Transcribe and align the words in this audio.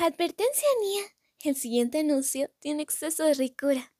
Advertencia, 0.00 0.68
Nia. 0.80 1.02
El 1.42 1.56
siguiente 1.56 1.98
anuncio 1.98 2.52
tiene 2.60 2.84
exceso 2.84 3.24
de 3.24 3.34
ricura. 3.34 3.92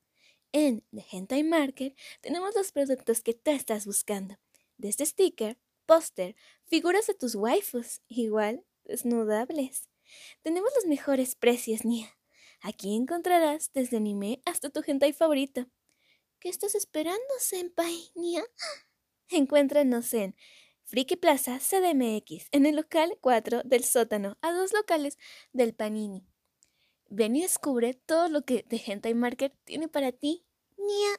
En 0.53 0.85
The 0.93 1.05
Hentai 1.11 1.43
Market 1.43 1.99
tenemos 2.21 2.55
los 2.55 2.71
productos 2.71 3.21
que 3.21 3.35
tú 3.35 3.51
estás 3.51 3.85
buscando. 3.85 4.39
Desde 4.77 5.05
sticker, 5.05 5.59
póster, 5.87 6.37
figuras 6.67 7.09
de 7.09 7.15
tus 7.15 7.35
waifus, 7.35 8.01
igual 8.07 8.65
desnudables. 8.85 9.89
Tenemos 10.43 10.71
los 10.77 10.87
mejores 10.87 11.35
precios, 11.35 11.85
Nia. 11.85 12.17
Aquí 12.61 12.95
encontrarás 12.95 13.73
desde 13.73 13.97
anime 13.97 14.41
hasta 14.45 14.71
tu 14.71 14.85
hentai 14.87 15.13
favorito. 15.13 15.67
¿Qué 16.39 16.49
estás 16.49 16.77
esperando, 16.77 17.35
senpai, 17.41 18.13
Nia? 18.15 18.45
Encuéntranos 19.31 20.15
en 20.15 20.37
Friki 20.91 21.17
Plaza 21.17 21.59
CDMX, 21.59 22.49
en 22.51 22.65
el 22.65 22.77
local 22.77 23.19
4 23.21 23.61
del 23.63 23.85
sótano, 23.85 24.39
a 24.41 24.53
dos 24.53 24.73
locales 24.73 25.19
del 25.53 25.75
Panini. 25.75 26.25
Ven 27.11 27.37
y 27.37 27.43
descubre 27.43 27.93
todo 27.93 28.31
lo 28.31 28.41
que 28.41 28.63
The 28.67 28.83
Hentai 28.87 29.13
Market 29.13 29.53
tiene 29.65 29.89
para 29.89 30.13
ti, 30.13 30.47
Nia. 30.79 31.11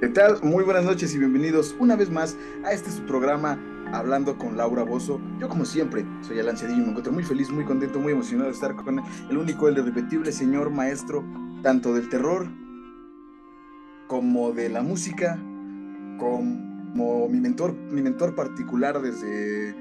¿Qué 0.00 0.08
tal? 0.08 0.42
Muy 0.42 0.64
buenas 0.64 0.86
noches 0.86 1.14
y 1.14 1.18
bienvenidos 1.18 1.76
una 1.78 1.96
vez 1.96 2.08
más 2.08 2.34
a 2.64 2.72
este 2.72 2.90
su 2.90 3.04
programa 3.04 3.58
Hablando 3.92 4.36
con 4.36 4.56
Laura 4.56 4.82
Bozo. 4.82 5.20
Yo 5.38 5.48
como 5.48 5.64
siempre 5.64 6.04
soy 6.20 6.38
Alan 6.38 6.56
Cedillo 6.56 6.78
y 6.78 6.82
me 6.82 6.88
encuentro 6.88 7.12
muy 7.12 7.24
feliz, 7.24 7.50
muy 7.50 7.64
contento, 7.64 7.98
muy 7.98 8.12
emocionado 8.12 8.48
de 8.48 8.54
estar 8.54 8.74
con 8.76 9.00
el 9.30 9.36
único, 9.38 9.68
el 9.68 9.78
irrepetible 9.78 10.32
señor 10.32 10.70
maestro, 10.70 11.24
tanto 11.62 11.94
del 11.94 12.08
terror 12.08 12.48
como 14.06 14.52
de 14.52 14.68
la 14.68 14.82
música, 14.82 15.38
como 16.18 17.28
mi 17.28 17.40
mentor, 17.40 17.74
mi 17.74 18.02
mentor 18.02 18.34
particular 18.34 19.00
desde 19.00 19.74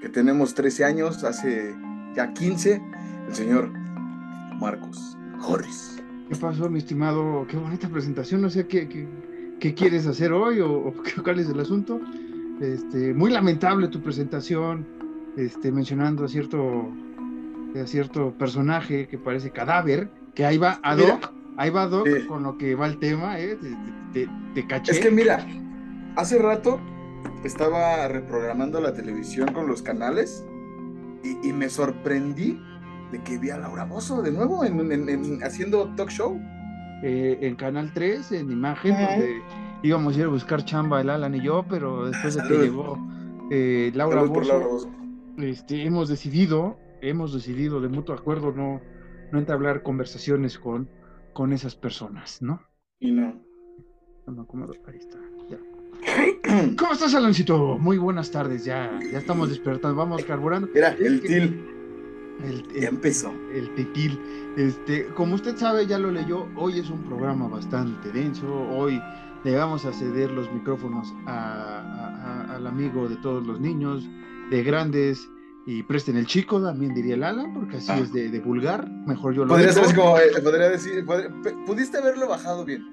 que 0.00 0.08
tenemos 0.08 0.54
13 0.54 0.84
años, 0.84 1.22
hace 1.24 1.74
ya 2.16 2.32
15, 2.32 2.82
el 3.28 3.34
señor 3.34 3.70
Marcos 4.58 5.16
Jorris. 5.38 6.02
¿Qué 6.28 6.36
pasó, 6.36 6.70
mi 6.70 6.78
estimado? 6.78 7.46
Qué 7.48 7.56
bonita 7.56 7.88
presentación. 7.88 8.40
No 8.40 8.50
sé 8.50 8.66
qué, 8.66 8.88
qué, 8.88 9.08
qué 9.58 9.74
quieres 9.74 10.06
hacer 10.06 10.32
hoy 10.32 10.60
o, 10.60 10.72
o, 10.72 10.94
cuál 11.24 11.40
es 11.40 11.48
el 11.48 11.60
asunto. 11.60 12.00
Este, 12.60 13.14
muy 13.14 13.30
lamentable 13.30 13.88
tu 13.88 14.02
presentación, 14.02 14.86
este, 15.36 15.72
mencionando 15.72 16.24
a 16.24 16.28
cierto, 16.28 16.88
a 17.80 17.86
cierto 17.86 18.32
personaje 18.36 19.08
que 19.08 19.16
parece 19.18 19.50
cadáver, 19.50 20.10
que 20.34 20.44
ahí 20.44 20.58
va 20.58 20.78
ad 20.82 20.98
hoc, 20.98 21.32
ahí 21.56 21.70
va 21.70 21.88
Sí. 21.88 22.26
con 22.26 22.42
lo 22.42 22.58
que 22.58 22.74
va 22.74 22.86
el 22.86 22.98
tema, 22.98 23.38
¿eh? 23.40 23.56
te, 23.56 23.76
te- 24.26 24.30
te 24.54 24.66
caché. 24.66 24.92
Es 24.92 25.00
que 25.00 25.10
mira, 25.10 25.46
hace 26.16 26.38
rato 26.38 26.78
estaba 27.44 28.06
reprogramando 28.08 28.80
la 28.80 28.92
televisión 28.92 29.52
con 29.52 29.66
los 29.66 29.80
canales 29.82 30.44
y, 31.24 31.48
y 31.48 31.52
me 31.52 31.68
sorprendí 31.70 32.60
de 33.10 33.22
que 33.22 33.38
vi 33.38 33.50
a 33.50 33.58
Laura 33.58 33.84
Bozo 33.84 34.20
de 34.22 34.30
nuevo 34.32 34.64
en, 34.64 34.92
en- 34.92 35.08
en- 35.08 35.42
haciendo 35.42 35.88
talk 35.96 36.10
show. 36.10 36.38
eh, 37.02 37.38
en 37.40 37.56
Canal 37.56 37.90
3, 37.94 38.30
en 38.32 38.50
imagen, 38.52 38.92
donde 38.94 39.40
íbamos 39.82 40.16
a 40.16 40.18
ir 40.20 40.24
a 40.26 40.28
buscar 40.28 40.64
chamba 40.64 41.00
el 41.00 41.10
Alan 41.10 41.34
y 41.34 41.42
yo, 41.42 41.64
pero 41.68 42.06
después 42.06 42.34
de 42.34 42.42
que 42.42 42.58
llegó 42.58 42.98
eh, 43.50 43.90
Laura 43.94 44.22
Bozo. 44.22 44.90
este, 45.38 45.84
hemos 45.84 46.08
decidido, 46.08 46.78
hemos 47.00 47.32
decidido 47.32 47.80
de 47.80 47.88
mutuo 47.88 48.14
acuerdo 48.14 48.52
no, 48.52 48.80
no 49.32 49.38
entablar 49.38 49.82
conversaciones 49.82 50.58
con, 50.58 50.88
con 51.32 51.52
esas 51.52 51.74
personas, 51.74 52.42
¿no? 52.42 52.62
Y 53.00 53.12
no. 53.12 53.42
No 54.26 54.46
ahí 54.86 54.98
está, 54.98 55.18
ya. 55.48 55.58
¿Cómo 56.78 56.92
estás, 56.92 57.14
Alancito? 57.14 57.78
Muy 57.78 57.98
buenas 57.98 58.30
tardes, 58.30 58.64
ya, 58.64 59.00
ya 59.10 59.18
estamos 59.18 59.48
despertando, 59.48 59.96
vamos 59.96 60.24
carburando. 60.24 60.68
Mira, 60.72 60.90
el 60.92 61.20
til 61.20 61.66
El, 62.44 62.62
ya 62.72 62.88
el, 62.88 62.94
empezó. 62.94 63.32
el 63.52 63.74
titil. 63.74 64.18
Este, 64.56 65.06
como 65.14 65.34
usted 65.34 65.56
sabe, 65.56 65.86
ya 65.86 65.98
lo 65.98 66.10
leyó, 66.10 66.46
hoy 66.56 66.78
es 66.78 66.90
un 66.90 67.02
programa 67.02 67.48
bastante 67.48 68.12
denso, 68.12 68.46
hoy 68.70 69.00
le 69.44 69.56
vamos 69.56 69.84
a 69.86 69.92
ceder 69.92 70.30
los 70.30 70.52
micrófonos 70.52 71.12
a- 71.26 71.30
a- 71.32 72.44
a- 72.52 72.56
al 72.56 72.66
amigo 72.66 73.08
de 73.08 73.16
todos 73.16 73.46
los 73.46 73.60
niños, 73.60 74.08
de 74.50 74.62
grandes, 74.62 75.28
y 75.66 75.82
presten 75.82 76.16
el 76.16 76.26
chico, 76.26 76.60
también 76.60 76.94
diría 76.94 77.14
el 77.14 77.22
Alan, 77.22 77.54
porque 77.54 77.76
así 77.76 77.90
Ah. 77.92 77.98
es 77.98 78.12
de, 78.12 78.28
de 78.30 78.40
vulgar, 78.40 78.88
mejor 79.06 79.34
yo 79.34 79.44
lo 79.44 79.50
Podría 79.54 79.72
ser 79.72 79.94
como, 79.94 80.18
eh, 80.18 80.30
podría 80.42 80.68
decir, 80.70 81.04
podría- 81.04 81.30
pudiste 81.66 81.98
haberlo 81.98 82.28
bajado 82.28 82.64
bien. 82.64 82.84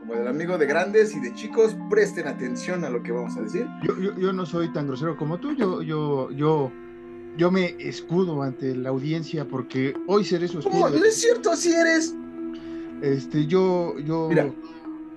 Como 0.00 0.14
del 0.14 0.28
amigo 0.28 0.56
de 0.58 0.66
grandes 0.66 1.14
y 1.14 1.20
de 1.20 1.34
chicos, 1.34 1.76
presten 1.90 2.26
atención 2.26 2.84
a 2.84 2.90
lo 2.90 3.02
que 3.02 3.12
vamos 3.12 3.36
a 3.36 3.42
decir. 3.42 3.66
Yo, 3.82 3.98
yo, 4.00 4.16
yo 4.18 4.32
no 4.32 4.46
soy 4.46 4.72
tan 4.72 4.86
grosero 4.86 5.16
como 5.16 5.38
tú, 5.38 5.52
yo, 5.54 5.82
yo, 5.82 6.30
yo, 6.30 6.72
yo 7.36 7.50
me 7.50 7.76
escudo 7.78 8.42
ante 8.42 8.74
la 8.74 8.88
audiencia 8.88 9.46
porque 9.46 9.94
hoy 10.06 10.24
seré 10.24 10.48
su 10.48 10.60
escudo. 10.60 10.88
No 10.90 11.04
es 11.04 11.20
cierto, 11.20 11.50
así 11.52 11.72
eres. 11.72 12.14
Este, 13.02 13.46
yo, 13.46 13.98
yo, 13.98 14.28
Mira. 14.30 14.50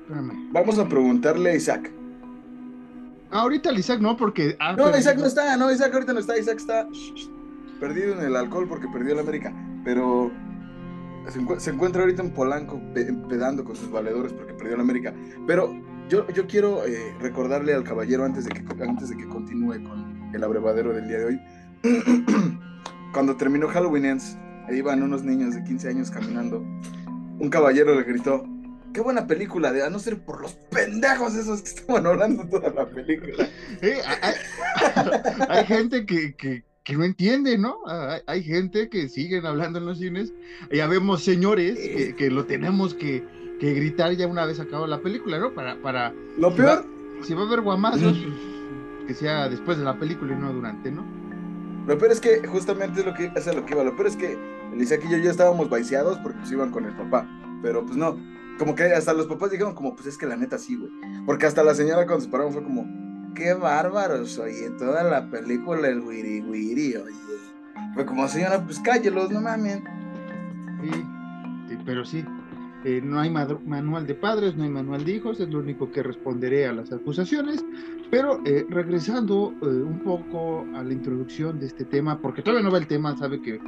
Espérame. 0.03 0.49
Vamos 0.51 0.77
a 0.79 0.87
preguntarle 0.87 1.51
a 1.51 1.55
Isaac. 1.55 1.91
Ah, 3.31 3.41
ahorita 3.41 3.69
el 3.71 3.79
Isaac 3.79 3.99
no, 3.99 4.15
porque. 4.15 4.55
ah, 4.59 4.75
No, 4.77 4.95
Isaac 4.97 5.17
no 5.17 5.25
está, 5.25 5.57
no, 5.57 5.71
Isaac 5.71 5.93
ahorita 5.93 6.13
no 6.13 6.19
está, 6.19 6.37
Isaac 6.37 6.57
está 6.57 6.87
perdido 7.79 8.13
en 8.19 8.25
el 8.25 8.35
alcohol 8.35 8.67
porque 8.67 8.87
perdió 8.87 9.13
el 9.13 9.19
América, 9.19 9.51
pero 9.83 10.31
se, 11.29 11.41
encu- 11.41 11.57
se 11.59 11.71
encuentra 11.71 12.03
ahorita 12.03 12.21
en 12.21 12.29
Polanco 12.31 12.79
pe- 12.93 13.11
pedando 13.27 13.63
con 13.65 13.75
sus 13.75 13.89
valedores 13.91 14.31
porque 14.33 14.53
perdió 14.53 14.75
el 14.75 14.81
América. 14.81 15.13
Pero 15.47 15.73
yo, 16.09 16.27
yo 16.29 16.45
quiero 16.47 16.85
eh, 16.85 17.15
recordarle 17.19 17.73
al 17.73 17.83
caballero 17.83 18.23
antes 18.23 18.45
de, 18.45 18.51
que, 18.51 18.83
antes 18.83 19.09
de 19.09 19.17
que 19.17 19.27
continúe 19.27 19.81
con 19.83 20.31
el 20.33 20.43
abrevadero 20.43 20.93
del 20.93 21.07
día 21.07 21.17
de 21.19 21.25
hoy. 21.25 21.39
Cuando 23.13 23.35
terminó 23.35 23.67
Halloween 23.67 24.05
Ends, 24.05 24.37
ahí 24.67 24.77
iban 24.77 25.01
unos 25.03 25.23
niños 25.23 25.53
de 25.55 25.63
15 25.63 25.89
años 25.89 26.11
caminando. 26.11 26.59
Un 27.39 27.49
caballero 27.49 27.95
le 27.95 28.03
gritó, 28.03 28.45
qué 28.93 29.01
buena 29.01 29.27
película, 29.27 29.71
de 29.71 29.83
a 29.83 29.89
no 29.89 29.99
ser 29.99 30.19
por 30.19 30.41
los 30.41 30.53
pendejos 30.71 31.35
esos 31.35 31.61
que 31.61 31.69
estaban 31.69 32.05
hablando 32.05 32.45
toda 32.47 32.69
la 32.69 32.85
película. 32.85 33.49
Eh, 33.81 34.01
hay, 34.21 34.33
hay 35.49 35.65
gente 35.65 36.05
que, 36.05 36.35
que, 36.35 36.63
que 36.83 36.95
no 36.95 37.03
entiende, 37.03 37.57
¿no? 37.57 37.79
Hay, 37.87 38.21
hay 38.27 38.43
gente 38.43 38.89
que 38.89 39.09
siguen 39.09 39.45
hablando 39.45 39.79
en 39.79 39.85
los 39.85 39.99
cines. 39.99 40.33
Ya 40.71 40.87
vemos 40.87 41.23
señores 41.23 41.77
que, 41.77 42.15
que 42.15 42.29
lo 42.29 42.45
tenemos 42.45 42.93
que, 42.93 43.25
que 43.59 43.73
gritar 43.73 44.13
ya 44.13 44.27
una 44.27 44.45
vez 44.45 44.59
acabado 44.59 44.87
la 44.87 45.01
película, 45.01 45.39
¿no? 45.39 45.53
Para, 45.53 45.81
para 45.81 46.13
Lo 46.37 46.55
peor, 46.55 46.85
si 47.23 47.33
va 47.33 47.41
a 47.41 47.45
haber 47.45 47.61
guamazos, 47.61 48.17
pues, 48.17 49.07
que 49.07 49.13
sea 49.13 49.49
después 49.49 49.77
de 49.77 49.83
la 49.83 49.97
película 49.97 50.33
y 50.33 50.37
no 50.37 50.53
durante, 50.53 50.91
¿no? 50.91 51.23
lo 51.87 51.97
peor 51.97 52.11
es 52.11 52.21
que 52.21 52.47
justamente 52.47 53.01
es 53.01 53.05
lo 53.05 53.13
que 53.13 53.31
es 53.35 53.55
lo 53.55 53.65
que 53.65 53.73
iba. 53.73 53.83
Lo 53.83 53.95
peor 53.95 54.07
es 54.07 54.15
que 54.15 54.37
el 54.73 54.81
Isaac 54.81 55.01
y 55.05 55.11
yo 55.11 55.17
ya 55.17 55.31
estábamos 55.31 55.69
viciados 55.69 56.17
porque 56.19 56.39
pues 56.39 56.51
iban 56.51 56.71
con 56.71 56.85
el 56.85 56.93
papá. 56.93 57.27
Pero 57.61 57.85
pues 57.85 57.97
no. 57.97 58.17
Como 58.59 58.75
que 58.75 58.83
hasta 58.83 59.13
los 59.13 59.27
papás 59.27 59.51
dijeron 59.51 59.73
como, 59.75 59.95
pues 59.95 60.07
es 60.07 60.17
que 60.17 60.25
la 60.25 60.35
neta 60.37 60.57
sí, 60.57 60.75
güey. 60.75 60.91
Porque 61.25 61.45
hasta 61.45 61.63
la 61.63 61.73
señora 61.75 62.05
cuando 62.05 62.25
se 62.25 62.31
pararon 62.31 62.53
fue 62.53 62.63
como, 62.63 62.85
qué 63.35 63.53
bárbaros, 63.53 64.37
oye, 64.37 64.69
toda 64.77 65.03
la 65.03 65.29
película 65.29 65.87
el 65.87 66.01
wiri 66.01 66.41
wiri, 66.41 66.95
oye. 66.95 67.15
Fue 67.95 68.05
como, 68.05 68.27
señora, 68.27 68.63
pues 68.63 68.79
cállelos, 68.79 69.31
no 69.31 69.41
mames. 69.41 69.81
Sí, 70.81 70.91
sí, 71.69 71.77
pero 71.85 72.05
sí. 72.05 72.23
eh, 72.83 73.01
no 73.03 73.19
hay 73.19 73.29
manual 73.31 74.05
de 74.07 74.15
padres, 74.15 74.55
no 74.55 74.63
hay 74.63 74.69
manual 74.69 75.05
de 75.05 75.13
hijos, 75.13 75.39
es 75.39 75.49
lo 75.49 75.59
único 75.59 75.91
que 75.91 76.03
responderé 76.03 76.67
a 76.67 76.73
las 76.73 76.91
acusaciones. 76.91 77.63
Pero 78.11 78.41
eh, 78.45 78.65
regresando 78.69 79.53
eh, 79.61 79.65
un 79.65 79.99
poco 80.03 80.65
a 80.75 80.83
la 80.83 80.93
introducción 80.93 81.59
de 81.59 81.67
este 81.67 81.85
tema, 81.85 82.19
porque 82.21 82.41
todavía 82.41 82.63
no 82.63 82.71
va 82.71 82.77
el 82.79 82.87
tema, 82.87 83.17
sabe 83.17 83.41
que, 83.41 83.59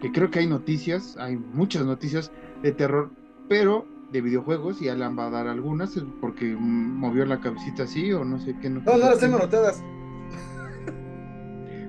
que 0.00 0.12
creo 0.12 0.30
que 0.30 0.40
hay 0.40 0.46
noticias, 0.46 1.16
hay 1.18 1.36
muchas 1.36 1.86
noticias 1.86 2.30
de 2.62 2.72
terror, 2.72 3.10
pero 3.48 3.86
de 4.14 4.20
videojuegos, 4.20 4.80
y 4.80 4.88
Alan 4.88 5.18
va 5.18 5.26
a 5.26 5.30
dar 5.30 5.48
algunas, 5.48 5.96
eh, 5.96 6.04
porque 6.20 6.46
movió 6.56 7.26
la 7.26 7.40
cabecita 7.40 7.82
así 7.82 8.12
o 8.12 8.24
no 8.24 8.38
sé 8.38 8.56
qué. 8.62 8.70
No, 8.70 8.80
no 8.80 8.96
las 8.96 9.18
tengo 9.18 9.36
anotadas. 9.36 9.82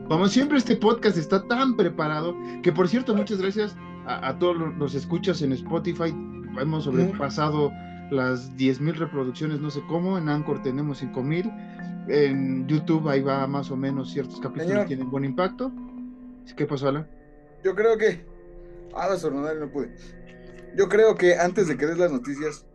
Como 0.10 0.28
siempre, 0.28 0.58
este 0.58 0.76
podcast 0.76 1.18
está 1.18 1.48
tan 1.48 1.76
preparado 1.76 2.36
que, 2.64 2.72
por 2.72 2.88
cierto, 2.88 3.16
muchas 3.16 3.40
gracias 3.40 3.76
a, 4.08 4.28
a 4.28 4.40
todos 4.40 4.58
los, 4.58 4.76
los 4.76 4.96
escuchas 4.96 5.44
en 5.44 5.52
Spotify. 5.52 6.16
Hemos 6.60 6.86
sobrepasado 6.86 7.72
las 8.10 8.52
10.000 8.58 8.96
reproducciones, 8.96 9.60
no 9.60 9.70
sé 9.70 9.82
cómo. 9.88 10.18
En 10.18 10.28
Anchor 10.28 10.64
tenemos 10.64 11.04
5.000. 11.04 12.08
En 12.08 12.68
YouTube 12.68 13.08
ahí 13.08 13.22
va 13.22 13.46
más 13.46 13.70
o 13.70 13.78
menos 13.78 14.12
ciertos 14.12 14.40
capítulos 14.40 14.72
Señor. 14.72 14.88
tienen 14.88 15.12
buen 15.12 15.26
impacto. 15.26 15.72
¿Qué 16.58 16.66
pasó, 16.66 16.88
Alan? 16.90 17.08
Yo 17.64 17.76
creo 17.76 17.98
que. 17.98 18.26
Ah, 18.96 19.10
de 19.10 19.18
sorprender 19.18 19.58
y 19.58 19.60
no 19.60 19.70
pude. 19.70 19.94
Yo 20.76 20.90
creo 20.90 21.16
que 21.16 21.38
antes 21.38 21.68
de 21.68 21.78
que 21.78 21.86
des 21.86 21.98
las 21.98 22.12
noticias, 22.12 22.66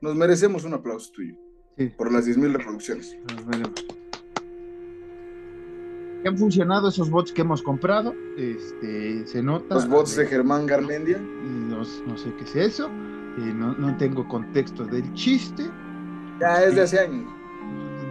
nos 0.00 0.14
merecemos 0.16 0.64
un 0.64 0.74
aplauso 0.74 1.10
tuyo. 1.12 1.34
Sí. 1.76 1.88
Por 1.96 2.12
las 2.12 2.26
10.000 2.26 2.52
reproducciones. 2.52 3.16
Han 6.26 6.36
funcionado 6.36 6.88
esos 6.90 7.08
bots 7.10 7.32
que 7.32 7.40
hemos 7.40 7.62
comprado. 7.62 8.14
Este, 8.36 9.26
se 9.26 9.42
nota. 9.42 9.74
Los 9.74 9.88
bots 9.88 10.16
de 10.16 10.26
Germán 10.26 10.66
Garmendia. 10.66 11.18
no, 11.18 11.78
no 11.78 12.16
sé 12.18 12.34
qué 12.36 12.44
es 12.44 12.56
eso. 12.56 12.86
eh, 13.38 13.52
no, 13.54 13.72
no 13.72 13.96
tengo 13.96 14.28
contexto 14.28 14.84
del 14.84 15.12
chiste. 15.14 15.70
Ya 16.40 16.62
es 16.64 16.74
de 16.74 16.82
hace 16.82 16.98
años. 17.00 17.30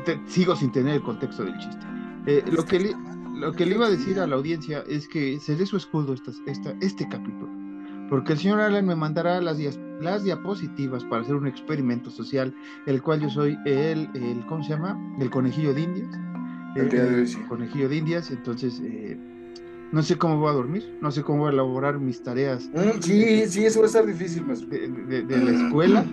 Te- 0.06 0.20
sigo 0.28 0.56
sin 0.56 0.72
tener 0.72 0.96
el 0.96 1.04
contexto 1.04 1.44
del 1.44 1.56
chiste. 1.60 1.86
Eh, 2.26 2.44
lo, 2.52 2.66
que 2.66 2.80
le, 2.80 2.96
lo 3.36 3.52
que 3.54 3.66
le 3.66 3.76
iba 3.76 3.86
a 3.86 3.90
decir 3.90 4.20
a 4.20 4.26
la 4.28 4.36
audiencia 4.36 4.84
es 4.88 5.08
que 5.08 5.40
se 5.40 5.56
dé 5.56 5.66
su 5.68 5.78
escudo 5.78 6.14
esta, 6.14 6.32
esta- 6.48 6.76
este 6.82 7.08
capítulo. 7.08 7.52
Porque 8.10 8.34
el 8.34 8.40
señor 8.40 8.60
Alan 8.60 8.86
me 8.86 8.96
mandará 8.96 9.40
las, 9.42 9.58
las 10.02 10.24
diapositivas 10.24 11.04
para 11.06 11.22
hacer 11.22 11.36
un 11.36 11.48
experimento 11.48 12.10
social, 12.10 12.54
el 12.86 13.02
cual 13.02 13.22
yo 13.22 13.30
soy 13.30 13.58
el, 13.66 14.10
el 14.16 14.46
¿cómo 14.48 14.64
se 14.64 14.70
llama? 14.72 14.98
El 15.20 15.30
conejillo 15.30 15.74
de 15.74 15.82
indias. 15.82 16.10
El 16.76 17.48
conejillo 17.48 17.90
de 17.90 17.96
indias. 17.96 18.32
Entonces, 18.32 18.82
eh, 18.84 19.18
no 19.92 20.02
sé 20.04 20.18
cómo 20.18 20.38
voy 20.40 20.50
a 20.50 20.54
dormir, 20.54 20.98
no 21.02 21.12
sé 21.12 21.24
cómo 21.24 21.40
voy 21.40 21.50
a 21.50 21.54
elaborar 21.54 22.00
mis 22.00 22.22
tareas 22.24 22.70
Mm, 22.74 23.02
sí, 23.02 23.48
sí, 23.48 23.66
eso 23.66 23.80
va 23.80 23.86
a 23.86 23.88
estar 23.88 24.06
difícil, 24.06 24.46
más. 24.46 24.68
de, 24.70 24.88
de- 24.88 25.24
de 25.24 25.38
la 25.40 25.52
escuela. 25.64 26.06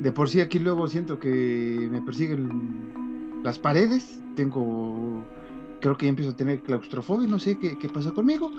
De 0.00 0.12
por 0.12 0.28
sí 0.28 0.40
aquí 0.40 0.58
luego 0.58 0.86
siento 0.88 1.18
que 1.18 1.88
me 1.90 2.00
persiguen 2.02 3.40
las 3.42 3.58
paredes. 3.58 4.20
Tengo, 4.36 5.24
creo 5.80 5.96
que 5.96 6.06
ya 6.06 6.10
empiezo 6.10 6.30
a 6.32 6.36
tener 6.36 6.60
claustrofobia, 6.62 7.26
no 7.28 7.38
sé 7.38 7.58
qué, 7.58 7.76
qué 7.78 7.88
pasa 7.88 8.12
conmigo. 8.12 8.50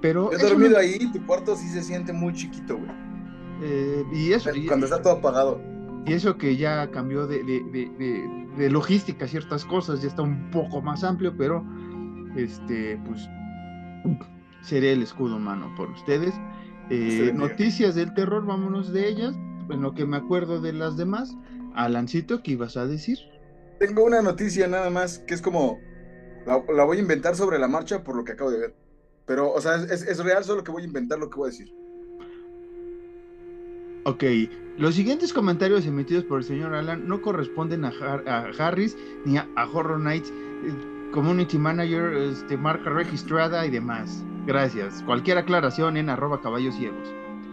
Pero 0.00 0.30
Yo 0.32 0.38
he 0.38 0.42
dormido 0.50 0.70
no- 0.72 0.78
ahí, 0.78 0.98
tu 1.12 1.24
cuarto 1.26 1.56
sí 1.56 1.68
se 1.68 1.82
siente 1.82 2.12
muy 2.12 2.32
chiquito, 2.32 2.76
güey. 2.76 2.90
eh, 3.62 4.04
y 4.12 4.32
eso, 4.32 4.50
Cuando 4.68 4.86
está 4.86 5.02
todo 5.02 5.14
apagado. 5.14 5.60
y 6.06 6.12
eso 6.12 6.38
que 6.38 6.56
ya 6.56 6.90
cambió 6.92 7.26
de, 7.26 7.42
de- 7.42 7.64
de- 7.72 8.48
de- 8.56 8.70
logística 8.70 9.26
ciertas 9.26 9.64
cosas, 9.64 10.00
ya 10.02 10.08
está 10.08 10.22
un 10.22 10.50
poco 10.52 10.80
más 10.80 11.02
amplio, 11.04 11.36
pero 11.36 11.64
este, 12.36 12.98
pues 13.06 13.28
seré 14.62 14.92
el 14.92 15.02
escudo 15.02 15.36
humano 15.36 15.72
por 15.76 15.90
ustedes. 15.90 16.34
Eh, 16.90 17.32
noticias 17.34 17.94
del 17.94 18.14
terror, 18.14 18.46
vámonos 18.46 18.92
de 18.92 19.08
ellas. 19.08 19.34
En 19.70 19.82
lo 19.82 19.94
que 19.94 20.06
me 20.06 20.16
acuerdo 20.16 20.60
de 20.60 20.72
las 20.72 20.96
demás, 20.96 21.36
Alancito, 21.74 22.42
¿qué 22.42 22.52
ibas 22.52 22.76
a 22.76 22.86
decir? 22.86 23.18
Tengo 23.78 24.04
una 24.04 24.22
noticia 24.22 24.66
nada 24.66 24.88
más 24.90 25.18
que 25.18 25.34
es 25.34 25.42
como. 25.42 25.78
La, 26.46 26.62
la 26.74 26.84
voy 26.84 26.96
a 26.96 27.00
inventar 27.00 27.36
sobre 27.36 27.58
la 27.58 27.68
marcha 27.68 28.02
por 28.02 28.16
lo 28.16 28.24
que 28.24 28.32
acabo 28.32 28.50
de 28.50 28.58
ver. 28.58 28.74
Pero, 29.28 29.52
o 29.52 29.60
sea, 29.60 29.76
es, 29.76 30.02
es 30.02 30.18
real, 30.24 30.42
solo 30.42 30.64
que 30.64 30.72
voy 30.72 30.82
a 30.82 30.86
inventar 30.86 31.18
lo 31.18 31.28
que 31.30 31.36
voy 31.36 31.48
a 31.48 31.50
decir. 31.52 31.70
Ok, 34.04 34.24
los 34.78 34.94
siguientes 34.94 35.32
comentarios 35.32 35.84
emitidos 35.86 36.24
por 36.24 36.38
el 36.38 36.44
señor 36.44 36.74
Alan 36.74 37.06
no 37.06 37.20
corresponden 37.20 37.84
a, 37.84 37.90
Har- 37.90 38.26
a 38.28 38.46
Harris 38.58 38.96
ni 39.24 39.36
a, 39.36 39.46
a 39.56 39.66
Horror 39.68 40.00
Nights, 40.00 40.30
eh, 40.64 41.10
Community 41.12 41.58
Manager, 41.58 42.14
este, 42.14 42.56
marca 42.56 42.88
registrada 42.90 43.66
y 43.66 43.70
demás. 43.70 44.24
Gracias. 44.46 45.02
Cualquier 45.02 45.36
aclaración 45.38 45.96
en 45.98 46.08
arroba 46.08 46.40
caballos 46.40 46.74
ciegos. 46.76 47.06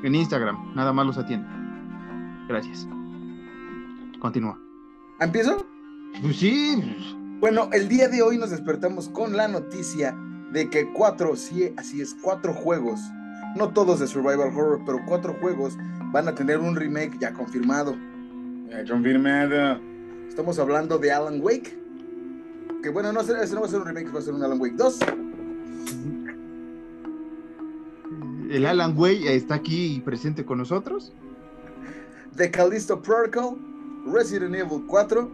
En 0.04 0.16
Instagram, 0.16 0.74
nada 0.76 0.94
más 0.94 1.06
los 1.08 1.18
atiendo. 1.18 1.48
Gracias. 2.48 2.88
Continúa. 4.20 4.58
¿Empiezo? 5.20 5.66
Pues 6.22 6.38
sí, 6.38 6.82
Bueno, 7.42 7.70
el 7.74 7.90
día 7.90 8.08
de 8.08 8.22
hoy 8.22 8.38
nos 8.38 8.52
despertamos 8.52 9.10
con 9.10 9.36
la 9.36 9.48
noticia 9.50 10.16
de 10.56 10.70
que 10.70 10.90
cuatro, 10.94 11.36
sí, 11.36 11.74
así 11.76 12.02
es, 12.02 12.16
cuatro 12.22 12.54
juegos, 12.54 13.02
no 13.58 13.74
todos 13.74 14.00
de 14.00 14.08
Survival 14.08 14.54
Horror, 14.56 14.84
pero 14.86 15.02
cuatro 15.06 15.36
juegos 15.42 15.78
van 16.14 16.30
a 16.30 16.34
tener 16.34 16.60
un 16.60 16.78
remake 16.78 17.18
ya 17.20 17.34
confirmado. 17.34 17.94
Ya 18.70 18.86
confirmado. 18.90 19.82
Estamos 20.30 20.58
hablando 20.58 20.98
de 20.98 21.12
Alan 21.12 21.42
Wake. 21.42 21.78
Que 22.82 22.88
bueno, 22.90 23.12
no, 23.12 23.20
ese 23.20 23.54
no 23.54 23.60
va 23.60 23.68
a 23.68 23.70
ser 23.70 23.82
un 23.82 23.88
remake, 23.88 24.14
va 24.16 24.20
a 24.20 24.22
ser 24.22 24.34
un 24.34 24.44
Alan 24.44 24.62
Wake 24.62 24.76
2. 24.78 25.00
el 28.50 28.66
Alan 28.66 28.98
Way 28.98 29.28
está 29.28 29.56
aquí 29.56 30.02
presente 30.06 30.46
con 30.46 30.60
nosotros. 30.60 31.12
The 32.38 32.50
Callisto 32.50 33.02
Protocol, 33.02 33.58
Resident 34.06 34.56
Evil 34.56 34.86
4, 34.88 35.30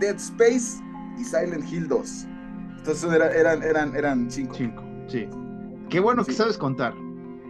Dead 0.00 0.16
Space 0.16 0.82
y 1.18 1.24
Silent 1.24 1.70
Hill 1.70 1.88
2. 1.88 2.26
Entonces 2.82 3.12
era- 3.12 3.30
eran, 3.30 3.62
eran, 3.62 3.94
eran 3.94 4.30
cinco. 4.30 4.54
Cinco, 4.56 4.82
sí. 5.06 5.28
Qué 5.88 6.00
bueno 6.00 6.24
que 6.24 6.32
sabes 6.32 6.58
contar. 6.58 6.94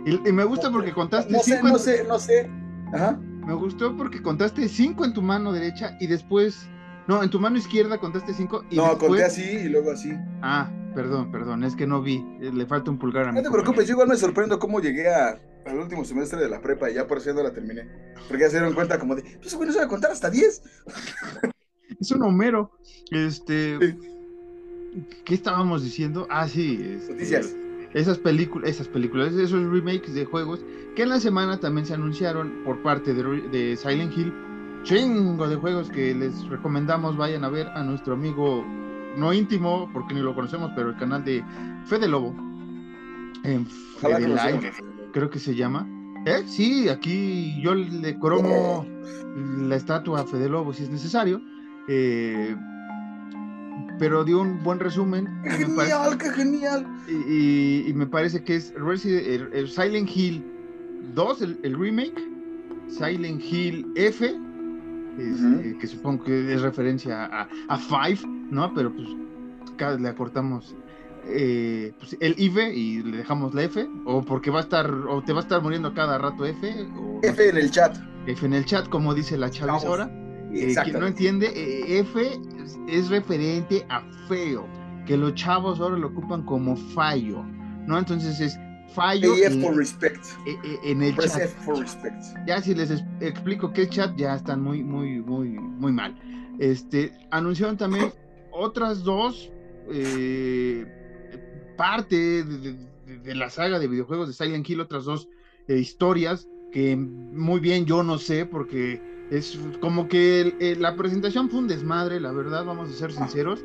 Y, 0.05 0.29
y 0.29 0.33
me 0.33 0.45
gusta 0.45 0.71
porque 0.71 0.93
contaste 0.93 1.33
No 1.33 1.39
sé, 1.39 1.55
cinco 1.55 1.69
no 1.69 1.79
sé, 1.79 2.05
no 2.07 2.19
sé. 2.19 2.51
Ajá. 2.93 3.19
Me 3.47 3.55
gustó 3.55 3.97
porque 3.97 4.21
contaste 4.23 4.69
cinco 4.69 5.05
en 5.07 5.15
tu 5.15 5.23
mano 5.23 5.53
derecha 5.53 5.97
y 6.01 6.07
después. 6.07 6.69
No, 7.09 7.23
en 7.23 7.31
tu 7.31 7.41
mano 7.41 7.57
izquierda 7.57 7.99
contaste 7.99 8.35
cinco 8.35 8.65
y 8.71 8.77
No, 8.77 8.83
después. 8.91 9.09
conté 9.09 9.25
así 9.25 9.43
y 9.43 9.69
luego 9.69 9.91
así. 9.93 10.13
Ah, 10.43 10.71
perdón, 10.95 11.33
perdón, 11.33 11.65
es 11.65 11.75
que 11.75 11.87
no 11.87 12.03
vi. 12.03 12.17
eh, 12.41 12.51
Le 12.53 12.67
falta 12.67 12.91
un 12.91 12.99
pulgar 12.99 13.25
a 13.29 13.33
mi 13.33 13.39
No 13.39 13.43
te 13.43 13.51
preocupes, 13.51 13.87
yo 13.89 13.93
igual 13.95 14.09
me 14.09 14.17
sorprendo 14.17 14.59
cómo 14.59 14.81
llegué 14.81 15.09
a- 15.13 15.41
al 15.67 15.79
último 15.79 16.05
semestre 16.05 16.41
de 16.41 16.49
la 16.51 16.61
prepa 16.61 16.91
y 16.91 16.95
ya 16.95 17.07
por 17.07 17.19
eso 17.19 17.33
la 17.33 17.53
terminé. 17.53 17.89
Porque 18.29 18.43
ya 18.45 18.51
se 18.51 18.57
dieron 18.59 18.75
cuenta 18.75 18.99
como 18.99 19.15
de, 19.15 19.23
pues 19.23 19.47
ese 19.47 19.57
güey 19.57 19.69
no 19.69 19.75
sabe 19.75 19.89
contar 19.89 20.11
hasta 20.11 20.29
10. 20.31 20.63
Es 22.01 22.11
un 22.11 22.23
Homero. 22.23 22.73
Este. 23.11 23.79
Sí. 23.79 23.99
¿Qué 25.25 25.35
estábamos 25.35 25.83
diciendo? 25.83 26.27
Ah, 26.31 26.47
sí. 26.49 26.79
este, 26.83 27.13
Noticias. 27.13 27.57
Esas 27.95 28.19
películas, 28.19 28.71
esas 28.71 28.89
películas, 28.89 29.35
esos 29.35 29.71
remakes 29.71 30.15
de 30.15 30.25
juegos 30.25 30.65
que 30.97 31.03
en 31.03 31.11
la 31.11 31.21
semana 31.21 31.61
también 31.61 31.87
se 31.87 31.95
anunciaron 31.95 32.63
por 32.65 32.83
parte 32.83 33.15
de, 33.15 33.77
Silent 33.77 34.17
Hill. 34.17 34.33
Chingo 34.83 35.49
de 35.49 35.57
juegos 35.57 35.91
que 35.91 36.15
les 36.15 36.49
recomendamos 36.49 37.17
vayan 37.17 37.45
a 37.45 37.49
ver 37.49 37.69
a 37.69 37.83
nuestro 37.85 38.15
amigo 38.15 38.65
no 39.17 39.33
íntimo, 39.33 39.89
porque 39.93 40.15
ni 40.15 40.21
lo 40.21 40.35
conocemos, 40.35 40.73
pero 40.75 40.91
el 40.91 40.97
canal 40.97 41.25
de 41.25 41.45
Fede 41.87 42.09
Lobo. 42.09 42.35
En 43.45 43.67
Fede 43.67 44.29
Live, 44.29 44.73
creo 45.13 45.31
que 45.31 45.39
se 45.39 45.55
llama. 45.55 45.87
¿Eh? 46.27 46.43
Sí, 46.47 46.89
aquí 46.89 47.61
yo 47.63 47.75
le 47.75 48.19
cromo 48.19 48.87
la 49.37 49.77
estatua 49.77 50.21
a 50.21 50.27
Fede 50.27 50.49
Lobo 50.49 50.73
si 50.73 50.85
es 50.85 50.91
necesario. 50.91 51.41
eh, 51.89 52.57
pero 53.99 54.25
dio 54.25 54.41
un 54.41 54.63
buen 54.63 54.79
resumen. 54.81 55.29
¡Qué 55.43 55.63
y 55.63 55.67
me 55.67 55.75
parece- 55.77 55.95
genial, 55.97 56.19
qué 56.19 56.31
genial! 56.31 56.87
y, 57.09 57.13
y- 57.13 57.85
y 57.89 57.95
me 57.95 58.07
parece 58.07 58.43
que 58.45 58.57
es 58.57 58.73
el, 59.35 59.49
el 59.53 59.69
Silent 59.69 60.09
Hill 60.15 60.45
2, 61.15 61.43
el, 61.43 61.59
el 61.63 61.79
remake, 61.79 62.21
Silent 62.89 63.41
Hill 63.43 63.87
F, 63.97 64.27
este, 65.19 65.47
Ujú. 65.47 65.79
que 65.79 65.87
supongo 65.87 66.25
que 66.25 66.55
es 66.55 66.63
referencia 66.63 67.25
a, 67.27 67.49
a 67.69 67.79
Five, 67.79 68.21
¿no? 68.51 68.73
Pero 68.75 68.93
pues 68.93 69.09
cada, 69.77 69.99
le 69.99 70.09
acortamos 70.09 70.75
eh, 71.27 71.93
pues, 71.99 72.17
el 72.21 72.35
IV 72.39 72.73
y 72.75 73.03
le 73.03 73.19
dejamos 73.19 73.55
la 73.55 73.63
F, 73.65 73.89
o 74.05 74.23
porque 74.23 74.51
va 74.51 74.59
a 74.61 74.63
estar, 74.63 74.91
o 74.91 75.23
te 75.23 75.33
va 75.33 75.41
a 75.41 75.43
estar 75.43 75.63
muriendo 75.63 75.93
cada 75.95 76.19
rato 76.19 76.45
F, 76.47 76.87
o 76.99 77.21
F 77.23 77.49
en 77.49 77.57
el 77.57 77.71
chat. 77.71 77.97
F 78.27 78.45
en 78.47 78.55
el 78.55 78.65
chat, 78.65 78.89
como 78.89 79.15
dice 79.15 79.37
la 79.37 79.51
Vamos. 79.67 79.85
ahora. 79.85 80.11
Eh, 80.55 80.75
quien 80.85 80.99
no 81.01 81.07
entiende, 81.07 81.47
eh, 81.55 81.99
F 82.01 82.21
es, 82.63 82.79
es 82.89 83.09
referente 83.09 83.85
a 83.89 84.03
feo, 84.29 84.67
que 85.07 85.17
los 85.17 85.35
chavos 85.35 85.81
ahora 85.81 85.97
lo 85.97 86.09
ocupan 86.09 86.43
como 86.45 86.77
fallo, 86.77 87.43
¿no? 87.87 87.99
Entonces 87.99 88.41
es 88.41 88.59
fallo 88.95 89.35
F 89.35 89.47
en, 89.55 89.63
for 89.63 89.77
respect. 89.77 90.25
eh, 90.47 90.57
eh, 90.65 90.79
en 90.85 91.03
el 91.03 91.15
Press 91.15 91.33
chat. 91.33 91.43
F 91.43 91.55
for 91.65 91.79
respect. 91.79 92.23
Ya 92.47 92.61
si 92.61 92.75
les 92.75 92.91
es- 92.91 93.05
explico 93.21 93.73
qué 93.73 93.83
es 93.83 93.91
chat, 93.91 94.15
ya 94.17 94.35
están 94.35 94.61
muy, 94.63 94.83
muy, 94.85 95.21
muy, 95.23 95.49
muy 95.49 95.93
mal. 95.93 96.15
Este, 96.59 97.13
anunciaron 97.31 97.77
también 97.79 98.13
otras 98.51 99.03
dos 99.03 99.51
eh, 99.91 100.87
parte 101.77 102.45
de, 102.45 102.45
de- 102.45 103.19
de 103.19 103.35
la 103.35 103.51
saga 103.51 103.79
de 103.79 103.89
videojuegos 103.89 104.29
de 104.29 104.35
Silent 104.35 104.69
Hill, 104.69 104.81
otras 104.81 105.05
dos 105.05 105.29
eh, 105.69 105.79
historias 105.79 106.47
que 106.73 106.97
muy 106.97 107.61
bien 107.61 107.85
yo 107.85 108.03
no 108.03 108.19
sé 108.19 108.47
porque 108.47 109.01
es 109.33 109.59
como 109.81 110.09
que 110.09 110.41
el- 110.41 110.55
el- 110.61 110.83
la 110.83 110.95
presentación 110.97 111.49
fue 111.51 111.61
un 111.61 111.69
desmadre, 111.69 112.21
la 112.21 112.33
verdad, 112.33 112.65
vamos 112.65 112.91
a 112.91 112.93
ser 112.93 113.13
sinceros, 113.13 113.65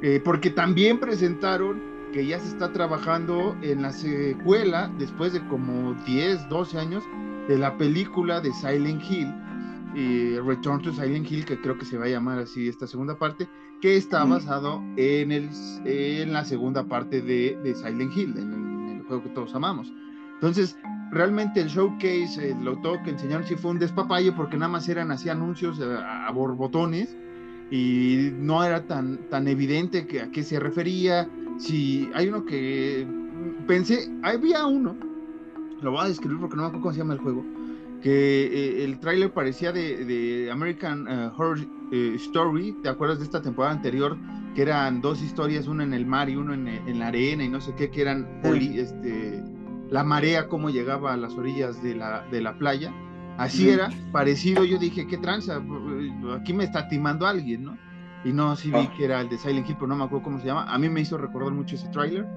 eh, 0.00 0.20
porque 0.24 0.50
también 0.50 0.98
presentaron 0.98 1.80
que 2.12 2.26
ya 2.26 2.38
se 2.38 2.48
está 2.48 2.72
trabajando 2.72 3.56
en 3.62 3.82
la 3.82 3.92
secuela 3.92 4.92
después 4.98 5.32
de 5.32 5.40
como 5.48 5.94
10, 6.06 6.48
12 6.48 6.78
años 6.78 7.02
de 7.48 7.58
la 7.58 7.76
película 7.78 8.40
de 8.40 8.52
Silent 8.52 9.02
Hill, 9.10 9.28
eh, 9.96 10.40
Return 10.44 10.80
to 10.82 10.92
Silent 10.92 11.30
Hill, 11.30 11.44
que 11.44 11.60
creo 11.60 11.76
que 11.78 11.84
se 11.84 11.98
va 11.98 12.04
a 12.04 12.08
llamar 12.08 12.38
así 12.38 12.68
esta 12.68 12.86
segunda 12.86 13.18
parte, 13.18 13.48
que 13.80 13.96
está 13.96 14.24
basado 14.24 14.80
en, 14.96 15.32
el, 15.32 15.48
en 15.84 16.32
la 16.32 16.44
segunda 16.44 16.84
parte 16.84 17.20
de, 17.22 17.58
de 17.64 17.74
Silent 17.74 18.16
Hill, 18.16 18.34
en 18.38 18.52
el, 18.52 18.90
en 18.90 18.96
el 18.98 19.02
juego 19.04 19.22
que 19.24 19.30
todos 19.30 19.54
amamos. 19.54 19.92
Entonces, 20.42 20.76
realmente 21.12 21.60
el 21.60 21.68
showcase, 21.68 22.50
el 22.50 22.66
auto 22.66 23.00
que 23.04 23.10
enseñaron 23.10 23.46
sí 23.46 23.54
fue 23.54 23.70
un 23.70 23.78
despapalle 23.78 24.32
porque 24.32 24.56
nada 24.56 24.72
más 24.72 24.88
eran 24.88 25.12
así 25.12 25.28
anuncios 25.28 25.78
eh, 25.78 25.84
a, 25.84 26.26
a 26.26 26.32
borbotones 26.32 27.16
y 27.70 28.30
no 28.38 28.64
era 28.64 28.84
tan, 28.88 29.28
tan 29.30 29.46
evidente 29.46 30.04
que, 30.08 30.20
a 30.20 30.30
qué 30.32 30.42
se 30.42 30.58
refería. 30.58 31.28
Si 31.58 32.10
hay 32.12 32.28
uno 32.28 32.44
que 32.44 33.06
mm, 33.08 33.66
pensé, 33.68 34.10
había 34.24 34.66
uno, 34.66 34.96
lo 35.80 35.92
voy 35.92 36.00
a 36.00 36.08
describir 36.08 36.40
porque 36.40 36.56
no 36.56 36.62
me 36.62 36.68
acuerdo 36.68 36.82
cómo 36.82 36.92
se 36.92 36.98
llama 36.98 37.14
el 37.14 37.20
juego, 37.20 37.46
que 38.02 38.46
eh, 38.80 38.84
el 38.84 38.98
tráiler 38.98 39.30
parecía 39.32 39.70
de, 39.70 40.04
de 40.04 40.50
American 40.50 41.06
eh, 41.08 41.30
Horror 41.36 41.60
eh, 41.92 42.14
Story, 42.16 42.72
¿te 42.82 42.88
acuerdas 42.88 43.18
de 43.20 43.24
esta 43.26 43.40
temporada 43.40 43.74
anterior? 43.74 44.16
Que 44.56 44.62
eran 44.62 45.00
dos 45.00 45.22
historias, 45.22 45.68
una 45.68 45.84
en 45.84 45.94
el 45.94 46.04
mar 46.04 46.28
y 46.28 46.34
uno 46.34 46.52
en, 46.52 46.66
en 46.66 46.98
la 46.98 47.06
arena 47.06 47.44
y 47.44 47.48
no 47.48 47.60
sé 47.60 47.74
qué, 47.76 47.90
que 47.90 48.02
eran 48.02 48.26
Sí. 48.42 48.78
este, 48.80 49.40
la 49.92 50.04
marea, 50.04 50.48
cómo 50.48 50.70
llegaba 50.70 51.12
a 51.14 51.16
las 51.18 51.36
orillas 51.38 51.82
de 51.82 51.94
la, 51.96 52.26
de 52.28 52.40
la 52.42 52.58
playa. 52.58 52.98
Así 53.36 53.70
era, 53.70 53.96
parecido, 54.12 54.64
yo 54.64 54.78
dije, 54.78 55.06
qué 55.06 55.18
tranza, 55.18 55.62
aquí 56.36 56.52
me 56.54 56.64
está 56.64 56.88
timando 56.88 57.26
alguien, 57.26 57.64
¿no? 57.64 57.80
Y 58.22 58.32
no, 58.32 58.56
sí 58.56 58.72
vi 58.72 58.88
Ah. 58.88 58.92
que 58.92 59.04
era 59.04 59.20
el 59.20 59.28
de 59.28 59.38
Silent 59.38 59.68
Hill, 59.68 59.76
pero 59.76 59.88
no 59.88 59.96
me 59.96 60.04
acuerdo 60.04 60.24
cómo 60.24 60.40
se 60.40 60.46
llama. 60.46 60.64
A 60.72 60.78
mí 60.78 60.88
me 60.88 61.00
hizo 61.02 61.18
recordar 61.18 61.52
mucho 61.52 61.76
ese 61.76 61.88
tráiler. 61.88 62.30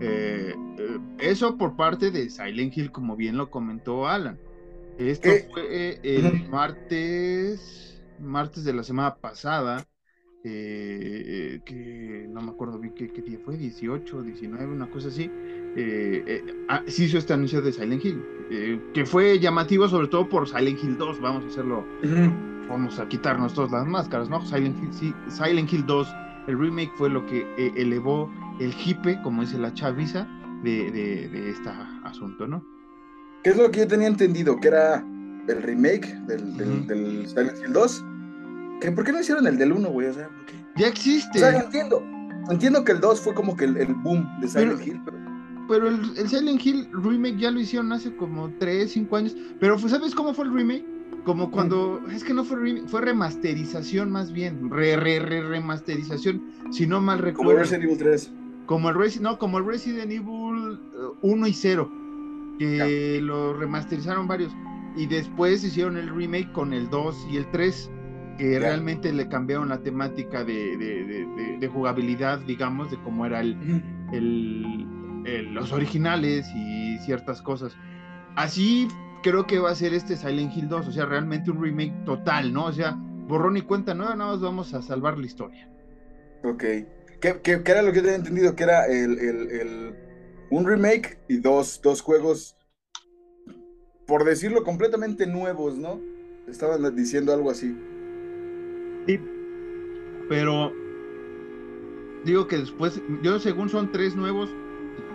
Eh, 0.00 0.60
eh, 0.78 1.00
eso 1.18 1.56
por 1.58 1.76
parte 1.76 2.10
de 2.10 2.30
Silent 2.30 2.76
Hill, 2.76 2.92
como 2.92 3.16
bien 3.16 3.36
lo 3.36 3.50
comentó 3.50 4.08
Alan. 4.08 4.42
Esto 4.96 5.22
¿Qué? 5.26 5.48
fue 5.52 5.62
eh, 5.94 6.00
el 6.04 6.34
martes, 6.34 8.04
martes 8.18 8.64
de 8.64 8.74
la 8.74 8.84
semana 8.84 9.16
pasada, 9.20 9.88
eh, 10.44 11.62
que 11.64 12.26
no 12.30 12.42
me 12.42 12.50
acuerdo 12.52 12.78
bien 12.80 12.94
qué, 12.94 13.12
qué 13.12 13.22
día 13.22 13.40
fue, 13.40 13.56
18, 13.58 14.22
19, 14.22 14.72
una 14.72 14.90
cosa 14.90 15.08
así. 15.08 15.34
Eh, 15.76 16.22
eh, 16.26 16.64
ah, 16.68 16.82
se 16.86 17.04
hizo 17.04 17.18
este 17.18 17.32
anuncio 17.32 17.60
de 17.62 17.72
Silent 17.72 18.04
Hill, 18.04 18.22
eh, 18.50 18.80
que 18.94 19.04
fue 19.04 19.38
llamativo 19.38 19.88
sobre 19.88 20.08
todo 20.08 20.28
por 20.28 20.48
Silent 20.48 20.82
Hill 20.82 20.96
2, 20.98 21.20
vamos 21.20 21.44
a 21.44 21.46
hacerlo 21.48 21.84
vamos 22.68 22.98
a 22.98 23.06
quitarnos 23.08 23.52
todas 23.54 23.72
las 23.72 23.86
máscaras, 23.86 24.28
¿no? 24.30 24.40
Silent 24.46 24.82
Hill, 24.82 24.92
sí, 24.92 25.14
Silent 25.28 25.72
Hill 25.72 25.84
2, 25.86 26.08
el 26.48 26.58
remake 26.58 26.90
fue 26.96 27.10
lo 27.10 27.24
que 27.26 27.46
eh, 27.58 27.72
elevó 27.76 28.30
el 28.60 28.72
hipe, 28.84 29.20
como 29.22 29.42
dice 29.42 29.58
la 29.58 29.72
chaviza, 29.74 30.26
de, 30.62 30.90
de, 30.90 31.28
de 31.28 31.50
este 31.50 31.68
asunto, 32.04 32.46
¿no? 32.46 32.64
¿Qué 33.42 33.50
es 33.50 33.56
lo 33.58 33.70
que 33.70 33.80
yo 33.80 33.86
tenía 33.88 34.06
entendido? 34.08 34.58
Que 34.58 34.68
era 34.68 35.04
el 35.48 35.62
remake 35.62 36.06
del, 36.26 36.56
del, 36.56 36.68
Ujú. 36.70 36.86
del 36.86 37.26
Silent 37.28 37.58
Hill 37.62 37.72
2. 37.74 38.04
¿Que, 38.80 38.90
¿Por 38.92 39.04
qué 39.04 39.12
no 39.12 39.20
hicieron 39.20 39.46
el 39.46 39.58
del 39.58 39.72
1, 39.72 39.88
güey? 39.90 40.06
O 40.08 40.14
sea, 40.14 40.28
¿por 40.28 40.46
qué? 40.46 40.54
Ya 40.76 40.86
O 40.86 40.88
existe, 40.88 41.38
sea, 41.38 41.52
yo 41.52 41.64
entiendo. 41.66 42.02
Entiendo 42.50 42.82
que 42.84 42.92
el 42.92 43.00
2 43.00 43.20
fue 43.20 43.34
como 43.34 43.54
que 43.56 43.64
el, 43.66 43.76
el 43.76 43.94
boom 43.94 44.26
de 44.40 44.48
Silent 44.48 44.78
Pero- 44.78 44.86
Hill, 44.86 45.02
pero 45.04 45.18
pero 45.68 45.88
el, 45.88 46.00
el 46.16 46.28
Silent 46.28 46.64
Hill 46.64 46.88
remake 46.92 47.38
ya 47.38 47.50
lo 47.50 47.60
hicieron 47.60 47.92
hace 47.92 48.14
como 48.16 48.50
3, 48.58 48.90
5 48.90 49.16
años, 49.16 49.36
pero 49.60 49.76
pues, 49.78 49.90
¿sabes 49.92 50.14
cómo 50.14 50.34
fue 50.34 50.46
el 50.46 50.52
remake? 50.52 50.84
Como 51.24 51.50
cuando, 51.50 52.02
es 52.12 52.22
que 52.22 52.34
no 52.34 52.44
fue 52.44 52.58
remake, 52.58 52.86
fue 52.88 53.00
remasterización 53.00 54.10
más 54.12 54.32
bien, 54.32 54.70
re, 54.70 54.96
re, 54.96 55.18
re, 55.20 55.42
remasterización, 55.42 56.42
si 56.70 56.86
no 56.86 57.00
mal 57.00 57.18
como 57.18 57.26
recuerdo. 57.26 57.60
Resident 57.60 57.84
Evil 57.84 57.98
3. 57.98 58.32
Como 58.66 58.88
el, 58.90 58.96
Resi- 58.96 59.20
no, 59.20 59.38
como 59.38 59.58
el 59.58 59.64
Resident 59.66 60.10
Evil 60.10 60.78
eh, 60.92 61.16
1 61.22 61.46
y 61.46 61.52
0, 61.52 61.90
que 62.58 63.20
lo 63.22 63.54
remasterizaron 63.54 64.26
varios. 64.28 64.52
Y 64.96 65.06
después 65.06 65.64
hicieron 65.64 65.96
el 65.96 66.08
remake 66.14 66.52
con 66.52 66.72
el 66.72 66.88
2 66.90 67.26
y 67.30 67.36
el 67.38 67.50
3, 67.50 67.90
que 68.38 68.58
realmente 68.58 69.12
le 69.12 69.28
cambiaron 69.28 69.68
la 69.68 69.80
temática 69.82 70.44
de, 70.44 70.76
de- 70.76 71.04
de- 71.04 71.26
de- 71.36 71.58
de 71.58 71.68
jugabilidad, 71.68 72.38
digamos, 72.40 72.90
de 72.90 72.98
cómo 73.02 73.24
era 73.26 73.40
el, 73.40 73.56
el- 74.12 74.86
el- 75.24 75.54
los 75.54 75.72
originales 75.72 76.46
y 76.54 76.98
ciertas 76.98 77.42
cosas. 77.42 77.76
Así 78.36 78.88
creo 79.22 79.46
que 79.46 79.58
va 79.58 79.70
a 79.70 79.74
ser 79.74 79.94
este 79.94 80.16
Silent 80.16 80.56
Hill 80.56 80.68
2, 80.68 80.88
o 80.88 80.92
sea, 80.92 81.06
realmente 81.06 81.50
un 81.50 81.62
remake 81.62 82.04
total, 82.04 82.52
¿no? 82.52 82.66
O 82.66 82.72
sea, 82.72 82.94
borrón 83.26 83.56
y 83.56 83.62
cuenta 83.62 83.94
nueva, 83.94 84.14
nada 84.16 84.32
más 84.32 84.40
vamos 84.40 84.74
a 84.74 84.82
salvar 84.82 85.16
la 85.18 85.26
historia. 85.26 85.70
Ok. 86.42 86.62
¿Qué, 87.20 87.40
qué, 87.42 87.62
qué 87.62 87.70
era 87.72 87.80
lo 87.82 87.90
que 87.90 87.96
yo 87.98 88.02
tenía 88.02 88.16
entendido? 88.18 88.54
Que 88.54 88.64
era 88.64 88.86
el, 88.86 89.18
el, 89.18 89.50
el- 89.50 89.94
un 90.50 90.66
remake 90.66 91.18
y 91.28 91.38
dos, 91.38 91.80
dos 91.82 92.02
juegos, 92.02 92.56
por 94.06 94.24
decirlo, 94.24 94.62
completamente 94.62 95.26
nuevos, 95.26 95.78
¿no? 95.78 96.00
Estaban 96.46 96.94
diciendo 96.94 97.32
algo 97.32 97.50
así. 97.50 97.74
Pero 100.28 100.72
digo 102.24 102.46
que 102.46 102.58
después, 102.58 103.00
yo 103.22 103.38
según 103.38 103.68
son 103.68 103.92
tres 103.92 104.14
nuevos, 104.16 104.50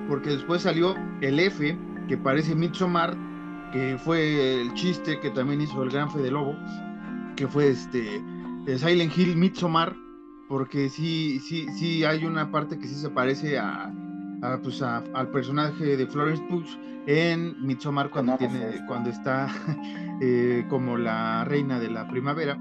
porque 0.09 0.31
después 0.31 0.63
salió 0.63 0.95
el 1.21 1.39
F, 1.39 1.77
que 2.07 2.17
parece 2.17 2.55
Midsommar, 2.55 3.15
que 3.71 3.97
fue 4.03 4.61
el 4.61 4.73
chiste 4.73 5.19
que 5.19 5.29
también 5.29 5.61
hizo 5.61 5.83
el 5.83 5.91
gran 5.91 6.09
Fede 6.11 6.31
Lobo, 6.31 6.55
que 7.35 7.47
fue 7.47 7.69
este 7.69 8.21
el 8.67 8.77
Silent 8.79 9.17
Hill 9.17 9.37
Midsommar, 9.37 9.95
porque 10.47 10.89
sí, 10.89 11.39
sí, 11.39 11.67
sí 11.77 12.03
hay 12.03 12.25
una 12.25 12.51
parte 12.51 12.77
que 12.77 12.87
sí 12.87 12.95
se 12.95 13.09
parece 13.09 13.57
a, 13.57 13.93
a, 14.41 14.59
pues 14.61 14.81
a- 14.81 15.03
al 15.13 15.29
personaje 15.29 15.95
de 15.95 16.07
Florence 16.07 16.43
Pugh 16.49 16.65
en 17.07 17.55
Midsommar 17.65 18.09
cuando, 18.09 18.33
No, 18.33 18.37
tiene, 18.37 18.83
cuando 18.87 19.09
está 19.09 19.47
eh, 20.21 20.65
como 20.69 20.97
la 20.97 21.45
reina 21.45 21.79
de 21.79 21.89
la 21.89 22.07
primavera 22.09 22.57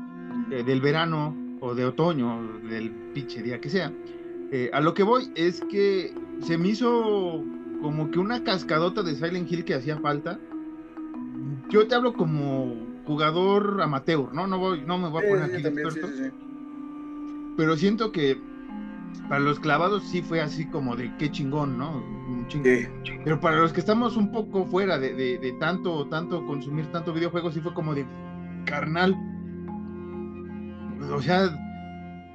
eh, 0.50 0.62
del 0.62 0.80
verano 0.80 1.34
o 1.60 1.74
de 1.74 1.84
otoño, 1.86 2.60
del 2.68 2.90
pinche 3.14 3.42
día 3.42 3.60
que 3.60 3.68
sea. 3.70 3.92
Eh, 4.52 4.70
a 4.72 4.80
lo 4.80 4.94
que 4.94 5.02
voy 5.02 5.30
es 5.34 5.60
que 5.62 6.14
se 6.42 6.58
me 6.58 6.68
hizo 6.68 7.44
como 7.82 8.10
que 8.10 8.18
una 8.18 8.42
cascadota 8.44 9.02
de 9.02 9.14
Silent 9.14 9.50
Hill 9.50 9.64
que 9.64 9.74
hacía 9.74 9.98
falta. 9.98 10.38
Yo 11.70 11.86
te 11.86 11.94
hablo 11.94 12.14
como 12.14 12.74
jugador 13.06 13.80
amateur, 13.82 14.32
¿no? 14.34 14.46
No, 14.46 14.58
voy, 14.58 14.82
no 14.86 14.98
me 14.98 15.08
voy 15.08 15.24
a 15.24 15.28
poner 15.28 15.46
sí, 15.46 15.54
aquí 15.54 15.62
también, 15.62 15.86
experto, 15.86 16.08
sí, 16.16 16.24
sí. 16.24 16.30
pero 17.56 17.76
siento 17.76 18.12
que 18.12 18.40
para 19.28 19.40
los 19.40 19.60
clavados 19.60 20.02
sí 20.04 20.22
fue 20.22 20.40
así 20.40 20.66
como 20.66 20.96
de 20.96 21.14
qué 21.16 21.30
chingón, 21.30 21.78
¿no? 21.78 21.96
Un. 21.96 22.46
Pero 23.24 23.40
para 23.40 23.58
los 23.58 23.72
que 23.72 23.80
estamos 23.80 24.16
un 24.16 24.30
poco 24.32 24.64
fuera 24.66 24.98
de, 24.98 25.14
de- 25.14 25.38
de 25.38 25.52
tanto, 25.54 26.06
tanto 26.08 26.44
consumir 26.46 26.86
tanto 26.92 27.12
videojuegos, 27.12 27.54
sí 27.54 27.60
fue 27.60 27.74
como 27.74 27.94
de 27.94 28.06
carnal. 28.64 29.14
O 31.12 31.22
sea, 31.22 31.48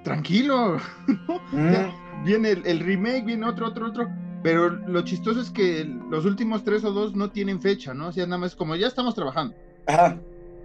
tranquilo, 0.03 0.77
¿no? 1.07 1.39
Mm. 1.51 2.02
Viene 2.23 2.51
el, 2.51 2.65
el 2.65 2.79
remake, 2.79 3.25
viene 3.25 3.45
otro, 3.47 3.67
otro, 3.67 3.87
otro. 3.87 4.09
Pero 4.43 4.69
lo 4.69 5.01
chistoso 5.03 5.39
es 5.39 5.49
que 5.49 5.85
los 6.09 6.25
últimos 6.25 6.63
tres 6.63 6.83
o 6.83 6.91
dos 6.91 7.15
no 7.15 7.31
tienen 7.31 7.61
fecha, 7.61 7.93
¿no? 7.93 8.07
O 8.07 8.11
sea, 8.11 8.25
nada 8.25 8.37
más 8.39 8.55
como 8.55 8.75
ya 8.75 8.87
estamos 8.87 9.15
trabajando. 9.15 9.55
Ajá, 9.87 10.19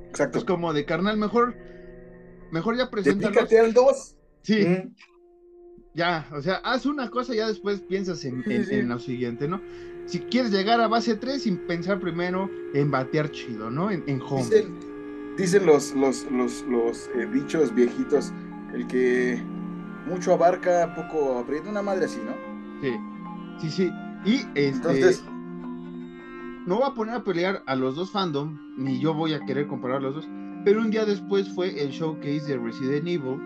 exacto. 0.08 0.38
Es 0.38 0.44
como 0.44 0.72
de 0.72 0.84
carnal, 0.84 1.16
mejor, 1.16 1.54
mejor 2.50 2.76
ya. 2.76 2.86
Dedícate 2.86 3.58
al 3.60 3.72
2. 3.72 4.16
Sí, 4.42 4.64
Mm. 4.64 4.94
ya, 5.94 6.26
o 6.32 6.40
sea, 6.42 6.56
haz 6.64 6.86
una 6.86 7.08
cosa 7.10 7.34
y 7.34 7.38
ya 7.38 7.46
después 7.48 7.80
piensas 7.80 8.24
en, 8.24 8.42
Sí, 8.44 8.52
en- 8.54 8.64
sí. 8.66 8.74
en 8.76 8.88
lo 8.88 8.98
siguiente, 8.98 9.46
¿no? 9.48 9.60
Si 10.06 10.20
quieres 10.20 10.50
llegar 10.52 10.80
a 10.80 10.88
base 10.88 11.16
3 11.16 11.42
sin 11.42 11.58
pensar 11.66 12.00
primero 12.00 12.50
en 12.74 12.90
batear 12.90 13.30
chido, 13.30 13.70
¿no? 13.70 13.90
En, 13.90 14.04
en 14.06 14.20
home. 14.22 14.42
Dicen, 14.44 14.74
dicen 15.36 15.66
los, 15.66 15.94
los, 15.94 16.24
los, 16.32 16.62
los 16.62 17.08
eh, 17.14 17.26
dichos 17.32 17.74
viejitos, 17.74 18.32
el 18.74 18.86
que 18.86 19.40
mucho 20.08 20.32
abarca, 20.32 20.94
poco 20.94 21.38
aprieta, 21.38 21.68
una 21.70 21.82
madre 21.82 22.06
así, 22.06 22.18
¿no? 22.24 22.32
Sí, 22.80 22.96
sí, 23.60 23.70
sí. 23.70 23.92
Y 24.24 24.34
este, 24.54 24.68
Entonces, 24.68 25.22
no 26.66 26.76
voy 26.76 26.88
a 26.90 26.94
poner 26.94 27.14
a 27.16 27.24
pelear 27.24 27.62
a 27.66 27.74
los 27.76 27.94
dos 27.96 28.10
fandom, 28.10 28.58
ni 28.76 28.98
yo 29.00 29.14
voy 29.14 29.32
a 29.34 29.40
querer 29.40 29.66
comparar 29.66 30.02
los 30.02 30.14
dos, 30.16 30.28
pero 30.64 30.80
un 30.80 30.90
día 30.90 31.04
después 31.04 31.48
fue 31.54 31.80
el 31.82 31.90
showcase 31.90 32.42
de 32.46 32.58
Resident 32.58 33.06
Evil, 33.06 33.40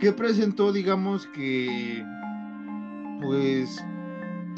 que 0.00 0.12
presentó, 0.12 0.72
digamos 0.72 1.26
que, 1.28 2.04
pues, 3.22 3.82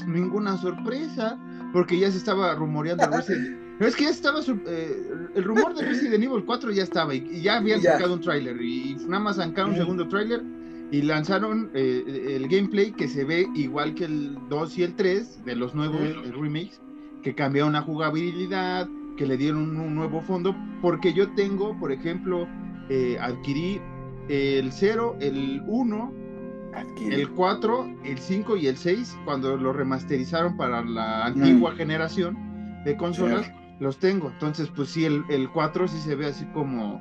ninguna 0.06 0.56
sorpresa, 0.56 1.38
porque 1.72 1.98
ya 1.98 2.10
se 2.10 2.18
estaba 2.18 2.54
rumoreando 2.54 3.06
Resident 3.08 3.58
No, 3.78 3.86
es 3.86 3.94
que 3.94 4.04
ya 4.04 4.10
estaba, 4.10 4.42
su- 4.42 4.58
eh, 4.66 5.08
el 5.36 5.44
rumor 5.44 5.72
de 5.72 5.84
Resident 5.84 6.24
Evil 6.24 6.44
4 6.44 6.72
ya 6.72 6.82
estaba, 6.82 7.14
y, 7.14 7.18
y 7.30 7.42
ya 7.42 7.58
habían 7.58 7.80
Ya. 7.80 7.92
sacado 7.92 8.14
un 8.14 8.20
tráiler, 8.20 8.60
y 8.60 8.96
nada 9.06 9.22
más 9.22 9.36
sacaron 9.36 9.70
un 9.70 9.76
segundo 9.76 10.08
tráiler, 10.08 10.42
y 10.90 11.02
lanzaron 11.02 11.70
eh, 11.74 12.34
el 12.36 12.48
gameplay 12.48 12.92
que 12.92 13.08
se 13.08 13.24
ve 13.24 13.46
igual 13.54 13.94
que 13.94 14.04
el 14.04 14.38
2 14.48 14.78
y 14.78 14.82
el 14.84 14.94
3 14.94 15.44
de 15.44 15.56
los 15.56 15.74
nuevos 15.74 16.00
remakes, 16.38 16.80
que 17.22 17.34
cambiaron 17.34 17.72
la 17.74 17.82
jugabilidad, 17.82 18.88
que 19.16 19.26
le 19.26 19.36
dieron 19.36 19.76
un 19.78 19.94
nuevo 19.94 20.20
fondo, 20.22 20.54
porque 20.80 21.12
yo 21.12 21.30
tengo, 21.32 21.76
por 21.78 21.92
ejemplo, 21.92 22.46
eh, 22.88 23.18
adquirí 23.20 23.80
el 24.28 24.72
0, 24.72 25.16
el 25.20 25.62
1, 25.66 26.12
adquiere. 26.74 27.16
el 27.22 27.28
4, 27.30 27.96
el 28.04 28.18
5 28.18 28.56
y 28.56 28.66
el 28.68 28.76
6, 28.76 29.16
cuando 29.24 29.56
lo 29.56 29.72
remasterizaron 29.72 30.56
para 30.56 30.84
la 30.84 31.26
antigua 31.26 31.74
generación 31.74 32.36
de 32.84 32.96
consolas, 32.96 33.46
Sí. 33.46 33.52
los 33.80 33.98
tengo. 33.98 34.30
Entonces, 34.30 34.70
pues 34.74 34.90
sí, 34.90 35.04
el, 35.04 35.22
el 35.28 35.50
4 35.50 35.88
sí 35.88 35.98
se 35.98 36.14
ve 36.14 36.26
así 36.26 36.44
como 36.54 37.00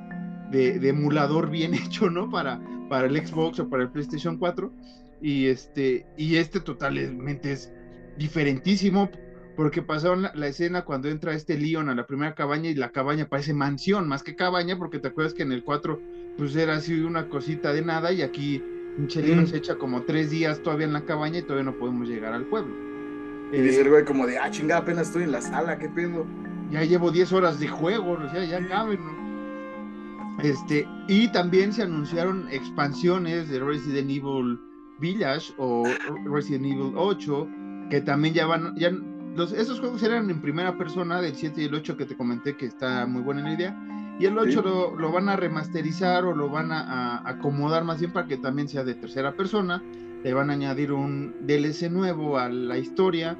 de, 0.50 0.78
de 0.78 0.88
emulador 0.88 1.50
bien 1.50 1.74
hecho, 1.74 2.10
¿no? 2.10 2.28
Para, 2.30 2.60
para 2.88 3.06
el 3.06 3.16
Xbox 3.26 3.60
o 3.60 3.68
para 3.68 3.82
el 3.84 3.90
PlayStation 3.90 4.36
4. 4.38 4.72
Y 5.20 5.46
este, 5.46 6.06
y 6.16 6.36
este 6.36 6.60
totalmente 6.60 7.52
es 7.52 7.72
diferentísimo. 8.16 9.10
Porque 9.56 9.82
pasaron 9.82 10.22
la, 10.22 10.32
la 10.36 10.46
escena 10.46 10.82
cuando 10.84 11.08
entra 11.08 11.34
este 11.34 11.58
Leon 11.58 11.88
a 11.88 11.94
la 11.96 12.06
primera 12.06 12.36
cabaña 12.36 12.70
y 12.70 12.74
la 12.76 12.90
cabaña 12.92 13.28
parece 13.28 13.52
mansión 13.54 14.06
más 14.06 14.22
que 14.22 14.36
cabaña, 14.36 14.78
porque 14.78 15.00
te 15.00 15.08
acuerdas 15.08 15.34
que 15.34 15.42
en 15.42 15.50
el 15.50 15.64
4 15.64 16.00
pues 16.36 16.54
era 16.54 16.76
así 16.76 17.00
una 17.00 17.28
cosita 17.28 17.72
de 17.72 17.82
nada 17.82 18.12
y 18.12 18.22
aquí 18.22 18.62
pinche 18.96 19.20
Leon 19.20 19.42
Mm. 19.42 19.46
se 19.48 19.56
echa 19.56 19.74
como 19.74 20.02
tres 20.04 20.30
días 20.30 20.62
todavía 20.62 20.86
en 20.86 20.92
la 20.92 21.04
cabaña 21.04 21.40
y 21.40 21.42
todavía 21.42 21.64
no 21.64 21.76
podemos 21.76 22.06
llegar 22.08 22.34
al 22.34 22.44
pueblo. 22.46 22.72
Y 23.52 23.60
dice 23.60 23.80
el 23.80 23.88
güey 23.88 24.04
como 24.04 24.28
de, 24.28 24.38
ah, 24.38 24.48
chingada, 24.48 24.82
apenas 24.82 25.08
estoy 25.08 25.24
en 25.24 25.32
la 25.32 25.40
sala, 25.40 25.76
¿qué 25.78 25.88
pedo? 25.88 26.24
ya 26.70 26.84
llevo 26.84 27.10
10 27.10 27.32
horas 27.32 27.58
de 27.58 27.66
juego, 27.66 28.12
o 28.12 28.30
sea, 28.30 28.44
ya 28.44 28.64
caben, 28.68 29.00
¿no? 29.04 29.27
Este, 30.42 30.86
y 31.08 31.28
también 31.28 31.72
se 31.72 31.82
anunciaron 31.82 32.46
expansiones 32.50 33.48
de 33.48 33.58
Resident 33.58 34.10
Evil 34.10 34.58
Village 35.00 35.52
o 35.58 35.84
Resident 36.32 36.66
Evil 36.66 36.92
8, 36.94 37.48
que 37.90 38.00
también 38.00 38.34
ya 38.34 38.46
van, 38.46 38.74
ya, 38.76 38.90
los, 39.34 39.52
esos 39.52 39.80
juegos 39.80 40.02
eran 40.02 40.30
en 40.30 40.40
primera 40.40 40.76
persona, 40.78 41.20
del 41.20 41.34
7 41.34 41.62
y 41.62 41.64
el 41.64 41.74
8 41.74 41.96
que 41.96 42.06
te 42.06 42.16
comenté 42.16 42.56
que 42.56 42.66
está 42.66 43.06
muy 43.06 43.22
buena 43.22 43.42
la 43.42 43.52
idea, 43.52 44.16
Y 44.20 44.26
el 44.26 44.38
8 44.38 44.62
lo, 44.62 44.96
lo, 44.96 45.12
van 45.12 45.28
a 45.28 45.36
remasterizar 45.36 46.24
o 46.24 46.34
lo 46.34 46.48
van 46.48 46.72
a, 46.72 46.80
a, 47.18 47.28
acomodar 47.28 47.84
más 47.84 47.98
bien 47.98 48.12
para 48.12 48.26
que 48.26 48.36
también 48.36 48.68
sea 48.68 48.84
de 48.84 48.94
tercera 48.94 49.32
persona. 49.34 49.82
Le 50.24 50.34
van 50.34 50.50
a 50.50 50.54
añadir 50.54 50.92
un 50.92 51.34
DLC 51.46 51.90
nuevo 51.90 52.38
a 52.38 52.48
la 52.48 52.78
historia. 52.78 53.38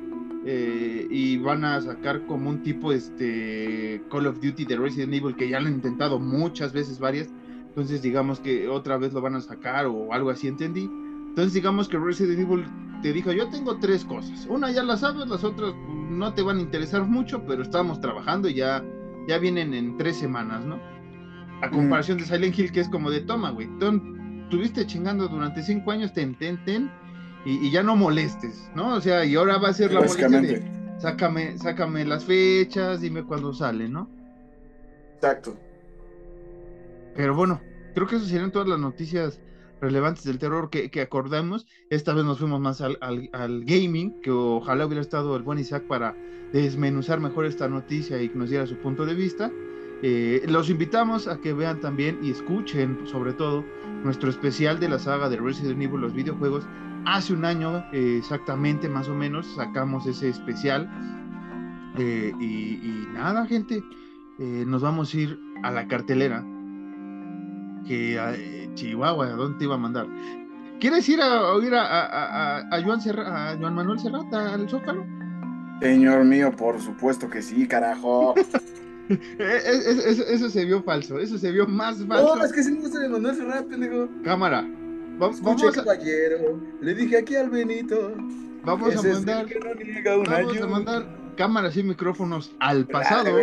Eh, 0.51 1.07
y 1.11 1.37
van 1.37 1.63
a 1.63 1.79
sacar 1.79 2.25
como 2.25 2.49
un 2.49 2.63
tipo 2.63 2.91
este 2.91 4.03
Call 4.11 4.27
of 4.27 4.41
Duty 4.41 4.65
de 4.65 4.79
Resident 4.79 5.13
Evil 5.13 5.37
que 5.37 5.47
ya 5.47 5.61
lo 5.61 5.67
han 5.67 5.75
intentado 5.75 6.19
muchas 6.19 6.73
veces 6.73 6.99
varias. 6.99 7.29
Entonces 7.67 8.01
digamos 8.01 8.41
que 8.41 8.67
otra 8.67 8.97
vez 8.97 9.13
lo 9.13 9.21
van 9.21 9.35
a 9.35 9.43
sacar 9.43 9.85
o 9.85 10.11
algo 10.11 10.31
así 10.31 10.49
entendí. 10.49 10.89
Entonces 11.29 11.53
digamos 11.53 11.87
que 11.87 11.99
Resident 11.99 12.41
Evil 12.41 12.65
te 13.03 13.13
dijo 13.13 13.31
yo 13.31 13.51
tengo 13.51 13.79
tres 13.79 14.07
cosas. 14.07 14.47
Una 14.49 14.71
ya 14.71 14.83
las 14.83 15.01
sabes 15.01 15.29
las 15.29 15.45
otras 15.45 15.75
no 16.09 16.33
te 16.33 16.41
van 16.41 16.57
a 16.57 16.63
interesar 16.63 17.05
mucho 17.05 17.45
pero 17.47 17.61
estamos 17.61 18.01
trabajando 18.01 18.49
y 18.49 18.55
ya 18.55 18.83
ya 19.29 19.37
vienen 19.37 19.75
en 19.75 19.99
tres 19.99 20.17
semanas 20.17 20.65
no 20.65 20.81
a 21.61 21.69
comparación 21.69 22.17
de 22.17 22.25
Silent 22.25 22.59
Hill 22.59 22.73
que 22.73 22.81
es 22.81 22.89
como 22.89 23.11
de 23.11 23.21
toma 23.21 23.51
güey 23.51 23.69
estuviste 24.45 24.87
chingando 24.87 25.29
durante 25.29 25.63
cinco 25.63 25.91
años 25.91 26.15
ten 26.15 26.35
ten 26.37 26.57
ten 26.65 26.91
y, 27.45 27.67
y, 27.67 27.71
ya 27.71 27.83
no 27.83 27.97
molestes, 27.97 28.71
¿no? 28.75 28.97
O 28.97 29.01
sea, 29.01 29.25
y 29.25 29.35
ahora 29.35 29.59
va 29.59 29.69
a 29.69 29.73
ser 29.73 29.93
la 29.93 30.01
molestia 30.01 30.29
de 30.29 30.79
sácame, 30.99 31.57
sácame 31.59 32.05
las 32.05 32.25
fechas, 32.25 33.01
dime 33.01 33.23
cuándo 33.25 33.53
sale, 33.53 33.89
¿no? 33.89 34.09
Exacto. 35.15 35.57
Pero 37.15 37.35
bueno, 37.35 37.61
creo 37.95 38.07
que 38.07 38.17
esas 38.17 38.29
serían 38.29 38.53
todas 38.53 38.69
las 38.69 38.79
noticias 38.79 39.41
relevantes 39.81 40.25
del 40.25 40.39
terror 40.39 40.71
que, 40.71 40.91
que 40.91 41.01
acordamos. 41.01 41.67
Esta 41.91 42.13
vez 42.13 42.25
nos 42.25 42.39
fuimos 42.39 42.61
más 42.61 42.81
al, 42.81 42.99
al, 43.01 43.31
al, 43.33 43.65
gaming, 43.65 44.21
que 44.21 44.31
ojalá 44.31 44.87
hubiera 44.87 45.01
estado 45.01 45.37
el 45.37 45.43
buen 45.43 45.59
Isaac 45.59 45.85
para 45.85 46.15
desmenuzar 46.53 47.21
mejor 47.21 47.45
esta 47.47 47.69
noticia 47.69 48.21
y 48.21 48.29
que 48.29 48.39
nos 48.39 48.51
diera 48.51 48.67
su 48.67 48.77
punto 48.77 49.07
de 49.07 49.15
vista. 49.15 49.51
Eh, 50.03 50.45
los 50.47 50.71
invitamos 50.71 51.27
a 51.27 51.41
que 51.41 51.53
vean 51.53 51.81
también 51.81 52.19
y 52.23 52.31
escuchen, 52.31 53.01
sobre 53.05 53.33
todo, 53.33 53.65
nuestro 54.05 54.31
especial 54.31 54.79
de 54.79 54.89
la 54.89 54.99
saga 54.99 55.29
de 55.29 55.37
Resident 55.37 55.83
Evil, 55.83 56.01
los 56.01 56.15
videojuegos. 56.15 56.65
Hace 57.07 57.33
un 57.33 57.45
año, 57.45 57.85
eh, 57.93 58.17
exactamente, 58.19 58.89
más 58.89 59.09
o 59.09 59.15
menos, 59.15 59.47
sacamos 59.57 60.07
ese 60.07 60.29
especial. 60.29 60.89
Eh, 61.99 62.33
y, 62.39 62.45
y, 62.45 63.09
nada, 63.13 63.47
gente, 63.47 63.83
eh, 64.39 64.65
nos 64.67 64.83
vamos 64.83 65.13
a 65.13 65.17
ir 65.17 65.39
a 65.63 65.71
la 65.71 65.89
cartelera. 65.89 66.45
Que 67.87 68.71
Chihuahua, 68.75 69.27
¿a 69.27 69.31
dónde 69.31 69.59
te 69.59 69.65
iba 69.65 69.77
a 69.77 69.79
mandar? 69.79 70.07
¿Quieres 70.81 71.09
ir 71.09 71.21
a 71.21 71.53
oír 71.55 71.75
a, 71.75 71.83
a, 71.83 72.59
a, 72.59 72.77
a 72.77 72.83
Joan, 72.83 73.01
Serra, 73.01 73.51
a 73.51 73.57
Joan 73.57 73.75
Manuel 73.75 73.99
Serrata 73.99 74.55
al 74.55 74.69
Zócalo? 74.69 75.05
Señor 75.81 76.25
mío, 76.25 76.55
por 76.55 76.81
supuesto 76.81 77.29
que 77.31 77.41
sí, 77.41 77.67
carajo. 77.67 78.35
eso, 78.37 78.59
eso, 79.39 80.23
eso, 80.25 80.51
se 80.51 80.65
vio 80.65 80.83
falso, 80.83 81.19
eso 81.19 81.39
se 81.39 81.51
vio 81.51 81.67
más 81.67 82.05
falso. 82.07 82.37
No, 82.37 82.45
es 82.45 82.53
que 82.53 82.63
sí 82.63 82.73
me 82.73 82.81
gusta 82.81 83.01
de 83.01 83.09
Manuel 83.09 83.35
Serrat, 83.35 83.67
pendejo. 83.67 84.09
Cámara. 84.23 84.67
Vamos, 85.19 85.37
Escuche, 85.37 85.65
vamos 85.67 85.79
a... 85.79 85.85
caballero. 85.85 86.61
Le 86.81 86.95
dije 86.95 87.19
aquí 87.19 87.37
al 87.37 87.51
Benito. 87.51 88.13
Vamos 88.65 88.97
a 88.97 89.03
mandar. 89.03 89.47
No 89.47 90.23
vamos 90.25 90.53
ayuda. 90.53 90.65
a 90.65 90.69
mandar 90.69 91.19
cámaras 91.37 91.77
y 91.77 91.83
micrófonos 91.83 92.53
al 92.61 92.87
pasado. 92.87 93.37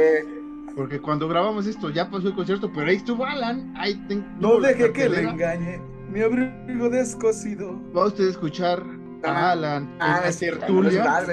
Porque 0.75 1.00
cuando 1.00 1.27
grabamos 1.29 1.67
esto 1.67 1.89
ya 1.89 2.10
pasó 2.10 2.27
el 2.27 2.36
concierto, 2.36 2.72
pero 2.74 2.88
ahí 2.88 2.98
estuvo 2.98 3.25
Alan. 3.25 3.74
Ahí 3.77 4.01
no 4.39 4.60
deje 4.60 4.91
que 4.91 5.10
le 5.10 5.22
engañe. 5.22 5.82
Mi 6.12 6.22
abrigo 6.22 6.89
descosido. 6.89 7.82
Va 7.96 8.03
a 8.03 8.08
usted 8.08 8.27
a 8.27 8.29
escuchar 8.32 8.84
a 9.24 9.29
Ah, 9.29 9.51
Alan 9.53 9.89
ah, 10.00 10.17
en 10.17 10.24
la 10.24 10.38
tertulia. 10.38 11.24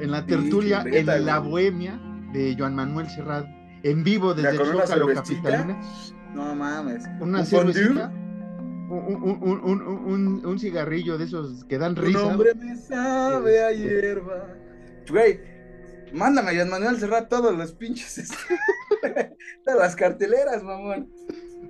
En 0.00 0.10
la 0.10 0.26
tertulia, 0.26 0.84
en 0.86 1.26
la 1.26 1.38
bohemia 1.38 2.00
de 2.32 2.54
Joan 2.58 2.74
Manuel 2.76 3.08
Serrat. 3.10 3.46
En 3.82 4.04
vivo 4.04 4.32
desde 4.34 4.56
Zócalo. 4.56 5.08
Capitalina. 5.08 5.80
No 6.34 6.54
mames. 6.54 7.04
Una 7.20 7.40
¿Un 7.40 7.46
cervecita. 7.46 8.12
Un, 8.92 9.22
un- 9.22 9.38
un- 9.42 9.60
un- 9.62 9.82
un- 10.12 10.46
un 10.46 10.58
cigarrillo 10.58 11.16
de 11.16 11.24
esos 11.24 11.64
que 11.64 11.78
dan 11.78 11.96
risa. 11.96 12.20
nombre 12.28 12.54
me 12.54 12.76
sabe 12.76 13.60
a 13.64 13.72
hierba. 13.72 14.48
Güey, 15.08 15.40
mándame 16.12 16.60
a 16.60 16.64
Manuel 16.66 16.98
Serrat 16.98 17.28
todos 17.30 17.56
los 17.56 17.72
pinches. 17.72 18.18
este, 18.18 18.36
todas 19.64 19.78
las 19.80 19.96
carteleras, 19.96 20.62
mamón. 20.62 21.08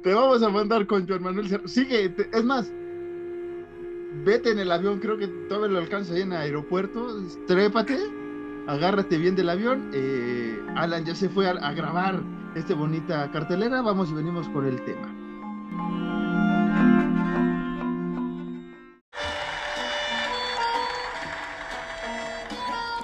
Te 0.03 0.13
vamos 0.13 0.43
a 0.43 0.49
mandar 0.49 0.85
con 0.89 1.07
Joan 1.07 1.23
Manuel 1.23 1.49
Serrat. 1.49 1.69
Sigue, 1.69 2.09
te- 2.09 2.29
es 2.37 2.43
más, 2.45 2.73
vete 4.25 4.51
en 4.51 4.59
el 4.59 4.73
avión, 4.73 4.99
creo 4.99 5.17
que 5.17 5.29
todavía 5.49 5.69
lo 5.75 5.79
alcanza 5.79 6.15
ahí 6.15 6.23
en 6.23 6.33
el 6.33 6.39
aeropuerto. 6.39 7.07
Trépate, 7.47 7.99
agárrate 8.67 9.17
bien 9.19 9.37
del 9.37 9.49
avión. 9.49 9.91
eh, 9.95 10.59
Alan 10.75 11.05
ya 11.05 11.15
se 11.15 11.29
fue 11.29 11.47
a, 11.47 11.53
a 11.53 11.73
grabar 11.73 12.21
esta 12.57 12.75
bonita 12.75 13.31
cartelera. 13.31 13.81
Vamos 13.81 14.11
y 14.11 14.15
venimos 14.15 14.49
con 14.49 14.67
el 14.67 14.83
tema. 14.85 15.15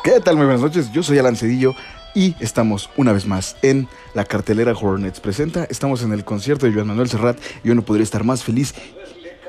¿Qué 0.09 0.21
tal? 0.21 0.37
Muy 0.37 0.47
buenas 0.47 0.63
noches, 0.63 0.91
yo 0.91 1.03
soy 1.03 1.19
Alan 1.19 1.37
Cedillo 1.37 1.75
y 2.15 2.35
estamos 2.41 2.89
una 2.97 3.13
vez 3.13 3.27
más 3.27 3.57
en 3.61 3.89
la 4.15 4.25
cartelera 4.25 4.73
Hornets 4.73 5.21
presenta. 5.21 5.65
Estamos 5.65 6.03
en 6.03 6.15
el 6.15 6.25
concierto 6.25 6.65
de 6.65 6.73
Joan 6.73 6.87
Manuel 6.87 7.11
Serrat 7.11 7.39
yo 7.63 7.75
no 7.75 7.83
podría 7.83 8.05
estar 8.05 8.25
más 8.25 8.43
feliz 8.43 8.75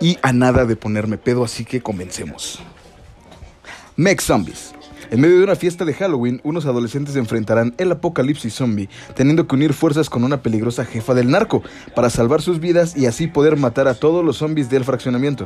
y 0.01 0.17
a 0.21 0.33
nada 0.33 0.65
de 0.65 0.75
ponerme 0.75 1.17
pedo, 1.17 1.45
así 1.45 1.63
que 1.63 1.79
comencemos. 1.79 2.59
Mech 3.95 4.19
Zombies. 4.19 4.73
En 5.11 5.21
medio 5.21 5.37
de 5.37 5.45
una 5.45 5.55
fiesta 5.55 5.85
de 5.85 5.93
Halloween, 5.93 6.41
unos 6.43 6.65
adolescentes 6.65 7.15
enfrentarán 7.15 7.73
el 7.77 7.93
apocalipsis 7.93 8.53
zombie, 8.53 8.89
teniendo 9.15 9.47
que 9.47 9.55
unir 9.55 9.71
fuerzas 9.71 10.09
con 10.09 10.25
una 10.25 10.41
peligrosa 10.41 10.83
jefa 10.83 11.13
del 11.13 11.31
narco 11.31 11.63
para 11.95 12.09
salvar 12.09 12.41
sus 12.41 12.59
vidas 12.59 12.97
y 12.97 13.05
así 13.05 13.27
poder 13.27 13.55
matar 13.55 13.87
a 13.87 13.93
todos 13.93 14.25
los 14.25 14.35
zombies 14.35 14.69
del 14.69 14.83
fraccionamiento. 14.83 15.45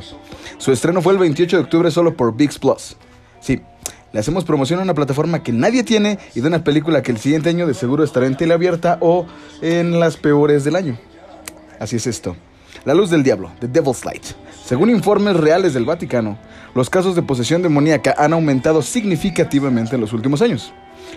Su 0.58 0.72
estreno 0.72 1.02
fue 1.02 1.12
el 1.12 1.20
28 1.20 1.56
de 1.56 1.62
octubre 1.62 1.90
solo 1.92 2.16
por 2.16 2.34
VIX 2.34 2.58
Plus. 2.58 2.96
Sí, 3.40 3.60
le 4.14 4.20
hacemos 4.20 4.44
promoción 4.44 4.78
a 4.78 4.84
una 4.84 4.94
plataforma 4.94 5.42
que 5.42 5.50
nadie 5.50 5.82
tiene 5.82 6.20
y 6.36 6.40
de 6.40 6.46
una 6.46 6.62
película 6.62 7.02
que 7.02 7.10
el 7.10 7.18
siguiente 7.18 7.48
año 7.48 7.66
de 7.66 7.74
seguro 7.74 8.04
estará 8.04 8.26
en 8.26 8.36
teleabierta 8.36 8.96
o 9.00 9.26
en 9.60 9.98
las 9.98 10.16
peores 10.16 10.62
del 10.62 10.76
año. 10.76 10.96
Así 11.80 11.96
es 11.96 12.06
esto. 12.06 12.36
La 12.84 12.94
luz 12.94 13.10
del 13.10 13.24
diablo, 13.24 13.50
The 13.58 13.66
Devil's 13.66 14.04
Light. 14.04 14.22
Según 14.64 14.90
informes 14.90 15.36
reales 15.36 15.74
del 15.74 15.84
Vaticano, 15.84 16.38
los 16.76 16.88
casos 16.88 17.16
de 17.16 17.22
posesión 17.22 17.60
demoníaca 17.62 18.14
han 18.16 18.32
aumentado 18.32 18.82
significativamente 18.82 19.96
en 19.96 20.00
los 20.00 20.12
últimos 20.12 20.42
años. 20.42 20.72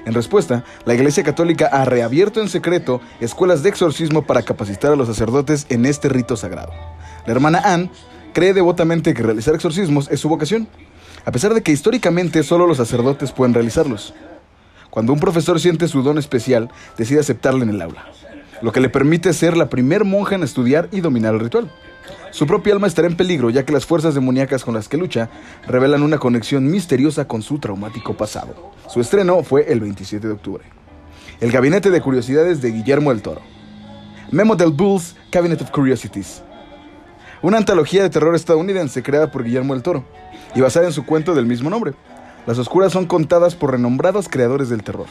En 0.08 0.16
respuesta, 0.16 0.64
la 0.86 0.96
Iglesia 0.96 1.24
Católica 1.24 1.68
ha 1.68 1.86
reabierto 1.86 2.42
en 2.42 2.50
secreto 2.50 3.00
escuelas 3.20 3.62
de 3.62 3.70
exorcismo 3.70 4.24
para 4.24 4.42
capacitar 4.42 4.92
a 4.92 4.96
los 4.96 5.08
sacerdotes 5.08 5.68
en 5.70 5.86
este 5.86 6.10
rito 6.10 6.36
sagrado. 6.36 6.74
La 7.28 7.34
hermana 7.34 7.62
Anne 7.64 7.92
cree 8.34 8.56
devotamente 8.56 9.14
que 9.14 9.22
realizar 9.22 9.54
exorcismos 9.54 10.10
es 10.10 10.20
su 10.20 10.30
vocación, 10.30 10.68
a 11.28 11.32
pesar 11.34 11.54
de 11.54 11.62
que 11.62 11.74
históricamente 11.74 12.42
solo 12.42 12.68
los 12.68 12.78
sacerdotes 12.78 13.34
pueden 13.34 13.54
realizarlos. 13.54 14.14
Cuando 14.90 15.12
un 15.12 15.20
profesor 15.20 15.60
siente 15.60 15.90
su 15.90 16.02
don 16.02 16.18
especial, 16.18 16.72
decide 16.98 17.20
aceptarle 17.20 17.64
en 17.64 17.70
el 17.72 17.82
aula, 17.82 18.06
lo 18.62 18.72
que 18.72 18.80
le 18.80 18.88
permite 18.88 19.34
ser 19.34 19.58
la 19.58 19.68
primer 19.68 20.06
monja 20.06 20.36
en 20.36 20.44
estudiar 20.44 20.88
y 20.94 21.02
dominar 21.02 21.34
el 21.34 21.42
ritual. 21.42 21.70
Su 22.32 22.48
propia 22.48 22.74
alma 22.74 22.88
estará 22.88 23.10
en 23.10 23.18
peligro 23.18 23.50
ya 23.50 23.66
que 23.66 23.74
las 23.74 23.86
fuerzas 23.86 24.16
demoníacas 24.16 24.64
con 24.64 24.74
las 24.74 24.88
que 24.88 24.96
lucha 24.96 25.30
revelan 25.68 26.02
una 26.02 26.18
conexión 26.18 26.72
misteriosa 26.72 27.28
con 27.28 27.42
su 27.42 27.60
traumático 27.60 28.16
pasado. 28.16 28.72
Su 28.88 29.02
estreno 29.02 29.44
fue 29.44 29.70
el 29.70 29.82
27 29.82 30.28
de 30.28 30.34
octubre. 30.34 30.64
El 31.42 31.52
Gabinete 31.52 31.90
de 31.90 32.00
Curiosidades 32.00 32.62
de 32.62 32.72
Guillermo 32.72 33.10
del 33.10 33.22
Toro. 33.22 33.42
Memo 34.32 34.56
del 34.56 34.72
Bulls 34.72 35.18
Cabinet 35.30 35.62
of 35.62 35.72
Curiosities. 35.72 36.42
Una 37.42 37.58
antología 37.58 38.02
de 38.02 38.10
terror 38.10 38.34
estadounidense 38.34 39.04
creada 39.04 39.30
por 39.30 39.44
Guillermo 39.44 39.74
del 39.74 39.84
Toro 39.84 40.06
y 40.58 40.62
basada 40.62 40.88
en 40.88 40.92
su 40.92 41.06
cuento 41.06 41.36
del 41.36 41.46
mismo 41.46 41.70
nombre. 41.70 41.94
Las 42.48 42.58
oscuras 42.58 42.92
son 42.92 43.06
contadas 43.06 43.54
por 43.54 43.72
renombrados 43.72 44.28
creadores 44.28 44.70
del 44.70 44.82
terror. 44.82 45.06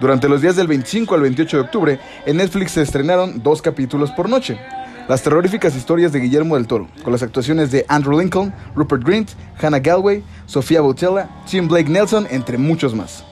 Durante 0.00 0.30
los 0.30 0.40
días 0.40 0.56
del 0.56 0.66
25 0.66 1.14
al 1.14 1.20
28 1.20 1.56
de 1.58 1.62
octubre, 1.62 2.00
en 2.24 2.38
Netflix 2.38 2.72
se 2.72 2.82
estrenaron 2.82 3.42
dos 3.42 3.60
capítulos 3.60 4.10
por 4.12 4.30
noche. 4.30 4.58
Las 5.06 5.22
terroríficas 5.22 5.76
historias 5.76 6.10
de 6.12 6.20
Guillermo 6.20 6.54
del 6.54 6.66
Toro, 6.66 6.88
con 7.02 7.12
las 7.12 7.22
actuaciones 7.22 7.70
de 7.70 7.84
Andrew 7.88 8.18
Lincoln, 8.18 8.54
Rupert 8.74 9.04
Grint, 9.04 9.30
Hannah 9.60 9.80
Galway, 9.80 10.24
Sofía 10.46 10.80
Boutella, 10.80 11.28
Tim 11.50 11.68
Blake 11.68 11.90
Nelson, 11.90 12.26
entre 12.30 12.56
muchos 12.56 12.94
más. 12.94 13.24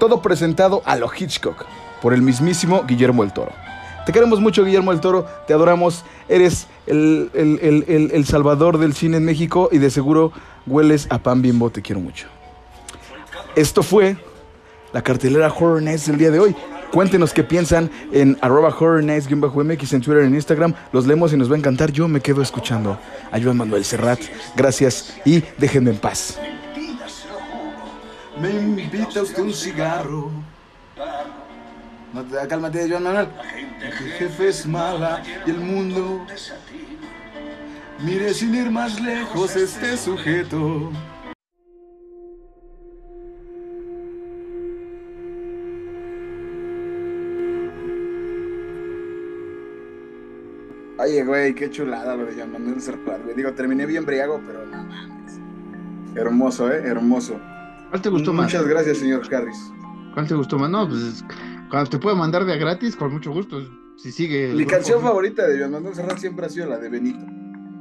Todo 0.00 0.20
presentado 0.20 0.82
a 0.84 0.96
lo 0.96 1.08
Hitchcock, 1.16 1.64
por 2.02 2.12
el 2.12 2.22
mismísimo 2.22 2.82
Guillermo 2.88 3.22
del 3.22 3.32
Toro. 3.32 3.65
Te 4.06 4.12
queremos 4.12 4.40
mucho, 4.40 4.64
Guillermo 4.64 4.92
del 4.92 5.00
Toro, 5.00 5.26
te 5.48 5.52
adoramos, 5.52 6.04
eres 6.28 6.68
el, 6.86 7.28
el- 7.34 7.58
el- 7.88 8.10
el- 8.12 8.24
salvador 8.24 8.78
del 8.78 8.94
cine 8.94 9.16
en 9.16 9.24
México 9.24 9.68
y 9.72 9.78
de 9.78 9.90
seguro 9.90 10.32
hueles 10.64 11.08
a 11.10 11.18
pan 11.18 11.42
bimbo, 11.42 11.70
te 11.70 11.82
quiero 11.82 12.00
mucho. 12.00 12.28
Esto 13.56 13.82
fue 13.82 14.16
la 14.92 15.02
cartelera 15.02 15.48
Horror 15.52 15.82
Nights 15.82 16.06
del 16.06 16.18
día 16.18 16.30
de 16.30 16.38
hoy. 16.38 16.54
Cuéntenos 16.92 17.32
qué 17.32 17.42
piensan 17.42 17.90
en 18.12 18.38
arroba 18.40 18.68
Horror 18.68 19.02
Nights 19.02 19.28
MX 19.28 19.92
en 19.94 20.00
Twitter, 20.02 20.22
en 20.22 20.34
Instagram. 20.36 20.72
Los 20.92 21.04
leemos 21.06 21.32
y 21.32 21.36
nos 21.36 21.50
va 21.50 21.56
a 21.56 21.58
encantar. 21.58 21.90
Yo 21.90 22.06
me 22.06 22.20
quedo 22.20 22.42
escuchando 22.42 22.96
a 23.32 23.40
Joan 23.42 23.56
Manuel 23.56 23.84
Serrat. 23.84 24.20
Gracias 24.54 25.14
y 25.24 25.42
déjenme 25.58 25.90
en 25.90 25.98
paz. 25.98 26.38
Me 28.40 28.50
invita 28.50 29.20
usted 29.22 29.42
un 29.42 29.52
cigarro. 29.52 30.30
No 32.16 32.24
te 32.24 32.48
cálmate, 32.48 32.88
Joan 32.88 33.02
Manuel. 33.02 33.28
El 33.82 33.92
jefe 33.92 34.48
es 34.48 34.66
mala 34.66 35.22
y 35.46 35.50
el 35.50 35.60
mundo. 35.60 36.26
Mire 38.02 38.32
sin 38.32 38.54
ir 38.54 38.70
más 38.70 38.98
lejos 39.02 39.54
este 39.54 39.98
sujeto. 39.98 40.90
Oye, 50.98 51.22
güey, 51.22 51.54
qué 51.54 51.70
chulada 51.70 52.16
lo 52.16 52.24
de 52.24 52.34
Jean 52.34 52.50
Manuel 52.50 52.80
Serrat, 52.80 53.22
güey. 53.24 53.36
Digo, 53.36 53.52
terminé 53.52 53.84
bien 53.84 54.06
briago, 54.06 54.40
pero 54.46 54.64
no 54.64 54.84
mames. 54.84 55.38
Hermoso, 56.14 56.72
¿eh? 56.72 56.80
Hermoso. 56.82 57.38
¿Cuál 57.90 58.00
te 58.00 58.08
gustó 58.08 58.32
más? 58.32 58.46
Muchas 58.46 58.66
gracias, 58.66 58.96
señor 58.96 59.22
Harris. 59.30 59.70
¿Cuál 60.14 60.26
te 60.26 60.34
gustó 60.34 60.58
más? 60.58 60.70
No, 60.70 60.88
pues 60.88 61.22
cuando 61.70 61.90
te 61.90 61.98
puedo 61.98 62.16
mandar 62.16 62.44
de 62.44 62.52
a 62.52 62.56
gratis, 62.56 62.96
con 62.96 63.12
mucho 63.12 63.32
gusto. 63.32 63.60
Si 63.96 64.12
sigue. 64.12 64.52
Mi 64.54 64.66
canción 64.66 65.00
favorita 65.00 65.46
de 65.46 65.58
Jean 65.58 65.70
Manuel 65.70 65.94
Serrat 65.94 66.18
siempre 66.18 66.46
ha 66.46 66.48
sido 66.48 66.66
la 66.66 66.78
de 66.78 66.88
Benito. 66.88 67.24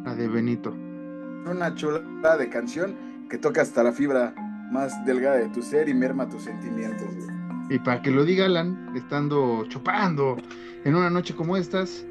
La 0.04 0.16
de 0.16 0.28
Benito. 0.28 0.72
Una 0.72 1.76
chulada 1.76 2.38
de 2.38 2.50
canción 2.50 2.96
que 3.30 3.38
toca 3.38 3.62
hasta 3.62 3.84
la 3.84 3.92
fibra 3.92 4.34
más 4.72 5.06
delgada 5.06 5.38
de 5.38 5.50
tu 5.50 5.62
ser 5.62 5.90
y 5.90 5.94
merma 5.94 6.28
tus 6.30 6.44
sentimientos, 6.44 7.08
güey. 7.16 7.28
Y 7.70 7.80
para 7.80 8.02
que 8.02 8.12
lo 8.12 8.24
diga 8.24 8.46
Alan, 8.46 8.92
estando 8.96 9.66
chupando 9.68 10.38
en 10.84 10.96
una 10.96 11.10
noche 11.10 11.36
como 11.36 11.58
estas, 11.58 12.06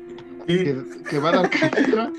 que, 0.47 0.83
que 1.09 1.19
va 1.19 1.31
a 1.31 1.33
dar 1.37 1.51
cátedra. 1.61 2.13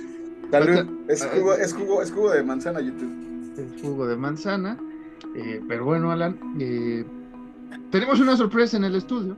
Es 1.07 1.25
jugo, 1.25 1.53
es 1.53 1.73
jugo, 1.73 2.01
es 2.01 2.11
jugo 2.11 2.31
de 2.31 2.43
manzana, 2.43 2.79
YouTube. 2.79 3.11
el 3.57 3.81
jugo 3.81 4.07
de 4.07 4.15
manzana. 4.15 4.77
Eh, 5.35 5.61
pero 5.67 5.83
bueno, 5.85 6.11
Alan, 6.11 6.39
eh, 6.59 7.03
tenemos 7.91 8.19
una 8.19 8.37
sorpresa 8.37 8.77
en 8.77 8.85
el 8.85 8.95
estudio. 8.95 9.37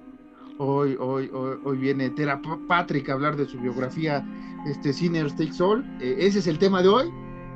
Hoy, 0.60 0.98
hoy, 1.00 1.30
hoy, 1.34 1.58
hoy 1.64 1.78
viene 1.78 2.10
Tera 2.10 2.42
Pa- 2.42 2.60
Patrick 2.68 3.10
a 3.10 3.14
hablar 3.14 3.36
de 3.36 3.46
su 3.46 3.60
biografía, 3.60 4.26
este 4.66 4.92
Sinners 4.92 5.36
Takes 5.36 5.62
All. 5.62 5.86
Eh, 6.02 6.16
ese 6.20 6.40
es 6.40 6.48
el 6.48 6.58
tema 6.58 6.82
de 6.82 6.90
hoy. 6.90 7.10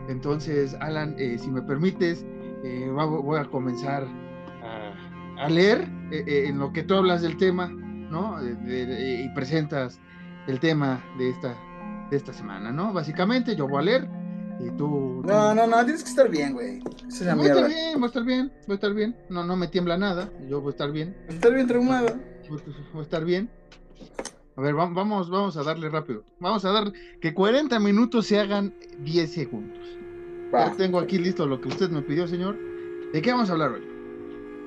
Entonces, 0.07 0.75
Alan, 0.79 1.15
eh, 1.17 1.37
si 1.39 1.49
me 1.49 1.61
permites, 1.61 2.25
eh, 2.63 2.89
voy 2.93 3.39
a 3.39 3.45
comenzar 3.45 4.05
a, 4.63 5.43
a 5.45 5.49
leer 5.49 5.87
eh, 6.11 6.23
eh, 6.27 6.43
en 6.47 6.59
lo 6.59 6.71
que 6.73 6.83
tú 6.83 6.93
hablas 6.95 7.21
del 7.23 7.37
tema, 7.37 7.67
¿no? 7.69 8.39
De- 8.41 9.23
y 9.25 9.29
presentas 9.33 9.99
el 10.47 10.59
tema 10.59 11.03
de 11.17 11.29
esta, 11.29 11.55
de 12.11 12.17
esta 12.17 12.33
semana, 12.33 12.71
¿no? 12.71 12.93
Básicamente, 12.93 13.55
yo 13.55 13.67
voy 13.67 13.79
a 13.79 13.85
leer 13.85 14.09
y 14.59 14.69
tú... 14.77 15.23
No, 15.25 15.55
no, 15.55 15.65
no, 15.65 15.83
tienes 15.85 16.03
que 16.03 16.09
estar 16.09 16.29
bien, 16.29 16.53
güey. 16.53 16.83
Es 17.07 17.35
Voy 17.35 17.47
a 17.47 17.53
estar 17.53 17.67
bien, 17.67 17.93
voy 17.95 18.03
a 18.03 18.07
estar 18.07 18.23
bien, 18.23 18.51
voy 18.67 18.73
a 18.73 18.75
estar 18.75 18.93
bien. 18.93 19.15
No, 19.29 19.43
no 19.43 19.55
me 19.55 19.67
tiembla 19.67 19.97
nada. 19.97 20.29
Yo 20.47 20.61
voy 20.61 20.69
a 20.69 20.71
estar 20.71 20.91
bien. 20.91 21.15
Estar 21.29 21.51
bien 21.53 21.65
traumado. 21.67 22.15
Voy 22.51 22.99
a 22.99 23.01
estar 23.03 23.23
bien. 23.25 23.49
A 24.57 24.61
ver, 24.61 24.77
va- 24.77 24.89
vamos, 24.89 25.29
vamos 25.29 25.55
a 25.57 25.63
darle 25.63 25.89
rápido. 25.89 26.23
Vamos 26.39 26.65
a 26.65 26.71
dar 26.71 26.91
que 27.21 27.33
40 27.33 27.79
minutos 27.79 28.27
se 28.27 28.39
hagan 28.39 28.73
10 28.99 29.31
segundos. 29.31 29.79
Va. 30.53 30.67
Ya 30.67 30.75
tengo 30.75 30.99
aquí 30.99 31.17
listo 31.17 31.45
lo 31.45 31.61
que 31.61 31.69
usted 31.69 31.89
me 31.89 32.01
pidió, 32.01 32.27
señor. 32.27 32.57
¿De 33.13 33.21
qué 33.21 33.31
vamos 33.31 33.49
a 33.49 33.53
hablar 33.53 33.71
hoy? 33.71 33.83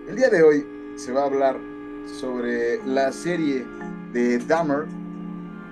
El 0.09 0.17
día 0.17 0.31
de 0.31 0.43
hoy 0.43 0.67
se 0.97 1.13
va 1.13 1.23
a 1.23 1.27
hablar 1.27 1.59
sobre 2.19 2.83
la 2.87 3.13
serie 3.13 3.67
de 4.13 4.39
Dahmer, 4.39 4.87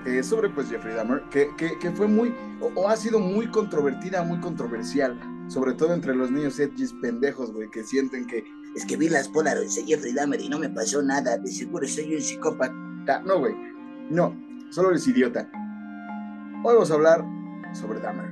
es 0.07 0.27
sobre 0.27 0.49
pues 0.51 0.69
Jeffrey 0.69 0.95
Dahmer, 0.95 1.23
que, 1.31 1.49
que, 1.57 1.79
que 1.79 1.91
fue 1.93 2.07
muy, 2.09 2.35
o, 2.61 2.67
o 2.75 2.89
ha 2.89 2.97
sido 2.97 3.19
muy 3.21 3.47
controvertida, 3.47 4.23
muy 4.23 4.39
controversial, 4.41 5.19
sobre 5.49 5.75
todo 5.75 5.93
entre 5.95 6.15
los 6.15 6.31
niños 6.31 6.59
edgys 6.59 6.93
pendejos, 6.95 7.53
güey, 7.53 7.71
que 7.71 7.85
sienten 7.85 8.27
que 8.27 8.45
Es 8.75 8.87
que 8.87 8.97
vi 8.97 9.09
las 9.09 9.29
Polaroids 9.29 9.77
de 9.77 9.85
Jeffrey 9.85 10.13
Dahmer 10.15 10.41
y 10.41 10.49
no 10.49 10.59
me 10.59 10.69
pasó 10.71 11.03
nada. 11.03 11.37
De 11.39 11.51
seguro 11.51 11.87
soy 11.87 12.15
un 12.15 12.21
psicópata. 12.21 12.75
Ta- 13.07 13.23
No, 13.23 13.39
güey. 13.39 13.55
No, 14.11 14.35
solo 14.71 14.91
eres 14.91 15.07
idiota. 15.07 15.51
Hoy 16.65 16.75
vamos 16.75 16.91
a 16.91 16.95
hablar 16.95 17.25
sobre 17.75 18.01
Dahmer. 18.01 18.31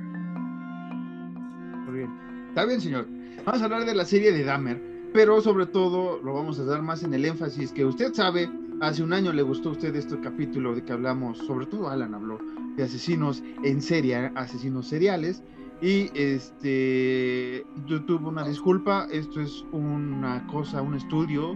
Muy 1.85 1.97
bien. 1.99 2.11
Está 2.49 2.65
bien, 2.65 2.81
señor. 2.81 3.07
Vamos 3.45 3.61
a 3.61 3.65
hablar 3.65 3.85
de 3.85 3.93
la 3.95 4.05
serie 4.05 4.31
de 4.31 4.43
Dahmer, 4.43 4.81
pero 5.13 5.41
sobre 5.41 5.65
todo 5.65 6.19
lo 6.23 6.33
vamos 6.33 6.59
a 6.59 6.63
dar 6.63 6.81
más 6.81 7.03
en 7.03 7.13
el 7.13 7.25
énfasis 7.25 7.71
que 7.71 7.85
usted 7.85 8.13
sabe. 8.13 8.49
Hace 8.81 9.03
un 9.03 9.13
año 9.13 9.31
le 9.31 9.43
gustó 9.43 9.69
a 9.69 9.71
usted 9.73 9.95
este 9.95 10.19
capítulo 10.21 10.73
de 10.73 10.83
que 10.83 10.91
hablamos, 10.93 11.37
sobre 11.39 11.67
todo 11.67 11.89
Alan 11.89 12.15
habló, 12.15 12.39
de 12.75 12.83
asesinos 12.83 13.43
en 13.63 13.81
serie, 13.81 14.31
asesinos 14.35 14.87
seriales. 14.87 15.43
Y 15.81 16.11
este, 16.13 17.65
YouTube, 17.87 18.27
una 18.27 18.43
disculpa, 18.47 19.07
esto 19.11 19.41
es 19.41 19.65
una 19.71 20.45
cosa, 20.47 20.81
un 20.83 20.93
estudio 20.93 21.55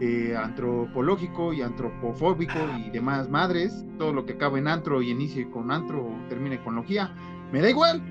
eh, 0.00 0.34
antropológico 0.36 1.52
y 1.52 1.60
antropofóbico 1.62 2.58
y 2.86 2.90
demás 2.90 3.28
madres. 3.28 3.84
Todo 3.98 4.12
lo 4.14 4.24
que 4.24 4.32
acaba 4.32 4.58
en 4.58 4.68
antro 4.68 5.02
y 5.02 5.10
inicie 5.10 5.50
con 5.50 5.70
antro 5.70 6.06
o 6.06 6.28
termine 6.30 6.58
con 6.62 6.74
logía, 6.74 7.14
me 7.52 7.60
da 7.60 7.68
igual. 7.68 8.02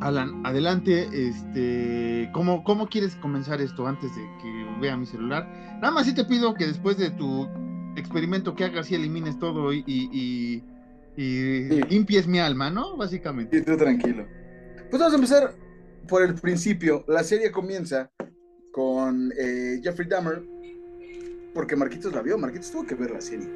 Alan, 0.00 0.44
adelante, 0.46 1.08
este, 1.12 2.30
¿cómo, 2.32 2.62
¿cómo 2.62 2.88
quieres 2.88 3.16
comenzar 3.16 3.60
esto 3.60 3.86
antes 3.86 4.14
de 4.14 4.22
que 4.42 4.66
vea 4.80 4.96
mi 4.96 5.06
celular? 5.06 5.48
Nada 5.80 5.92
más 5.92 6.06
sí 6.06 6.14
te 6.14 6.24
pido 6.24 6.54
que 6.54 6.66
después 6.66 6.96
de 6.98 7.10
tu 7.10 7.48
experimento 7.96 8.54
que 8.54 8.64
hagas 8.64 8.90
y 8.90 8.94
elimines 8.94 9.38
todo 9.38 9.72
y, 9.72 9.82
y, 9.86 10.08
y- 10.12 10.64
y 11.16 11.68
Sí. 11.68 11.82
limpies 11.90 12.28
mi 12.28 12.38
alma, 12.38 12.70
¿no? 12.70 12.96
Básicamente. 12.96 13.58
Y 13.58 13.62
tú 13.62 13.76
tranquilo. 13.76 14.24
Pues 14.90 15.00
vamos 15.00 15.12
a 15.12 15.16
empezar 15.16 15.54
por 16.08 16.22
el 16.22 16.34
principio. 16.34 17.04
La 17.08 17.22
serie 17.22 17.50
comienza 17.50 18.10
con 18.72 19.32
eh, 19.38 19.80
Jeffrey 19.82 20.08
Dahmer, 20.08 20.42
porque 21.54 21.76
Marquitos 21.76 22.12
la 22.14 22.22
vio, 22.22 22.38
Marquitos 22.38 22.70
tuvo 22.70 22.86
que 22.86 22.94
ver 22.94 23.10
la 23.10 23.20
serie. 23.20 23.48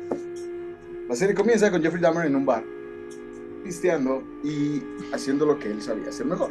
La 1.08 1.16
serie 1.16 1.34
comienza 1.34 1.70
con 1.70 1.82
Jeffrey 1.82 2.02
Dahmer 2.02 2.26
en 2.26 2.36
un 2.36 2.44
bar, 2.46 2.64
pisteando 3.64 4.22
y 4.44 4.82
haciendo 5.14 5.46
lo 5.46 5.58
que 5.58 5.70
él 5.70 5.80
sabía 5.82 6.08
hacer 6.08 6.26
mejor. 6.26 6.50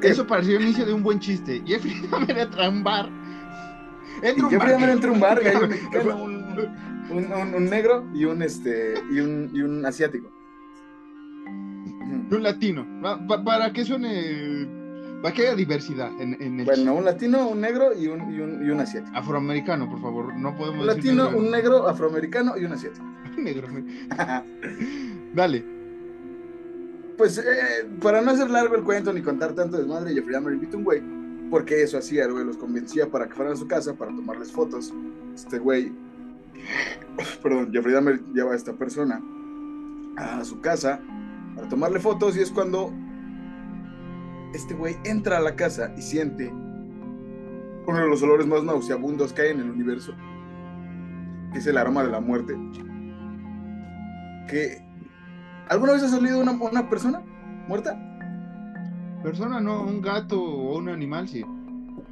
¿Qué? 0.00 0.08
Eso 0.08 0.26
pareció 0.26 0.56
el 0.56 0.62
inicio 0.64 0.84
de 0.86 0.92
un 0.92 1.02
buen 1.02 1.18
chiste. 1.20 1.62
Jeffrey 1.66 1.94
Dahmer 2.10 2.38
entra 2.38 2.66
a 2.66 2.68
un 2.70 2.84
bar. 2.84 3.10
Entra 4.22 4.44
un 4.44 4.50
Jeffrey. 4.50 4.72
Dahmer 4.72 4.88
entra 4.90 5.10
a 5.10 5.12
un 5.12 5.20
bar, 5.20 5.40
y 5.42 5.46
hay 5.46 5.56
un 5.56 5.68
mexicano, 5.68 6.22
un, 6.24 6.34
un- 7.10 7.32
un- 7.32 7.54
un 7.54 7.64
negro 7.64 8.06
y 8.14 8.24
un, 8.26 8.42
este, 8.42 8.94
y 9.10 9.20
un, 9.20 9.50
y 9.54 9.62
un 9.62 9.84
asiático. 9.86 10.30
Un 12.30 12.42
latino. 12.42 12.86
Pa- 13.02 13.26
pa- 13.26 13.42
para 13.44 13.72
que 13.72 13.84
suene. 13.84 14.68
Para 15.22 15.34
que 15.34 15.42
haya 15.48 15.56
diversidad 15.56 16.10
en, 16.20 16.40
en 16.40 16.60
el 16.60 16.66
Bueno, 16.66 16.94
un 16.94 17.04
latino, 17.04 17.48
un 17.48 17.60
negro 17.60 17.92
y 17.92 18.06
un, 18.06 18.32
y 18.32 18.40
un, 18.40 18.64
y 18.64 18.70
un 18.70 18.80
asiático. 18.80 19.16
afroamericano, 19.16 19.88
por 19.90 20.00
favor. 20.00 20.32
No 20.36 20.56
podemos 20.56 20.80
Un 20.82 20.86
decir 20.94 21.14
latino, 21.14 21.36
un 21.36 21.50
negro, 21.50 21.88
afroamericano 21.88 22.56
y 22.56 22.64
un 22.64 22.72
asiático. 22.72 23.04
negro. 23.36 23.66
Dale. 25.34 25.64
Pues 27.16 27.38
eh, 27.38 27.88
para 28.00 28.20
no 28.22 28.30
hacer 28.30 28.48
largo 28.48 28.76
el 28.76 28.84
cuento 28.84 29.12
ni 29.12 29.20
contar 29.22 29.52
tanto 29.54 29.76
desmadre, 29.76 30.14
Jeffrey 30.14 30.34
Dahmer 30.34 30.54
invita 30.54 30.74
a 30.76 30.78
un 30.78 30.84
güey, 30.84 31.02
porque 31.50 31.82
eso 31.82 31.98
hacía, 31.98 32.24
el 32.26 32.32
güey 32.32 32.44
los 32.44 32.56
convencía 32.56 33.10
para 33.10 33.26
que 33.26 33.34
fueran 33.34 33.54
a 33.54 33.56
su 33.56 33.66
casa 33.66 33.94
para 33.94 34.14
tomarles 34.14 34.52
fotos. 34.52 34.92
Este 35.34 35.58
güey, 35.58 35.90
perdón, 37.42 37.70
Jeffrey 37.72 37.92
Dahmer 37.92 38.20
lleva 38.32 38.52
a 38.52 38.56
esta 38.56 38.72
persona 38.72 39.20
a 40.16 40.44
su 40.44 40.60
casa 40.60 41.00
para 41.58 41.68
tomarle 41.68 41.98
fotos 41.98 42.36
y 42.36 42.40
es 42.40 42.52
cuando 42.52 42.92
este 44.54 44.74
güey 44.74 44.96
entra 45.04 45.38
a 45.38 45.40
la 45.40 45.56
casa 45.56 45.92
y 45.96 46.02
siente 46.02 46.48
uno 46.48 47.98
de 47.98 48.08
los 48.08 48.22
olores 48.22 48.46
más 48.46 48.62
nauseabundos 48.62 49.32
que 49.32 49.42
hay 49.42 49.50
en 49.50 49.60
el 49.60 49.70
universo, 49.70 50.14
que 51.52 51.58
es 51.58 51.66
el 51.66 51.76
aroma 51.76 52.04
de 52.04 52.10
la 52.10 52.20
muerte. 52.20 52.54
Que 54.46 54.86
¿Alguna 55.68 55.94
vez 55.94 56.02
ha 56.04 56.08
salido 56.08 56.40
una, 56.40 56.52
una 56.52 56.88
persona 56.88 57.22
muerta? 57.66 57.98
Persona 59.22 59.60
no, 59.60 59.82
un 59.82 60.00
gato 60.00 60.40
o 60.40 60.78
un 60.78 60.88
animal, 60.88 61.28
sí. 61.28 61.44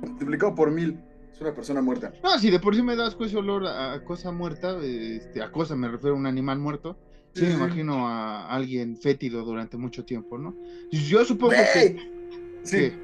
Multiplicado 0.01 0.55
por 0.57 0.73
mil. 0.73 1.01
Es 1.33 1.41
una 1.41 1.55
persona 1.55 1.81
muerta. 1.83 2.13
No, 2.25 2.37
si 2.39 2.51
de 2.51 2.59
por 2.59 2.75
sí 2.75 2.83
me 2.83 2.97
das 2.97 3.17
ese 3.21 3.37
olor 3.37 3.65
a, 3.67 3.93
a 3.93 4.05
cosa 4.05 4.33
muerta, 4.33 4.77
este, 4.83 5.41
a 5.41 5.53
cosa 5.53 5.77
me 5.77 5.89
refiero 5.89 6.17
a 6.17 6.19
un 6.19 6.27
animal 6.27 6.59
muerto. 6.59 6.99
Sí, 7.37 7.43
Sí, 7.45 7.47
me 7.49 7.65
imagino 7.65 8.09
a 8.09 8.49
alguien 8.49 8.97
fétido 8.97 9.45
durante 9.45 9.77
mucho 9.77 10.05
tiempo, 10.05 10.39
¿no? 10.39 10.57
Yo 10.91 11.25
supongo 11.25 11.53
que. 11.75 11.99
Sí. 12.63 12.77
¿Qué? 12.77 12.95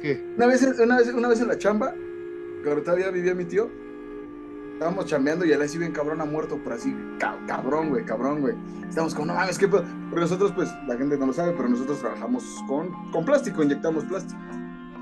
¿Qué? 0.00 0.24
Una 0.36 0.46
vez, 0.46 0.62
en- 0.62 0.80
una, 0.80 0.96
vez, 0.98 1.12
una 1.12 1.28
vez 1.28 1.40
en 1.40 1.48
la 1.48 1.58
chamba, 1.58 1.94
cuando 2.64 2.82
todavía 2.82 3.10
vivía 3.10 3.34
mi 3.34 3.44
tío, 3.44 3.70
estábamos 4.72 5.06
chambeando 5.06 5.44
y 5.44 5.52
él 5.52 5.60
así 5.60 5.76
bien 5.78 5.92
cabrón 5.92 6.20
ha 6.20 6.24
muerto, 6.24 6.56
por 6.62 6.72
así, 6.72 6.94
ca- 7.18 7.38
cabrón, 7.46 7.90
güey, 7.90 8.04
cabrón, 8.04 8.40
güey. 8.40 8.54
Estábamos 8.88 9.14
como, 9.14 9.26
no 9.26 9.34
mames, 9.34 9.58
¿qué 9.58 9.68
pedo? 9.68 9.84
Porque 10.08 10.20
nosotros, 10.22 10.52
pues, 10.52 10.70
la 10.86 10.96
gente 10.96 11.16
no 11.18 11.26
lo 11.26 11.32
sabe, 11.32 11.52
pero 11.56 11.68
nosotros 11.68 11.98
trabajamos 12.00 12.44
con, 12.66 12.90
con 13.10 13.24
plástico, 13.24 13.62
inyectamos 13.62 14.04
plástico. 14.04 14.40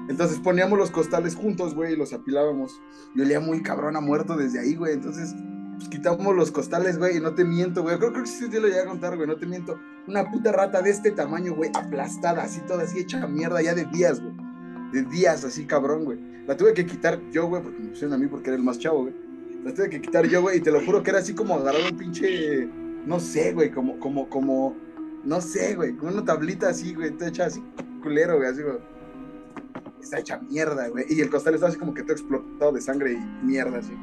Entonces 0.09 0.39
poníamos 0.39 0.79
los 0.79 0.91
costales 0.91 1.35
juntos, 1.35 1.75
güey, 1.75 1.95
y 1.95 1.97
los 1.97 2.13
apilábamos. 2.13 2.81
Y 3.15 3.23
olía 3.23 3.41
muy 3.41 3.63
cabrón 3.63 3.97
a 3.97 4.01
muerto 4.01 4.37
desde 4.37 4.59
ahí, 4.61 4.75
güey. 4.75 4.93
Entonces, 4.95 5.33
pues 5.77 5.89
quitamos 5.89 6.35
los 6.35 6.51
costales, 6.51 6.99
güey, 6.99 7.17
y 7.17 7.21
no 7.21 7.35
te 7.35 7.45
miento, 7.45 7.83
güey. 7.83 7.97
Creo, 7.99 8.13
creo 8.13 8.25
que 8.25 8.31
sí 8.31 8.49
te 8.49 8.61
lo 8.61 8.69
llegué 8.69 8.81
a 8.81 8.87
contar, 8.87 9.17
güey, 9.17 9.29
no 9.29 9.37
te 9.37 9.47
miento. 9.47 9.79
Una 10.07 10.31
puta 10.31 10.53
rata 10.53 10.83
de 10.83 10.91
este 10.91 11.11
tamaño, 11.11 11.55
güey, 11.55 11.71
aplastada, 11.75 12.43
así 12.43 12.61
toda 12.61 12.85
así 12.85 13.01
hecha 13.01 13.27
mierda 13.27 13.63
ya 13.63 13.75
de 13.75 13.85
días, 13.87 14.21
güey. 14.21 14.35
De 14.93 15.03
días, 15.03 15.45
así 15.45 15.67
cabrón, 15.67 16.05
güey. 16.05 16.19
La 16.47 16.57
tuve 16.57 16.75
que 16.75 16.87
quitar 16.87 17.21
yo, 17.31 17.47
güey, 17.47 17.63
porque 17.63 17.79
me 17.79 17.89
pusieron 17.89 18.15
a 18.15 18.19
mí 18.19 18.27
porque 18.27 18.51
era 18.51 18.57
el 18.57 18.63
más 18.63 18.79
chavo, 18.79 19.03
güey. 19.03 19.15
La 19.65 19.73
tuve 19.73 19.89
que 19.89 20.01
quitar 20.01 20.27
yo, 20.27 20.43
güey, 20.43 20.59
y 20.59 20.61
te 20.61 20.71
lo 20.71 20.85
juro 20.85 21.03
que 21.03 21.11
era 21.11 21.21
así 21.21 21.35
como 21.35 21.55
agarrar 21.55 21.91
un 21.91 21.97
pinche 21.97 22.69
no 23.07 23.21
sé, 23.21 23.53
güey, 23.53 23.71
como, 23.71 23.99
como, 23.99 24.29
como, 24.29 24.77
no 25.25 25.41
sé, 25.41 25.75
güey, 25.75 25.95
con 25.95 26.13
una 26.13 26.25
tablita 26.25 26.69
así, 26.69 26.95
güey, 26.95 27.11
está 27.11 27.29
hecha 27.29 27.47
así, 27.47 27.63
culero, 28.03 28.37
güey, 28.37 28.49
así, 28.49 28.63
güey. 28.63 28.77
Está 30.01 30.19
hecha 30.19 30.39
mierda, 30.39 30.89
güey. 30.89 31.07
Y 31.09 31.21
el 31.21 31.31
costal 31.31 31.55
está 31.55 31.69
así 31.69 31.79
como 31.79 31.95
que 31.95 32.03
todo 32.03 32.13
explotado 32.13 32.73
de 32.73 32.81
sangre 32.81 33.15
y 33.15 33.45
mierda, 33.45 33.79
así. 33.79 33.95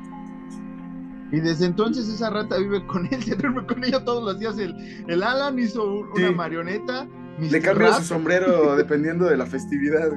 Y 1.32 1.39
desde 1.39 1.65
entonces 1.65 2.08
esa 2.10 2.30
rata 2.30 2.58
vive 2.58 2.86
con 2.88 3.06
él, 3.12 3.24
se 3.24 3.36
duerme 3.36 3.65
con 3.65 3.84
ella 3.84 4.04
todos 4.04 4.24
los 4.24 4.39
días. 4.39 4.58
El, 4.58 4.76
el 5.08 5.24
Alan 5.24 5.58
hizo 5.60 5.84
un- 5.86 6.08
una 6.12 6.28
Sí. 6.30 6.34
marioneta. 6.36 7.08
Mr. 7.39 7.52
Le 7.52 7.62
cambia 7.62 7.94
su 7.94 8.04
sombrero 8.04 8.76
dependiendo 8.78 9.26
de 9.26 9.38
la 9.38 9.46
festividad. 9.46 10.10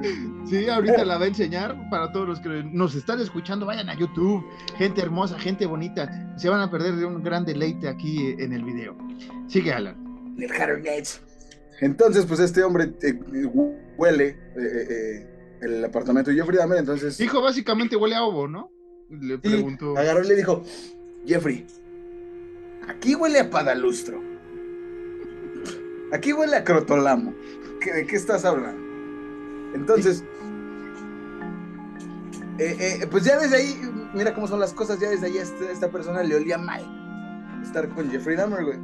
Sí, 0.45 0.67
ahorita 0.67 1.05
la 1.05 1.17
va 1.17 1.23
a 1.25 1.27
enseñar 1.29 1.89
para 1.89 2.11
todos 2.11 2.27
los 2.27 2.39
que 2.41 2.49
nos 2.65 2.93
están 2.93 3.19
escuchando. 3.21 3.65
Vayan 3.65 3.89
a 3.89 3.95
YouTube, 3.97 4.43
gente 4.77 5.01
hermosa, 5.01 5.39
gente 5.39 5.65
bonita. 5.65 6.33
Se 6.37 6.49
van 6.49 6.59
a 6.59 6.69
perder 6.69 6.95
de 6.95 7.05
un 7.05 7.23
gran 7.23 7.45
deleite 7.45 7.87
aquí 7.87 8.27
eh, 8.27 8.35
en 8.39 8.51
el 8.51 8.63
video. 8.65 8.97
Sigue, 9.47 9.71
Alan. 9.71 9.95
El. 10.37 10.51
Entonces, 11.81 12.25
pues 12.25 12.39
este 12.41 12.63
hombre 12.63 12.93
eh, 13.01 13.19
huele 13.97 14.37
eh, 14.57 15.57
el 15.61 15.83
apartamento 15.85 16.31
de 16.31 16.37
Jeffrey 16.37 16.57
Dahmer, 16.57 16.79
entonces 16.79 17.19
Hijo, 17.19 17.41
básicamente 17.41 17.95
huele 17.95 18.15
a 18.15 18.23
ovo, 18.23 18.47
¿no? 18.47 18.71
Le 19.09 19.35
sí, 19.35 19.41
preguntó. 19.41 19.97
agarró 19.97 20.23
y 20.23 20.27
le 20.27 20.35
dijo, 20.35 20.63
Jeffrey, 21.25 21.65
aquí 22.87 23.15
huele 23.15 23.39
a 23.39 23.49
padalustro. 23.49 24.21
Aquí 26.13 26.33
huele 26.33 26.55
a 26.57 26.63
crotolamo. 26.63 27.33
¿Qué- 27.81 27.91
¿De 27.93 28.05
qué 28.05 28.15
estás 28.15 28.45
hablando? 28.45 28.81
Entonces, 29.75 30.23
eh, 32.57 32.77
eh, 33.01 33.07
pues 33.09 33.23
ya 33.25 33.37
desde 33.39 33.57
ahí, 33.57 33.81
mira 34.13 34.33
cómo 34.33 34.47
son 34.47 34.59
las 34.59 34.73
cosas, 34.73 34.99
ya 34.99 35.09
desde 35.09 35.27
ahí 35.27 35.37
a 35.37 35.43
esta 35.71 35.89
persona 35.91 36.23
le 36.23 36.35
olía 36.35 36.57
mal 36.57 36.83
estar 37.63 37.89
con 37.89 38.09
Jeffrey 38.09 38.37
Dahmer, 38.37 38.63
güey. 38.63 38.77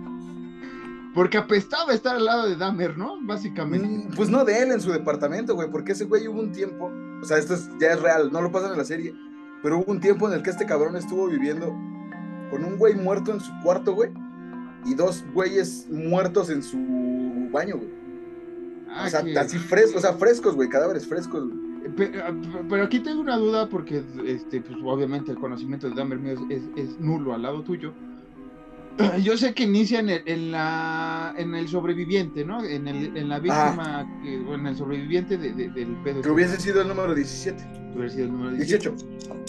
Porque 1.13 1.37
apestaba 1.37 1.93
estar 1.93 2.15
al 2.15 2.25
lado 2.25 2.47
de 2.49 2.55
Dahmer, 2.55 2.97
¿no? 2.97 3.17
Básicamente. 3.21 3.87
Mm, 3.87 4.15
Pues 4.15 4.29
no 4.29 4.43
de 4.45 4.61
él 4.61 4.71
en 4.71 4.81
su 4.81 4.91
departamento, 4.91 5.55
güey, 5.55 5.69
porque 5.69 5.91
ese 5.93 6.05
güey 6.05 6.27
hubo 6.27 6.39
un 6.39 6.51
tiempo, 6.51 6.91
o 7.21 7.25
sea, 7.25 7.37
esto 7.37 7.53
es- 7.53 7.69
ya 7.79 7.91
es 7.93 8.01
real, 8.01 8.31
no 8.31 8.41
lo 8.41 8.51
pasan 8.51 8.71
en 8.71 8.77
la 8.77 8.85
serie, 8.85 9.13
pero 9.61 9.77
hubo 9.79 9.91
un 9.91 9.99
tiempo 9.99 10.27
en 10.27 10.33
el 10.35 10.41
que 10.43 10.49
este 10.49 10.65
cabrón 10.65 10.95
estuvo 10.95 11.27
viviendo 11.27 11.73
con 12.51 12.63
un 12.65 12.77
güey 12.77 12.93
muerto 12.95 13.33
en 13.33 13.39
su 13.39 13.51
cuarto, 13.63 13.93
güey, 13.95 14.11
y 14.85 14.93
dos 14.93 15.23
güeyes 15.33 15.87
muertos 15.89 16.49
en 16.49 16.61
su 16.61 16.77
baño, 17.51 17.77
güey. 17.77 17.89
Ah, 18.89 19.05
o 19.07 19.09
sea, 19.09 19.23
que- 19.23 19.37
así 19.39 19.57
frescos, 19.57 19.95
o 19.97 20.01
sea, 20.01 20.13
frescos, 20.13 20.53
güey, 20.55 20.69
cadáveres 20.69 21.07
frescos. 21.07 21.47
güey. 21.47 21.61
Pe- 21.95 22.11
ah, 22.21 22.31
pe- 22.31 22.63
Pero 22.69 22.83
aquí 22.83 22.99
tengo 22.99 23.21
una 23.21 23.37
duda 23.37 23.67
porque, 23.69 24.03
este, 24.25 24.61
pues 24.61 24.77
obviamente 24.83 25.31
el 25.31 25.37
conocimiento 25.39 25.89
de 25.89 25.95
Dahmer 25.95 26.19
mío 26.19 26.33
es, 26.49 26.59
es- 26.75 26.89
es 26.89 26.99
nulo 26.99 27.33
al 27.33 27.41
lado 27.43 27.63
tuyo. 27.63 27.93
Yo 29.23 29.37
sé 29.37 29.53
que 29.53 29.63
inicia 29.63 29.99
en 30.01 30.09
el, 30.09 30.21
en 30.25 30.51
la, 30.51 31.33
en 31.37 31.55
el 31.55 31.67
sobreviviente, 31.69 32.43
¿no? 32.45 32.63
En, 32.63 32.87
el, 32.87 33.15
en 33.17 33.29
la 33.29 33.39
víctima, 33.39 34.05
que- 34.21 34.39
o 34.39 34.53
en 34.53 34.67
el 34.67 34.75
sobreviviente 34.75 35.37
de- 35.37 35.53
de- 35.53 35.69
del 35.69 35.95
pedo. 36.03 36.21
Que 36.21 36.29
hubiese 36.29 36.59
sido 36.59 36.81
el 36.81 36.89
número 36.89 37.15
17, 37.15 37.63
Que 37.63 37.93
hubiera 37.97 38.09
sido 38.13 38.25
el 38.25 38.31
número 38.33 38.51
18, 38.57 38.95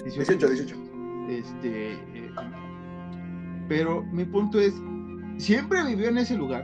18, 0.05 0.49
18. 0.49 0.77
Este, 1.29 1.93
eh, 1.93 2.31
pero 3.73 4.03
mi 4.03 4.27
punto 4.27 4.61
es, 4.61 4.75
siempre 5.39 5.83
vivió 5.83 6.09
en 6.11 6.19
ese 6.19 6.37
lugar. 6.37 6.63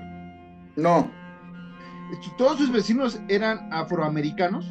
No, 0.77 1.11
Todos 2.37 2.59
sus 2.59 2.71
vecinos 2.71 3.19
eran 3.29 3.73
afroamericanos. 3.73 4.71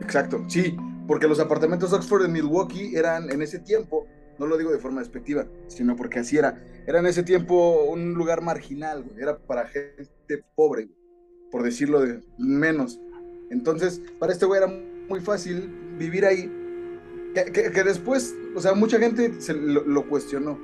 exacto, 0.00 0.44
sí, 0.48 0.76
porque 1.06 1.28
los 1.28 1.38
apartamentos 1.38 1.92
Oxford 1.92 2.24
en 2.24 2.32
Milwaukee 2.32 2.96
eran 2.96 3.30
en 3.30 3.40
ese 3.40 3.60
tiempo, 3.60 4.08
no 4.40 4.46
lo 4.48 4.58
digo 4.58 4.72
de 4.72 4.78
forma 4.80 4.98
despectiva, 4.98 5.46
sino 5.68 5.94
porque 5.94 6.18
así 6.18 6.36
era, 6.36 6.60
era 6.88 6.98
en 6.98 7.06
ese 7.06 7.22
tiempo 7.22 7.84
un 7.84 8.14
lugar 8.14 8.42
marginal, 8.42 9.04
güey, 9.04 9.22
era 9.22 9.38
para 9.38 9.68
gente 9.68 10.08
pobre, 10.56 10.88
por 11.52 11.62
decirlo 11.62 12.00
de 12.00 12.20
menos. 12.36 12.98
Entonces, 13.50 14.02
para 14.18 14.32
este 14.32 14.44
güey 14.44 14.60
era 14.60 14.72
muy 15.08 15.20
fácil 15.20 15.72
vivir 15.98 16.24
ahí, 16.26 16.50
que, 17.32 17.44
que- 17.52 17.70
que 17.70 17.84
después, 17.84 18.34
o 18.56 18.60
sea, 18.60 18.74
mucha 18.74 18.98
gente 18.98 19.40
se 19.40 19.54
lo, 19.54 19.84
lo 19.84 20.08
cuestionó, 20.08 20.58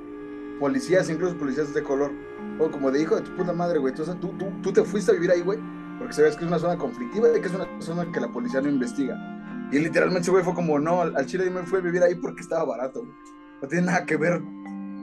policías, 0.59 1.09
incluso 1.09 1.37
policías 1.37 1.73
de 1.73 1.83
color, 1.83 2.11
o 2.59 2.69
como 2.69 2.91
de 2.91 3.01
hijo 3.01 3.15
de 3.15 3.21
tu 3.21 3.35
puta 3.35 3.53
madre, 3.53 3.79
güey, 3.79 3.93
tú, 3.93 4.03
tú, 4.19 4.29
tú, 4.37 4.45
tú 4.61 4.71
te 4.73 4.83
fuiste 4.83 5.11
a 5.11 5.13
vivir 5.15 5.31
ahí, 5.31 5.41
güey, 5.41 5.59
porque 5.97 6.13
sabes 6.13 6.35
que 6.35 6.43
es 6.43 6.47
una 6.49 6.59
zona 6.59 6.77
conflictiva 6.77 7.27
y 7.35 7.41
que 7.41 7.47
es 7.47 7.53
una 7.53 7.67
zona 7.79 8.11
que 8.11 8.19
la 8.19 8.31
policía 8.31 8.61
no 8.61 8.69
investiga. 8.69 9.15
Y 9.71 9.79
literalmente 9.79 10.21
ese 10.23 10.31
güey 10.31 10.43
fue 10.43 10.53
como, 10.53 10.79
no, 10.79 11.01
al, 11.01 11.25
chile 11.25 11.45
yo 11.45 11.51
me 11.51 11.63
fui 11.63 11.79
a 11.79 11.81
vivir 11.81 12.03
ahí 12.03 12.15
porque 12.15 12.41
estaba 12.41 12.63
barato, 12.65 13.01
güey. 13.01 13.13
No 13.61 13.67
tiene 13.67 13.85
nada 13.87 14.05
que 14.05 14.17
ver 14.17 14.41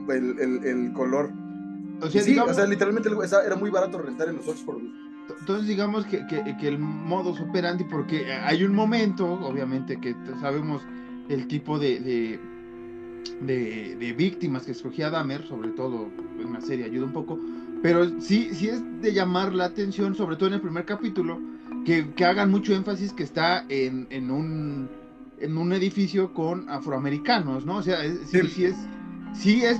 el, 0.09 0.39
el- 0.39 0.63
el 0.65 0.93
color. 0.93 1.31
O 2.01 2.09
sea, 2.09 2.21
sí, 2.21 2.29
digamos, 2.31 2.51
o 2.51 2.53
sea, 2.55 2.65
literalmente 2.65 3.09
era 3.45 3.55
muy 3.55 3.69
barato 3.69 3.97
rentar 3.97 4.29
en 4.29 4.37
los 4.37 4.47
Oxford, 4.47 4.75
güey. 4.79 4.91
entonces 5.39 5.67
digamos 5.67 6.05
que, 6.05 6.25
que- 6.27 6.55
que 6.57 6.67
el 6.67 6.79
modus 6.79 7.39
operandi, 7.41 7.83
porque 7.83 8.31
hay 8.33 8.63
un 8.63 8.73
momento, 8.73 9.25
obviamente, 9.33 9.99
que 9.99 10.15
sabemos 10.39 10.81
el 11.29 11.47
tipo 11.47 11.77
de, 11.79 11.99
de, 11.99 12.39
de- 13.41 13.95
de 13.95 14.13
víctimas 14.13 14.63
que 14.65 14.71
escogía 14.71 15.09
Dahmer, 15.09 15.45
sobre 15.47 15.69
todo 15.69 16.09
en 16.39 16.53
la 16.53 16.61
serie 16.61 16.85
ayuda 16.85 17.05
un 17.05 17.13
poco, 17.13 17.39
pero 17.81 18.19
sí, 18.19 18.49
sí 18.53 18.67
es 18.69 18.81
de 19.01 19.13
llamar 19.13 19.53
la 19.53 19.65
atención, 19.65 20.15
sobre 20.15 20.35
todo 20.35 20.47
en 20.49 20.53
el 20.55 20.61
primer 20.61 20.85
capítulo, 20.85 21.39
que, 21.85 22.11
que 22.13 22.25
hagan 22.25 22.51
mucho 22.51 22.75
énfasis 22.75 23.13
que 23.13 23.23
está 23.23 23.65
en, 23.69 24.07
en 24.09 24.29
un 24.31 24.89
en 25.39 25.57
un 25.57 25.73
edificio 25.73 26.35
con 26.35 26.69
afroamericanos, 26.69 27.65
¿no? 27.65 27.77
O 27.77 27.81
sea, 27.81 28.03
es- 28.05 28.19
sí, 28.29 28.41
Sí. 28.41 28.47
sí 28.47 28.65
es 28.65 28.75
sí 29.33 29.63
es 29.65 29.79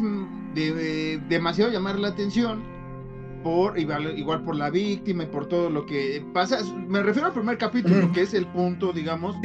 de- 0.55 0.73
de- 0.73 1.21
demasiado 1.29 1.71
llamar 1.71 1.99
la 1.99 2.07
atención 2.07 2.63
por 3.43 3.77
igual, 3.77 4.17
igual 4.17 4.43
por 4.43 4.55
la 4.55 4.69
víctima 4.71 5.23
y 5.23 5.27
por 5.27 5.47
todo 5.47 5.69
lo 5.69 5.85
que 5.85 6.23
pasa. 6.33 6.59
Me 6.87 7.03
refiero 7.03 7.27
al 7.27 7.33
primer 7.33 7.57
capítulo, 7.59 8.11
que 8.11 8.21
es 8.21 8.33
el 8.33 8.47
punto, 8.47 8.91
digamos, 8.93 9.35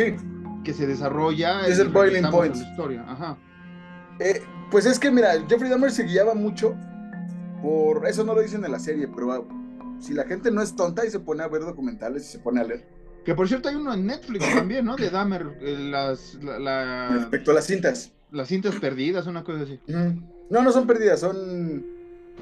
que 0.65 0.73
se 0.73 0.87
desarrolla. 0.87 1.67
Es 1.67 1.79
el 1.79 1.89
boiling 1.89 2.31
point. 2.31 2.55
la 2.57 2.71
historia. 2.71 3.05
Ajá. 3.07 3.37
Eh, 4.19 4.43
pues 4.71 4.87
es 4.87 4.99
que, 4.99 5.11
mira, 5.11 5.33
Jeffrey 5.49 5.71
Dahmer 5.71 5.91
se 5.91 6.05
guiaba 6.05 6.35
mucho 6.35 6.75
por. 7.63 8.07
Eso 8.07 8.25
no 8.25 8.35
lo 8.35 8.41
dicen 8.43 8.65
en 8.65 8.73
la 8.73 8.79
serie, 8.79 9.09
pero 9.09 9.33
ah, 9.33 9.43
si 10.01 10.15
la 10.15 10.25
gente 10.25 10.51
no 10.51 10.63
es 10.63 10.75
tonta 10.77 11.05
y 11.07 11.11
se 11.11 11.21
pone 11.21 11.43
a 11.43 11.49
ver 11.49 11.63
documentales 11.63 12.25
y 12.25 12.33
se 12.33 12.39
pone 12.39 12.61
a 12.61 12.65
leer. 12.65 12.87
Que 13.25 13.35
por 13.35 13.49
cierto 13.49 13.69
hay 13.69 13.75
uno 13.75 13.93
en 13.95 14.07
Netflix 14.07 14.45
también, 14.55 14.85
¿no? 14.85 14.97
De 14.97 15.11
Dahmer, 15.11 15.59
eh, 15.61 15.77
las, 15.91 16.35
la- 16.43 16.59
la- 16.59 17.09
Respecto 17.09 17.51
a 17.51 17.55
las 17.55 17.65
cintas. 17.67 18.13
las 18.31 18.49
cintas 18.49 18.75
perdidas, 18.77 19.27
una 19.27 19.43
cosa 19.45 19.63
así. 19.65 19.81
No, 19.89 20.63
no 20.63 20.71
son 20.73 20.87
perdidas, 20.87 21.21
son 21.21 21.85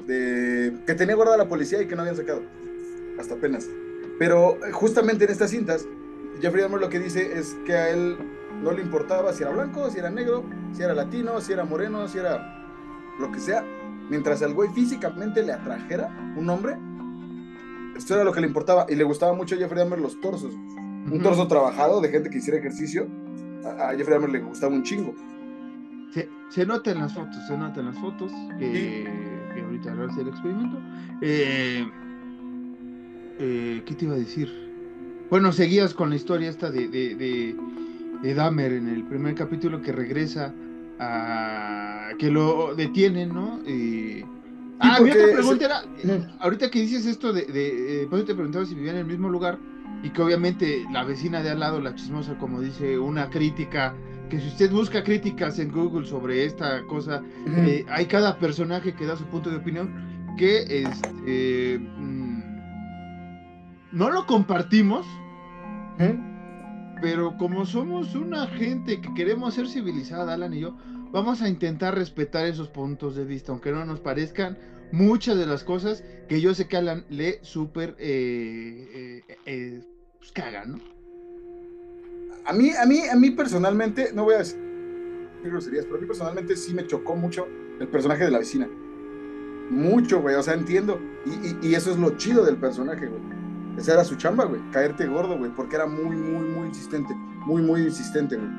de 0.07 0.73
que 0.85 0.93
tenía 0.93 1.15
guardada 1.15 1.37
la 1.37 1.47
policía 1.47 1.81
y 1.81 1.87
que 1.87 1.95
no 1.95 2.01
habían 2.01 2.17
sacado. 2.17 2.41
Hasta 3.19 3.33
apenas. 3.35 3.65
Pero 4.19 4.63
eh, 4.65 4.71
justamente 4.71 5.25
en 5.25 5.31
estas 5.31 5.49
cintas, 5.51 5.85
Jeffrey 6.41 6.61
Dahmer 6.61 6.79
lo 6.81 6.89
que 6.89 6.99
dice 6.99 7.37
es 7.39 7.55
que 7.65 7.73
a 7.73 7.89
él 7.89 8.17
no 8.61 8.71
le 8.71 8.81
importaba 8.81 9.33
si 9.33 9.43
era 9.43 9.51
blanco, 9.51 9.89
si 9.89 9.99
era 9.99 10.09
negro, 10.09 10.43
si 10.73 10.81
era 10.81 10.93
latino, 10.93 11.39
si 11.41 11.53
era 11.53 11.65
moreno, 11.65 12.07
si 12.07 12.17
era 12.17 12.65
lo 13.19 13.31
que 13.31 13.39
sea. 13.39 13.63
Mientras 14.09 14.41
al 14.41 14.53
güey 14.53 14.69
físicamente 14.69 15.43
le 15.43 15.53
atrajera 15.53 16.33
un 16.37 16.49
hombre, 16.49 16.77
esto 17.95 18.15
era 18.15 18.23
lo 18.23 18.31
que 18.31 18.41
le 18.41 18.47
importaba. 18.47 18.85
Y 18.89 18.95
le 18.95 19.03
gustaba 19.03 19.33
mucho 19.33 19.55
a 19.55 19.57
Jeffrey 19.57 19.79
Dahmer 19.79 19.99
los 19.99 20.19
torsos. 20.21 20.53
Un 20.53 21.21
torso 21.21 21.47
trabajado 21.47 22.01
de 22.01 22.09
gente 22.09 22.29
que 22.29 22.39
hiciera 22.39 22.59
ejercicio. 22.59 23.07
A, 23.63 23.89
a 23.89 23.95
Jeffrey 23.95 24.15
Dahmer 24.15 24.29
le 24.29 24.39
gustaba 24.39 24.73
un 24.73 24.83
chingo. 24.83 25.15
Se, 26.11 26.29
se 26.49 26.65
nota 26.65 26.91
en 26.91 26.99
las 26.99 27.13
fotos, 27.13 27.45
se 27.47 27.57
nota 27.57 27.79
en 27.79 27.87
las 27.87 27.97
fotos 27.99 28.31
que, 28.57 29.05
que 29.53 29.61
ahorita 29.61 29.91
el 29.91 30.27
experimento. 30.27 30.77
Eh, 31.21 31.85
eh, 33.39 33.83
¿Qué 33.85 33.95
te 33.95 34.05
iba 34.05 34.13
a 34.13 34.17
decir? 34.17 34.49
Bueno, 35.29 35.51
seguías 35.51 35.93
con 35.93 36.09
la 36.09 36.15
historia 36.15 36.49
esta 36.49 36.69
de, 36.69 36.87
de, 36.87 37.15
de, 37.15 37.55
de 37.55 37.55
Dahmer 38.23 38.73
en 38.73 38.87
el 38.87 39.03
primer 39.03 39.35
capítulo 39.35 39.81
que 39.81 39.91
regresa 39.91 40.53
a 40.99 42.09
que 42.17 42.31
lo 42.31 42.75
detienen, 42.75 43.33
¿no? 43.33 43.59
Eh, 43.65 44.23
ah, 44.79 44.99
mi 45.01 45.11
otra 45.11 45.23
pregunta 45.33 45.65
era, 45.65 45.83
eh, 46.03 46.27
ahorita 46.39 46.69
que 46.69 46.79
dices 46.79 47.05
esto 47.05 47.33
de, 47.33 47.45
eh, 47.49 48.07
eso 48.11 48.25
te 48.25 48.33
preguntaba 48.33 48.65
si 48.65 48.75
vivían 48.75 48.95
en 48.95 49.01
el 49.01 49.07
mismo 49.07 49.29
lugar 49.29 49.59
y 50.03 50.09
que 50.09 50.21
obviamente 50.21 50.85
la 50.91 51.03
vecina 51.03 51.41
de 51.41 51.49
al 51.49 51.59
lado, 51.59 51.81
la 51.81 51.95
chismosa, 51.95 52.37
como 52.37 52.61
dice, 52.61 52.97
una 52.99 53.29
crítica, 53.29 53.95
que 54.29 54.39
si 54.39 54.47
usted 54.47 54.71
busca 54.71 55.03
críticas 55.03 55.59
en 55.59 55.71
Google 55.71 56.05
sobre 56.05 56.45
esta 56.45 56.83
cosa, 56.83 57.21
eh, 57.47 57.85
hay 57.89 58.05
cada 58.05 58.37
personaje 58.37 58.93
que 58.93 59.05
da 59.05 59.15
su 59.15 59.25
punto 59.25 59.49
de 59.49 59.57
opinión 59.57 60.35
que 60.37 60.83
este, 60.83 61.79
mm, 61.79 62.41
no 63.93 64.09
lo 64.11 64.25
compartimos, 64.25 65.05
Ujú. 65.99 66.34
Pero 67.01 67.37
como 67.37 67.65
somos 67.65 68.15
una 68.15 68.47
gente 68.47 69.01
que 69.01 69.13
queremos 69.13 69.53
ser 69.53 69.67
civilizada, 69.67 70.33
Alan 70.33 70.53
y 70.53 70.61
yo, 70.61 70.75
vamos 71.11 71.41
a 71.41 71.49
intentar 71.49 71.95
respetar 71.95 72.45
esos 72.45 72.67
puntos 72.69 73.15
de 73.15 73.25
vista, 73.25 73.51
aunque 73.51 73.71
no 73.71 73.85
nos 73.85 73.99
parezcan 73.99 74.57
muchas 74.91 75.37
de 75.37 75.45
las 75.45 75.63
cosas 75.63 76.03
que 76.27 76.41
yo 76.41 76.53
sé 76.53 76.67
que 76.67 76.77
Alan 76.77 77.05
le 77.09 77.39
súper 77.43 77.95
eh, 77.99 79.21
eh, 79.27 79.37
eh, 79.45 79.81
pues, 80.19 80.31
caga, 80.31 80.65
¿no? 80.65 80.79
A 82.45 82.53
mí, 82.53 82.71
a 82.71 82.85
mí, 82.85 83.01
a 83.11 83.15
mí 83.15 83.31
personalmente, 83.31 84.11
no 84.13 84.23
voy 84.23 84.35
a 84.35 84.39
decir 84.39 84.59
groserías, 85.43 85.85
pero 85.85 85.97
a 85.97 86.01
mí 86.01 86.07
personalmente 86.07 86.55
sí 86.55 86.73
me 86.73 86.87
chocó 86.87 87.15
mucho 87.15 87.47
el 87.79 87.87
personaje 87.87 88.23
de 88.25 88.31
la 88.31 88.39
vecina. 88.39 88.67
Mucho, 89.69 90.21
güey, 90.21 90.35
o 90.35 90.43
sea, 90.43 90.53
entiendo. 90.55 90.99
Y, 91.25 91.67
y- 91.67 91.71
y 91.71 91.75
eso 91.75 91.91
es 91.91 91.97
lo 91.97 92.17
chido 92.17 92.45
del 92.45 92.57
personaje, 92.57 93.07
güey. 93.07 93.21
Esa 93.77 93.93
era 93.93 94.03
su 94.03 94.15
chamba, 94.15 94.45
güey, 94.45 94.61
caerte 94.71 95.05
gordo, 95.07 95.37
güey, 95.37 95.51
porque 95.51 95.75
era 95.75 95.85
muy, 95.85 96.15
muy, 96.15 96.47
muy 96.47 96.67
insistente. 96.67 97.13
Muy, 97.45 97.61
muy 97.61 97.81
insistente, 97.81 98.37
güey. 98.37 98.49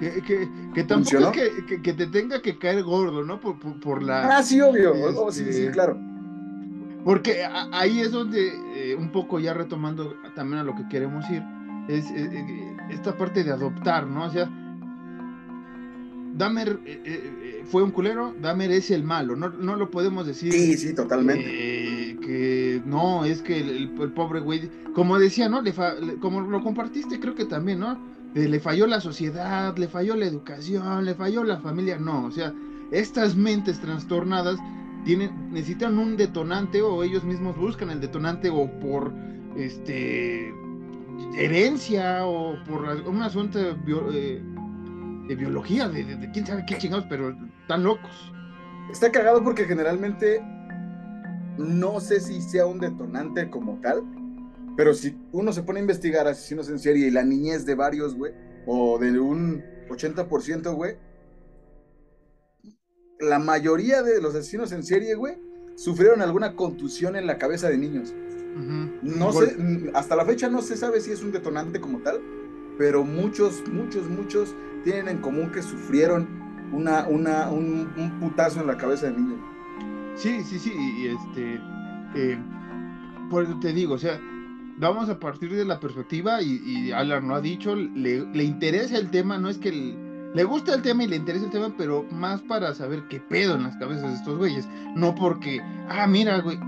Que, 0.00 0.22
que, 0.22 0.48
que 0.74 0.84
tampoco 0.84 1.16
es 1.18 1.26
que, 1.30 1.64
que- 1.66 1.82
que 1.82 1.92
te 1.92 2.06
tenga 2.06 2.40
que 2.40 2.56
caer 2.58 2.84
gordo, 2.84 3.24
¿no? 3.24 3.40
Por, 3.40 3.58
por, 3.58 3.80
por 3.80 4.02
la... 4.02 4.38
Ah, 4.38 4.42
sí, 4.42 4.60
obvio. 4.60 4.92
Oh, 4.94 5.24
oh, 5.26 5.32
sí, 5.32 5.40
Este- 5.42 5.52
sí, 5.66 5.68
claro. 5.72 5.98
Porque 7.04 7.44
a- 7.44 7.68
ahí 7.72 8.00
es 8.00 8.12
donde, 8.12 8.52
eh, 8.74 8.94
un 8.94 9.10
poco 9.10 9.40
ya 9.40 9.54
retomando 9.54 10.14
también 10.34 10.60
a 10.60 10.64
lo 10.64 10.74
que 10.74 10.86
queremos 10.88 11.28
ir, 11.30 11.42
es 11.88 12.10
eh, 12.10 12.28
eh, 12.32 12.76
esta 12.90 13.16
parte 13.16 13.42
de 13.42 13.50
adoptar, 13.50 14.06
¿no? 14.06 14.26
O 14.26 14.30
sea, 14.30 14.48
Dahmer 16.38 16.78
eh, 16.86 17.02
eh, 17.04 17.32
eh, 17.42 17.64
fue 17.66 17.82
un 17.82 17.90
culero, 17.90 18.34
Dahmer 18.40 18.70
es 18.70 18.90
el 18.90 19.02
malo, 19.02 19.36
no, 19.36 19.48
no 19.50 19.76
lo 19.76 19.90
podemos 19.90 20.26
decir. 20.26 20.52
Sí, 20.52 20.76
sí, 20.78 20.94
totalmente. 20.94 21.44
eh, 21.46 22.16
que 22.20 22.80
no, 22.86 23.24
es 23.24 23.42
que 23.42 23.58
el, 23.58 23.90
pobre 24.14 24.40
güey, 24.40 24.70
como 24.94 25.18
decía, 25.18 25.48
¿no? 25.48 25.60
Le 25.60 25.72
fa- 25.72 25.94
le- 25.94 26.16
como 26.16 26.40
lo 26.40 26.62
compartiste, 26.62 27.18
creo 27.20 27.34
que 27.34 27.44
también, 27.44 27.80
¿no? 27.80 27.98
Eh, 28.34 28.46
le 28.48 28.60
falló 28.60 28.86
la 28.86 29.00
sociedad, 29.00 29.76
le 29.76 29.88
falló 29.88 30.14
la 30.14 30.26
educación, 30.26 31.04
le 31.04 31.14
falló 31.14 31.44
la 31.44 31.58
familia, 31.58 31.98
no, 31.98 32.26
o 32.26 32.30
sea, 32.30 32.52
estas 32.92 33.34
mentes 33.36 33.80
trastornadas 33.80 34.58
tienen, 35.04 35.30
necesitan 35.52 35.98
un 35.98 36.16
detonante 36.16 36.82
o 36.82 37.02
ellos 37.02 37.24
mismos 37.24 37.56
buscan 37.56 37.90
el 37.90 38.00
detonante 38.00 38.50
o 38.50 38.70
por 38.80 39.12
este 39.56 40.52
herencia 41.36 42.26
o 42.26 42.56
por 42.64 42.82
un 43.06 43.22
asunto 43.22 43.58
de, 45.28 45.34
bio- 45.34 45.34
eh, 45.34 45.36
de 45.36 45.36
biología, 45.36 45.88
de, 45.88 46.04
de- 46.04 46.16
de 46.16 46.30
quién 46.30 46.46
sabe 46.46 46.64
qué 46.66 46.78
chingados, 46.78 47.06
pero 47.08 47.30
están 47.62 47.84
locos. 47.84 48.32
Está 48.90 49.12
cagado 49.12 49.44
porque 49.44 49.64
generalmente 49.64 50.40
no 51.58 52.00
sé 52.00 52.20
si 52.20 52.40
sea 52.40 52.66
un 52.66 52.78
detonante 52.80 53.50
como 53.50 53.80
tal, 53.80 54.02
pero 54.76 54.94
si 54.94 55.16
uno 55.32 55.52
se 55.52 55.62
pone 55.62 55.80
a 55.80 55.82
investigar 55.82 56.26
asesinos 56.26 56.68
en 56.70 56.78
serie 56.78 57.08
y 57.08 57.10
la 57.10 57.24
niñez 57.24 57.66
de 57.66 57.74
varios, 57.74 58.14
güey, 58.14 58.32
o 58.66 58.98
de 58.98 59.18
un 59.18 59.62
80%, 59.90 60.74
güey, 60.74 60.96
la 63.20 63.38
mayoría 63.38 64.02
de 64.02 64.20
los 64.22 64.34
asesinos 64.34 64.70
en 64.72 64.82
serie, 64.84 65.14
güey, 65.14 65.36
sufrieron 65.74 66.22
alguna 66.22 66.54
contusión 66.54 67.16
en 67.16 67.26
la 67.26 67.38
cabeza 67.38 67.68
de 67.68 67.78
niños. 67.78 68.14
No 69.02 69.32
sé, 69.32 69.56
hasta 69.94 70.16
la 70.16 70.24
fecha 70.24 70.48
no 70.48 70.62
se 70.62 70.76
sabe 70.76 71.00
si 71.00 71.12
es 71.12 71.22
un 71.22 71.32
detonante 71.32 71.80
como 71.80 71.98
tal, 72.00 72.20
pero 72.78 73.04
muchos, 73.04 73.62
muchos, 73.68 74.08
muchos 74.08 74.54
tienen 74.88 75.08
en 75.08 75.18
común 75.18 75.52
que 75.52 75.60
sufrieron 75.62 76.26
una, 76.72 77.06
una, 77.08 77.50
un, 77.50 77.92
un 77.98 78.20
putazo 78.20 78.62
en 78.62 78.68
la 78.68 78.78
cabeza 78.78 79.08
de 79.08 79.18
niños. 79.18 79.38
Sí, 80.16 80.42
sí, 80.44 80.58
sí, 80.58 80.72
y 80.72 81.08
este, 81.08 81.60
eh, 82.14 82.38
por 83.28 83.44
eso 83.44 83.58
te 83.60 83.74
digo, 83.74 83.94
o 83.94 83.98
sea, 83.98 84.18
vamos 84.78 85.10
a 85.10 85.18
partir 85.18 85.54
de 85.54 85.66
la 85.66 85.78
perspectiva, 85.78 86.40
y, 86.40 86.62
y 86.64 86.90
Alan 86.92 87.28
lo 87.28 87.34
ha 87.34 87.42
dicho, 87.42 87.76
le, 87.76 88.24
le 88.32 88.44
interesa 88.44 88.96
el 88.96 89.10
tema, 89.10 89.36
no 89.36 89.50
es 89.50 89.58
que 89.58 89.72
le 90.34 90.44
gusta 90.44 90.74
el 90.74 90.80
tema 90.80 91.04
y 91.04 91.08
le 91.08 91.16
interesa 91.16 91.44
el 91.44 91.50
tema, 91.50 91.74
pero 91.76 92.06
más 92.10 92.40
para 92.40 92.72
saber 92.72 93.02
qué 93.10 93.20
pedo 93.20 93.56
en 93.56 93.64
las 93.64 93.76
cabezas 93.76 94.08
de 94.08 94.14
estos 94.14 94.38
güeyes, 94.38 94.66
no 94.96 95.14
porque, 95.14 95.60
ah, 95.90 96.06
mira, 96.06 96.40
güey, 96.40 96.58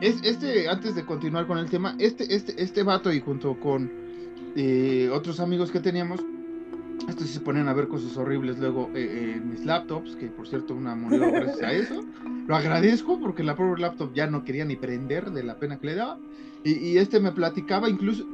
es, 0.00 0.22
este, 0.22 0.66
antes 0.70 0.94
de 0.94 1.04
continuar 1.04 1.46
con 1.46 1.58
el 1.58 1.68
tema, 1.68 1.94
este, 1.98 2.34
este, 2.34 2.54
este 2.56 2.82
vato 2.82 3.12
y 3.12 3.20
junto 3.20 3.60
con 3.60 3.92
eh, 4.56 5.10
otros 5.12 5.40
amigos 5.40 5.70
que 5.70 5.80
teníamos, 5.80 6.24
estos 7.08 7.28
sí 7.28 7.34
se 7.34 7.40
ponen 7.40 7.68
a 7.68 7.72
ver 7.72 7.88
cosas 7.88 8.16
horribles 8.16 8.58
luego 8.58 8.90
eh, 8.94 9.02
eh, 9.02 9.32
en 9.36 9.50
mis 9.50 9.64
laptops, 9.64 10.16
que 10.16 10.26
por 10.26 10.48
cierto 10.48 10.74
una 10.74 10.94
murió 10.94 11.30
gracias 11.32 11.62
a 11.62 11.72
eso. 11.72 12.04
Lo 12.46 12.56
agradezco 12.56 13.18
porque 13.20 13.44
la 13.44 13.56
pobre 13.56 13.80
laptop 13.80 14.12
ya 14.12 14.26
no 14.26 14.44
quería 14.44 14.64
ni 14.64 14.76
prender 14.76 15.30
de 15.30 15.42
la 15.42 15.58
pena 15.58 15.78
que 15.78 15.86
le 15.86 15.94
daba. 15.94 16.18
Y, 16.64 16.72
y 16.72 16.98
este 16.98 17.20
me 17.20 17.32
platicaba, 17.32 17.88
incluso 17.88 18.24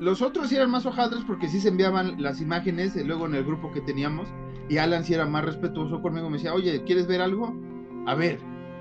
los 0.00 0.22
otros 0.22 0.50
eran 0.50 0.70
más 0.70 0.86
hojaldres 0.86 1.24
porque 1.24 1.48
sí 1.48 1.60
se 1.60 1.68
enviaban 1.68 2.22
las 2.22 2.40
imágenes 2.40 2.96
eh, 2.96 3.04
luego 3.04 3.26
en 3.26 3.34
el 3.34 3.44
grupo 3.44 3.70
que 3.70 3.80
teníamos. 3.80 4.28
Y 4.68 4.78
Alan 4.78 5.04
sí 5.04 5.14
era 5.14 5.26
más 5.26 5.44
respetuoso 5.44 6.00
conmigo, 6.00 6.30
me 6.30 6.36
decía, 6.36 6.54
oye, 6.54 6.82
¿quieres 6.84 7.06
ver 7.06 7.20
algo? 7.20 7.54
A 8.06 8.14
ver. 8.14 8.38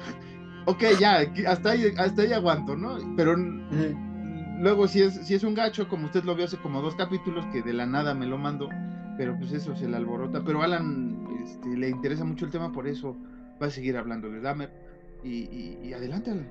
ok, 0.65 0.83
ya, 0.99 1.25
hasta 1.47 1.71
ahí, 1.71 1.93
hasta 1.97 2.21
ahí 2.21 2.33
aguanto, 2.33 2.75
¿no? 2.75 2.97
Pero 3.17 3.35
luego 3.35 4.87
si 4.87 5.01
es, 5.01 5.15
si 5.25 5.33
es 5.33 5.43
un 5.43 5.55
gacho, 5.55 5.87
como 5.87 6.05
usted 6.05 6.23
lo 6.23 6.35
vio 6.35 6.45
hace 6.45 6.57
como 6.57 6.81
dos 6.81 6.95
capítulos, 6.95 7.45
que 7.47 7.63
de 7.63 7.73
la 7.73 7.85
nada 7.85 8.13
me 8.13 8.27
lo 8.27 8.37
mandó, 8.37 8.69
pero 9.19 9.37
pues 9.37 9.51
eso 9.51 9.75
se 9.75 9.85
le 9.85 9.97
alborota. 9.97 10.45
Pero 10.45 10.61
Alan 10.61 11.27
este, 11.43 11.75
le 11.75 11.89
interesa 11.89 12.23
mucho 12.23 12.45
el 12.45 12.51
tema, 12.51 12.71
por 12.71 12.87
eso 12.87 13.17
va 13.61 13.67
a 13.67 13.69
seguir 13.69 13.97
hablando 13.97 14.29
de 14.29 14.39
Dahmer. 14.39 14.71
Y, 15.25 15.77
y, 15.83 15.91
adelante, 15.91 16.31
Alan. 16.31 16.47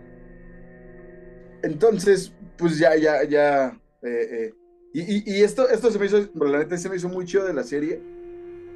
Entonces, 1.63 2.35
pues 2.59 2.79
ya, 2.79 2.95
ya, 2.95 3.25
ya. 3.25 3.69
eh, 4.03 4.53
eh, 4.53 4.55
y, 4.93 5.41
esto, 5.41 5.67
esto 5.71 5.91
se 5.91 5.99
me 5.99 6.05
hizo, 6.05 6.29
la 6.35 6.59
neta 6.59 6.77
se 6.77 6.91
me 6.91 6.97
hizo 6.97 7.09
muy 7.09 7.25
chido 7.25 7.47
de 7.47 7.55
la 7.55 7.63
serie. 7.63 8.03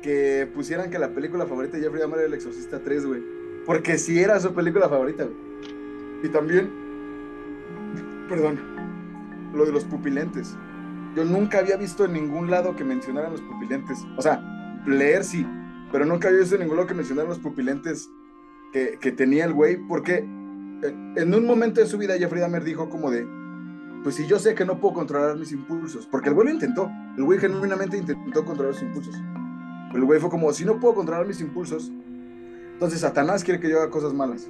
Que 0.01 0.49
pusieran 0.55 0.89
que 0.89 0.99
la 0.99 1.15
película 1.15 1.45
favorita 1.45 1.77
de 1.77 1.83
Jeffrey 1.83 2.01
Dahmer 2.01 2.21
era 2.21 2.29
El 2.29 2.35
Exorcista 2.35 2.83
3, 2.83 3.05
güey. 3.05 3.23
Porque 3.67 3.99
sí 3.99 4.19
era 4.19 4.41
su 4.41 4.55
película 4.55 4.89
favorita, 4.89 5.25
güey. 5.25 5.37
Y 6.25 6.29
también, 6.31 6.71
perdón, 8.31 8.59
lo 9.53 9.67
de 9.67 9.73
los 9.73 9.85
pupilentes. 9.85 10.57
Yo 11.15 11.25
nunca 11.25 11.59
había 11.59 11.77
visto 11.77 12.05
en 12.05 12.15
ningún 12.15 12.51
lado 12.51 12.75
que 12.75 12.85
mencionaran 12.85 13.33
los 13.33 13.41
pupilentes. 13.43 13.99
O 14.17 14.23
sea, 14.23 14.41
leer 14.87 15.25
sí, 15.25 15.47
pero 15.91 16.05
nunca 16.07 16.29
había 16.29 16.41
visto 16.41 16.55
en 16.55 16.63
ningún 16.63 16.77
lado 16.77 16.89
que 16.89 16.95
mencionaran 16.95 17.29
los 17.29 17.39
pupilentes 17.39 18.09
que, 18.73 18.99
que 19.01 19.13
tenía 19.13 19.45
el 19.45 19.53
güey. 19.53 19.77
Porque 19.77 20.19
eh, 20.83 21.15
en 21.17 21.35
un 21.35 21.47
momento 21.47 21.81
de 21.81 21.87
su 21.87 21.99
vida 21.99 22.17
Jeffrey 22.19 22.41
Dahmer 22.41 22.65
dijo 22.65 22.89
como 22.89 23.11
de, 23.11 23.27
pues 24.03 24.17
si 24.17 24.27
yo 24.27 24.39
sé 24.39 24.55
que 24.55 24.65
no 24.65 24.81
puedo 24.81 24.95
controlar 24.95 25.37
mis 25.37 25.53
impulsos, 25.53 26.07
porque 26.07 26.29
el 26.29 26.35
güey 26.35 26.49
lo 26.49 26.55
intentó, 26.55 26.91
el 27.17 27.25
güey 27.25 27.39
genuinamente 27.39 27.97
intentó 27.97 28.45
controlar 28.45 28.75
sus 28.75 28.83
impulsos. 28.85 29.15
Pero 29.89 29.99
el 29.99 30.05
güey 30.05 30.21
fue 30.21 30.31
como, 30.31 30.53
si 30.53 30.65
no 30.65 30.81
puedo 30.81 30.95
controlar 30.95 31.27
mis 31.27 31.41
impulsos, 31.41 31.93
entonces 32.73 33.01
Satanás 33.01 33.45
quiere 33.45 33.61
que 33.61 33.69
yo 33.69 33.79
haga 33.79 33.91
cosas 33.91 34.13
malas. 34.13 34.49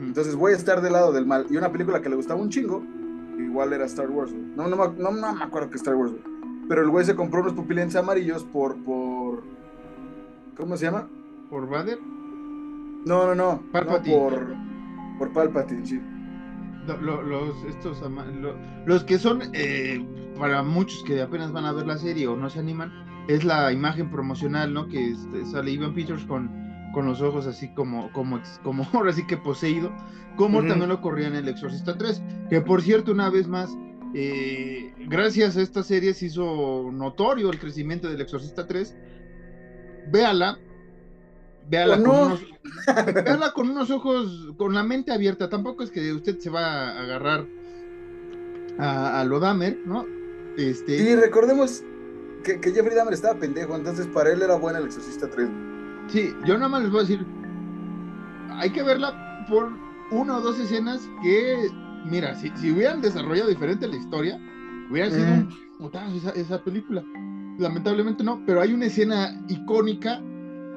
Entonces 0.00 0.34
voy 0.34 0.52
a 0.52 0.56
estar 0.56 0.80
del 0.80 0.92
lado 0.92 1.12
del 1.12 1.26
mal. 1.26 1.46
Y 1.50 1.56
una 1.56 1.72
película 1.72 2.00
que 2.00 2.08
le 2.08 2.16
gustaba 2.16 2.40
un 2.40 2.50
chingo, 2.50 2.84
igual 3.38 3.72
era 3.72 3.84
Star 3.86 4.10
Wars. 4.10 4.32
No, 4.32 4.68
no, 4.68 4.76
me- 4.76 4.98
no, 5.02 5.10
no 5.10 5.32
me 5.34 5.42
acuerdo 5.42 5.70
que 5.70 5.76
Star 5.76 5.94
Wars. 5.94 6.12
Pero 6.68 6.82
el 6.82 6.90
güey 6.90 7.04
se 7.04 7.14
compró 7.16 7.40
unos 7.40 7.54
pupilentes 7.54 7.96
amarillos 7.96 8.44
por, 8.44 8.76
por... 8.84 9.42
¿Cómo 10.56 10.76
se 10.76 10.84
llama? 10.86 11.08
¿Por 11.50 11.68
Vader? 11.68 11.98
No, 13.06 13.26
no, 13.26 13.34
no. 13.34 13.62
Palpatine. 13.72 14.16
No, 14.16 14.22
por, 14.22 14.46
por 15.18 15.32
Palpatine, 15.32 15.86
sí. 15.86 16.00
Lo- 16.86 17.00
lo- 17.00 17.22
los, 17.22 17.64
estos, 17.64 18.02
los 18.86 19.04
que 19.04 19.18
son, 19.18 19.42
eh, 19.52 20.04
para 20.38 20.62
muchos 20.62 21.02
que 21.04 21.20
apenas 21.22 21.52
van 21.52 21.64
a 21.66 21.72
ver 21.72 21.86
la 21.86 21.98
serie 21.98 22.26
o 22.28 22.36
no 22.36 22.48
se 22.50 22.58
animan, 22.60 22.90
es 23.28 23.44
la 23.44 23.70
imagen 23.72 24.10
promocional, 24.10 24.72
¿no? 24.72 24.88
Que 24.88 25.10
este, 25.10 25.44
sale 25.46 25.70
Ivan 25.70 25.94
Peters 25.94 26.24
con, 26.24 26.50
con 26.92 27.06
los 27.06 27.20
ojos 27.20 27.46
así 27.46 27.68
como, 27.68 28.12
como, 28.12 28.40
como 28.62 28.86
ahora 28.92 29.12
sí 29.12 29.26
que 29.26 29.36
poseído, 29.36 29.92
como 30.36 30.64
también 30.64 30.88
lo 30.88 30.96
ocurría 30.96 31.26
en 31.26 31.36
El 31.36 31.48
Exorcista 31.48 31.96
3, 31.96 32.22
que 32.48 32.60
por 32.60 32.82
cierto, 32.82 33.12
una 33.12 33.28
vez 33.28 33.48
más, 33.48 33.76
eh, 34.14 34.94
gracias 35.06 35.56
a 35.56 35.62
esta 35.62 35.82
serie 35.82 36.14
se 36.14 36.26
hizo 36.26 36.90
notorio 36.92 37.50
el 37.50 37.58
crecimiento 37.58 38.08
del 38.08 38.20
Exorcista 38.20 38.66
3. 38.66 38.96
Véala, 40.10 40.58
véala 41.68 41.96
¿O 41.96 42.02
con 42.02 42.04
no? 42.04 42.26
unos, 42.26 42.40
Verla 43.14 43.52
con 43.52 43.70
unos 43.70 43.90
ojos, 43.90 44.54
con 44.56 44.74
la 44.74 44.82
mente 44.82 45.12
abierta. 45.12 45.48
Tampoco 45.48 45.82
es 45.82 45.90
que 45.90 46.12
usted 46.12 46.38
se 46.38 46.50
va 46.50 46.90
a 46.90 47.02
agarrar 47.02 47.46
a, 48.78 49.20
a 49.20 49.24
lo 49.24 49.40
Dahmer, 49.40 49.78
¿no? 49.84 50.06
Este, 50.56 50.96
Y 50.96 51.14
recordemos 51.16 51.82
que, 52.42 52.60
que 52.60 52.72
Jeffrey 52.72 52.96
Dahmer 52.96 53.14
estaba 53.14 53.38
pendejo, 53.38 53.76
entonces 53.76 54.06
para 54.06 54.32
él 54.32 54.42
era 54.42 54.56
buena 54.56 54.78
el 54.78 54.86
Exorcista 54.86 55.28
3. 55.28 55.48
Sí, 56.08 56.34
yo 56.44 56.54
nada 56.54 56.68
más 56.68 56.82
les 56.82 56.90
voy 56.90 57.00
a 57.00 57.02
decir, 57.02 57.26
hay 58.50 58.70
que 58.70 58.82
verla 58.82 59.46
por 59.48 59.70
una 60.10 60.38
o 60.38 60.40
dos 60.40 60.58
escenas 60.58 61.08
que, 61.22 61.68
mira, 62.04 62.34
si, 62.34 62.50
si 62.56 62.70
hubieran 62.72 63.00
desarrollado 63.00 63.48
diferente 63.48 63.86
la 63.86 63.96
historia, 63.96 64.40
hubiera 64.90 65.10
sido 65.10 65.26
un 65.26 65.48
putazo 65.78 66.16
esa, 66.16 66.30
esa 66.30 66.62
película. 66.62 67.04
Lamentablemente 67.58 68.22
no, 68.22 68.42
pero 68.46 68.60
hay 68.60 68.72
una 68.72 68.86
escena 68.86 69.44
icónica 69.48 70.22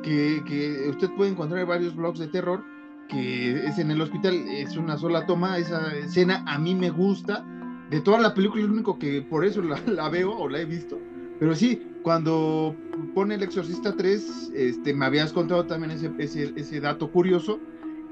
que, 0.03 0.43
que 0.45 0.89
usted 0.89 1.09
puede 1.11 1.32
encontrar 1.32 1.61
en 1.61 1.67
varios 1.67 1.95
blogs 1.95 2.19
de 2.19 2.27
terror, 2.27 2.63
que 3.07 3.65
es 3.65 3.77
en 3.77 3.91
el 3.91 4.01
hospital, 4.01 4.34
es 4.34 4.75
una 4.77 4.97
sola 4.97 5.25
toma, 5.25 5.57
esa 5.57 5.93
escena 5.95 6.43
a 6.47 6.57
mí 6.57 6.75
me 6.75 6.89
gusta, 6.89 7.45
de 7.89 8.01
toda 8.01 8.19
la 8.19 8.34
película 8.34 8.61
es 8.61 8.67
lo 8.67 8.73
único 8.73 8.97
que 8.97 9.21
por 9.21 9.45
eso 9.45 9.61
la, 9.61 9.79
la 9.86 10.09
veo 10.09 10.32
o 10.32 10.49
la 10.49 10.59
he 10.59 10.65
visto, 10.65 10.97
pero 11.42 11.56
sí, 11.56 11.82
cuando 12.04 12.76
pone 13.16 13.34
El 13.34 13.42
Exorcista 13.42 13.96
3, 13.98 14.52
este, 14.54 14.94
me 14.94 15.06
habías 15.08 15.34
contado 15.34 15.66
también 15.66 15.89
ese, 15.89 16.12
ese, 16.20 16.54
ese 16.56 16.80
dato 16.80 17.12
curioso, 17.12 17.60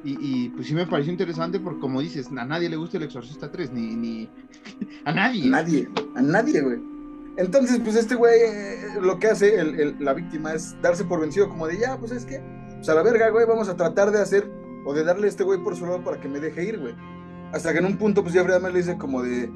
y, 0.04 0.18
y, 0.20 0.50
pues 0.50 0.66
sí 0.66 0.74
me 0.74 0.88
pareció 0.88 1.12
interesante 1.12 1.60
porque 1.60 1.80
como 1.80 2.02
dices, 2.02 2.30
a 2.36 2.44
nadie 2.46 2.70
le 2.70 2.76
gusta 2.78 2.98
El 2.98 3.04
Exorcista 3.04 3.52
3, 3.52 3.72
ni, 3.72 3.96
ni 3.96 4.30
a 5.06 5.12
nadie. 5.14 5.46
A 5.46 5.50
nadie, 5.52 5.88
a 6.16 6.22
nadie, 6.24 6.62
güey. 6.62 6.80
Entonces, 7.38 7.80
pues 7.84 7.96
este 7.96 8.16
güey, 8.16 8.34
eh, 8.42 8.78
lo 9.00 9.20
que 9.20 9.28
hace 9.28 9.60
el- 9.60 9.80
el- 9.80 9.96
la 10.00 10.14
víctima 10.16 10.54
es 10.54 10.76
darse 10.82 11.04
por 11.06 11.22
vencido, 11.22 11.50
como 11.50 11.68
de 11.68 11.78
ya, 11.78 11.98
pues 12.00 12.12
es 12.12 12.26
que, 12.26 12.42
pues 12.78 12.90
a 12.90 12.96
la 12.96 13.04
verga, 13.04 13.30
güey, 13.30 13.46
vamos 13.46 13.70
a 13.70 13.76
tratar 13.78 14.10
de 14.12 14.20
hacer 14.20 14.50
o 14.86 14.94
de 14.96 15.04
darle 15.04 15.28
a 15.28 15.30
este 15.30 15.44
güey 15.44 15.62
por 15.64 15.76
su 15.76 15.86
lado 15.86 16.04
para 16.04 16.20
que 16.20 16.28
me 16.28 16.40
deje 16.40 16.64
ir, 16.68 16.80
güey. 16.80 16.96
Hasta 17.54 17.74
que 17.74 17.80
en 17.80 17.86
un 17.86 17.98
punto, 17.98 18.24
pues 18.24 18.34
Jeffrey 18.34 18.54
Dahmer 18.54 18.74
le 18.74 18.80
dice 18.80 18.98
como 18.98 19.22
de, 19.22 19.52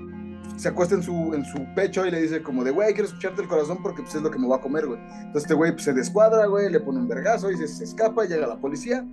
se 0.56 0.70
acuesta 0.70 0.96
en 0.96 1.04
su, 1.04 1.34
en 1.34 1.44
su 1.46 1.66
pecho 1.76 2.06
y 2.06 2.12
le 2.12 2.22
dice 2.22 2.42
como 2.42 2.64
de, 2.64 2.72
güey, 2.72 2.94
quiero 2.94 3.08
escucharte 3.08 3.42
el 3.42 3.48
corazón 3.48 3.82
porque 3.82 4.02
pues 4.02 4.16
es 4.16 4.22
lo 4.22 4.32
que 4.32 4.40
me 4.40 4.48
va 4.48 4.58
a 4.58 4.62
comer, 4.62 4.86
güey. 4.88 5.00
Entonces 5.00 5.44
este 5.44 5.54
güey 5.54 5.72
pues, 5.72 5.84
se 5.84 5.94
descuadra, 5.94 6.46
güey, 6.46 6.72
le 6.72 6.80
pone 6.80 7.00
un 7.00 7.08
vergazo 7.08 7.52
y 7.52 7.58
se, 7.58 7.68
se 7.68 7.84
escapa, 7.84 8.26
llega 8.26 8.48
la 8.48 8.60
policía, 8.60 9.06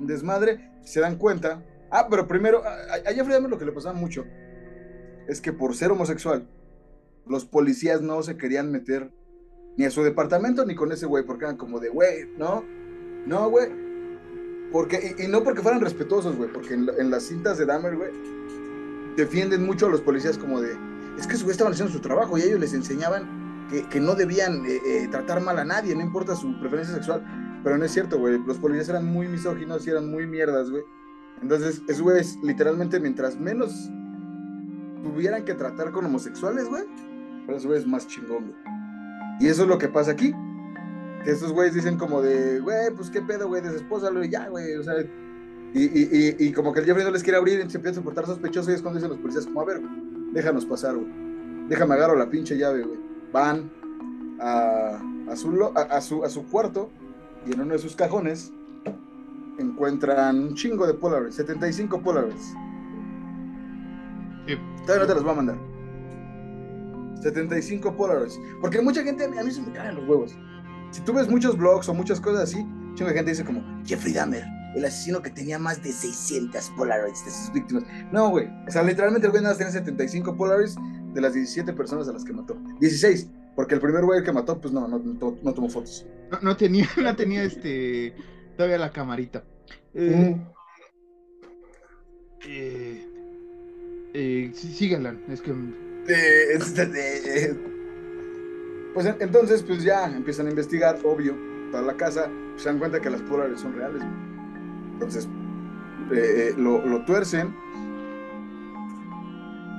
desmadre, 0.00 0.70
se 0.82 1.00
dan 1.00 1.16
cuenta. 1.16 1.62
Ah, 1.90 2.06
pero 2.08 2.26
primero, 2.26 2.62
a, 2.64 3.08
a 3.08 3.12
Jeffrey 3.12 3.40
lo 3.40 3.58
que 3.58 3.64
le 3.64 3.72
pasaba 3.72 3.94
mucho 3.94 4.24
es 5.28 5.40
que 5.40 5.52
por 5.52 5.74
ser 5.74 5.90
homosexual, 5.90 6.48
los 7.26 7.44
policías 7.44 8.00
no 8.00 8.22
se 8.22 8.36
querían 8.36 8.70
meter 8.70 9.10
ni 9.76 9.84
a 9.84 9.90
su 9.90 10.02
departamento 10.02 10.64
ni 10.64 10.74
con 10.74 10.92
ese 10.92 11.06
güey, 11.06 11.24
porque 11.24 11.44
eran 11.44 11.56
como 11.56 11.80
de, 11.80 11.88
güey, 11.88 12.30
no, 12.38 12.64
no, 13.26 13.50
güey. 13.50 13.68
Porque, 14.72 15.14
y, 15.18 15.28
no 15.28 15.42
porque 15.42 15.62
fueran 15.62 15.80
respetuosos, 15.80 16.36
güey, 16.36 16.52
porque 16.52 16.74
en 16.74 17.10
las 17.10 17.24
cintas 17.24 17.58
de 17.58 17.66
Dahmer, 17.66 17.96
güey, 17.96 18.10
defienden 19.16 19.64
mucho 19.64 19.86
a 19.86 19.90
los 19.90 20.00
policías 20.00 20.38
como 20.38 20.60
de, 20.60 20.76
es 21.18 21.26
que 21.26 21.34
estaban 21.34 21.72
haciendo 21.72 21.92
su 21.92 22.00
trabajo 22.00 22.36
y 22.38 22.42
ellos 22.42 22.60
les 22.60 22.74
enseñaban 22.74 23.66
que, 23.70 23.88
que 23.88 24.00
no 24.00 24.14
debían 24.14 24.64
eh, 24.66 24.80
eh, 24.84 25.08
tratar 25.10 25.40
mal 25.40 25.58
a 25.58 25.64
nadie, 25.64 25.94
no 25.94 26.02
importa 26.02 26.36
su 26.36 26.58
preferencia 26.60 26.94
sexual. 26.94 27.24
Pero 27.64 27.78
no 27.78 27.84
es 27.84 27.90
cierto, 27.90 28.18
güey. 28.18 28.38
Los 28.46 28.58
policías 28.58 28.88
eran 28.90 29.06
muy 29.06 29.26
misóginos 29.26 29.84
y 29.86 29.90
eran 29.90 30.08
muy 30.08 30.24
mierdas, 30.24 30.70
güey. 30.70 30.84
Entonces, 31.42 31.82
esos 31.88 32.02
güeyes, 32.02 32.38
literalmente, 32.42 33.00
mientras 33.00 33.38
menos 33.40 33.90
tuvieran 35.02 35.44
que 35.44 35.54
tratar 35.54 35.90
con 35.90 36.04
homosexuales, 36.06 36.68
güey, 36.68 36.84
pero 37.44 37.58
esos 37.58 37.66
güeyes 37.66 37.86
más 37.86 38.06
chingón, 38.06 38.50
güey. 38.50 38.76
Y 39.40 39.48
eso 39.48 39.62
es 39.62 39.68
lo 39.68 39.78
que 39.78 39.88
pasa 39.88 40.12
aquí. 40.12 40.32
Que 41.24 41.32
estos 41.32 41.52
güeyes 41.52 41.74
dicen 41.74 41.98
como 41.98 42.22
de, 42.22 42.60
güey, 42.60 42.90
pues 42.94 43.10
qué 43.10 43.20
pedo, 43.20 43.48
güey, 43.48 43.62
desespósalo 43.62 44.22
y 44.22 44.30
ya, 44.30 44.48
güey, 44.48 44.76
o 44.76 44.82
sea. 44.82 44.94
Y, 45.76 45.82
y, 45.82 46.36
y, 46.38 46.46
y 46.46 46.52
como 46.52 46.72
que 46.72 46.80
el 46.80 46.86
Jeffrey 46.86 47.04
no 47.04 47.10
les 47.10 47.22
quiere 47.22 47.36
abrir, 47.36 47.70
se 47.70 47.76
empieza 47.76 48.00
a 48.00 48.02
portar 48.02 48.24
sospechoso 48.24 48.70
y 48.70 48.74
es 48.74 48.80
cuando 48.80 48.96
dicen 48.96 49.10
los 49.10 49.18
policías, 49.18 49.44
como, 49.44 49.60
a 49.60 49.66
ver, 49.66 49.82
déjanos 50.32 50.64
pasar, 50.64 50.96
güey. 50.96 51.06
Déjame 51.68 51.96
agarro 51.96 52.16
la 52.16 52.30
pinche 52.30 52.56
llave, 52.56 52.82
güey. 52.82 52.98
Van 53.30 53.70
a, 54.40 54.98
a, 55.28 55.36
su, 55.36 55.70
a, 55.74 55.82
a 55.82 56.00
su, 56.00 56.24
a 56.24 56.30
su 56.30 56.46
cuarto 56.46 56.88
y 57.46 57.52
en 57.52 57.60
uno 57.60 57.74
de 57.74 57.78
sus 57.78 57.94
cajones 57.94 58.54
encuentran 59.58 60.38
un 60.38 60.54
chingo 60.54 60.86
de 60.86 60.94
Polaroids, 60.94 61.34
75 61.34 62.00
Polaroids. 62.00 62.54
Sí. 64.46 64.54
Todavía 64.86 65.02
no 65.02 65.06
te 65.06 65.14
los 65.14 65.24
voy 65.24 65.32
a 65.32 65.36
mandar. 65.36 65.58
75 67.20 67.94
Polaroids. 67.94 68.40
Porque 68.62 68.80
mucha 68.80 69.02
gente, 69.02 69.26
a 69.26 69.28
mí, 69.28 69.36
a 69.36 69.44
mí 69.44 69.50
se 69.50 69.60
me 69.60 69.72
caen 69.72 69.96
los 69.96 70.08
huevos. 70.08 70.34
Si 70.90 71.02
tú 71.02 71.12
ves 71.12 71.28
muchos 71.28 71.58
blogs 71.58 71.86
o 71.90 71.92
muchas 71.92 72.18
cosas 72.18 72.44
así, 72.44 72.66
chingo 72.94 73.10
de 73.10 73.14
gente 73.14 73.32
dice 73.32 73.44
como, 73.44 73.62
Jeffrey 73.84 74.14
Dahmer, 74.14 74.56
el 74.76 74.84
asesino 74.84 75.22
que 75.22 75.30
tenía 75.30 75.58
más 75.58 75.82
de 75.82 75.90
600 75.92 76.70
Polaroids 76.76 77.24
de 77.24 77.30
sus 77.32 77.52
víctimas. 77.52 77.84
No, 78.12 78.30
güey. 78.30 78.48
O 78.68 78.70
sea, 78.70 78.82
literalmente 78.82 79.26
el 79.26 79.30
güey 79.32 79.42
nada 79.42 79.54
más 79.54 79.58
tenía 79.58 79.72
75 79.72 80.36
Polaroids 80.36 80.76
de 81.14 81.20
las 81.20 81.32
17 81.34 81.72
personas 81.72 82.06
a 82.08 82.12
las 82.12 82.24
que 82.24 82.32
mató. 82.32 82.56
16. 82.80 83.28
Porque 83.56 83.74
el 83.74 83.80
primer 83.80 84.04
güey 84.04 84.22
que 84.22 84.32
mató, 84.32 84.60
pues 84.60 84.72
no, 84.74 84.86
no, 84.86 84.98
no, 84.98 85.18
to- 85.18 85.38
no 85.42 85.54
tomó 85.54 85.68
fotos. 85.70 86.06
No, 86.30 86.38
no 86.42 86.56
tenía, 86.56 86.86
no 87.02 87.16
tenía 87.16 87.42
este 87.44 88.14
todavía 88.56 88.78
la 88.78 88.92
camarita. 88.92 89.42
Eh, 89.94 90.36
eh, 92.46 93.06
eh, 94.14 94.50
sí, 94.54 94.72
síganla, 94.72 95.16
es 95.28 95.40
que 95.40 95.52
Pues 98.94 99.06
en- 99.06 99.16
entonces, 99.20 99.62
pues 99.62 99.82
ya 99.82 100.04
empiezan 100.06 100.46
a 100.46 100.50
investigar, 100.50 100.98
obvio, 101.04 101.34
toda 101.70 101.82
la 101.82 101.96
casa, 101.96 102.30
pues, 102.50 102.62
se 102.62 102.68
dan 102.68 102.78
cuenta 102.78 103.00
que 103.00 103.10
las 103.10 103.22
Polaroids 103.22 103.60
son 103.60 103.74
reales. 103.74 104.02
güey. 104.02 104.35
Entonces, 104.96 105.28
eh, 106.10 106.50
eh, 106.50 106.54
lo, 106.56 106.84
lo 106.86 107.04
tuercen 107.04 107.54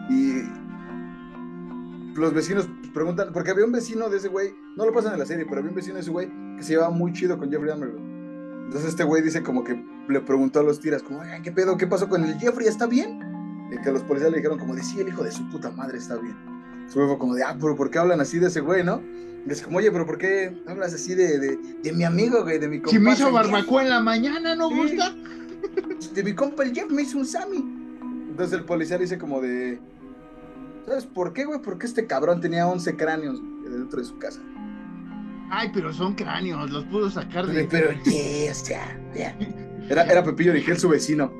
y 0.09 0.43
los 2.19 2.33
vecinos 2.33 2.69
preguntan, 2.93 3.31
porque 3.33 3.51
había 3.51 3.65
un 3.65 3.71
vecino 3.71 4.09
de 4.09 4.17
ese 4.17 4.27
güey, 4.27 4.55
no 4.75 4.85
lo 4.85 4.93
pasan 4.93 5.13
en 5.13 5.19
la 5.19 5.25
serie, 5.25 5.45
pero 5.45 5.57
había 5.57 5.69
un 5.69 5.75
vecino 5.75 5.95
de 5.95 6.01
ese 6.01 6.11
güey 6.11 6.29
que 6.55 6.63
se 6.63 6.73
llevaba 6.73 6.91
muy 6.91 7.13
chido 7.13 7.37
con 7.37 7.49
Jeffrey 7.49 7.69
Dahmer. 7.69 7.95
Entonces 8.65 8.89
este 8.89 9.03
güey 9.03 9.21
dice 9.21 9.43
como 9.43 9.63
que 9.63 9.83
le 10.07 10.21
preguntó 10.21 10.59
a 10.59 10.63
los 10.63 10.79
tiras, 10.79 11.03
como, 11.03 11.19
oigan, 11.19 11.41
¿qué 11.41 11.51
pedo? 11.51 11.77
¿Qué 11.77 11.87
pasó 11.87 12.07
con 12.09 12.23
el 12.23 12.37
Jeffrey? 12.39 12.67
¿Está 12.67 12.85
bien? 12.85 13.19
Y 13.71 13.81
que 13.81 13.91
los 13.91 14.03
policías 14.03 14.31
le 14.31 14.37
dijeron 14.37 14.59
como 14.59 14.75
de, 14.75 14.83
sí, 14.83 14.99
el 14.99 15.07
hijo 15.07 15.23
de 15.23 15.31
su 15.31 15.47
puta 15.49 15.71
madre 15.71 15.97
está 15.97 16.17
bien. 16.17 16.35
Su 16.87 17.05
fue 17.05 17.17
como 17.17 17.33
de, 17.35 17.43
ah, 17.43 17.57
pero 17.59 17.75
¿por 17.75 17.89
qué 17.89 17.99
hablan 17.99 18.21
así 18.21 18.39
de 18.39 18.47
ese 18.47 18.61
güey, 18.61 18.83
no? 18.83 19.01
Y 19.47 19.51
es 19.51 19.61
como, 19.61 19.77
oye, 19.77 19.89
pero 19.91 20.05
¿por 20.05 20.17
qué 20.17 20.61
hablas 20.67 20.93
así 20.93 21.15
de, 21.15 21.39
de, 21.39 21.57
de 21.81 21.93
mi 21.93 22.03
amigo, 22.03 22.43
güey, 22.43 22.59
de 22.59 22.67
mi 22.67 22.79
compa? 22.79 22.91
si 22.91 22.99
me 22.99 23.13
hizo 23.13 23.31
barbacoa 23.31 23.83
en 23.83 23.89
la 23.89 24.01
mañana, 24.01 24.55
¿no 24.55 24.69
gusta? 24.69 25.15
De 26.13 26.23
mi 26.23 26.33
compa 26.33 26.63
el 26.63 26.73
Jeff 26.73 26.89
me 26.89 27.01
hizo 27.01 27.17
un 27.17 27.25
Sammy. 27.25 27.57
Entonces 28.29 28.59
el 28.59 28.65
policía 28.65 28.97
le 28.97 29.03
dice 29.03 29.17
como 29.17 29.41
de, 29.41 29.79
¿sabes 30.85 31.05
por 31.05 31.33
qué, 31.33 31.45
güey? 31.45 31.59
Porque 31.61 31.87
este 31.87 32.05
cabrón 32.05 32.41
tenía 32.41 32.67
11 32.67 32.95
cráneos 32.95 33.41
dentro 33.63 33.99
de 33.99 34.05
su 34.05 34.17
casa. 34.17 34.39
Ay, 35.49 35.71
pero 35.73 35.93
son 35.93 36.13
cráneos, 36.13 36.69
los 36.69 36.85
pudo 36.85 37.09
sacar 37.09 37.47
de. 37.47 37.63
Pero, 37.65 37.91
yeah, 38.03 38.51
o 38.51 38.55
sea. 38.55 38.99
Era, 39.89 40.03
era 40.03 40.21
Pepillo 40.21 40.51
Origel, 40.51 40.77
su 40.77 40.89
vecino. 40.89 41.31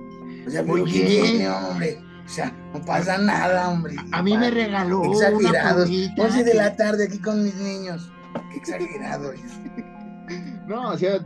O 0.46 0.50
sea, 0.50 0.64
pero. 0.64 0.86
¿qué 0.86 0.92
tiene, 0.92 1.50
hombre? 1.50 2.00
O 2.28 2.30
sea, 2.30 2.52
no 2.74 2.82
pasa 2.82 3.18
nada, 3.18 3.70
hombre. 3.70 3.96
A 4.12 4.22
mí 4.22 4.38
me 4.38 4.52
regaló 4.52 5.00
una 5.00 5.12
Exagerados. 5.30 5.86
porrita 5.86 6.24
11 6.24 6.44
de 6.44 6.54
la 6.54 6.76
tarde 6.76 7.06
aquí 7.06 7.20
con 7.20 7.42
mis 7.44 7.56
niños. 7.56 8.12
Qué 8.52 8.58
exagerado. 8.58 9.34
No, 10.68 10.90
o 10.90 10.98
sea, 10.98 11.26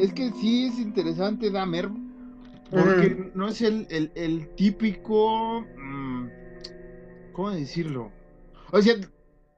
es 0.00 0.10
que 0.14 0.30
sí 0.40 0.68
es 0.68 0.78
interesante 0.78 1.50
Dahmer, 1.50 1.90
porque 2.70 3.30
no 3.34 3.48
es 3.48 3.60
el, 3.60 3.86
el, 3.90 4.10
el 4.14 4.48
típico, 4.56 5.60
mm, 5.76 6.26
¿cómo 7.34 7.50
decirlo? 7.50 8.10
O 8.72 8.80
sea, 8.80 8.94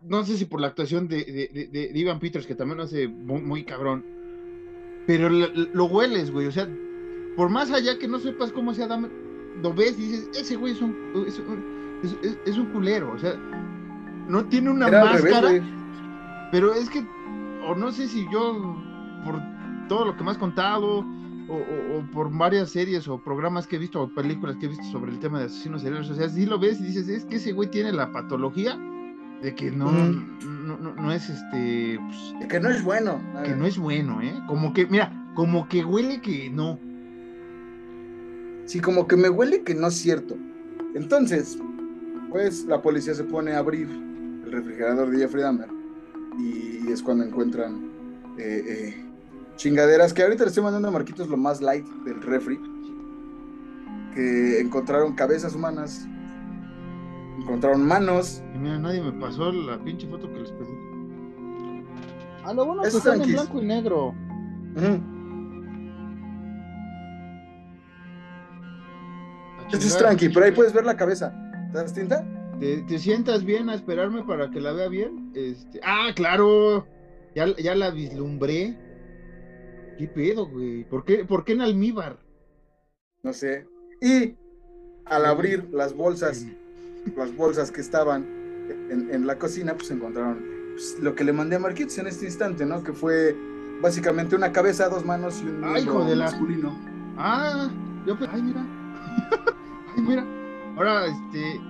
no 0.00 0.24
sé 0.24 0.36
si 0.36 0.46
por 0.46 0.60
la 0.60 0.66
actuación 0.66 1.06
de, 1.06 1.18
de, 1.18 1.48
de- 1.54 1.68
de- 1.68 1.92
de 1.92 1.98
Ivan 2.00 2.18
Peters, 2.18 2.44
que 2.48 2.56
también 2.56 2.78
lo 2.78 2.82
hace 2.84 3.06
muy, 3.06 3.40
muy 3.40 3.62
cabrón, 3.64 4.04
pero 5.06 5.28
lo, 5.30 5.46
lo 5.52 5.84
hueles, 5.84 6.32
güey, 6.32 6.48
o 6.48 6.52
sea, 6.52 6.68
por 7.36 7.50
más 7.50 7.70
allá 7.70 7.96
que 8.00 8.08
no 8.08 8.18
sepas 8.18 8.50
cómo 8.50 8.74
sea 8.74 8.88
Dahmer, 8.88 9.12
lo 9.62 9.72
ves 9.74 9.98
y 9.98 10.02
dices, 10.02 10.30
ese 10.34 10.56
güey 10.56 10.72
es 10.72 10.80
un, 10.82 10.94
es 11.26 11.38
un, 11.40 12.00
es- 12.02 12.16
es- 12.22 12.38
es 12.46 12.59
un 12.59 12.66
culero, 12.66 13.12
o 13.12 13.18
sea, 13.18 13.34
no 14.28 14.44
tiene 14.46 14.70
una 14.70 14.88
Era 14.88 15.02
al 15.11 15.16
revés, 15.18 15.32
máscara. 15.32 16.48
Pero 16.52 16.74
es 16.74 16.88
que, 16.90 17.04
o 17.66 17.74
no 17.74 17.90
sé 17.92 18.09
si 18.09 18.26
yo, 18.32 18.76
por 19.24 19.40
todo 19.88 20.04
lo 20.06 20.16
que 20.16 20.24
me 20.24 20.30
has 20.30 20.38
contado, 20.38 20.98
o, 21.48 21.54
o- 21.54 21.98
o 21.98 22.11
por 22.12 22.30
varias 22.36 22.70
series 22.70 23.09
o 23.09 23.18
programas 23.22 23.66
que 23.66 23.76
he 23.76 23.78
visto, 23.78 24.02
o 24.02 24.09
películas 24.14 24.56
que 24.56 24.66
he 24.66 24.68
visto 24.68 24.84
sobre 24.84 25.12
el 25.12 25.18
tema 25.18 25.38
de 25.40 25.46
asesinos 25.46 25.82
seriales, 25.82 26.09
o 26.11 26.14
sea, 26.14 26.28
si 26.28 26.46
lo 26.46 26.59
ves 26.59 26.80
y 26.80 26.84
dices, 26.84 27.09
es 27.09 27.24
que 27.24 27.36
ese 27.36 27.52
güey 27.52 27.70
tiene 27.70 27.92
la 27.92 28.12
patología 28.12 28.78
de 29.42 29.54
que 29.54 29.70
no, 29.70 29.86
Ujú. 29.86 30.46
no, 30.46 30.76
no, 30.78 30.94
no 30.94 31.12
es 31.12 31.28
este, 31.30 31.98
pues, 32.06 32.48
Que 32.50 32.61
no 32.61 32.68
es 32.70 32.82
bueno. 32.82 33.20
que 33.44 33.54
no 33.54 33.66
es 33.66 33.78
bueno, 33.78 34.20
¿eh? 34.20 34.34
Como 34.46 34.72
que, 34.72 34.86
mira, 34.86 35.12
como 35.34 35.68
que 35.68 35.84
huele 35.84 36.20
que 36.20 36.50
no. 36.50 36.78
Sí, 38.68 38.80
como 38.80 39.06
que 39.06 39.16
me 39.16 39.30
huele 39.30 39.62
que 39.62 39.74
no 39.74 39.86
es 39.86 39.94
cierto. 39.94 40.36
Entonces, 40.94 41.56
pues 42.28 42.66
la 42.66 42.82
policía 42.82 43.14
se 43.14 43.24
pone 43.24 43.52
a 43.52 43.60
abrir 43.60 43.88
el 43.88 44.52
refrigerador 44.52 45.10
de 45.10 45.20
Jeffrey 45.20 45.42
Dahmer 45.42 45.70
y 46.38 46.92
es 46.92 47.02
cuando 47.02 47.24
encuentran 47.24 47.90
eh, 48.36 48.64
eh, 48.68 49.04
chingaderas 49.56 50.12
que 50.12 50.22
ahorita 50.22 50.44
le 50.44 50.48
estoy 50.48 50.62
mandando 50.62 50.88
a 50.88 50.90
Marquitos 50.90 51.28
lo 51.28 51.38
más 51.38 51.62
light 51.62 51.86
del 52.04 52.20
refri. 52.20 52.60
Que 54.14 54.60
encontraron 54.60 55.14
cabezas 55.14 55.54
humanas, 55.54 56.06
encontraron 57.40 57.86
manos. 57.86 58.42
Y 58.54 58.58
mira, 58.58 58.78
nadie 58.78 59.00
me 59.00 59.12
pasó 59.12 59.50
la 59.50 59.82
pinche 59.82 60.06
foto 60.06 60.30
que 60.30 60.40
les 60.40 60.52
pedí. 60.52 61.84
A 62.44 62.52
lo 62.52 62.66
bueno 62.66 62.84
Es 62.84 62.90
que 62.90 62.98
están 62.98 63.22
en 63.22 63.32
blanco 63.32 63.62
y 63.62 63.64
negro. 63.64 64.14
A 64.76 65.17
Este 69.72 69.86
es 69.86 69.96
tranqui, 69.96 70.28
pero 70.30 70.46
ahí 70.46 70.52
puedes 70.52 70.72
ver 70.72 70.84
la 70.84 70.96
cabeza. 70.96 71.32
¿Te 71.72 71.78
das 71.78 71.92
tinta? 71.94 72.24
¿Te, 72.58 72.78
te 72.82 72.98
sientas 72.98 73.44
bien 73.44 73.68
a 73.68 73.74
esperarme 73.74 74.22
para 74.24 74.50
que 74.50 74.60
la 74.60 74.72
vea 74.72 74.88
bien? 74.88 75.30
Este, 75.34 75.80
ah, 75.84 76.10
claro. 76.14 76.86
Ya, 77.34 77.46
ya 77.56 77.74
la 77.74 77.90
vislumbré. 77.90 78.76
¿Qué 79.98 80.08
pedo, 80.08 80.46
güey? 80.46 80.84
¿Por 80.84 81.04
qué, 81.04 81.24
¿Por 81.24 81.44
qué 81.44 81.52
en 81.52 81.60
almíbar? 81.60 82.18
No 83.22 83.32
sé. 83.32 83.66
Y 84.00 84.34
al 85.04 85.26
abrir 85.26 85.68
las 85.72 85.94
bolsas 85.94 86.46
las 87.16 87.34
bolsas 87.34 87.70
que 87.70 87.80
estaban 87.80 88.26
en, 88.90 89.08
en 89.12 89.26
la 89.26 89.38
cocina, 89.38 89.74
pues 89.74 89.90
encontraron 89.90 90.44
pues, 90.72 90.98
lo 91.00 91.14
que 91.14 91.24
le 91.24 91.32
mandé 91.32 91.56
a 91.56 91.58
Marquitos 91.58 91.96
en 91.98 92.06
este 92.06 92.26
instante, 92.26 92.66
¿no? 92.66 92.82
Que 92.84 92.92
fue 92.92 93.34
básicamente 93.80 94.36
una 94.36 94.52
cabeza, 94.52 94.88
dos 94.88 95.04
manos 95.06 95.40
y 95.42 95.46
un 95.48 95.64
Ay, 95.64 95.72
miembro 95.74 95.94
hijo 96.00 96.04
de 96.04 96.16
la- 96.16 96.24
masculino. 96.26 96.78
Ah, 97.16 97.70
yo 98.06 98.16
Ay, 98.30 98.42
mira. 98.42 98.66
Ay, 99.96 100.02
mira. 100.02 100.24
Ahora, 100.76 101.06
este. 101.06 101.60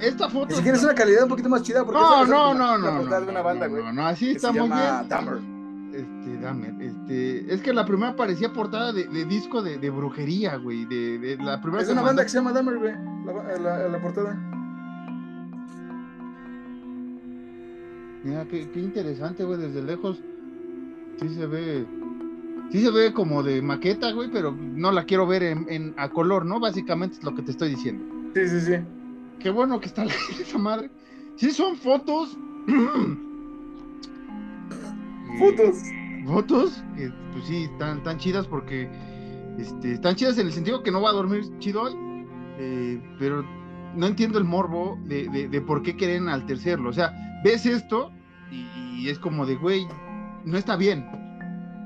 Esta 0.00 0.30
foto. 0.30 0.48
Ni 0.48 0.54
siquiera 0.56 0.78
es 0.78 0.84
una 0.84 0.94
calidad 0.94 1.24
un 1.24 1.28
poquito 1.28 1.48
más 1.50 1.62
chida 1.62 1.84
porque 1.84 2.00
No, 2.00 2.24
no, 2.24 2.54
no, 2.54 2.78
no, 2.78 3.02
no, 3.02 3.20
de 3.20 3.30
una 3.30 3.42
banda, 3.42 3.68
no, 3.68 3.92
no, 3.92 4.06
así 4.06 4.30
estamos 4.30 4.68
bien. 4.68 5.08
Dahmer. 5.08 5.38
Este, 5.92 6.38
Dahmer, 6.40 6.74
este, 6.80 7.52
es 7.52 7.60
que 7.60 7.72
la 7.74 7.84
primera 7.84 8.16
parecía 8.16 8.50
portada 8.52 8.92
de, 8.92 9.04
de 9.08 9.24
disco 9.26 9.60
de, 9.60 9.76
de 9.76 9.90
brujería, 9.90 10.56
güey, 10.56 10.86
de, 10.86 11.18
de 11.18 11.36
la 11.36 11.60
primera 11.60 11.82
Es 11.82 11.88
que 11.88 11.92
una 11.92 12.00
mandó- 12.02 12.06
banda 12.10 12.22
que 12.22 12.28
se 12.30 12.38
llama 12.38 12.52
Dahmer, 12.52 12.78
güey. 12.78 12.94
La, 13.26 13.58
la- 13.58 13.88
la 13.88 14.00
portada. 14.00 14.38
Mira, 18.24 18.44
qué, 18.46 18.70
qué 18.70 18.80
interesante, 18.80 19.44
güey, 19.44 19.58
desde 19.58 19.82
lejos. 19.82 20.18
Sí 21.20 21.28
se 21.34 21.46
ve. 21.46 21.86
Sí 22.70 22.80
se 22.82 22.90
ve 22.90 23.12
como 23.12 23.42
de 23.42 23.60
maqueta, 23.62 24.12
güey, 24.12 24.30
pero 24.30 24.52
no 24.52 24.92
la 24.92 25.04
quiero 25.04 25.26
ver 25.26 25.42
en, 25.42 25.66
en- 25.68 25.94
a 25.96 26.08
color, 26.10 26.46
¿no? 26.46 26.60
Básicamente 26.60 27.16
es 27.18 27.24
lo 27.24 27.34
que 27.34 27.42
te 27.42 27.50
estoy 27.50 27.70
diciendo. 27.70 28.04
Sí, 28.34 28.48
sí, 28.48 28.60
sí. 28.60 28.74
Qué 29.40 29.50
bueno 29.50 29.80
que 29.80 29.86
está 29.86 30.04
la- 30.04 30.12
esa 30.40 30.58
madre. 30.58 30.90
Sí 31.36 31.50
son 31.50 31.76
fotos. 31.76 32.36
Fotos. 35.38 35.76
Fotos 36.26 36.84
que, 36.96 37.10
pues 37.32 37.44
sí, 37.46 37.64
están, 37.64 37.98
están 37.98 38.18
chidas 38.18 38.46
porque. 38.46 38.88
Este, 39.58 39.92
están 39.92 40.14
chidas 40.16 40.38
en 40.38 40.46
el 40.46 40.52
sentido 40.52 40.82
que 40.82 40.90
no 40.90 41.02
va 41.02 41.10
a 41.10 41.12
dormir 41.12 41.44
chido 41.58 41.82
hoy. 41.82 41.92
eh, 42.58 43.00
pero 43.18 43.44
no 43.96 44.06
entiendo 44.06 44.38
el 44.38 44.44
morbo 44.44 44.96
de, 45.06 45.28
de- 45.28 45.48
de 45.48 45.60
por 45.60 45.82
qué 45.82 45.96
quieren 45.96 46.28
altercerlo. 46.28 46.90
O 46.90 46.92
sea, 46.92 47.12
ves 47.42 47.66
esto 47.66 48.12
y, 48.52 48.66
y 49.00 49.08
es 49.08 49.18
como 49.18 49.46
de, 49.46 49.56
güey, 49.56 49.88
no 50.44 50.56
está 50.56 50.76
bien. 50.76 51.04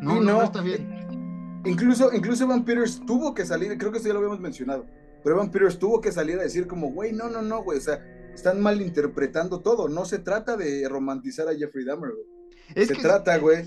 No, 0.04 0.20
no, 0.20 0.42
está 0.42 0.60
bien. 0.60 1.62
Incluso, 1.64 2.12
incluso 2.12 2.44
Evan 2.44 2.64
Peters 2.64 3.00
tuvo 3.06 3.34
que 3.34 3.44
salir, 3.46 3.76
creo 3.78 3.90
que 3.90 3.98
eso 3.98 4.08
ya 4.08 4.12
lo 4.12 4.18
habíamos 4.20 4.40
mencionado, 4.40 4.84
pero 5.22 5.36
Evan 5.36 5.50
Peters 5.50 5.78
tuvo 5.78 6.00
que 6.00 6.12
salir 6.12 6.38
a 6.38 6.42
decir 6.42 6.66
como, 6.66 6.90
güey, 6.92 7.12
no, 7.12 7.30
no, 7.30 7.40
no, 7.42 7.62
güey, 7.62 7.78
o 7.78 7.80
sea, 7.80 8.04
están 8.34 8.60
malinterpretando 8.60 9.60
todo, 9.60 9.88
no 9.88 10.04
se 10.04 10.18
trata 10.18 10.56
de 10.56 10.86
romantizar 10.88 11.48
a 11.48 11.54
Jeffrey 11.54 11.84
Dahmer, 11.84 12.10
güey. 12.10 12.26
Es 12.74 12.88
se 12.88 12.94
que- 12.94 13.02
trata, 13.02 13.38
güey, 13.38 13.64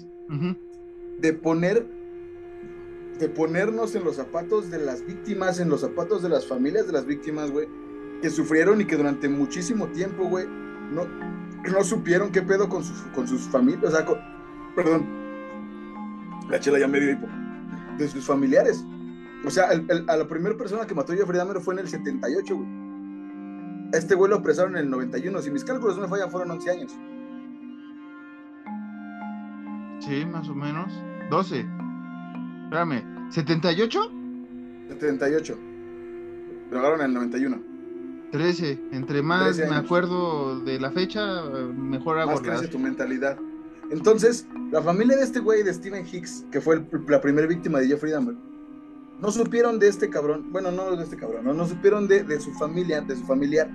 de 1.19 1.33
poner, 1.33 1.87
de 3.19 3.29
ponernos 3.29 3.95
en 3.95 4.03
los 4.03 4.17
zapatos 4.17 4.69
de 4.69 4.77
las 4.79 5.03
víctimas, 5.05 5.59
en 5.59 5.69
los 5.69 5.81
zapatos 5.81 6.21
de 6.21 6.29
las 6.29 6.45
familias 6.45 6.85
de 6.85 6.93
las 6.93 7.05
víctimas, 7.07 7.49
güey, 7.51 7.67
que 8.21 8.29
sufrieron 8.29 8.79
y 8.81 8.85
que 8.85 8.95
durante 8.95 9.27
muchísimo 9.29 9.87
tiempo, 9.87 10.27
güey, 10.27 10.45
no, 10.47 11.05
no 11.71 11.83
supieron 11.83 12.31
qué 12.31 12.41
pedo 12.43 12.69
con, 12.69 12.83
sus 12.83 12.99
con 13.15 13.27
sus 13.27 13.41
familias, 13.43 13.85
o 13.85 13.95
sea, 13.95 14.05
con- 14.05 14.19
perdón, 14.75 15.07
la 16.49 16.59
chela 16.59 16.79
ya 16.79 16.87
me 16.87 16.99
dio 16.99 17.11
hipo, 17.11 17.27
de 17.97 18.07
sus 18.07 18.25
familiares. 18.25 18.83
O 19.45 19.49
sea, 19.49 19.65
el- 19.71 19.85
el- 19.89 20.09
a 20.09 20.17
la 20.17 20.27
primera 20.27 20.55
persona 20.57 20.85
que 20.85 20.95
mató 20.95 21.13
a 21.13 21.15
Jeffrey 21.15 21.37
Dahmer 21.37 21.59
fue 21.61 21.73
en 21.75 21.81
el 21.81 21.87
78, 21.87 22.55
güey. 22.55 22.67
Este 23.93 24.15
güey 24.15 24.29
lo 24.29 24.37
apresaron 24.37 24.73
en 24.75 24.83
el 24.85 24.89
91, 24.89 25.41
si 25.41 25.49
mis 25.51 25.63
cálculos 25.63 25.95
no 25.95 26.03
me 26.03 26.07
fallan, 26.09 26.29
fueron 26.29 26.51
11 26.51 26.69
años. 26.71 26.91
Sí, 29.99 30.25
más 30.25 30.47
o 30.49 30.55
menos. 30.55 30.91
12. 31.29 31.65
Espérame. 32.65 33.03
¿78? 33.29 34.11
78. 34.89 35.57
Lo 36.71 36.79
agarraron 36.79 37.01
en 37.01 37.07
el 37.07 37.13
91. 37.13 37.57
13. 38.31 38.79
Entre 38.91 39.21
más 39.21 39.55
13 39.55 39.69
me 39.69 39.75
acuerdo 39.77 40.59
de 40.59 40.79
la 40.79 40.91
fecha, 40.91 41.43
mejor 41.75 42.19
hago 42.19 42.31
más 42.31 42.41
crece 42.41 42.63
las- 42.63 42.69
tu 42.71 42.79
mentalidad. 42.79 43.37
Entonces, 43.89 44.47
la 44.71 44.81
familia 44.81 45.15
de 45.17 45.23
este 45.23 45.39
güey, 45.39 45.63
de 45.63 45.73
Steven 45.73 46.05
Hicks, 46.05 46.45
que 46.51 46.59
fue 46.61 46.75
el- 46.75 46.87
la 47.07 47.21
primera 47.21 47.47
víctima 47.47 47.79
de 47.79 47.87
Jeffrey 47.87 48.11
Dahmer, 48.11 48.35
no 49.21 49.31
supieron 49.31 49.79
de 49.79 49.87
este 49.87 50.09
cabrón, 50.09 50.51
bueno, 50.51 50.71
no 50.71 50.95
de 50.95 51.03
este 51.03 51.17
cabrón, 51.17 51.45
no, 51.45 51.53
no 51.53 51.65
supieron 51.65 52.07
de, 52.07 52.23
de 52.23 52.39
su 52.39 52.51
familia, 52.53 53.01
de 53.01 53.15
su 53.15 53.23
familiar, 53.25 53.69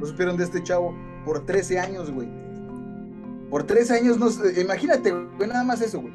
no 0.00 0.06
supieron 0.06 0.36
de 0.36 0.44
este 0.44 0.62
chavo 0.62 0.94
por 1.24 1.46
13 1.46 1.78
años, 1.78 2.10
güey. 2.10 2.28
Por 3.50 3.64
13 3.64 3.94
años, 3.94 4.18
no, 4.18 4.28
imagínate, 4.60 5.12
güey, 5.12 5.48
nada 5.48 5.64
más 5.64 5.80
eso, 5.80 6.00
güey. 6.00 6.12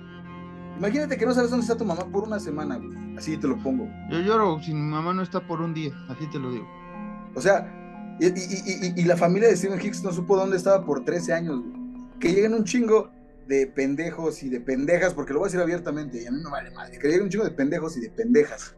Imagínate 0.77 1.17
que 1.17 1.25
no 1.25 1.33
sabes 1.33 1.49
dónde 1.49 1.63
está 1.63 1.75
tu 1.77 1.85
mamá 1.85 2.05
por 2.05 2.23
una 2.23 2.39
semana, 2.39 2.77
güey. 2.77 2.95
Así 3.17 3.35
te 3.37 3.47
lo 3.47 3.57
pongo. 3.57 3.87
Yo 4.11 4.19
lloro 4.19 4.59
si 4.61 4.73
mi 4.73 4.81
mamá 4.91 5.13
no 5.13 5.23
está 5.23 5.39
por 5.47 5.61
un 5.61 5.73
día, 5.73 5.91
así 6.09 6.27
te 6.29 6.37
lo 6.37 6.51
digo. 6.51 6.67
O 7.33 7.41
sea, 7.41 7.73
y, 8.19 8.27
y- 8.27 8.29
y- 8.29 8.87
y- 8.87 9.01
y 9.01 9.05
la 9.05 9.17
familia 9.17 9.47
de 9.49 9.55
Steven 9.55 9.79
Hicks 9.83 10.03
no 10.03 10.11
supo 10.11 10.37
dónde 10.37 10.57
estaba 10.57 10.85
por 10.85 11.03
13 11.03 11.33
años, 11.33 11.61
güey. 11.61 11.73
Que 12.19 12.31
lleguen 12.33 12.53
un 12.53 12.63
chingo 12.63 13.09
de 13.47 13.67
pendejos 13.67 14.43
y 14.43 14.49
de 14.49 14.59
pendejas, 14.59 15.13
porque 15.13 15.33
lo 15.33 15.39
voy 15.39 15.47
a 15.47 15.49
decir 15.49 15.61
abiertamente, 15.61 16.21
y 16.21 16.25
a 16.25 16.31
mí 16.31 16.41
me 16.43 16.49
vale 16.49 16.71
madre, 16.71 16.97
que 16.99 17.07
lleguen 17.07 17.23
un 17.23 17.29
chingo 17.29 17.45
de 17.45 17.51
pendejos 17.51 17.97
y 17.97 18.01
de 18.01 18.09
pendejas 18.09 18.75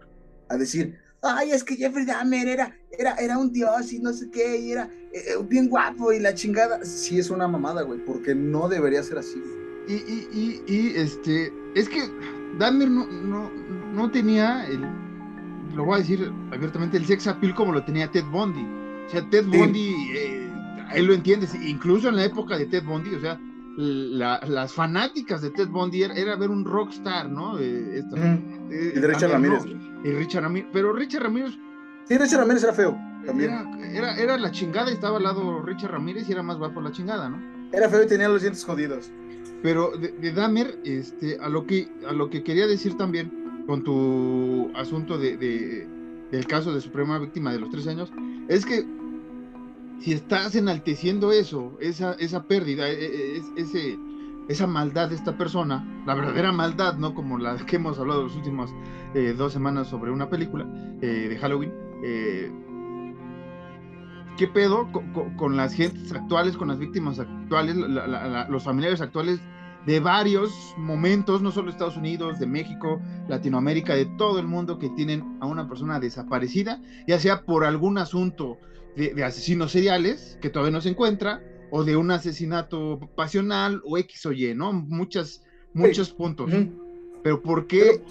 a 0.47 0.57
decir, 0.57 0.97
ay, 1.21 1.51
es 1.51 1.63
que 1.63 1.75
Jeffrey 1.75 2.05
Dahmer 2.05 2.47
era, 2.47 2.75
era, 2.97 3.15
era 3.15 3.37
un 3.37 3.51
dios 3.51 3.91
y 3.91 3.99
no 3.99 4.13
sé 4.13 4.29
qué, 4.29 4.57
y 4.57 4.71
era 4.71 4.89
eh, 5.13 5.23
eh, 5.27 5.45
bien 5.47 5.69
guapo 5.69 6.11
y 6.11 6.19
la 6.19 6.33
chingada. 6.33 6.83
Sí 6.85 7.19
es 7.19 7.29
una 7.29 7.47
mamada, 7.47 7.81
güey, 7.83 7.99
porque 8.05 8.35
no 8.35 8.69
debería 8.69 9.03
ser 9.03 9.17
así. 9.17 9.41
Y, 9.87 9.93
y, 9.93 10.27
y, 10.31 10.73
y, 10.73 10.93
este, 10.95 11.51
es 11.75 11.89
que 11.89 12.01
Dahmer 12.57 12.89
no, 12.89 13.07
no, 13.07 13.51
no 13.93 14.11
tenía 14.11 14.65
el, 14.67 14.81
lo 15.75 15.85
voy 15.85 15.95
a 15.95 15.99
decir 15.99 16.31
abiertamente, 16.51 16.97
el 16.97 17.05
sex 17.05 17.27
appeal 17.27 17.55
como 17.55 17.71
lo 17.73 17.83
tenía 17.83 18.09
Ted 18.11 18.25
Bundy. 18.25 18.65
O 19.07 19.09
sea, 19.09 19.27
Ted 19.29 19.45
Sí. 19.51 19.57
Bundy, 19.57 19.93
eh, 20.15 20.51
él 20.93 21.05
lo 21.05 21.13
entiendes, 21.13 21.53
incluso 21.55 22.09
en 22.09 22.17
la 22.17 22.25
época 22.25 22.57
de 22.57 22.65
Ted 22.67 22.83
Bundy, 22.83 23.15
o 23.15 23.21
sea, 23.21 23.39
la- 23.81 24.41
las 24.47 24.73
fanáticas 24.73 25.41
de 25.41 25.51
Ted 25.51 25.69
Bundy 25.69 26.03
era, 26.03 26.13
era 26.15 26.35
ver 26.35 26.49
un 26.49 26.65
rockstar, 26.65 27.29
¿no? 27.29 27.57
Eh, 27.59 27.99
esto, 27.99 28.17
eh, 28.17 28.93
Y 28.95 28.99
de 28.99 29.07
Richard 29.07 29.31
también, 29.31 29.53
Ramírez, 29.53 29.65
¿no? 29.81 30.07
Y 30.09 30.11
Richard 30.11 30.43
Ramírez, 30.43 30.69
pero 30.73 30.93
Richard 30.93 31.23
Ramírez 31.23 31.51
Sí, 32.05 32.17
Richard 32.17 32.39
Ramírez 32.39 32.63
era 32.63 32.73
feo, 32.73 32.97
también. 33.25 33.51
era, 33.51 33.87
era, 33.91 34.15
era 34.17 34.37
la 34.37 34.51
chingada, 34.51 34.91
estaba 34.91 35.17
al 35.17 35.23
lado 35.23 35.61
Richard 35.61 35.91
Ramírez 35.91 36.27
y 36.27 36.31
era 36.33 36.43
más 36.43 36.57
guapo 36.57 36.81
la 36.81 36.91
chingada, 36.91 37.29
¿no? 37.29 37.39
Era 37.71 37.87
feo 37.87 38.03
y 38.03 38.07
tenía 38.07 38.27
los 38.27 38.41
dientes 38.41 38.65
jodidos. 38.65 39.09
Pero 39.61 39.91
de, 39.97 40.09
de 40.13 40.31
Dahmer, 40.33 40.79
este, 40.83 41.37
a 41.39 41.47
lo 41.49 41.65
que 41.65 41.87
a 42.07 42.11
lo 42.13 42.29
que 42.29 42.43
quería 42.43 42.65
decir 42.67 42.97
también 42.97 43.63
con 43.67 43.83
tu 43.83 44.71
asunto 44.75 45.17
de, 45.17 45.37
de- 45.37 45.87
del 46.31 46.45
caso 46.47 46.73
de 46.73 46.81
Suprema 46.81 47.17
Víctima 47.19 47.51
de 47.53 47.59
los 47.59 47.69
tres 47.69 47.87
años, 47.87 48.11
es 48.47 48.65
que 48.65 48.85
si 49.99 50.13
estás 50.13 50.55
enalteciendo 50.55 51.31
eso, 51.31 51.77
esa, 51.79 52.13
esa 52.13 52.43
pérdida, 52.43 52.87
e- 52.89 52.93
e- 53.05 53.37
es- 53.37 53.51
ese, 53.55 53.99
esa 54.47 54.65
maldad 54.67 55.09
de 55.09 55.15
esta 55.15 55.37
persona, 55.37 56.03
la 56.05 56.15
verdadera 56.15 56.51
maldad, 56.51 56.95
no 56.97 57.13
como 57.13 57.37
la 57.37 57.57
que 57.57 57.75
hemos 57.75 57.99
hablado 57.99 58.23
las 58.23 58.35
últimas 58.35 58.71
eh, 59.13 59.33
dos 59.37 59.53
semanas 59.53 59.87
sobre 59.87 60.11
una 60.11 60.29
película 60.29 60.65
eh, 61.01 61.27
de 61.29 61.37
Halloween, 61.37 61.73
eh, 62.03 62.51
¿Qué 64.37 64.47
pedo 64.47 64.89
co- 64.93 65.03
co- 65.13 65.29
con, 65.35 65.57
las 65.57 65.73
gentes 65.73 66.13
actuales, 66.13 66.55
con 66.55 66.69
las 66.69 66.79
víctimas 66.79 67.19
actuales, 67.19 67.75
la- 67.75 68.47
los 68.49 68.63
familiares 68.63 69.01
actuales 69.01 69.41
de 69.85 69.99
varios 69.99 70.73
momentos, 70.77 71.41
no 71.41 71.51
solo 71.51 71.69
Estados 71.69 71.97
Unidos, 71.97 72.39
de 72.39 72.47
México, 72.47 73.01
Latinoamérica, 73.27 73.95
de 73.95 74.05
todo 74.05 74.39
el 74.39 74.47
mundo 74.47 74.79
que 74.79 74.89
tienen 74.91 75.37
a 75.41 75.45
una 75.45 75.67
persona 75.67 75.99
desaparecida, 75.99 76.81
ya 77.05 77.19
sea 77.19 77.41
por 77.43 77.65
algún 77.65 77.97
asunto 77.97 78.59
de, 78.95 79.13
de 79.13 79.23
asesinos 79.23 79.71
seriales 79.71 80.37
que 80.41 80.49
todavía 80.49 80.71
no 80.71 80.81
se 80.81 80.89
encuentra, 80.89 81.41
o 81.71 81.83
de 81.83 81.95
un 81.95 82.09
asesinato 82.11 82.99
pasional, 83.15 83.81
o 83.85 83.97
X 83.97 84.25
o 84.25 84.31
Y, 84.31 84.53
¿no? 84.55 84.73
Muchas, 84.73 85.43
muchos 85.73 86.11
puntos. 86.11 86.51
Pero 87.23 87.41
¿por 87.41 87.67
qué 87.67 88.01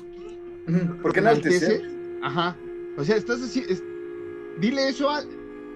ujú. 0.68 1.03
¿Por 1.03 1.12
qué 1.12 1.20
enaltece? 1.20 1.66
enaltecer? 1.66 2.20
Ajá. 2.22 2.57
O 2.97 3.05
sea, 3.05 3.16
estás 3.16 3.43
así. 3.43 3.64
es- 3.68 3.83
Dile 4.61 4.89
eso 4.89 5.09
a. 5.11 5.22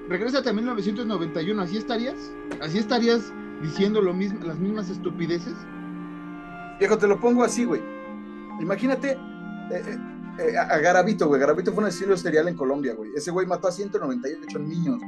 Regrésate 0.08 0.48
a 0.48 0.52
1991. 0.52 1.62
¿Así 1.62 1.76
estarías? 1.76 2.16
¿Así 2.60 2.78
estarías 2.78 3.32
diciendo 3.62 4.02
lo 4.02 4.12
mismo, 4.12 4.44
las 4.44 4.58
mismas 4.58 4.90
estupideces? 4.90 5.54
Viejo, 6.80 6.98
te 6.98 7.06
lo 7.06 7.20
pongo 7.20 7.44
así, 7.44 7.64
güey. 7.64 7.80
Imagínate 8.60 9.12
eh, 9.12 9.16
eh, 9.86 9.98
eh, 10.38 10.56
a 10.56 10.78
Garavito, 10.78 11.28
güey. 11.28 11.40
Garavito 11.40 11.72
fue 11.72 11.82
un 11.84 11.88
asesino 11.88 12.16
serial 12.16 12.48
en 12.48 12.54
Colombia, 12.56 12.94
güey. 12.94 13.10
Ese 13.14 13.30
güey 13.30 13.46
mató 13.46 13.68
a 13.68 13.72
198 13.72 14.58
niños. 14.58 15.00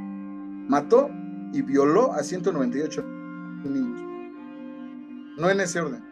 Mató 0.67 1.09
y 1.53 1.61
violó 1.61 2.13
a 2.13 2.23
198 2.23 3.03
niños. 3.65 4.01
No 5.37 5.49
en 5.49 5.59
ese 5.59 5.79
orden. 5.81 6.03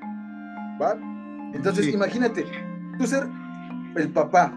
¿Va? 0.82 0.97
Entonces, 1.53 1.86
Sí. 1.86 1.91
imagínate, 1.91 2.45
tú 2.97 3.05
ser 3.07 3.28
el 3.95 4.09
papá. 4.11 4.53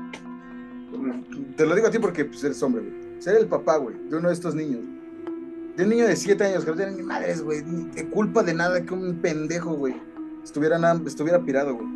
Te 1.56 1.66
lo 1.66 1.74
digo 1.74 1.88
a 1.88 1.90
ti 1.90 1.98
porque 1.98 2.24
pues, 2.24 2.42
eres 2.44 2.62
hombre, 2.62 2.82
güey. 2.82 3.20
Ser 3.22 3.36
el 3.36 3.46
papá, 3.46 3.76
güey, 3.76 3.96
de 4.08 4.16
uno 4.16 4.28
de 4.28 4.34
estos 4.34 4.54
niños. 4.54 4.80
De 5.76 5.84
un 5.84 5.90
niño 5.90 6.06
de 6.06 6.16
7 6.16 6.44
años 6.44 6.64
que 6.64 6.70
no 6.70 6.76
tiene 6.76 6.92
ni 6.92 7.02
madres, 7.02 7.42
güey. 7.42 7.62
Ni 7.62 7.84
de 7.90 8.08
culpa 8.08 8.42
de 8.42 8.54
nada 8.54 8.82
que 8.82 8.94
un 8.94 9.16
pendejo, 9.20 9.74
güey 9.74 9.94
estuviera, 10.42 10.78
nada- 10.78 11.00
estuviera 11.06 11.40
pirado, 11.42 11.74
güey. 11.74 11.88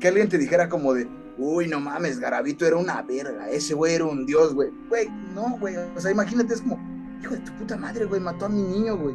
Que 0.00 0.08
alguien 0.08 0.28
te 0.28 0.38
dijera 0.38 0.68
como 0.68 0.94
de, 0.94 1.08
uy, 1.38 1.68
no 1.68 1.80
mames, 1.80 2.18
Garavito 2.20 2.66
era 2.66 2.76
una 2.76 3.02
verga, 3.02 3.48
ese 3.50 3.74
güey 3.74 3.94
era 3.94 4.04
un 4.04 4.26
dios, 4.26 4.54
güey. 4.54 4.70
Güey, 4.88 5.08
no, 5.34 5.56
güey. 5.58 5.74
O 5.76 6.00
sea, 6.00 6.10
imagínate, 6.10 6.54
es 6.54 6.60
como, 6.62 6.78
hijo 7.20 7.34
de 7.34 7.40
tu 7.40 7.52
puta 7.54 7.76
madre, 7.76 8.04
güey, 8.04 8.20
mató 8.20 8.46
a 8.46 8.48
mi 8.48 8.62
niño, 8.62 8.96
güey. 8.96 9.14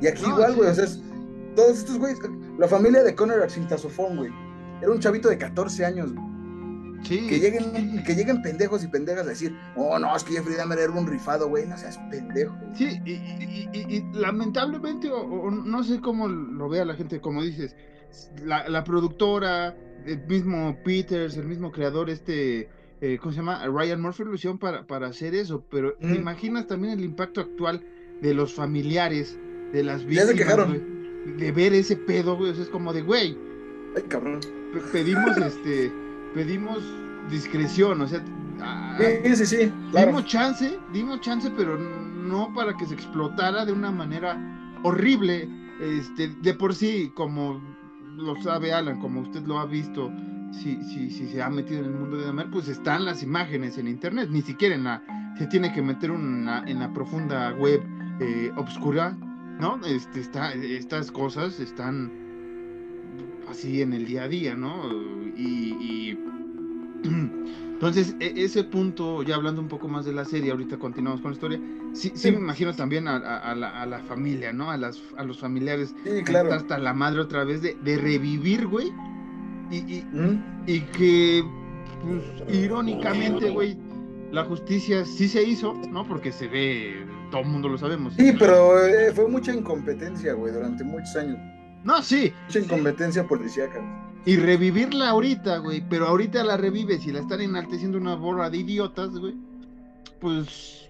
Y 0.00 0.06
aquí 0.06 0.22
No, 0.22 0.30
igual, 0.30 0.52
sí. 0.52 0.56
güey, 0.58 0.70
o 0.70 0.74
sea, 0.74 0.84
es- 0.84 1.00
todos 1.54 1.78
estos 1.78 1.98
güeyes, 1.98 2.18
la 2.58 2.68
familia 2.68 3.02
de 3.02 3.14
Connor 3.14 3.42
Arcintazofón, 3.42 4.16
güey. 4.16 4.30
Era 4.80 4.90
un 4.92 5.00
chavito 5.00 5.28
de 5.28 5.36
14 5.38 5.84
años, 5.84 6.12
güey. 6.14 6.30
Sí. 7.02 7.26
Que 7.28 7.38
lleguen, 7.40 8.02
que 8.04 8.14
lleguen 8.14 8.42
pendejos 8.42 8.84
y 8.84 8.88
pendejas 8.88 9.24
a 9.26 9.30
decir, 9.30 9.56
oh 9.74 9.98
no, 9.98 10.14
es 10.14 10.22
que 10.22 10.34
Jeffrey 10.34 10.54
Dahmer 10.56 10.78
era 10.78 10.92
un 10.92 11.06
rifado, 11.06 11.48
güey, 11.48 11.66
no 11.66 11.76
seas 11.78 11.96
pendejo. 12.10 12.54
Sí, 12.74 13.00
y, 13.06 13.12
y- 13.12 13.68
y- 13.72 13.96
y 13.96 14.12
lamentablemente, 14.12 15.10
o, 15.10 15.18
o 15.22 15.50
no 15.50 15.82
sé 15.82 16.00
cómo 16.00 16.28
lo 16.28 16.68
vea 16.68 16.84
la 16.84 16.94
gente, 16.94 17.20
como 17.20 17.42
dices, 17.42 17.74
la, 18.44 18.68
la 18.68 18.84
productora, 18.84 19.74
el 20.06 20.20
mismo 20.26 20.76
Peters, 20.84 21.36
el 21.36 21.46
mismo 21.46 21.70
creador, 21.72 22.10
este, 22.10 22.68
eh, 23.00 23.18
¿cómo 23.20 23.32
se 23.32 23.38
llama? 23.38 23.66
Ryan 23.66 24.00
Murphy 24.00 24.24
lo 24.24 24.34
hicieron 24.34 24.58
para, 24.58 24.86
para 24.86 25.08
hacer 25.08 25.34
eso, 25.34 25.64
pero 25.70 25.94
¿te 25.94 26.06
Ujú. 26.06 26.14
imaginas 26.16 26.66
también 26.66 26.92
el 26.98 27.04
impacto 27.04 27.40
actual 27.40 27.82
de 28.20 28.34
los 28.34 28.52
familiares, 28.54 29.38
de 29.72 29.82
las 29.82 30.02
Ya 30.06 30.22
se 30.26 30.32
víctimas, 30.32 30.34
quejaron. 30.36 31.36
de 31.38 31.52
ver 31.52 31.72
ese 31.74 31.96
pedo, 31.96 32.36
güey, 32.36 32.50
o 32.50 32.54
sea, 32.54 32.64
es 32.64 32.70
como 32.70 32.92
de, 32.92 33.02
güey, 33.02 33.36
Ay, 33.96 34.02
cabrón. 34.08 34.40
pe- 34.72 34.80
pedimos, 34.92 35.36
este, 35.38 35.90
pedimos 36.34 36.82
discreción, 37.30 38.00
o 38.00 38.08
sea, 38.08 38.22
a- 38.60 38.98
Sí, 39.24 39.36
sí, 39.36 39.46
sí, 39.46 39.72
claro. 39.90 40.08
Dimos 40.08 40.26
chance, 40.26 40.78
dimos 40.92 41.20
chance, 41.20 41.50
pero 41.56 41.78
no 41.78 42.52
para 42.54 42.76
que 42.76 42.84
se 42.86 42.94
explotara 42.94 43.64
de 43.64 43.72
una 43.72 43.90
manera 43.90 44.38
horrible. 44.82 45.48
Este, 45.80 46.28
de 46.42 46.52
por 46.54 46.74
sí, 46.74 47.10
como 47.14 47.58
lo 48.20 48.40
sabe 48.42 48.72
Alan, 48.72 49.00
como 49.00 49.20
usted 49.20 49.42
lo 49.42 49.58
ha 49.58 49.66
visto, 49.66 50.12
si, 50.52 50.82
si, 50.84 51.10
si 51.10 51.28
se 51.28 51.42
ha 51.42 51.50
metido 51.50 51.80
en 51.80 51.86
el 51.86 51.92
mundo 51.92 52.18
de 52.18 52.26
Dahmer, 52.26 52.50
pues 52.50 52.68
están 52.68 53.04
las 53.04 53.22
imágenes 53.22 53.78
en 53.78 53.88
internet, 53.88 54.28
ni 54.30 54.42
siquiera 54.42 54.74
en 54.74 54.84
la, 54.84 55.02
se 55.38 55.46
tiene 55.46 55.72
que 55.72 55.82
meter 55.82 56.10
en 56.10 56.44
la 56.78 56.92
profunda 56.92 57.52
web 57.54 57.82
eh, 58.20 58.50
obscura, 58.56 59.16
¿no? 59.60 59.80
Este, 59.84 60.20
está, 60.20 60.52
estas 60.52 61.10
cosas 61.10 61.58
están 61.60 62.12
así 63.48 63.82
en 63.82 63.92
el 63.92 64.06
día 64.06 64.24
a 64.24 64.28
día, 64.28 64.54
¿no? 64.54 64.88
Y 65.36 66.18
entonces, 67.80 68.14
e- 68.20 68.34
ese 68.44 68.62
punto, 68.64 69.22
ya 69.22 69.36
hablando 69.36 69.62
un 69.62 69.68
poco 69.68 69.88
más 69.88 70.04
de 70.04 70.12
la 70.12 70.26
serie, 70.26 70.50
ahorita 70.50 70.76
continuamos 70.76 71.22
con 71.22 71.30
la 71.30 71.34
historia, 71.34 71.58
sí, 71.94 72.10
sí 72.14 72.28
Sí. 72.28 72.30
me 72.32 72.38
imagino 72.38 72.74
también 72.74 73.08
a, 73.08 73.16
a- 73.16 73.38
a 73.52 73.54
la, 73.54 73.80
a 73.82 73.86
la 73.86 74.00
familia, 74.00 74.52
¿no? 74.52 74.70
A, 74.70 74.76
las, 74.76 75.00
a 75.16 75.24
los 75.24 75.38
familiares, 75.38 75.94
Sí, 76.04 76.22
claro. 76.24 76.52
hasta 76.52 76.78
la 76.78 76.92
madre 76.92 77.20
otra 77.20 77.44
vez 77.44 77.62
de, 77.62 77.74
de 77.82 77.96
revivir, 77.96 78.66
güey, 78.66 78.92
y, 79.70 79.76
y, 79.78 80.04
Mm. 80.12 80.42
y 80.66 80.80
que, 80.80 81.42
pues, 82.04 82.54
irónicamente, 82.54 83.48
güey, 83.50 83.78
la 84.30 84.44
justicia 84.44 85.04
sí 85.06 85.26
se 85.28 85.42
hizo, 85.42 85.74
¿no? 85.90 86.06
Porque 86.06 86.32
se 86.32 86.48
ve, 86.48 87.04
todo 87.30 87.40
el 87.42 87.48
mundo 87.48 87.68
lo 87.70 87.78
sabemos. 87.78 88.12
Sí, 88.14 88.32
pero 88.38 88.84
eh, 88.86 89.10
fue 89.14 89.26
mucha 89.28 89.54
incompetencia, 89.54 90.34
güey, 90.34 90.52
durante 90.52 90.84
muchos 90.84 91.16
años. 91.16 91.38
No, 91.84 92.02
sí, 92.02 92.32
Mucha 92.46 92.58
incompetencia 92.58 93.26
policíaca. 93.26 93.80
y 94.26 94.36
revivirla 94.36 95.08
ahorita, 95.10 95.58
güey, 95.58 95.82
pero 95.88 96.06
ahorita 96.08 96.44
la 96.44 96.56
revives 96.56 97.06
y 97.06 97.12
la 97.12 97.20
están 97.20 97.40
enalteciendo 97.40 97.96
una 97.98 98.14
borra 98.16 98.50
de 98.50 98.58
idiotas, 98.58 99.10
güey, 99.10 99.34
pues, 100.20 100.88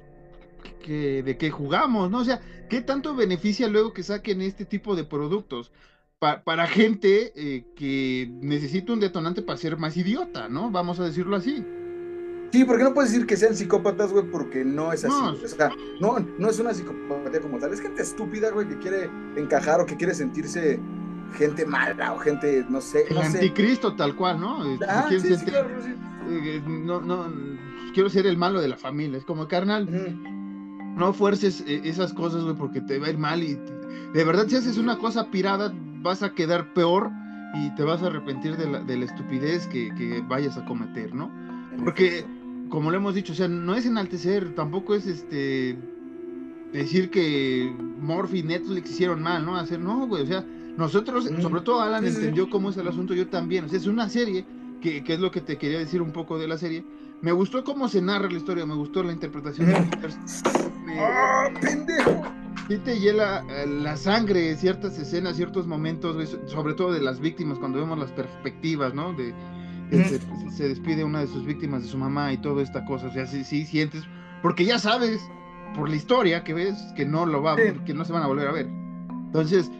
que, 0.84 1.22
¿de 1.22 1.36
qué 1.36 1.50
jugamos, 1.50 2.10
no? 2.10 2.18
O 2.18 2.24
sea, 2.24 2.40
¿qué 2.68 2.80
tanto 2.80 3.14
beneficia 3.14 3.68
luego 3.68 3.92
que 3.92 4.02
saquen 4.02 4.42
este 4.42 4.64
tipo 4.64 4.96
de 4.96 5.04
productos? 5.04 5.70
Pa- 6.18 6.42
para 6.42 6.66
gente 6.66 7.32
eh, 7.36 7.64
que 7.76 8.28
necesita 8.42 8.92
un 8.92 9.00
detonante 9.00 9.42
para 9.42 9.56
ser 9.58 9.76
más 9.78 9.96
idiota, 9.96 10.48
¿no? 10.48 10.70
Vamos 10.70 10.98
a 11.00 11.04
decirlo 11.04 11.36
así. 11.36 11.64
Sí, 12.52 12.64
porque 12.64 12.82
no 12.82 12.92
puedes 12.92 13.12
decir 13.12 13.26
que 13.26 13.36
sean 13.36 13.54
psicópatas, 13.54 14.12
güey, 14.12 14.24
porque 14.28 14.64
no 14.64 14.92
es 14.92 15.04
así. 15.04 15.14
No. 15.14 15.30
O 15.32 15.36
sea, 15.48 15.70
no, 16.00 16.16
no 16.38 16.48
es 16.50 16.58
una 16.58 16.74
psicopatía 16.74 17.40
como 17.40 17.58
tal. 17.58 17.72
Es 17.72 17.80
gente 17.80 18.02
estúpida, 18.02 18.50
güey, 18.50 18.66
que 18.68 18.78
quiere 18.78 19.08
encajar 19.36 19.80
o 19.80 19.86
que 19.86 19.96
quiere 19.96 20.14
sentirse 20.14 20.80
gente 21.34 21.64
mala 21.64 22.12
o 22.12 22.18
gente, 22.18 22.64
no 22.68 22.80
sé, 22.80 23.04
El 23.08 23.14
no 23.14 23.20
sé. 23.22 23.26
anticristo 23.38 23.94
tal 23.94 24.16
cual, 24.16 24.40
¿no? 24.40 24.64
Este, 24.72 24.84
Ah, 24.88 25.06
sí, 25.08 25.20
sí, 25.20 25.44
claro, 25.44 25.68
sí. 25.84 25.94
eh, 26.28 26.60
no, 26.66 27.00
no, 27.00 27.32
quiero 27.94 28.10
ser 28.10 28.26
el 28.26 28.36
malo 28.36 28.60
de 28.60 28.66
la 28.66 28.76
familia. 28.76 29.16
Es 29.18 29.24
como, 29.24 29.46
carnal, 29.46 29.86
no 30.96 31.12
fuerces 31.12 31.62
eh, 31.68 31.82
esas 31.84 32.12
cosas, 32.12 32.42
güey, 32.42 32.56
porque 32.56 32.80
te 32.80 32.98
va 32.98 33.06
a 33.06 33.10
ir 33.10 33.18
mal 33.18 33.44
y 33.44 33.54
te- 33.54 33.80
de 34.12 34.24
verdad 34.24 34.46
si 34.48 34.56
haces 34.56 34.76
una 34.76 34.98
cosa 34.98 35.30
pirada 35.30 35.72
vas 36.02 36.24
a 36.24 36.32
quedar 36.34 36.72
peor 36.74 37.10
y 37.54 37.72
te 37.76 37.84
vas 37.84 38.02
a 38.02 38.06
arrepentir 38.06 38.56
de 38.56 38.68
la, 38.68 38.80
de 38.80 38.96
la 38.96 39.04
estupidez 39.04 39.68
que, 39.68 39.94
que 39.94 40.24
vayas 40.26 40.56
a 40.56 40.64
cometer, 40.64 41.14
¿no? 41.14 41.30
Porque. 41.84 42.26
Como 42.70 42.90
lo 42.90 42.96
hemos 42.96 43.14
dicho, 43.14 43.32
o 43.32 43.36
sea, 43.36 43.48
no 43.48 43.74
es 43.74 43.84
enaltecer, 43.84 44.54
tampoco 44.54 44.94
es 44.94 45.06
este 45.06 45.76
decir 46.72 47.10
que 47.10 47.74
Morphy 48.00 48.38
y 48.38 48.42
Netflix 48.44 48.90
hicieron 48.90 49.22
mal, 49.22 49.44
¿no? 49.44 49.56
Hacer, 49.56 49.80
no, 49.80 50.06
güey, 50.06 50.22
o 50.22 50.26
sea, 50.26 50.44
nosotros, 50.76 51.28
sobre 51.40 51.60
todo 51.62 51.80
Alan 51.80 52.02
Sí, 52.04 52.08
sí, 52.08 52.12
sí. 52.14 52.20
entendió 52.20 52.48
cómo 52.48 52.70
es 52.70 52.76
el 52.76 52.86
asunto, 52.88 53.12
yo 53.14 53.26
también, 53.28 53.64
o 53.64 53.68
sea, 53.68 53.78
es 53.78 53.86
una 53.86 54.08
serie, 54.08 54.44
que, 54.80 55.04
que 55.04 55.14
es 55.14 55.20
lo 55.20 55.30
que 55.30 55.40
te 55.40 55.58
quería 55.58 55.78
decir 55.78 56.00
un 56.00 56.12
poco 56.12 56.38
de 56.38 56.48
la 56.48 56.56
serie. 56.56 56.84
Me 57.20 57.32
gustó 57.32 57.64
cómo 57.64 57.86
se 57.88 58.00
narra 58.00 58.30
la 58.30 58.38
historia, 58.38 58.64
me 58.64 58.74
gustó 58.74 59.02
la 59.02 59.12
interpretación 59.12 59.66
de. 59.66 59.74
Me- 60.86 60.98
¡Ah, 61.00 61.50
pendejo! 61.60 62.22
sí 62.68 62.78
te 62.78 62.98
hiela 62.98 63.44
eh, 63.50 63.66
la 63.66 63.96
sangre 63.98 64.56
ciertas 64.56 64.98
escenas, 64.98 65.36
ciertos 65.36 65.66
momentos, 65.66 66.14
güey, 66.14 66.26
sobre 66.46 66.72
todo 66.74 66.92
de 66.92 67.00
las 67.02 67.20
víctimas, 67.20 67.58
cuando 67.58 67.78
vemos 67.78 67.98
las 67.98 68.10
perspectivas, 68.12 68.94
¿no? 68.94 69.12
De, 69.12 69.34
se, 69.90 70.20
se 70.56 70.68
despide 70.68 71.04
una 71.04 71.20
de 71.20 71.26
sus 71.26 71.44
víctimas 71.44 71.82
de 71.82 71.88
su 71.88 71.98
mamá 71.98 72.32
y 72.32 72.38
toda 72.38 72.62
esta 72.62 72.84
cosa, 72.84 73.08
o 73.08 73.12
sea, 73.12 73.26
sí, 73.26 73.44
sí 73.44 73.64
sientes, 73.64 74.02
porque 74.42 74.64
ya 74.64 74.78
sabes, 74.78 75.20
por 75.74 75.88
la 75.88 75.96
historia 75.96 76.42
que 76.44 76.54
ves, 76.54 76.76
que 76.96 77.04
no 77.06 77.26
lo 77.26 77.42
va, 77.42 77.56
Sí. 77.56 77.62
que 77.84 77.94
no 77.94 78.04
se 78.04 78.12
van 78.12 78.22
a 78.22 78.26
volver 78.26 78.48
a 78.48 78.52
ver. 78.52 78.66
Entonces, 79.26 79.70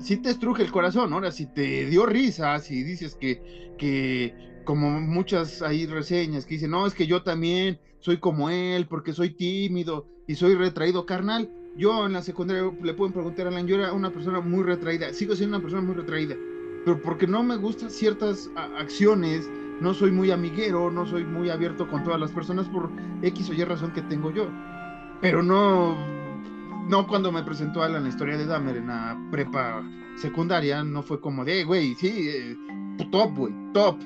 sí 0.00 0.16
te 0.16 0.30
estruje 0.30 0.62
el 0.62 0.70
corazón, 0.70 1.12
ahora 1.12 1.30
si 1.30 1.46
te 1.46 1.86
dio 1.86 2.06
risa, 2.06 2.58
si 2.60 2.82
dices 2.82 3.16
que, 3.16 3.72
que 3.78 4.34
como 4.64 4.90
muchas 5.00 5.60
hay 5.62 5.86
reseñas 5.86 6.46
que 6.46 6.54
dicen, 6.54 6.70
no, 6.70 6.86
es 6.86 6.94
que 6.94 7.06
yo 7.06 7.22
también 7.22 7.78
soy 8.00 8.18
como 8.18 8.50
él, 8.50 8.86
porque 8.86 9.12
soy 9.12 9.30
tímido 9.30 10.06
y 10.26 10.34
soy 10.36 10.54
retraído, 10.54 11.06
carnal. 11.06 11.50
Yo 11.76 12.06
en 12.06 12.12
la 12.12 12.22
secundaria 12.22 12.70
le 12.82 12.94
pueden 12.94 13.12
preguntar 13.12 13.46
a 13.46 13.48
Alan, 13.48 13.66
yo 13.66 13.74
era 13.74 13.92
una 13.92 14.10
persona 14.12 14.40
muy 14.40 14.62
retraída, 14.62 15.12
sigo 15.12 15.34
siendo 15.34 15.56
una 15.56 15.62
persona 15.62 15.82
muy 15.82 15.96
retraída, 15.96 16.36
pero 16.84 17.00
porque 17.00 17.26
no 17.26 17.42
me 17.42 17.56
gustan 17.56 17.90
ciertas 17.90 18.50
acciones, 18.78 19.48
no 19.80 19.94
soy 19.94 20.12
muy 20.12 20.30
amiguero, 20.30 20.90
no 20.90 21.06
soy 21.06 21.24
muy 21.24 21.50
abierto 21.50 21.88
con 21.88 22.02
todas 22.04 22.20
las 22.20 22.30
personas 22.30 22.68
por 22.68 22.90
X 23.22 23.50
o 23.50 23.54
Y 23.54 23.64
razón 23.64 23.92
que 23.92 24.02
tengo 24.02 24.30
yo. 24.30 24.48
Pero 25.20 25.42
no, 25.42 25.96
no 26.88 27.06
cuando 27.06 27.32
me 27.32 27.42
presentó 27.42 27.82
Alan 27.82 28.02
la 28.02 28.08
historia 28.08 28.36
de 28.36 28.46
Dahmer 28.46 28.76
en 28.76 28.88
la 28.88 29.18
prepa 29.30 29.82
secundaria, 30.16 30.84
no 30.84 31.02
fue 31.02 31.20
como 31.20 31.44
de, 31.44 31.60
"Eh, 31.60 31.64
güey, 31.64 31.94
sí, 31.94 32.28
eh, 32.28 32.56
top, 33.10 33.34
güey, 33.36 33.54
top. 33.72 33.98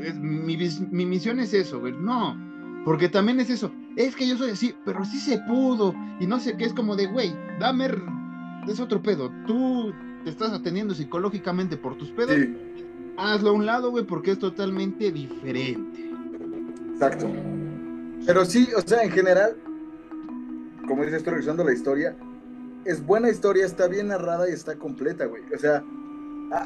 Es- 0.00 0.18
mi, 0.18 0.56
mi 0.92 1.06
misión 1.06 1.40
es 1.40 1.54
eso, 1.54 1.80
güey. 1.80 1.92
No, 1.98 2.36
porque 2.84 3.08
también 3.08 3.40
es 3.40 3.50
eso. 3.50 3.72
Es 3.96 4.14
que 4.14 4.28
yo 4.28 4.36
soy 4.36 4.50
así, 4.50 4.74
pero 4.84 5.04
sí 5.04 5.18
se 5.18 5.38
pudo. 5.48 5.94
Y 6.20 6.26
no 6.26 6.38
sé 6.38 6.56
qué, 6.56 6.66
es 6.66 6.74
como 6.74 6.94
de, 6.96 7.06
güey, 7.06 7.34
Dahmer 7.58 8.00
es 8.68 8.78
otro 8.78 9.00
pedo. 9.02 9.30
Tú 9.46 9.92
te 10.26 10.30
estás 10.30 10.52
atendiendo 10.52 10.92
psicológicamente 10.92 11.76
por 11.76 11.96
tus 11.96 12.10
pedos. 12.10 12.34
Sí, 12.34 12.52
Hazlo 13.16 13.50
a 13.50 13.52
un 13.52 13.64
lado, 13.64 13.92
güey, 13.92 14.04
porque 14.04 14.32
es 14.32 14.40
totalmente 14.40 15.12
diferente. 15.12 16.10
exacto. 16.92 17.30
Pero 18.26 18.44
sí, 18.44 18.68
o 18.76 18.80
sea, 18.80 19.04
en 19.04 19.12
general, 19.12 19.56
como 20.88 21.02
dices, 21.02 21.18
estoy 21.18 21.34
revisando 21.34 21.62
la 21.62 21.72
historia. 21.72 22.16
Es 22.84 23.06
buena 23.06 23.30
historia, 23.30 23.64
está 23.64 23.86
bien 23.86 24.08
narrada 24.08 24.50
y 24.50 24.52
está 24.52 24.74
completa, 24.74 25.26
güey. 25.26 25.44
O 25.54 25.58
sea, 25.58 25.84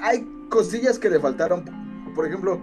hay 0.01 0.27
cosillas 0.49 0.99
que 0.99 1.11
le 1.11 1.21
faltaron. 1.21 1.63
Por 2.15 2.27
ejemplo, 2.27 2.59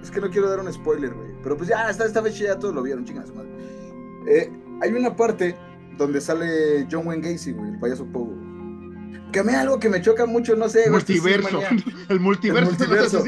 es 0.00 0.08
que 0.08 0.20
no 0.20 0.30
quiero 0.30 0.48
dar 0.48 0.60
un 0.60 0.72
spoiler, 0.72 1.12
güey. 1.12 1.30
Pero 1.42 1.56
pues 1.56 1.68
ya, 1.68 1.90
esta, 1.90 2.04
esta 2.04 2.20
vez 2.20 2.38
ya 2.38 2.56
todos 2.56 2.76
lo 2.76 2.82
vieron, 2.84 3.04
su 3.04 3.12
madre. 3.12 3.50
Eh, 4.28 4.52
hay 4.82 4.92
una 4.92 5.16
parte 5.16 5.56
donde 5.96 6.20
sale 6.20 6.86
John 6.88 7.08
Wayne 7.08 7.32
Gacy, 7.32 7.50
güey, 7.54 7.72
el 7.72 7.80
payaso 7.80 8.06
Pogo. 8.06 8.47
Que 9.32 9.40
a 9.40 9.44
mí 9.44 9.52
algo 9.52 9.78
que 9.78 9.88
me 9.88 10.00
choca 10.00 10.26
mucho, 10.26 10.56
no 10.56 10.68
sé, 10.68 10.88
güey, 10.88 10.92
multiverso. 10.92 11.60
el 12.08 12.20
multiverso. 12.20 12.58
El 12.58 12.64
multiverso. 12.64 13.24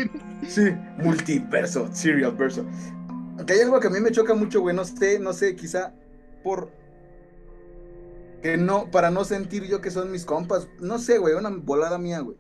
Sí, 0.49 0.75
multiverso, 0.99 1.89
serial 1.93 2.35
verso. 2.37 2.65
Que 3.47 3.55
hay 3.55 3.61
algo 3.61 3.81
que 3.81 3.89
a 3.89 3.91
mí 3.91 4.01
me 4.01 4.11
choca 4.11 4.35
mucho, 4.35 4.61
güey, 4.61 4.75
no 4.75 4.85
sé, 4.85 5.19
no 5.19 5.33
sé, 5.33 5.57
quizá 5.57 5.95
por 6.43 6.71
que 8.43 8.57
no, 8.57 8.91
para 8.91 9.11
no 9.11 9.25
sentir 9.25 9.65
yo 9.65 9.81
que 9.81 9.91
son 9.91 10.11
mis 10.11 10.25
compas, 10.25 10.69
no 10.81 10.99
sé, 10.99 11.19
güey, 11.19 11.35
una 11.35 11.51
volada 11.51 11.99
mía, 11.99 12.21
güey. 12.21 12.39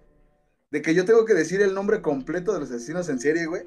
De 0.71 0.81
que 0.81 0.95
yo 0.95 1.05
tengo 1.05 1.25
que 1.25 1.35
decir 1.35 1.61
el 1.61 1.75
nombre 1.75 2.01
completo 2.01 2.53
de 2.53 2.61
los 2.61 2.71
asesinos 2.71 3.09
en 3.09 3.19
serie, 3.19 3.47
güey. 3.47 3.63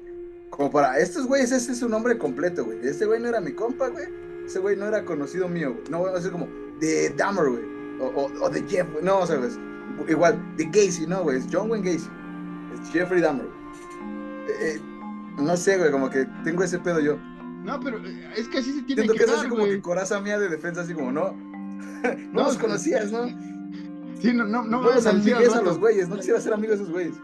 Como 0.50 0.70
para 0.70 0.98
estos 0.98 1.26
güeyes, 1.26 1.52
ese 1.52 1.72
es 1.72 1.78
su 1.78 1.88
nombre 1.88 2.18
completo, 2.18 2.64
güey. 2.64 2.78
Este 2.82 3.04
güey 3.04 3.20
no 3.20 3.28
era 3.28 3.40
mi 3.40 3.52
compa, 3.52 3.88
güey. 3.88 4.06
Ese 4.46 4.58
güey 4.58 4.76
no 4.76 4.86
era 4.86 5.04
conocido 5.04 5.48
mío, 5.48 5.74
güey. 5.74 5.84
No 5.90 5.98
voy 5.98 6.10
a 6.10 6.14
decir 6.14 6.32
como 6.32 6.48
de 6.80 7.10
Dahmer, 7.10 7.50
güey. 7.50 7.64
O, 8.00 8.06
o, 8.06 8.44
o 8.44 8.50
de 8.50 8.62
Jeff, 8.66 8.90
güey. 8.90 9.04
No, 9.04 9.20
o 9.20 9.26
sea, 9.26 9.36
es 9.44 9.58
igual, 10.08 10.38
de 10.56 10.64
Gacy, 10.66 11.06
no, 11.06 11.22
güey. 11.22 11.38
Es 11.38 11.46
John 11.52 11.70
Wayne 11.70 11.92
Gacy. 11.92 12.08
Es 12.74 12.90
Jeffrey 12.90 13.20
Dahmer. 13.20 13.46
Eh, 14.48 14.52
eh, 14.76 14.80
no 15.38 15.56
sé, 15.56 15.78
güey, 15.78 15.90
como 15.90 16.10
que 16.10 16.26
tengo 16.44 16.62
ese 16.62 16.78
pedo 16.78 17.00
yo. 17.00 17.16
No, 17.64 17.80
pero 17.80 17.98
eh, 18.04 18.30
es 18.36 18.48
que 18.48 18.58
así 18.58 18.72
se 18.72 18.82
tiene 18.82 19.02
Siento 19.02 19.12
que 19.14 19.18
que 19.20 19.24
es 19.24 19.30
así 19.38 19.48
como 19.48 19.64
que 19.64 19.80
coraza 19.80 20.20
mía 20.20 20.38
de 20.38 20.48
defensa, 20.48 20.82
así 20.82 20.92
como, 20.94 21.10
no. 21.12 21.32
no, 22.02 22.14
No, 22.32 22.42
los 22.44 22.58
conocías, 22.58 23.10
¿no? 23.10 23.26
Sí, 24.20 24.32
no, 24.32 24.44
no, 24.46 24.62
no 24.64 24.80
No, 24.80 24.90
los 24.94 25.06
a 25.06 25.10
amigues 25.10 25.54
los 25.62 25.78
güeyes, 25.78 26.08
no 26.08 26.16
quisiera 26.16 26.40
ser 26.40 26.54
amigo 26.54 26.70
de 26.70 26.76
esos 26.76 26.90
güeyes. 26.90 27.14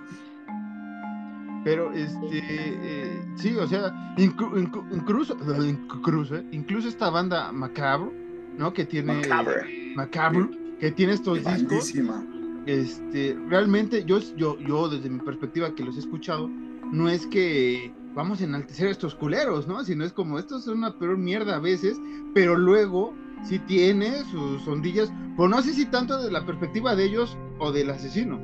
Pero, 1.64 1.93
este, 1.93 2.29
eh, 2.33 3.23
sí, 3.37 3.55
o 3.57 3.66
sea, 3.66 4.14
inclu- 4.16 4.53
inclu- 4.53 4.85
incluso, 4.93 5.37
incluso, 5.64 6.37
eh, 6.37 6.47
incluso 6.53 6.89
esta 6.89 7.09
banda 7.09 7.53
Macabro, 7.53 8.12
¿no? 8.59 8.73
Que 8.75 8.85
tiene... 8.85 9.14
Macabre. 9.14 9.93
Macabro, 9.95 10.51
que 10.79 10.91
tiene 10.93 11.14
estos 11.14 11.39
discos, 11.39 11.62
Bandísima. 11.68 12.25
Este, 12.71 13.37
realmente 13.49 14.05
yo, 14.05 14.21
yo, 14.37 14.59
yo 14.61 14.89
desde 14.89 15.11
mi 15.11 15.18
perspectiva 15.18 15.75
que 15.75 15.83
los 15.83 15.97
he 15.97 16.01
escuchado, 16.01 16.49
no 16.93 17.09
es 17.09 17.27
que 17.27 17.93
vamos 18.14 18.41
a 18.41 18.45
enaltecer 18.45 18.89
a 18.89 18.91
estos 18.91 19.14
culeros, 19.14 19.66
¿no? 19.66 19.85
Sino 19.85 20.05
es 20.05 20.12
como, 20.12 20.39
esto 20.39 20.59
es 20.59 20.66
una 20.68 20.97
peor 20.99 21.18
mierda 21.18 21.57
a 21.57 21.61
veces, 21.61 21.99
pero 22.33 22.57
luego 22.57 23.12
sí 23.43 23.59
tiene 23.61 24.25
sus 24.31 24.66
ondillas, 24.68 25.12
pues 25.37 25.51
no 25.51 25.61
sé 25.62 25.73
si 25.73 25.87
tanto 25.87 26.23
de 26.23 26.31
la 26.31 26.47
perspectiva 26.47 26.95
de 26.95 27.05
ellos 27.05 27.37
o 27.59 27.73
del 27.73 27.91
asesino. 27.91 28.41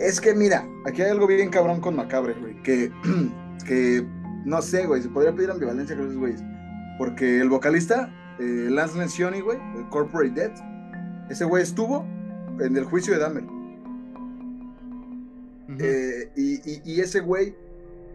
Es 0.00 0.20
que 0.20 0.34
mira, 0.34 0.66
aquí 0.86 1.02
hay 1.02 1.10
algo 1.10 1.28
bien 1.28 1.50
cabrón 1.50 1.80
con 1.80 1.94
Macabre, 1.94 2.34
güey. 2.40 2.60
Que, 2.62 2.90
que 3.66 4.04
no 4.44 4.60
sé, 4.60 4.86
güey. 4.86 5.02
Se 5.02 5.08
podría 5.08 5.32
pedir 5.32 5.52
ambivalencia 5.52 5.96
con 5.96 6.06
esos 6.06 6.18
güeyes. 6.18 6.42
Porque 6.98 7.40
el 7.40 7.48
vocalista, 7.48 8.12
eh, 8.40 8.68
Lance 8.70 8.98
Lencioni, 8.98 9.40
güey, 9.40 9.58
el 9.76 9.88
Corporate 9.90 10.30
Death, 10.30 10.58
ese 11.30 11.44
güey 11.44 11.62
estuvo 11.62 12.04
en 12.60 12.76
el 12.76 12.84
juicio 12.84 13.14
de 13.14 13.20
Dahmer. 13.20 13.44
Eh, 15.80 16.30
y, 16.36 16.54
y- 16.70 16.82
y 16.84 17.00
ese 17.00 17.20
güey 17.20 17.54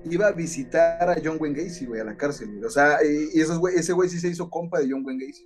iba 0.05 0.27
a 0.27 0.31
visitar 0.31 1.09
a 1.09 1.15
John 1.23 1.37
Wayne 1.39 1.63
Gacy, 1.63 1.85
güey, 1.85 1.99
a 1.99 2.03
la 2.05 2.15
cárcel. 2.15 2.49
güey. 2.51 2.63
O 2.63 2.69
sea, 2.69 2.99
y, 3.03 3.37
y 3.37 3.41
esos 3.41 3.57
güey, 3.59 3.75
ese 3.75 3.91
güey 3.93 4.07
sí 4.09 4.19
se 4.19 4.29
hizo 4.29 4.49
compa 4.49 4.79
de 4.79 4.89
John 4.89 5.03
Wayne 5.05 5.25
Gacy. 5.25 5.45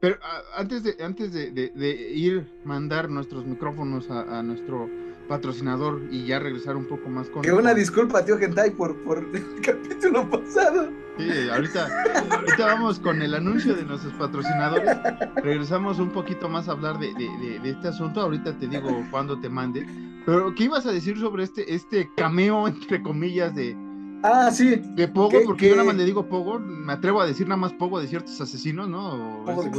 Pero 0.00 0.16
a- 0.22 0.60
antes 0.60 0.82
de, 0.82 0.96
antes 1.02 1.32
de, 1.32 1.50
de- 1.52 1.70
de 1.70 1.90
ir 2.12 2.52
mandar 2.64 3.08
nuestros 3.08 3.46
micrófonos 3.46 4.10
a, 4.10 4.38
a 4.38 4.42
nuestro 4.42 4.90
patrocinador 5.28 6.02
y 6.10 6.26
ya 6.26 6.38
regresar 6.38 6.76
un 6.76 6.84
poco 6.86 7.08
más 7.08 7.28
con... 7.30 7.42
Que 7.42 7.52
una 7.52 7.74
disculpa, 7.74 8.24
tío 8.24 8.38
Gentai, 8.38 8.70
por, 8.70 8.96
por 9.04 9.18
el 9.34 9.60
capítulo 9.62 10.28
pasado. 10.30 10.88
Sí, 11.18 11.30
ahorita, 11.52 11.86
ahorita 12.30 12.66
vamos 12.66 12.98
con 12.98 13.22
el 13.22 13.34
anuncio 13.34 13.74
de 13.74 13.84
nuestros 13.84 14.12
patrocinadores. 14.14 14.96
Regresamos 15.36 15.98
un 16.00 16.10
poquito 16.10 16.48
más 16.48 16.68
a 16.68 16.72
hablar 16.72 16.98
de, 16.98 17.14
de- 17.14 17.38
de- 17.38 17.58
de 17.60 17.70
este 17.70 17.88
asunto. 17.88 18.20
Ahorita 18.20 18.58
te 18.58 18.66
digo 18.66 18.88
cuándo 19.10 19.38
te 19.38 19.48
mande. 19.48 19.86
Pero, 20.26 20.52
¿qué 20.54 20.64
ibas 20.64 20.86
a 20.86 20.90
decir 20.92 21.18
sobre 21.18 21.44
este, 21.44 21.72
este 21.72 22.10
cameo, 22.16 22.66
entre 22.66 23.00
comillas, 23.02 23.54
de, 23.54 23.76
Ah, 24.24 24.50
sí. 24.50 24.80
de 24.96 25.06
Pogo? 25.06 25.28
¿Qué- 25.28 25.42
Porque 25.44 25.68
yo 25.68 25.74
nada 25.76 25.86
más 25.86 25.96
le 25.96 26.04
digo 26.04 26.28
Pogo. 26.28 26.58
Me 26.58 26.92
atrevo 26.94 27.20
a 27.20 27.26
decir 27.26 27.46
nada 27.46 27.60
más 27.60 27.72
Pogo 27.74 28.00
de 28.00 28.08
ciertos 28.08 28.40
asesinos, 28.40 28.88
¿no? 28.88 29.42
O 29.42 29.44
Pogo 29.44 29.62
ese 29.62 29.70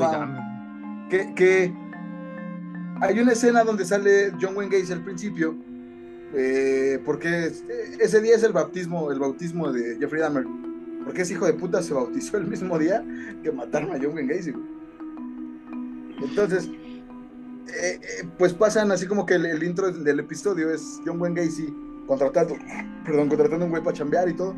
que 1.35 1.73
hay 3.01 3.19
una 3.19 3.33
escena 3.33 3.63
donde 3.63 3.85
sale 3.85 4.31
John 4.39 4.55
Wayne 4.55 4.79
Gacy 4.79 4.93
al 4.93 5.03
principio, 5.03 5.55
eh, 6.33 6.99
porque 7.05 7.47
es- 7.47 7.63
ese 7.99 8.21
día 8.21 8.35
es 8.35 8.43
el 8.43 8.53
bautismo, 8.53 9.11
el 9.11 9.19
bautismo 9.19 9.71
de 9.71 9.97
Jeffrey 9.97 10.21
Dahmer, 10.21 10.45
porque 11.03 11.21
ese 11.21 11.33
hijo 11.33 11.45
de 11.45 11.53
puta 11.53 11.81
se 11.83 11.93
bautizó 11.93 12.37
el 12.37 12.47
mismo 12.47 12.77
día 12.79 13.03
que 13.43 13.51
mataron 13.51 13.91
a 13.91 13.99
John 14.01 14.15
Wayne 14.15 14.33
Gacy. 14.33 14.53
Entonces, 16.21 16.69
eh, 17.67 17.99
eh, 18.01 18.27
pues 18.37 18.53
pasan 18.53 18.91
así 18.91 19.05
como 19.05 19.25
que 19.25 19.35
el, 19.35 19.63
intro 19.63 19.91
del, 19.91 20.19
episodio 20.19 20.71
es 20.71 21.01
John 21.05 21.19
Wayne 21.19 21.41
Gacy 21.41 21.73
contratando, 22.07 22.55
perdón, 23.05 23.27
contratando 23.27 23.65
un 23.65 23.71
güey 23.71 23.83
para 23.83 23.95
chambear 23.97 24.29
y 24.29 24.33
todo. 24.33 24.55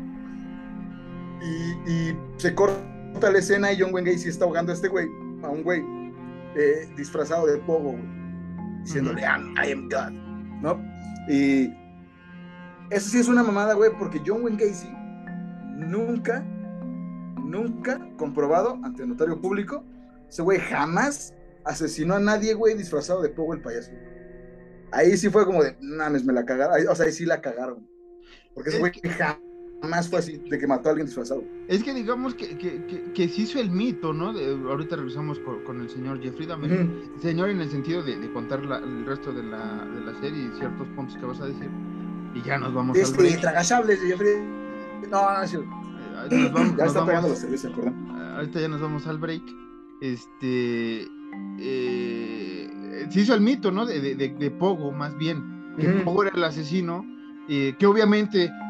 Y, 1.42 1.90
y 1.90 2.18
se 2.36 2.54
corta 2.54 3.30
la 3.32 3.38
escena 3.38 3.72
y 3.72 3.80
John 3.80 3.92
Wayne 3.92 4.12
Gacy 4.12 4.28
está 4.28 4.44
ahogando 4.44 4.72
a 4.72 4.74
este 4.74 4.88
güey, 4.88 5.06
a 5.42 5.48
un 5.48 5.62
güey 5.62 5.82
disfrazado 6.96 7.46
de 7.46 7.58
Pogo, 7.58 7.92
güey, 7.92 8.17
diciéndole, 8.82 9.22
"I'm- 9.22 9.54
I 9.64 9.72
am 9.72 9.88
God, 9.88 10.12
¿no? 10.62 10.82
Y 11.28 11.72
eso 12.90 13.08
sí 13.10 13.18
es 13.18 13.28
una 13.28 13.42
mamada, 13.42 13.74
güey, 13.74 13.90
porque 13.98 14.20
John 14.26 14.42
Wayne 14.42 14.64
Gacy 14.64 14.88
nunca, 15.76 16.40
nunca 17.36 18.00
comprobado 18.16 18.78
ante 18.82 19.02
el 19.02 19.10
notario 19.10 19.40
público, 19.40 19.84
ese 20.28 20.42
güey 20.42 20.58
jamás 20.58 21.34
asesinó 21.64 22.14
a 22.14 22.20
nadie, 22.20 22.54
güey, 22.54 22.76
disfrazado 22.76 23.22
de 23.22 23.28
Pogo 23.28 23.54
el 23.54 23.60
payaso. 23.60 23.92
Ahí 24.90 25.16
sí 25.16 25.28
fue 25.28 25.44
como 25.44 25.62
de, 25.62 25.76
mames, 25.80 26.24
me 26.24 26.32
la 26.32 26.44
cagaron, 26.44 26.76
o 26.88 26.94
sea, 26.94 27.06
ahí 27.06 27.12
sí 27.12 27.26
la 27.26 27.40
cagaron. 27.40 27.86
Porque 28.54 28.70
ese 28.70 28.78
Es 28.78 28.80
güey 28.80 28.92
que- 28.92 29.00
jamás 29.80 30.08
fue 30.08 30.18
así, 30.18 30.38
de 30.48 30.58
que 30.58 30.66
mató 30.66 30.88
a 30.88 30.92
alguien 30.92 31.06
disfrazado. 31.06 31.44
Es 31.68 31.82
que 31.84 31.94
digamos 31.94 32.34
que, 32.34 32.56
que, 32.58 32.84
que, 32.86 33.12
que 33.12 33.28
se 33.28 33.42
hizo 33.42 33.60
el 33.60 33.70
mito, 33.70 34.12
¿no? 34.12 34.32
De- 34.32 34.50
ahorita 34.68 34.96
regresamos 34.96 35.38
con, 35.40 35.60
con 35.64 35.80
el 35.80 35.88
señor 35.88 36.20
Jeffrey 36.20 36.46
Dahmer. 36.46 36.88
Señor, 37.20 37.50
en 37.50 37.60
el 37.60 37.70
sentido 37.70 38.02
de, 38.02 38.18
de 38.18 38.32
contar 38.32 38.64
la- 38.64 38.78
el 38.78 39.04
resto 39.06 39.32
de 39.32 39.42
la, 39.44 39.84
de 39.86 40.00
la 40.00 40.14
serie 40.20 40.44
y 40.52 40.58
ciertos 40.58 40.86
puntos 40.96 41.16
que 41.16 41.26
vas 41.26 41.40
a 41.40 41.46
decir. 41.46 41.68
Y 42.34 42.42
ya 42.42 42.58
nos 42.58 42.74
vamos 42.74 42.96
al 42.96 43.02
Este, 43.02 43.18
break. 43.18 43.40
tragasables 43.40 44.00
de 44.02 44.08
Jeffrey. 44.08 44.36
No, 45.10 45.38
no, 45.40 45.46
sí. 45.46 45.56
Eh, 45.56 45.62
nos 46.36 46.52
vamos- 46.52 46.70
Ya 46.76 46.84
nos 46.84 46.86
está 46.88 47.06
pegando 47.06 47.28
la 47.28 47.34
cerveza, 47.36 47.68
perdón. 47.70 48.08
ahorita 48.36 48.60
ya 48.60 48.68
nos 48.68 48.80
vamos 48.80 49.06
al 49.06 49.18
break. 49.18 49.42
Este. 50.00 51.06
eh, 51.60 53.06
se 53.10 53.20
hizo 53.20 53.34
el 53.34 53.40
mito, 53.40 53.70
¿no? 53.70 53.86
De, 53.86 54.14
de, 54.14 54.50
Pogo, 54.50 54.92
más 54.92 55.16
bien. 55.18 55.72
Que 55.78 55.88
Ujú. 55.88 56.04
Pogo 56.04 56.24
era 56.24 56.32
el 56.36 56.44
asesino. 56.44 57.04
eh, 57.48 57.74
que 57.78 57.86
obviamente 57.86 58.50
mm, 58.50 58.67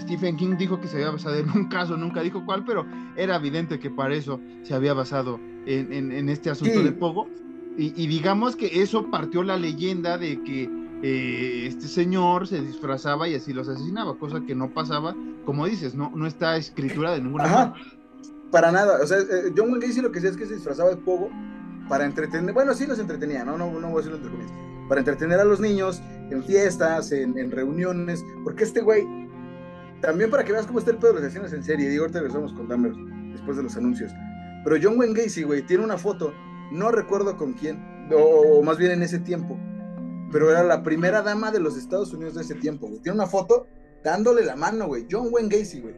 Stephen 0.00 0.36
King 0.36 0.56
dijo 0.58 0.80
que 0.80 0.88
se 0.88 0.96
había 0.96 1.10
basado 1.10 1.36
en 1.36 1.50
un 1.50 1.68
caso, 1.68 1.96
nunca 1.96 2.20
dijo 2.22 2.44
cuál, 2.44 2.64
pero 2.64 2.86
era 3.16 3.36
evidente 3.36 3.78
que 3.78 3.90
para 3.90 4.14
eso 4.14 4.40
se 4.62 4.74
había 4.74 4.94
basado 4.94 5.38
en, 5.66 5.92
en- 5.92 6.12
en 6.12 6.28
este 6.28 6.50
asunto 6.50 6.74
Sí. 6.80 6.82
de 6.84 6.92
Pogo. 6.92 7.28
Y, 7.76 7.92
y 8.00 8.06
digamos 8.06 8.54
que 8.56 8.82
eso 8.82 9.10
partió 9.10 9.42
la 9.42 9.56
leyenda 9.56 10.16
de 10.16 10.40
que 10.42 10.70
eh, 11.02 11.66
este 11.66 11.88
señor 11.88 12.46
se 12.46 12.60
disfrazaba 12.62 13.28
y 13.28 13.34
así 13.34 13.52
los 13.52 13.68
asesinaba, 13.68 14.16
cosa 14.16 14.40
que 14.46 14.54
no 14.54 14.70
pasaba, 14.72 15.14
como 15.44 15.66
dices, 15.66 15.94
no, 15.94 16.10
no 16.14 16.26
está 16.26 16.56
escritura 16.56 17.12
de 17.12 17.20
ninguna 17.22 17.44
Ajá. 17.44 17.56
manera. 17.70 17.86
Para 18.52 18.70
nada. 18.70 18.98
O 19.02 19.06
sea, 19.06 19.18
eh, 19.18 19.52
John 19.56 19.70
Wayne 19.72 19.86
Gacy 19.88 20.00
lo 20.00 20.12
que 20.12 20.18
hacía 20.18 20.30
es 20.30 20.36
que 20.36 20.46
se 20.46 20.54
disfrazaba 20.54 20.90
de 20.90 20.96
pogo 20.98 21.28
para 21.88 22.04
entretener. 22.04 22.54
Bueno, 22.54 22.72
sí 22.74 22.86
los 22.86 22.98
entretenía, 23.00 23.44
no, 23.44 23.58
no, 23.58 23.66
no 23.80 23.88
voy 23.88 23.94
a 23.94 23.96
decirlo 23.96 24.16
entre 24.18 24.30
comillas. 24.30 24.52
Para 24.88 25.00
entretener 25.00 25.40
a 25.40 25.44
los 25.44 25.58
niños 25.60 26.00
en 26.30 26.42
fiestas, 26.44 27.10
en, 27.10 27.36
en 27.38 27.50
reuniones. 27.50 28.24
Porque 28.44 28.62
este 28.64 28.80
güey, 28.80 29.02
también 30.00 30.30
para 30.30 30.44
que 30.44 30.52
veas 30.52 30.66
cómo 30.66 30.78
está 30.78 30.90
el 30.90 30.98
pedo 30.98 31.14
de 31.14 31.20
las 31.20 31.24
asesinos 31.28 31.52
en 31.52 31.62
serie. 31.64 31.88
Digo, 31.88 32.02
ahorita 32.02 32.20
regresamos 32.20 32.52
con 32.52 32.68
Dahmer 32.68 32.92
después 33.32 33.56
de 33.56 33.62
los 33.62 33.76
anuncios. 33.76 34.12
Pero 34.64 34.76
John 34.82 34.98
Wayne 34.98 35.14
Gacy, 35.22 35.42
güey, 35.42 35.62
tiene 35.62 35.84
una 35.84 35.98
foto. 35.98 36.32
No 36.72 36.90
recuerdo 36.90 37.36
con 37.36 37.52
quién, 37.54 38.08
o, 38.12 38.62
más 38.62 38.78
bien 38.78 38.92
en 38.92 39.02
ese 39.02 39.18
tiempo. 39.18 39.58
Pero 40.32 40.50
era 40.50 40.64
la 40.64 40.82
primera 40.82 41.22
dama 41.22 41.50
de 41.52 41.60
los 41.60 41.76
Estados 41.76 42.12
Unidos 42.12 42.34
de 42.34 42.42
ese 42.42 42.54
tiempo, 42.54 42.86
güey. 42.88 43.00
Tiene 43.00 43.16
una 43.16 43.26
foto 43.26 43.66
dándole 44.02 44.44
la 44.44 44.56
mano, 44.56 44.86
güey. 44.86 45.06
John 45.10 45.28
Wayne 45.30 45.48
Gacy, 45.54 45.80
güey. 45.80 45.94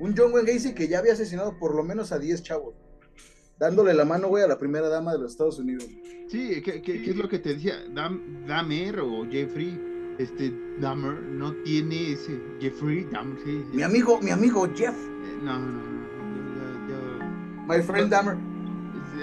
Un 0.00 0.14
John 0.16 0.32
Wayne 0.32 0.52
Gacy 0.52 0.74
que 0.74 0.88
ya 0.88 0.98
había 0.98 1.12
asesinado 1.12 1.58
por 1.58 1.74
lo 1.74 1.84
menos 1.84 2.10
a 2.12 2.18
10 2.18 2.42
chavos. 2.42 2.74
Dándole 3.58 3.92
la 3.92 4.04
mano, 4.04 4.28
güey, 4.28 4.44
a 4.44 4.46
la 4.46 4.58
primera 4.58 4.88
dama 4.88 5.12
de 5.12 5.18
los 5.18 5.32
Estados 5.32 5.58
Unidos. 5.58 5.84
Sí, 6.28 6.62
¿qué, 6.62 6.80
qué- 6.80 7.02
qué 7.02 7.10
es 7.10 7.16
lo 7.16 7.28
que 7.28 7.38
te 7.40 7.54
decía? 7.54 7.74
Dam- 7.92 8.46
Dahmer 8.46 9.00
o 9.00 9.24
Jeffrey, 9.30 9.80
este 10.18 10.52
Dahmer, 10.80 11.22
no 11.22 11.52
tiene 11.64 12.12
ese 12.12 12.40
Jeffrey 12.60 13.06
Dahmer, 13.10 13.36
sí. 13.44 13.64
Mi 13.72 13.82
amigo, 13.82 14.20
mi 14.20 14.30
amigo 14.30 14.68
Jeff, 14.74 14.94
Eh, 14.96 15.38
No, 15.42 15.58
no, 15.58 15.66
no, 15.66 15.72
no, 15.72 16.88
yo- 16.88 16.94
yo- 16.94 17.66
my 17.66 17.82
friend 17.82 18.10
Dahmer. 18.10 18.36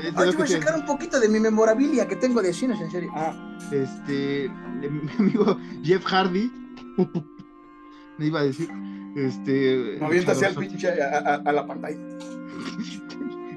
es- 0.04 0.14
voy 0.14 0.28
a 0.30 0.32
te- 0.32 0.48
sacar 0.48 0.80
un 0.80 0.86
poquito 0.86 1.20
de 1.20 1.28
mi 1.30 1.40
memorabilia 1.40 2.08
que 2.08 2.16
tengo 2.16 2.42
de 2.42 2.54
cines 2.54 2.80
en 2.82 2.92
serie. 2.92 3.10
Ah, 3.14 3.34
este, 3.72 4.50
mi 4.82 5.12
amigo 5.20 5.58
Jeff 5.84 6.04
Hardy, 6.06 6.52
me 8.18 8.26
iba 8.28 8.40
a 8.40 8.44
decir, 8.44 8.70
este, 9.16 9.98
hacia 10.02 10.18
el 10.18 10.26
luchador, 10.26 10.56
pinche 10.68 11.02
a, 11.02 11.18
a- 11.18 11.36
a 11.46 11.52
la 11.52 11.66
pantalla. 11.68 11.98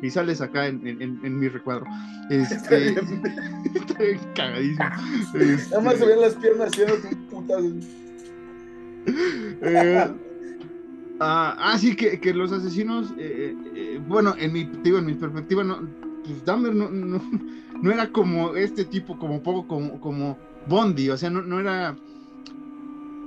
Y 0.02 0.10
sales 0.10 0.40
acá 0.40 0.66
en, 0.66 0.86
en- 0.86 1.02
en- 1.02 1.20
en 1.24 1.38
mi 1.38 1.48
recuadro, 1.48 1.86
este, 2.30 2.88
está 3.74 3.96
cagadísimo, 4.34 4.84
Este, 5.34 5.70
Nada 5.70 5.82
más 5.82 5.96
se 5.98 6.06
ven 6.06 6.20
las 6.20 6.34
piernas 6.36 6.68
haciendo 6.68 6.94
un 6.94 7.16
putazo. 7.26 7.72
Eh, 9.62 10.14
ah, 11.20 11.56
ah, 11.58 11.78
sí, 11.78 11.96
que, 11.96 12.20
que 12.20 12.34
los 12.34 12.52
asesinos, 12.52 13.12
eh, 13.18 13.54
eh, 13.74 14.00
bueno, 14.06 14.34
en 14.38 14.52
mi, 14.52 14.64
digo, 14.82 14.98
en 14.98 15.06
mi 15.06 15.14
perspectiva, 15.14 15.64
no, 15.64 15.80
pues 16.24 16.44
Dahmer 16.44 16.74
no, 16.74 16.90
no, 16.90 17.20
no 17.80 17.90
era 17.92 18.08
como 18.10 18.54
este 18.56 18.84
tipo, 18.84 19.18
como 19.18 19.42
poco 19.42 19.66
como, 19.66 20.00
como 20.00 20.38
Bondi, 20.68 21.08
o 21.10 21.16
sea, 21.16 21.30
no, 21.30 21.42
no 21.42 21.58
era... 21.60 21.96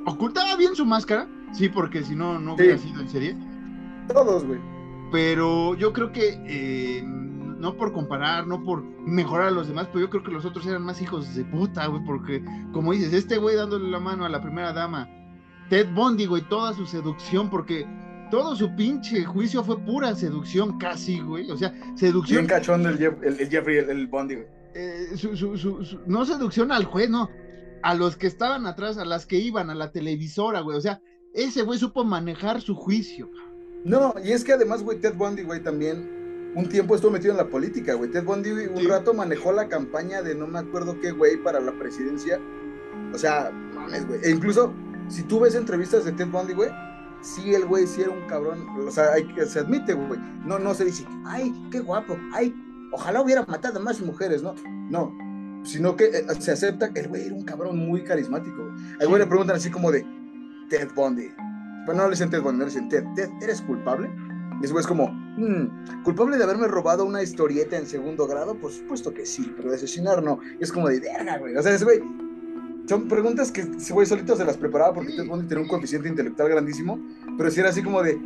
Ocultaba 0.06 0.56
bien 0.56 0.76
su 0.76 0.86
máscara, 0.86 1.28
sí, 1.54 1.70
porque 1.70 2.04
si 2.04 2.16
no, 2.16 2.40
no 2.40 2.56
hubiera 2.56 2.78
Sí. 2.78 2.88
sido 2.90 3.02
en 3.02 3.10
serie, 3.10 3.36
Todos, 4.14 4.44
güey. 4.46 4.60
Pero 5.12 5.76
yo 5.76 5.94
creo 5.94 6.12
que, 6.12 6.40
eh, 6.46 7.04
no 7.04 7.76
por 7.78 7.94
comparar, 7.94 8.48
no 8.48 8.64
por 8.64 8.84
mejorar 9.06 9.48
a 9.48 9.52
los 9.52 9.68
demás, 9.68 9.88
pero 9.88 10.00
yo 10.06 10.10
creo 10.10 10.24
que 10.24 10.32
los 10.32 10.46
otros 10.46 10.66
eran 10.66 10.84
más 10.84 11.02
hijos 11.02 11.36
de 11.36 11.44
puta, 11.46 11.86
güey, 11.88 12.04
porque, 12.06 12.44
como 12.74 12.94
dices, 12.94 13.14
este 13.14 13.38
güey 13.38 13.56
dándole 13.56 13.90
la 13.90 14.00
mano 14.00 14.26
a 14.26 14.30
la 14.30 14.42
primera 14.42 14.74
dama, 14.74 15.08
Ted 15.70 15.88
Bundy, 15.94 16.26
güey, 16.26 16.42
toda 16.50 16.74
su 16.74 16.86
seducción, 16.86 17.50
porque 17.50 17.86
todo 18.32 18.56
su 18.56 18.74
pinche 18.76 19.24
juicio 19.26 19.64
fue 19.64 19.78
pura 19.80 20.16
seducción, 20.16 20.78
casi, 20.80 21.20
güey, 21.20 21.52
o 21.52 21.58
sea, 21.58 21.70
Bien 21.70 21.98
seducción, 21.98 22.48
cachón 22.48 22.86
el, 22.86 22.98
Jeff- 22.98 23.22
el, 23.24 23.40
el 23.40 23.50
Jeffrey, 23.50 23.78
el, 23.78 23.90
el 23.90 24.08
Bondi, 24.08 24.36
güey. 24.36 24.48
eh, 24.74 25.18
su- 25.18 25.36
su- 25.36 25.58
su- 25.58 25.84
su- 25.86 26.00
no 26.08 26.26
seducción 26.26 26.72
al 26.72 26.86
juez, 26.86 27.10
no, 27.10 27.30
a 27.84 27.94
los 27.94 28.16
que 28.16 28.28
estaban 28.28 28.66
atrás, 28.66 28.98
a 28.98 29.06
las 29.06 29.26
que 29.26 29.38
iban, 29.38 29.70
a 29.70 29.76
la 29.76 29.92
televisora, 29.92 30.62
güey, 30.62 30.78
o 30.78 30.82
sea, 30.82 31.02
ese 31.34 31.62
güey 31.64 31.78
supo 31.78 32.04
manejar 32.06 32.62
su 32.62 32.74
juicio. 32.76 33.30
No, 33.84 34.14
y 34.24 34.32
es 34.32 34.44
que 34.44 34.54
además, 34.54 34.84
güey, 34.84 35.00
Ted 35.00 35.16
Bundy, 35.16 35.44
güey, 35.44 35.62
también 35.62 36.52
un 36.56 36.68
tiempo 36.70 36.96
estuvo 36.96 37.12
metido 37.12 37.32
en 37.32 37.38
la 37.38 37.48
política, 37.48 37.94
güey. 37.94 38.12
Ted 38.12 38.24
Bundy 38.24 38.52
un 38.52 38.78
Sí. 38.78 38.88
rato 38.88 39.14
manejó 39.14 39.52
la 39.52 39.68
campaña 39.70 40.22
de 40.22 40.36
no 40.36 40.48
me 40.48 40.60
acuerdo 40.60 41.00
qué, 41.00 41.12
güey, 41.12 41.38
para 41.38 41.60
la 41.60 41.72
presidencia. 41.74 42.40
O 43.14 43.18
sea, 43.18 43.52
mames, 43.74 44.08
güey. 44.08 44.20
E 44.24 44.30
incluso, 44.32 44.74
si 45.08 45.24
tú 45.24 45.40
ves 45.40 45.56
entrevistas 45.56 46.06
de 46.06 46.12
Ted 46.12 46.28
Bundy, 46.28 46.54
güey, 46.54 46.70
sí, 47.22 47.54
el 47.56 47.66
güey 47.66 47.88
sí 47.88 48.02
era 48.02 48.12
un 48.12 48.28
cabrón. 48.28 48.66
O 48.88 48.92
sea, 48.92 49.14
hay 49.14 49.24
que, 49.34 49.46
se 49.46 49.60
admite, 49.60 49.94
güey. 49.94 50.20
No, 50.46 50.60
no 50.60 50.74
se 50.74 50.86
dice, 50.86 51.06
ay, 51.26 51.54
qué 51.72 51.80
guapo, 51.80 52.18
ay, 52.34 52.54
ojalá 52.92 53.22
hubiera 53.22 53.46
matado 53.46 53.80
a 53.80 53.82
más 53.82 54.02
mujeres, 54.02 54.44
¿no? 54.44 54.54
No. 54.90 55.12
Sino 55.64 55.96
que 55.96 56.06
eh, 56.06 56.26
se 56.40 56.52
acepta 56.52 56.92
que 56.92 57.02
el 57.02 57.08
güey 57.08 57.26
era 57.28 57.36
un 57.36 57.44
cabrón 57.44 57.78
muy 57.78 58.04
carismático. 58.04 58.58
güey. 58.64 58.76
Al 59.00 59.08
güey 59.08 59.22
le 59.22 59.28
preguntan 59.28 59.56
así 59.56 59.70
como 59.72 59.92
de 59.92 60.06
Ted 60.70 60.90
Bundy. 60.96 61.30
Pero 61.86 61.98
no 61.98 62.04
le 62.06 62.12
dicen 62.12 62.30
Ted 62.30 62.42
Bundy, 62.42 62.60
no 62.60 62.66
le. 62.66 62.90
Ted, 62.90 63.06
¿eres 63.42 63.62
culpable? 63.62 64.10
Y 64.62 64.66
es 64.66 64.72
como, 64.88 65.08
"Hmm, 65.08 66.04
¿culpable 66.04 66.38
de 66.38 66.44
haberme 66.44 66.68
robado 66.68 67.04
una 67.06 67.24
historieta 67.24 67.78
en 67.78 67.88
segundo 67.88 68.28
grado? 68.28 68.56
Por 68.56 68.72
supuesto 68.72 69.12
que 69.14 69.26
sí, 69.26 69.52
pero 69.58 69.70
de 69.72 69.78
asesinar 69.78 70.22
no. 70.22 70.40
Es 70.60 70.72
como 70.72 70.88
de 70.88 71.00
verga, 71.00 71.40
güey. 71.40 71.56
O 71.56 71.62
sea, 71.64 71.74
ese 71.74 71.84
güey. 71.86 72.02
Son 72.88 73.08
preguntas 73.08 73.52
que 73.52 73.62
ese 73.62 73.94
güey 73.94 74.06
solito 74.06 74.36
se 74.36 74.44
las 74.46 74.58
preparaba 74.58 74.94
porque 74.94 75.12
Sí. 75.12 75.18
Tenía 75.18 75.64
un 75.64 75.68
coeficiente 75.68 76.10
intelectual 76.10 76.50
grandísimo. 76.50 77.00
Pero 77.38 77.50
sí 77.50 77.60
era 77.60 77.70
así 77.70 77.82
como 77.82 78.04
de. 78.04 78.20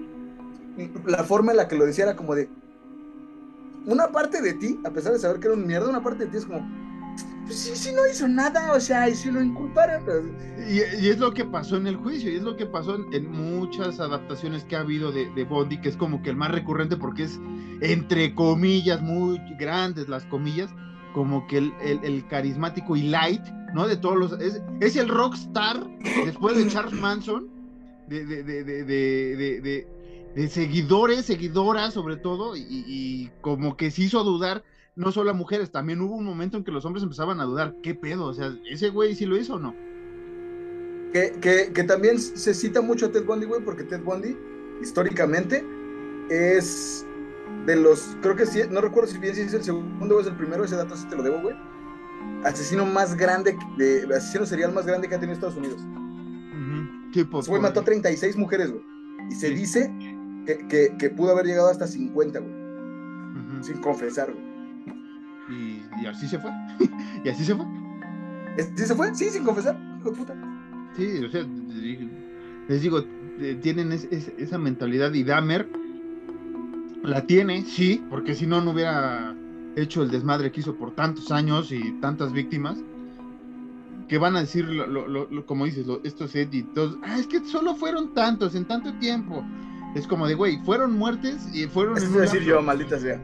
La 1.06 1.24
forma 1.24 1.51
en 1.51 1.58
la 1.58 1.68
que 1.68 1.76
lo 1.78 1.86
decía 1.86 2.03
era 2.06 2.16
como 2.16 2.36
de. 2.36 2.49
Una 3.86 4.08
parte 4.08 4.41
de 4.41 4.53
ti, 4.53 4.80
a 4.84 4.89
pesar 4.89 5.14
de 5.14 5.20
saber 5.20 5.39
que 5.39 5.47
era 5.47 5.56
un 5.56 5.66
mierda, 5.68 5.89
una 5.89 6.03
parte 6.03 6.26
de 6.26 6.32
ti 6.32 6.38
es 6.38 6.45
como. 6.45 6.68
Pues 7.45 7.59
sí, 7.59 7.76
sí, 7.76 7.91
no 7.93 8.07
hizo 8.07 8.28
nada, 8.28 8.74
o 8.74 8.80
sea, 8.80 9.07
y 9.09 9.16
si 9.16 9.32
lo 9.32 9.41
inculparon. 9.41 10.03
pues, 10.03 10.24
Y, 10.55 10.80
y 11.05 11.09
es 11.09 11.20
lo 11.20 11.34
que 11.34 11.45
pasó 11.45 11.76
en 11.78 11.88
el 11.88 11.97
juicio, 11.97 12.32
y 12.32 12.36
es 12.38 12.43
lo 12.43 12.55
que 12.55 12.66
pasó 12.66 12.95
en, 12.95 13.13
en 13.13 13.30
muchas 13.32 13.99
adaptaciones 13.99 14.63
que 14.66 14.76
ha 14.76 14.80
habido 14.80 15.11
de, 15.11 15.30
de 15.32 15.43
Bondi, 15.43 15.82
que 15.82 15.89
es 15.89 15.97
como 15.97 16.22
que 16.22 16.30
el 16.30 16.36
más 16.38 16.51
recurrente 16.51 16.95
porque 16.97 17.24
es, 17.24 17.39
entre 17.82 18.34
comillas, 18.34 19.01
muy 19.01 19.39
grandes 19.59 20.07
las 20.07 20.26
comillas, 20.26 20.74
como 21.11 21.45
que 21.47 21.57
el, 21.59 21.74
el- 21.82 22.03
el 22.03 22.28
carismático 22.28 22.95
y 22.95 23.03
light, 23.03 23.41
¿no? 23.74 23.88
De 23.88 23.97
todos 23.97 24.18
los... 24.18 24.32
Es, 24.41 24.61
es 24.80 24.95
el 24.95 25.09
rockstar, 25.09 25.86
después 26.22 26.55
de 26.57 26.68
Charles 26.68 26.93
Manson, 26.99 27.49
de, 28.07 28.26
de, 28.26 28.43
de, 28.43 28.63
de, 28.63 28.84
de, 28.84 29.36
de- 29.36 29.61
de- 29.61 29.88
de 30.36 30.47
seguidores, 30.49 31.26
seguidoras 31.26 31.93
sobre 31.93 32.18
todo, 32.18 32.55
y, 32.57 32.66
y 32.70 33.32
como 33.41 33.78
que 33.78 33.89
se 33.91 34.03
hizo 34.03 34.24
dudar 34.24 34.63
no 34.96 35.12
solo 35.12 35.32
a 35.32 35.34
mujeres, 35.34 35.72
también 35.72 36.02
hubo 36.02 36.16
un 36.16 36.26
momento 36.26 36.58
en 36.58 36.64
que 36.64 36.72
los 36.72 36.86
hombres 36.86 37.04
empezaban 37.04 37.39
a 37.39 37.43
dudar, 37.46 37.76
¿qué 37.84 37.96
pedo? 37.96 38.26
O 38.26 38.34
sea, 38.34 38.54
¿ese 38.70 38.89
güey 38.89 39.16
sí 39.16 39.26
lo 39.26 39.38
hizo 39.38 39.56
o 39.56 39.60
no? 39.60 39.76
Que, 41.14 41.34
que, 41.41 41.72
que 41.74 41.84
también 41.84 42.20
se 42.20 42.54
cita 42.54 42.82
mucho 42.82 43.06
a 43.08 43.12
Ted 43.12 43.26
Bundy, 43.26 43.46
güey, 43.46 43.64
porque 43.64 43.84
Ted 43.84 44.02
Bundy, 44.04 44.38
históricamente, 44.82 45.64
es 46.30 47.06
de 47.66 47.76
los, 47.76 48.18
creo 48.22 48.36
que 48.36 48.46
sí, 48.46 48.62
no 48.70 48.82
recuerdo 48.82 49.10
si 49.10 49.18
bien 49.18 49.36
si 49.36 49.41
es 49.41 49.54
el 49.54 49.64
segundo 49.64 50.18
o 50.18 50.20
es 50.20 50.28
el 50.28 50.36
primero, 50.36 50.64
ese 50.64 50.76
dato 50.76 50.96
sí 50.96 51.06
te 51.08 51.16
lo 51.16 51.24
debo, 51.24 51.41
güey. 51.41 51.56
Asesino 52.43 52.86
más 52.86 53.16
grande, 53.16 53.58
de, 53.78 54.08
asesino 54.16 54.46
serial 54.46 54.74
más 54.74 54.86
grande 54.86 55.08
que 55.08 55.16
ha 55.16 55.20
tenido 55.20 55.34
Estados 55.34 55.56
Unidos. 55.58 55.82
Ese 57.43 57.50
güey 57.50 57.62
mató 57.62 57.80
a 57.80 57.84
36 57.86 58.36
mujeres, 58.38 58.72
güey. 58.72 58.84
Y 59.30 59.36
se 59.36 59.48
Sí. 59.50 59.54
dice 59.56 59.93
que, 60.46 60.68
que, 60.68 60.96
que 61.00 61.10
pudo 61.10 61.32
haber 61.32 61.46
llegado 61.46 61.70
hasta 61.70 61.88
50, 61.88 62.39
güey, 62.39 62.54
sin 63.64 63.78
confesar, 63.82 64.32
güey. 64.34 64.45
Y, 66.02 66.06
así 66.06 66.28
se 66.28 66.39
fue. 66.39 66.52
y 67.24 67.30
así 67.30 67.43
se 67.46 67.56
fue. 67.56 67.66
¿Es- 68.58 68.72
¿Sí 68.76 68.86
se 68.86 68.96
fue? 68.96 69.14
Sí, 69.16 69.26
sin 69.30 69.43
confesar, 69.43 69.78
hijo 70.00 70.12
de 70.12 70.18
puta. 70.18 70.36
Sí, 70.96 71.24
o 71.26 71.30
sea, 71.30 71.46
les 72.68 72.82
digo, 72.82 73.04
eh, 73.39 73.60
tienen 73.62 73.91
es- 73.91 74.08
es- 74.12 74.32
esa 74.38 74.58
mentalidad 74.58 75.14
y 75.14 75.24
Dahmer 75.24 75.68
la 77.04 77.22
tiene, 77.28 77.64
sí, 77.66 78.04
porque 78.10 78.34
si 78.34 78.48
no, 78.48 78.62
no 78.62 78.72
hubiera 78.72 79.36
hecho 79.76 80.02
el 80.04 80.10
desmadre 80.10 80.52
que 80.52 80.62
hizo 80.62 80.76
por 80.76 80.96
tantos 80.96 81.32
años 81.32 81.72
y 81.72 81.91
tantas 82.02 82.32
víctimas. 82.34 82.78
Que 84.08 84.20
van 84.20 84.36
a 84.36 84.41
decir, 84.41 84.66
lo, 84.68 84.86
lo- 84.86 85.08
lo- 85.08 85.28
lo- 85.32 85.46
como 85.48 85.66
dices, 85.66 85.86
estos 86.04 86.36
editores, 86.36 86.96
ah, 87.04 87.18
es 87.20 87.26
que 87.26 87.39
solo 87.43 87.76
fueron 87.76 88.14
tantos 88.14 88.54
en 88.54 88.66
tanto 88.66 88.93
tiempo. 89.00 89.43
Es 89.96 90.06
como 90.06 90.28
de, 90.28 90.36
güey, 90.36 90.58
fueron 90.64 90.96
muertes 90.96 91.50
y 91.56 91.66
fueron 91.66 91.98
Eso 91.98 92.06
en 92.08 92.14
un 92.14 92.22
decir 92.22 92.41
lapso- 92.41 92.46
yo, 92.48 92.62
maldita 92.62 93.00
sea. 93.00 93.20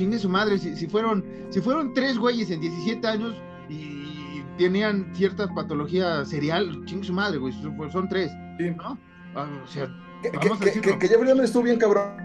Chingue 0.00 0.18
su 0.18 0.30
madre, 0.30 0.56
si, 0.56 0.74
si 0.76 0.86
fueron, 0.86 1.22
si 1.50 1.60
fueron 1.60 1.92
tres 1.92 2.16
güeyes 2.16 2.50
en 2.50 2.62
17 2.62 3.06
años 3.06 3.36
y 3.68 4.42
tenían 4.56 5.14
cierta 5.14 5.46
patología 5.54 6.24
serial, 6.24 6.86
chingue 6.86 7.06
su 7.06 7.12
madre, 7.12 7.36
güey, 7.36 7.52
son, 7.52 7.76
pues, 7.76 7.92
son 7.92 8.08
tres, 8.08 8.32
Sí. 8.56 8.70
¿no? 8.70 8.98
Ah, 9.34 9.46
o 9.62 9.66
sea, 9.66 9.94
Que, 10.22 10.30
Vamos 10.30 10.58
que, 10.58 11.44
estuvo 11.44 11.62
bien 11.62 11.78
cabrón. 11.78 12.16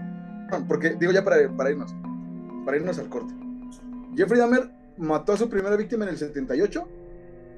Porque, 0.66 0.96
digo 0.98 1.12
ya 1.12 1.22
para, 1.22 1.54
para 1.54 1.70
irnos, 1.70 1.94
para 2.64 2.78
irnos 2.78 2.98
al 2.98 3.10
corte. 3.10 3.34
Jeffrey 4.16 4.40
Dahmer 4.40 4.70
mató 4.96 5.34
a 5.34 5.36
su 5.36 5.50
primera 5.50 5.76
víctima 5.76 6.04
en 6.04 6.12
el 6.12 6.16
78 6.16 6.88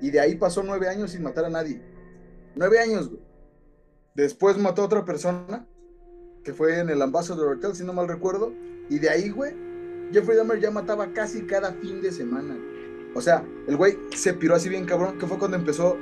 y 0.00 0.10
de 0.10 0.18
ahí 0.18 0.34
pasó 0.34 0.64
nueve 0.64 0.88
años 0.88 1.12
sin 1.12 1.22
matar 1.22 1.44
a 1.44 1.48
nadie. 1.48 1.80
Nueve 2.56 2.80
años, 2.80 3.08
güey. 3.08 3.20
Después 4.16 4.58
mató 4.58 4.82
a 4.82 4.86
otra 4.86 5.04
persona 5.04 5.64
que 6.42 6.52
fue 6.52 6.80
en 6.80 6.90
el 6.90 7.00
Ambassador 7.02 7.56
Hotel, 7.56 7.76
si 7.76 7.84
no 7.84 7.92
mal 7.92 8.08
recuerdo. 8.08 8.52
Y 8.90 8.98
de 8.98 9.10
ahí, 9.10 9.30
güey, 9.30 9.67
Jeffrey 10.12 10.36
Dahmer 10.36 10.60
ya 10.60 10.70
mataba 10.70 11.12
casi 11.12 11.42
cada 11.42 11.72
fin 11.74 12.00
de 12.00 12.10
semana. 12.12 12.56
O 13.14 13.20
sea, 13.20 13.44
el 13.66 13.76
güey 13.76 13.98
se 14.14 14.34
piró 14.34 14.54
así 14.54 14.68
bien 14.68 14.84
cabrón, 14.84 15.18
que 15.18 15.26
fue 15.26 15.38
cuando 15.38 15.56
empezó 15.56 15.96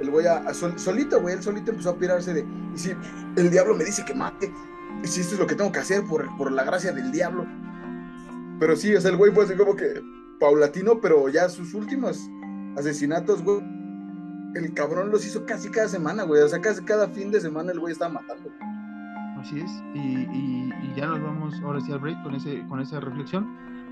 el 0.00 0.10
güey 0.10 0.26
a, 0.26 0.38
a 0.38 0.54
sol- 0.54 0.78
solito, 0.78 1.20
güey, 1.20 1.34
él 1.34 1.42
solito 1.42 1.70
empezó 1.70 1.90
a 1.90 1.96
pirarse 1.98 2.32
de, 2.34 2.44
y 2.74 2.78
si 2.78 2.94
el 3.36 3.50
diablo 3.50 3.74
me 3.74 3.84
dice 3.84 4.04
que 4.04 4.14
mate, 4.14 4.52
y 5.02 5.06
si 5.06 5.20
esto 5.20 5.34
es 5.34 5.40
lo 5.40 5.46
que 5.46 5.54
tengo 5.54 5.70
que 5.70 5.78
hacer 5.80 6.02
por, 6.04 6.26
por 6.36 6.50
la 6.50 6.64
gracia 6.64 6.92
del 6.92 7.12
diablo. 7.12 7.46
Pero 8.58 8.76
sí, 8.76 8.94
o 8.94 9.00
sea, 9.00 9.10
el 9.10 9.16
güey 9.16 9.32
fue 9.32 9.44
así 9.44 9.54
como 9.54 9.76
que 9.76 10.00
paulatino, 10.40 11.00
pero 11.00 11.28
ya 11.28 11.48
sus 11.48 11.74
últimos 11.74 12.20
asesinatos, 12.76 13.42
güey, 13.42 13.60
el 14.54 14.72
cabrón 14.74 15.10
los 15.10 15.26
hizo 15.26 15.44
casi 15.44 15.68
cada 15.68 15.88
semana, 15.88 16.22
güey, 16.22 16.42
o 16.42 16.48
sea, 16.48 16.60
casi 16.60 16.82
cada 16.82 17.08
fin 17.08 17.30
de 17.30 17.40
semana 17.40 17.72
el 17.72 17.80
güey 17.80 17.92
estaba 17.92 18.12
matando. 18.14 18.50
Así 19.44 19.60
es, 19.60 19.70
y, 19.94 19.98
y- 19.98 20.72
y 20.82 20.92
ya 20.96 21.06
nos 21.06 21.22
vamos 21.22 21.54
ahora 21.62 21.80
sí 21.80 21.92
al 21.92 21.98
break 21.98 22.22
con, 22.22 22.34
ese, 22.34 22.64
con 22.68 22.80
esa 22.80 22.98
reflexión, 23.00 23.46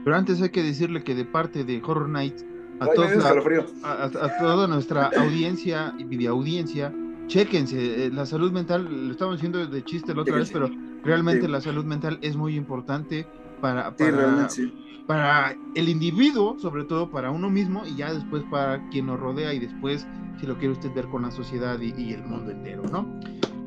pero 0.05 0.17
antes 0.17 0.41
hay 0.43 0.49
que 0.51 0.63
decirle 0.63 1.03
que 1.05 1.15
de 1.15 1.25
parte 1.25 1.65
de 1.65 1.81
Horror 1.85 2.09
Nights, 2.09 2.45
a, 2.81 2.85
Ay, 2.87 2.91
escalofrío. 3.17 3.67
a, 3.85 4.11
toda 4.41 4.67
nuestra 4.67 5.11
audiencia 5.19 5.95
y 5.99 6.05
videoaudiencia, 6.05 6.93
chéquense, 7.27 8.07
eh, 8.07 8.11
la 8.11 8.27
salud 8.27 8.51
mental, 8.51 9.07
lo 9.07 9.13
estamos 9.13 9.37
diciendo 9.37 9.65
de 9.65 9.85
chiste 9.85 10.15
la 10.15 10.23
otra 10.23 10.37
vez, 10.37 10.51
pero 10.51 10.69
realmente 11.05 11.47
Sí. 11.47 11.53
la 11.53 11.61
salud 11.61 11.85
mental 11.85 12.19
es 12.23 12.37
muy 12.37 12.57
importante 12.57 13.27
para, 13.63 13.97
para, 13.97 14.11
realmente 14.11 14.51
sí. 14.53 14.75
para 15.07 15.57
el 15.75 15.89
individuo, 15.89 16.59
sobre 16.59 16.85
todo 16.85 17.11
para 17.11 17.31
uno 17.31 17.49
mismo, 17.49 17.87
y 17.87 17.97
ya 17.97 18.13
después 18.13 18.43
para 18.51 18.87
quien 18.91 19.07
nos 19.07 19.19
rodea, 19.19 19.55
y 19.55 19.59
después, 19.61 20.07
si 20.39 20.47
lo 20.47 20.59
quiere 20.59 20.73
usted 20.73 20.93
ver 20.93 21.07
con 21.07 21.23
la 21.23 21.31
sociedad 21.31 21.81
y, 21.81 21.95
y 21.97 22.13
el 22.13 22.23
mundo 22.25 22.51
entero, 22.51 22.83
¿no? 22.93 23.09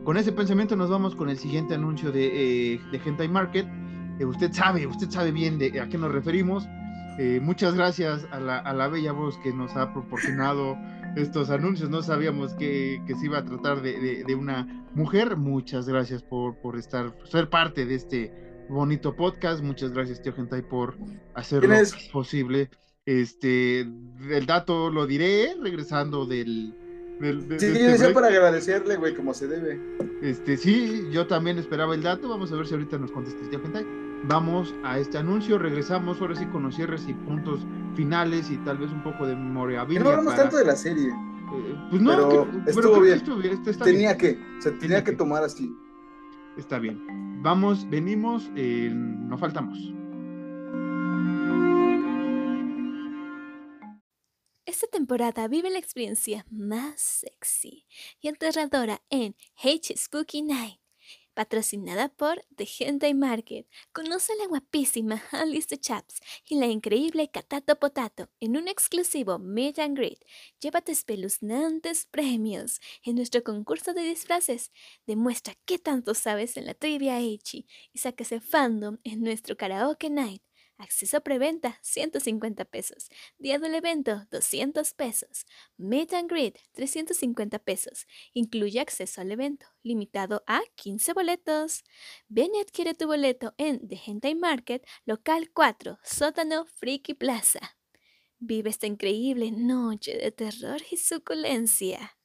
Con 0.04 0.18
ese 0.18 0.32
pensamiento 0.32 0.76
nos 0.76 0.92
vamos 0.92 1.16
con 1.16 1.30
el 1.32 1.38
siguiente 1.40 1.74
anuncio 1.74 2.12
de, 2.12 2.74
eh, 2.76 2.82
de 2.92 3.02
Hentai 3.04 3.28
Market. 3.28 3.66
Eh, 4.20 4.26
usted 4.26 4.52
sabe, 4.54 4.86
usted 4.86 5.10
sabe 5.10 5.32
bien 5.32 5.58
de 5.58 5.80
a 5.82 5.90
qué 5.90 5.98
nos 5.98 6.12
referimos. 6.12 6.68
Eh, 7.18 7.40
muchas 7.42 7.74
gracias 7.74 8.28
a 8.32 8.40
la, 8.40 8.60
a 8.60 8.74
la 8.74 8.88
bella 8.88 9.14
voz 9.14 9.36
que 9.40 9.52
nos 9.52 9.76
ha 9.76 9.94
proporcionado 9.94 10.78
estos 11.16 11.50
anuncios. 11.50 11.90
No 11.90 12.04
sabíamos 12.04 12.54
que, 12.54 13.02
que 13.08 13.16
se 13.16 13.26
iba 13.26 13.40
a 13.40 13.46
tratar 13.46 13.82
de, 13.82 14.00
de- 14.00 14.24
de 14.26 14.36
una 14.36 14.86
mujer. 14.94 15.38
Muchas 15.38 15.88
gracias 15.90 16.22
por, 16.22 16.56
por 16.58 16.78
estar, 16.78 17.16
ser 17.24 17.50
parte 17.50 17.86
de 17.88 17.96
este 17.96 18.32
bonito 18.70 19.16
podcast. 19.16 19.62
Muchas 19.64 19.92
gracias, 19.92 20.22
tío 20.22 20.34
Gentai, 20.34 20.62
por 20.62 20.96
hacerlo 21.34 21.70
¿Quién 21.70 21.82
es? 21.82 21.94
posible. 22.12 22.70
Este, 23.06 23.82
el 23.82 24.46
dato 24.48 24.90
lo 24.90 25.06
diré 25.06 25.56
regresando 25.62 26.26
del. 26.26 26.74
del- 27.20 27.48
de- 27.48 27.60
Sí, 27.60 27.68
de 27.68 27.94
este 27.94 28.10
para 28.10 28.28
agradecerle, 28.28 28.96
güey, 28.98 29.14
como 29.16 29.34
se 29.34 29.48
debe. 29.48 29.80
Este, 30.22 30.58
sí, 30.58 31.08
yo 31.12 31.28
también 31.28 31.58
esperaba 31.60 31.94
el 31.96 32.02
dato. 32.04 32.28
Vamos 32.30 32.52
a 32.52 32.56
ver 32.56 32.68
si 32.68 32.74
ahorita 32.74 32.98
nos 32.98 33.12
contesta 33.12 33.48
tío 33.50 33.62
Gentai. 33.62 33.86
Vamos 34.28 34.74
a 34.84 34.98
este 34.98 35.20
anuncio, 35.20 35.60
regresamos 35.60 36.20
ahora 36.20 36.36
sí 36.36 36.46
con 36.48 36.64
los 36.64 36.76
cierres 36.76 37.08
y 37.08 37.14
puntos 37.14 37.60
finales 37.96 38.50
y 38.50 38.58
tal 38.58 38.80
vez 38.80 38.92
un 38.92 39.04
poco 39.04 39.28
de 39.28 39.36
memorabilia. 39.36 40.02
no 40.02 40.10
hablamos 40.10 40.34
para- 40.34 40.44
tanto 40.44 40.58
de 40.58 40.66
la 40.66 40.76
serie. 40.76 41.10
eh, 41.10 41.76
pues 41.92 42.02
no, 42.02 42.10
pero 42.12 42.30
que- 42.30 42.58
pero 42.66 42.70
estuvo 42.80 42.94
que 42.96 43.02
bien. 43.02 43.14
estuvo 43.18 43.36
bien, 43.38 43.54
este 43.54 43.70
está 43.70 43.86
bien. 43.86 43.96
Tenía 43.98 44.18
que, 44.18 44.30
se 44.60 44.70
tenía 44.72 44.80
Tenía 44.80 45.04
que 45.04 45.12
que. 45.12 45.18
tomar 45.18 45.44
así. 45.44 45.72
Está 46.58 46.80
bien. 46.80 47.42
Vamos, 47.42 47.88
venimos, 47.90 48.50
eh, 48.56 48.90
no 48.92 49.38
faltamos. 49.38 49.78
Esta 54.66 54.88
temporada 54.88 55.48
vive 55.48 55.70
la 55.70 55.80
experiencia 55.80 56.46
más 56.50 57.00
sexy 57.00 57.86
y 58.20 58.30
aterradora 58.30 59.02
en 59.10 59.36
H 59.64 59.96
Spooky 59.96 60.42
Night. 60.42 60.85
Patrocinada 61.36 62.10
por 62.10 62.44
The 62.56 62.68
Hentai 62.80 63.14
Market. 63.14 63.68
Conoce 63.92 64.34
a 64.34 64.38
la 64.38 64.48
guapísima 64.48 65.22
Alice 65.32 65.78
Chaps 65.78 66.20
y 66.50 66.56
la 66.56 66.66
increíble 66.66 67.30
Katato 67.30 67.78
Potato 67.78 68.30
en 68.40 68.58
un 68.58 68.68
exclusivo 68.68 69.38
Meet 69.38 69.78
and 69.78 69.96
Greet. 69.96 70.26
Llévate 70.60 70.92
espeluznantes 70.94 72.08
premios 72.08 72.80
en 73.04 73.16
nuestro 73.18 73.44
concurso 73.44 73.94
de 73.94 74.02
disfraces. 74.02 74.72
Demuestra 75.06 75.56
qué 75.66 75.78
tanto 75.78 76.16
sabes 76.16 76.58
en 76.58 76.66
la 76.66 76.74
trivia 76.74 77.20
Echi 77.20 77.68
y 77.94 78.00
saca 78.00 78.24
ese 78.24 78.40
fandom 78.40 78.98
en 79.04 79.22
nuestro 79.22 79.56
karaoke 79.56 80.10
night. 80.10 80.42
Acceso 80.78 81.22
preventa 81.22 81.80
150 81.82 82.66
pesos. 82.66 83.10
Día 83.38 83.60
del 83.60 83.76
evento 83.76 84.26
200 84.30 84.94
pesos. 84.94 85.46
Meet 85.78 86.14
and 86.14 86.30
greet 86.30 86.58
350 86.74 87.60
pesos. 87.60 88.08
Incluye 88.34 88.82
acceso 88.82 89.22
al 89.22 89.32
evento, 89.32 89.68
limitado 89.84 90.44
a 90.48 90.62
15 90.76 91.14
boletos. 91.14 91.84
Ven 92.28 92.54
y 92.56 92.60
adquiere 92.60 92.94
tu 92.94 93.08
boleto 93.08 93.54
en 93.58 93.88
The 93.88 94.02
Hentai 94.06 94.36
Market, 94.36 94.86
local 95.06 95.50
4, 95.54 95.98
sótano 96.04 96.66
Friki 96.66 97.14
Plaza. 97.14 97.78
Vive 98.40 98.70
esta 98.70 98.86
increíble 98.86 99.52
noche 99.52 100.18
de 100.18 100.32
terror 100.32 100.82
y 100.92 100.98
suculencia. 100.98 102.18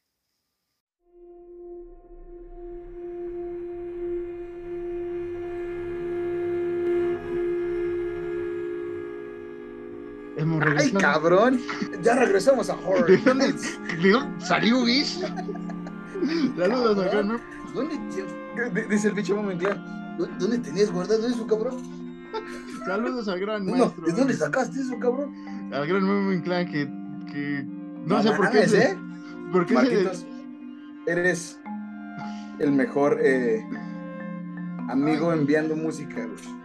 Hemos 10.40 10.64
Ay, 10.78 10.90
cabrón. 10.92 11.60
Ya 12.02 12.14
regresamos 12.14 12.70
a 12.70 12.74
horror. 12.76 13.06
¿De 13.06 13.16
dónde, 13.18 13.52
de 14.02 14.10
dónde 14.10 14.40
salió, 14.44 14.84
Guis? 14.84 15.20
Saludos 16.56 16.98
a 16.98 17.10
Cabrón. 17.10 17.10
Carmen. 17.10 17.40
¿Dónde 17.74 17.98
te- 18.74 18.86
Dice 18.88 19.08
el 19.08 19.14
bicho 19.14 19.36
Momenclan. 19.36 20.16
¿Dó- 20.18 20.28
¿Dónde 20.38 20.58
tenías 20.58 20.90
guardado 20.90 21.26
eso, 21.26 21.46
cabrón? 21.46 21.76
Saludos 22.86 23.28
al 23.28 23.40
gran 23.40 23.66
No, 23.66 23.72
maestro. 23.76 24.04
¿De 24.06 24.12
dónde 24.12 24.34
sacaste 24.34 24.80
eso, 24.80 24.98
cabrón? 24.98 25.32
Al 25.72 25.86
gran 25.86 26.02
Memo 26.04 26.32
Inclán 26.32 26.66
que, 26.66 26.86
que 27.30 27.64
no, 28.06 28.22
sé 28.22 28.32
por 28.32 28.50
qué 28.50 28.68
se, 28.68 28.82
¿eh? 28.82 28.98
por 29.52 29.66
qué 29.66 29.74
se- 29.74 29.80
Marquitos, 29.82 30.26
eres 31.06 31.60
el 32.58 32.72
mejor 32.72 33.18
eh, 33.22 33.62
amigo 34.88 35.32
enviando 35.32 35.76
música, 35.76 36.26
güey. 36.26 36.59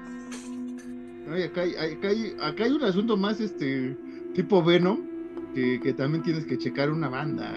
Acá, 1.28 1.62
hay, 1.62 1.76
acá, 1.76 2.08
hay, 2.10 2.36
acá 2.42 2.64
hay 2.66 2.72
un 2.72 2.84
asunto 2.84 3.18
más 3.18 3.40
este 3.42 3.98
tipo 4.34 4.64
Venom 4.64 5.00
que, 5.54 5.80
que 5.82 5.94
también 5.94 6.24
tienes 6.24 6.46
que 6.46 6.58
checar 6.58 6.92
una 6.92 7.10
banda 7.10 7.52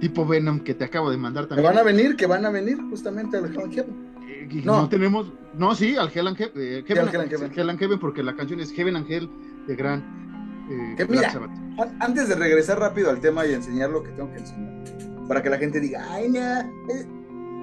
tipo 0.00 0.26
Venom 0.26 0.60
que 0.60 0.74
te 0.74 0.84
acabo 0.84 1.10
de 1.10 1.16
mandar 1.16 1.44
Que 1.44 1.50
también. 1.50 1.66
van 1.72 1.78
a 1.78 1.82
venir, 1.82 2.16
que 2.16 2.26
van 2.26 2.44
a 2.44 2.50
venir 2.50 2.78
justamente 2.90 3.36
al 3.36 3.46
Hell 3.46 3.70
Heaven. 3.72 3.94
Eh, 4.28 4.62
No. 4.64 4.82
no. 4.82 4.88
tenemos, 4.88 5.32
no, 5.56 5.74
sí, 5.74 5.96
al 5.96 6.10
Hell 6.12 6.26
and 6.28 6.36
Heaven, 6.36 6.52
eh, 6.56 6.84
Heaven, 6.86 7.08
al 7.08 7.14
Hell 7.14 7.20
and 7.20 7.30
Heaven. 7.30 7.52
Hell 7.54 7.70
and 7.70 7.78
Heaven, 7.78 7.98
porque 8.00 8.22
la 8.22 8.34
canción 8.34 8.60
es 8.60 8.72
Heaven 8.72 8.96
and 8.96 9.10
Hell 9.10 9.30
de 9.66 9.76
gran 9.76 10.00
eh, 10.70 10.94
Que 10.96 11.06
mira. 11.06 11.32
Antes 12.00 12.28
de 12.28 12.34
regresar 12.34 12.78
rápido 12.80 13.10
al 13.10 13.20
tema 13.20 13.46
y 13.46 13.52
enseñar 13.54 13.90
lo 13.90 14.02
que 14.02 14.10
tengo 14.10 14.30
que 14.32 14.38
enseñar, 14.38 14.84
para 15.28 15.42
que 15.42 15.50
la 15.50 15.58
gente 15.58 15.80
diga, 15.80 16.04
ay, 16.10 16.28
no, 16.30 16.38
eh, 16.40 17.06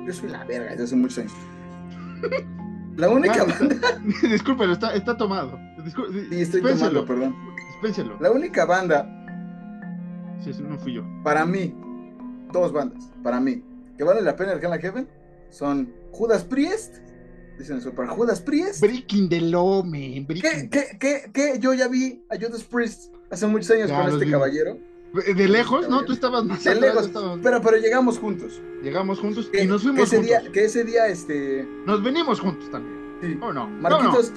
yo 0.08 0.14
soy 0.14 0.30
la 0.30 0.44
verga 0.46 0.72
desde 0.72 0.84
hace 0.86 0.96
muchos 0.96 1.20
años. 1.20 1.34
La 2.98 3.10
única 3.10 3.44
Ah, 3.44 3.46
banda, 3.60 4.02
Discúlpelo, 4.30 4.74
está, 4.74 4.94
está 4.96 5.16
tomado. 5.18 5.58
Discul- 5.80 6.12
sí, 6.30 6.42
estoy 6.42 6.62
tomando, 6.62 7.06
perdón. 7.06 7.36
dispénselo. 7.74 8.18
La 8.20 8.32
única 8.32 8.66
banda, 8.66 9.08
Sí, 10.44 10.52
no 10.62 10.78
fui 10.80 10.94
yo. 10.94 11.04
para 11.24 11.46
mí, 11.46 11.74
dos 12.52 12.72
bandas, 12.74 13.12
para 13.24 13.40
mí, 13.40 13.64
que 13.98 14.04
vale 14.04 14.22
la 14.22 14.36
pena 14.36 14.54
el 14.54 14.60
Hell 14.64 14.74
and 14.74 14.82
Heaven, 14.82 15.08
son 15.50 15.94
Judas 16.12 16.44
Priest, 16.44 16.98
dicen 17.58 17.78
eso, 17.78 17.94
para 17.94 18.10
Judas 18.10 18.42
Priest, 18.42 18.82
Breaking 18.82 19.30
the 19.30 19.40
law, 19.42 19.84
man. 19.84 20.26
que, 20.26 20.26
Breaking. 20.28 20.70
que, 20.70 20.98
que, 21.00 21.32
que 21.32 21.60
yo 21.60 21.74
ya 21.74 21.88
vi 21.88 22.24
a 22.30 22.36
Judas 22.36 22.64
Priest 22.64 23.14
hace 23.30 23.46
muchos 23.48 23.70
años 23.72 23.90
Ya 23.90 24.02
con 24.02 24.12
este 24.14 24.26
vi. 24.26 24.32
caballero, 24.32 24.78
De 25.14 25.48
lejos, 25.50 25.90
¿no? 25.90 26.04
Tú 26.06 26.14
estabas 26.14 26.46
más 26.46 26.64
de 26.64 26.76
lejos, 26.76 27.02
yo 27.02 27.08
estaba- 27.08 27.38
pero, 27.44 27.62
pero 27.62 27.78
llegamos 27.78 28.18
juntos. 28.18 28.62
Llegamos 28.82 29.20
juntos 29.20 29.50
Que, 29.52 29.64
y 29.64 29.68
nos 29.68 29.82
que 29.82 29.88
fuimos 29.90 30.04
ese 30.08 30.18
juntos. 30.18 30.42
día, 30.44 30.52
que 30.52 30.64
ese 30.66 30.84
día, 30.86 31.08
este, 31.08 31.68
Nos 31.86 32.02
venimos 32.02 32.40
juntos 32.40 32.70
también. 32.72 32.96
sí, 33.22 33.38
¿O 33.42 33.52
no? 33.52 33.68
Marquitos, 33.68 34.32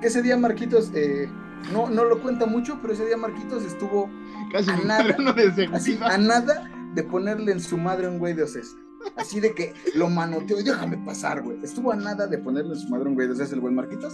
que 0.00 0.06
ese 0.08 0.20
día 0.22 0.36
Marquitos, 0.36 0.90
eh, 0.94 1.28
no, 1.72 1.88
no 1.88 2.04
lo 2.04 2.18
cuenta 2.20 2.46
mucho, 2.46 2.78
pero 2.82 2.92
ese 2.94 3.06
día 3.06 3.16
Marquitos 3.16 3.64
estuvo 3.64 4.08
No, 4.08 4.42
no. 4.46 4.50
Casi 4.52 4.70
a 4.70 4.76
nada, 4.78 5.04
de 5.32 5.68
así, 5.72 5.98
a 6.02 6.18
nada 6.18 6.68
de 6.94 7.02
ponerle 7.04 7.52
en 7.52 7.60
su 7.60 7.78
madre 7.78 8.08
un 8.08 8.18
güey 8.18 8.34
de 8.34 8.42
Ocesa. 8.42 8.76
Así 9.16 9.38
de 9.40 9.54
que 9.54 9.72
lo 9.94 10.10
manoteó 10.10 10.58
y 10.58 10.64
déjame 10.64 10.98
pasar, 10.98 11.42
güey. 11.42 11.58
Estuvo 11.62 11.92
a 11.92 11.96
nada 11.96 12.26
de 12.26 12.36
ponerle 12.38 12.74
en 12.74 12.80
su 12.80 12.88
madre 12.88 13.06
a 13.06 13.08
un 13.10 13.14
güey 13.14 13.28
de 13.28 13.34
Ocesa, 13.34 13.54
el 13.54 13.60
buen 13.60 13.74
Marquitos. 13.76 14.12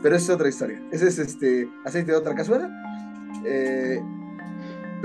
Pero 0.00 0.14
esa 0.16 0.24
es 0.32 0.36
otra 0.36 0.48
historia. 0.48 0.80
Ese 0.92 1.08
es 1.08 1.18
este 1.18 1.68
aceite 1.84 2.12
de 2.12 2.16
otra 2.18 2.34
cazuela. 2.36 2.70
Eh, 3.44 4.00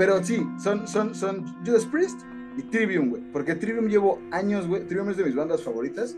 pero 0.00 0.24
sí, 0.24 0.48
son, 0.58 0.88
son, 0.88 1.14
son 1.14 1.44
Judas 1.62 1.84
Priest 1.84 2.22
y 2.56 2.62
Trivium, 2.62 3.10
güey. 3.10 3.22
Porque 3.34 3.54
Trivium 3.54 3.86
llevo 3.86 4.18
años, 4.30 4.66
güey. 4.66 4.86
Trivium 4.86 5.10
es 5.10 5.18
de 5.18 5.24
mis 5.24 5.34
bandas 5.34 5.62
favoritas. 5.62 6.16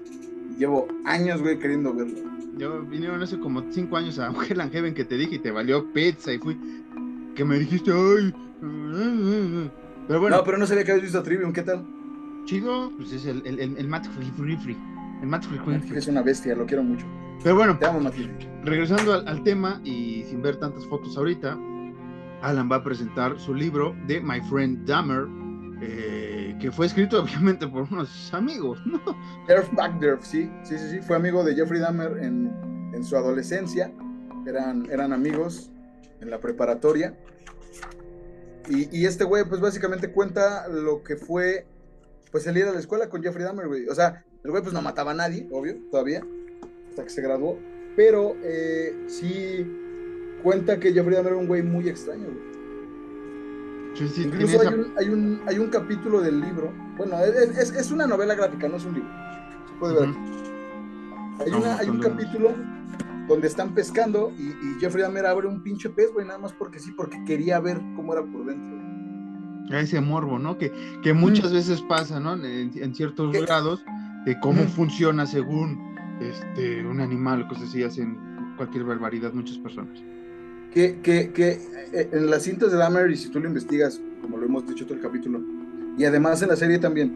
Y 0.55 0.61
llevo 0.61 0.87
años, 1.05 1.43
güey, 1.43 1.59
queriendo 1.59 1.93
verlo. 1.93 2.17
Yo 2.57 2.83
vinieron 2.83 3.21
hace 3.21 3.41
como 3.41 3.65
cinco 3.73 3.97
años 3.97 4.21
a 4.21 4.33
Hell 4.49 4.61
and 4.61 4.71
Heaven 4.71 4.95
que 4.95 5.05
te 5.05 5.17
dije 5.17 5.35
y 5.35 5.39
te 5.41 5.51
valió 5.51 5.93
pizza 5.93 6.33
y 6.33 6.39
fui. 6.39 6.57
Que 7.35 7.45
me 7.45 7.59
dijiste, 7.59 7.91
ay. 7.91 8.33
Pero 10.07 10.21
bueno, 10.21 10.37
no, 10.37 10.45
pero 10.45 10.59
no 10.59 10.67
sabía 10.69 10.85
que 10.85 10.93
habías 10.93 11.03
visto 11.03 11.19
a 11.19 11.25
Trivium. 11.25 11.53
¿Qué 11.53 11.63
tal? 11.63 11.85
chido, 12.45 12.93
pues 12.97 13.13
es 13.13 13.27
el, 13.27 13.43
el, 13.45 13.59
el, 13.59 13.77
el 13.77 13.89
Matt 13.89 14.07
Free. 14.07 14.77
El 15.23 15.27
Matt 15.27 15.45
Free. 15.45 15.59
Es 15.99 16.07
una 16.07 16.23
bestia, 16.23 16.55
lo 16.55 16.67
quiero 16.67 16.85
mucho. 16.85 17.05
Pero 17.43 17.57
bueno, 17.57 17.77
Te 17.77 17.87
amo, 17.87 18.09
regresando 18.63 19.13
al, 19.13 19.27
al 19.27 19.43
tema 19.43 19.81
y 19.83 20.23
sin 20.23 20.41
ver 20.41 20.55
tantas 20.61 20.87
fotos 20.87 21.17
ahorita, 21.17 21.59
Alan 22.43 22.71
va 22.71 22.77
a 22.77 22.85
presentar 22.85 23.39
su 23.39 23.55
libro 23.55 23.95
de 24.07 24.21
My 24.21 24.41
Friend 24.41 24.85
Dahmer, 24.85 25.27
eh, 25.81 26.57
que 26.61 26.71
fue 26.71 26.87
escrito 26.87 27.23
obviamente 27.23 27.67
por 27.67 27.83
unos 27.91 28.33
amigos, 28.35 28.81
¿no? 28.85 29.01
Derf 29.47 29.73
Backderf, 29.73 30.23
sí, 30.25 30.51
sí, 30.63 30.77
sí, 30.77 30.91
sí. 30.91 31.01
Fue 31.01 31.17
amigo 31.17 31.45
de 31.45 31.55
Jeffrey 31.55 31.81
Dahmer 31.81 32.19
en, 32.19 32.53
en 32.93 33.05
su 33.05 33.17
adolescencia. 33.17 33.93
Eran, 34.47 34.89
eran 34.91 35.13
amigos 35.13 35.71
en 36.21 36.31
la 36.31 36.41
preparatoria. 36.41 37.17
Y, 38.69 38.97
y 38.97 39.07
este 39.07 39.25
güey, 39.25 39.45
pues 39.45 39.61
básicamente 39.61 40.13
cuenta 40.13 40.69
lo 40.69 41.03
que 41.03 41.17
fue, 41.17 41.67
pues 42.31 42.47
el 42.47 42.57
ir 42.57 42.65
a 42.65 42.73
la 42.73 42.79
escuela 42.79 43.09
con 43.09 43.23
Jeffrey 43.23 43.45
Dahmer, 43.45 43.69
güey. 43.69 43.89
O 43.89 43.95
sea, 43.95 44.25
el 44.45 44.51
güey 44.51 44.63
pues 44.63 44.75
no 44.75 44.83
mataba 44.83 45.13
a 45.13 45.15
nadie, 45.15 45.49
obvio, 45.53 45.77
todavía, 45.91 46.25
hasta 46.89 47.05
que 47.05 47.11
se 47.11 47.23
graduó. 47.23 47.59
Pero 47.97 48.35
eh, 48.43 49.05
sí 49.07 49.82
cuenta 50.43 50.79
que 50.81 50.93
Jeffrey 50.93 51.15
Dahmer 51.15 51.33
era 51.33 51.41
un 51.41 51.47
güey 51.47 51.63
muy 51.63 51.89
extraño. 51.89 52.27
Sí, 53.95 54.09
sí, 54.09 54.23
Incluso 54.25 54.57
esa- 54.63 54.71
hay 54.71 54.75
un, 54.75 54.87
hay, 54.99 55.09
un, 55.11 55.41
hay 55.47 55.59
un 55.59 55.69
capítulo 55.69 56.21
del 56.21 56.41
libro. 56.41 56.73
Bueno, 56.97 57.19
es, 57.21 57.57
es- 57.59 57.73
es 57.75 57.91
una 57.91 58.07
novela 58.07 58.35
gráfica, 58.35 58.69
no 58.69 58.77
es 58.77 58.85
un 58.85 58.95
libro. 58.95 59.11
Se 59.69 59.75
puede 59.79 59.95
ver. 60.01 60.09
Ujú. 60.09 60.19
Hay, 61.45 61.51
No, 61.51 61.59
una, 61.59 61.77
hay 61.79 61.89
un 61.89 61.99
cuando- 61.99 62.09
capítulo 62.17 62.51
donde 63.29 63.47
están 63.47 63.75
pescando 63.75 64.33
y, 64.39 64.43
y 64.49 64.77
Jeffrey 64.81 65.03
Dahmer 65.03 65.27
abre 65.27 65.47
un 65.47 65.63
pinche 65.63 65.89
pez, 65.91 66.13
güey, 66.13 66.27
nada 66.27 66.39
más 66.39 66.53
porque 66.53 66.79
sí, 66.79 66.93
porque 66.97 67.23
quería 67.25 67.61
ver 67.61 67.81
cómo 67.95 68.13
era 68.15 68.23
por 68.25 68.45
dentro. 68.47 68.81
ese 69.79 70.01
morbo, 70.01 70.39
¿no? 70.39 70.59
Que, 70.59 70.73
que 71.03 71.13
muchas 71.13 71.53
veces 71.53 71.81
pasa, 71.83 72.19
¿no? 72.19 72.35
En, 72.35 72.73
en 72.75 72.95
ciertos 72.95 73.31
¿Qué? 73.33 73.43
grados, 73.43 73.85
de 74.27 74.39
cómo 74.41 74.63
Ujú. 74.63 74.71
funciona 74.73 75.25
según 75.27 75.79
este, 76.21 76.85
un 76.85 77.01
animal, 77.01 77.47
cosas 77.49 77.69
así, 77.69 77.83
hacen 77.83 78.19
cualquier 78.57 78.85
barbaridad 78.85 79.33
muchas 79.33 79.57
personas. 79.59 80.03
Que, 80.73 81.01
que, 81.03 81.33
que 81.33 81.61
eh, 81.93 82.09
en 82.13 82.31
las 82.31 82.45
cintas 82.45 82.73
de 82.73 82.79
Dahmer, 82.79 83.11
y 83.11 83.17
si 83.17 83.29
tú 83.29 83.41
lo 83.41 83.47
investigas, 83.47 84.01
como 84.23 84.39
lo 84.39 84.47
hemos 84.47 84.67
dicho 84.67 84.87
todo 84.87 84.95
el 84.95 85.03
capítulo, 85.03 85.41
y 85.99 86.05
además 86.05 86.41
en 86.43 86.49
la 86.49 86.57
serie 86.57 86.79
también, 86.79 87.13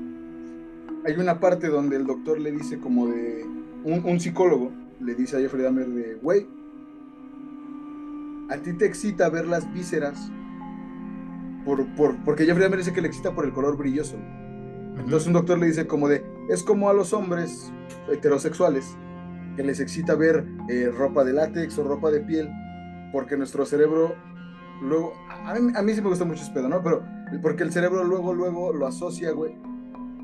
hay 1.06 1.14
una 1.14 1.40
parte 1.40 1.68
donde 1.68 1.96
el 1.96 2.06
doctor 2.06 2.38
le 2.38 2.52
dice 2.52 2.78
como 2.78 3.06
de, 3.06 3.46
un, 3.84 4.04
un 4.04 4.20
psicólogo 4.20 4.72
le 5.00 5.14
dice 5.14 5.36
a 5.36 5.40
Jeffrey 5.40 5.62
Dahmer 5.62 5.88
de, 5.88 6.14
güey, 6.16 6.46
a 8.50 8.56
ti 8.58 8.74
te 8.74 8.84
excita 8.84 9.28
ver 9.30 9.46
las 9.46 9.72
vísceras, 9.72 10.30
por, 11.64 11.86
por, 11.94 12.16
porque 12.24 12.44
Jeffrey 12.44 12.62
Dahmer 12.62 12.80
dice 12.80 12.92
que 12.92 13.00
le 13.00 13.08
excita 13.08 13.34
por 13.34 13.44
el 13.44 13.52
color 13.52 13.76
brilloso. 13.76 14.16
Entonces 14.98 15.26
un 15.26 15.32
doctor 15.32 15.58
le 15.58 15.66
dice 15.66 15.86
como 15.86 16.08
de, 16.08 16.24
es 16.48 16.62
como 16.62 16.88
a 16.90 16.92
los 16.92 17.12
hombres 17.12 17.72
heterosexuales, 18.12 18.96
que 19.56 19.62
les 19.62 19.80
excita 19.80 20.14
ver 20.14 20.44
eh, 20.68 20.90
ropa 20.94 21.24
de 21.24 21.32
látex 21.32 21.78
o 21.78 21.84
ropa 21.84 22.10
de 22.10 22.20
piel, 22.20 22.50
porque 23.16 23.34
nuestro 23.38 23.64
cerebro 23.64 24.14
luego, 24.82 25.14
a 25.30 25.54
mí, 25.54 25.72
a 25.74 25.80
mí 25.80 25.94
sí 25.94 26.02
me 26.02 26.10
gusta 26.10 26.26
mucho 26.26 26.42
ese 26.42 26.52
pedo, 26.52 26.68
¿no? 26.68 26.82
Pero 26.82 27.02
porque 27.40 27.62
el 27.62 27.72
cerebro 27.72 28.04
luego, 28.04 28.34
luego 28.34 28.74
lo 28.74 28.86
asocia, 28.86 29.30
güey, 29.30 29.56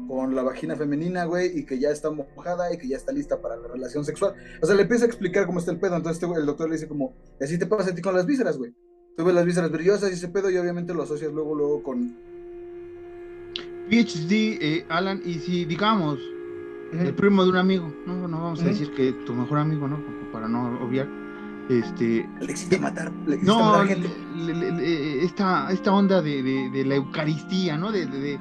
con 0.07 0.35
la 0.35 0.43
vagina 0.43 0.77
femenina, 0.77 1.25
güey, 1.25 1.59
y 1.59 1.65
que 1.65 1.79
ya 1.79 1.89
está 1.89 2.11
mojada 2.11 2.71
y 2.71 2.77
que 2.77 2.87
ya 2.89 2.99
está 2.99 3.11
lista 3.11 3.41
para 3.41 3.57
la 3.57 3.67
relación 3.67 4.05
sexual. 4.05 4.35
O 4.61 4.67
sea, 4.67 4.75
le 4.75 4.83
empieza 4.83 5.07
a 5.07 5.09
explicar 5.09 5.47
cómo 5.47 5.59
está 5.59 5.71
el 5.71 5.81
pedo, 5.81 5.97
entonces 5.97 6.23
este 6.23 6.27
güey- 6.27 6.41
el 6.41 6.45
doctor 6.45 6.69
le 6.69 6.75
dice 6.75 6.87
como, 6.87 7.15
"Y 7.41 7.45
así 7.45 7.59
te 7.59 7.65
pasa 7.65 7.93
a 7.93 7.95
ti 7.95 8.03
con 8.03 8.15
las 8.15 8.27
vísceras, 8.27 8.59
güey. 8.59 8.75
Tú 9.17 9.25
ves 9.25 9.35
las 9.35 9.47
vísceras 9.47 9.73
brillosas 9.73 10.11
y 10.11 10.13
ese 10.13 10.29
pedo 10.29 10.51
y 10.51 10.59
obviamente 10.59 10.93
lo 10.93 11.05
asocias 11.05 11.33
luego, 11.33 11.55
luego 11.55 11.83
con... 11.83 12.15
PhD, 13.89 14.59
eh, 14.61 14.87
Alan, 14.91 15.23
y 15.25 15.39
si 15.39 15.65
digamos 15.65 16.19
el 16.93 17.15
primo 17.15 17.43
de 17.45 17.51
un 17.53 17.57
amigo, 17.57 17.91
no, 18.07 18.29
no 18.29 18.39
vamos 18.43 18.63
a 18.63 18.67
decir 18.67 18.93
que 18.95 19.13
tu 19.25 19.33
mejor 19.33 19.61
amigo, 19.61 19.89
¿no? 19.89 19.99
Para 20.31 20.47
no 20.47 20.79
obviar. 20.85 21.22
Este, 21.79 22.29
Le 22.41 22.51
excita 22.51 22.79
matar, 22.79 23.11
le 23.27 23.39
no, 23.39 23.59
matar 23.59 23.87
gente. 23.87 24.09
le- 24.37 25.25
esta, 25.25 25.71
esta 25.73 25.93
onda 25.93 26.21
de, 26.21 26.43
de- 26.43 26.71
de 26.71 26.85
la 26.85 26.97
Eucaristía, 26.97 27.77
¿no? 27.79 27.91
De, 27.93 28.07
de, 28.07 28.39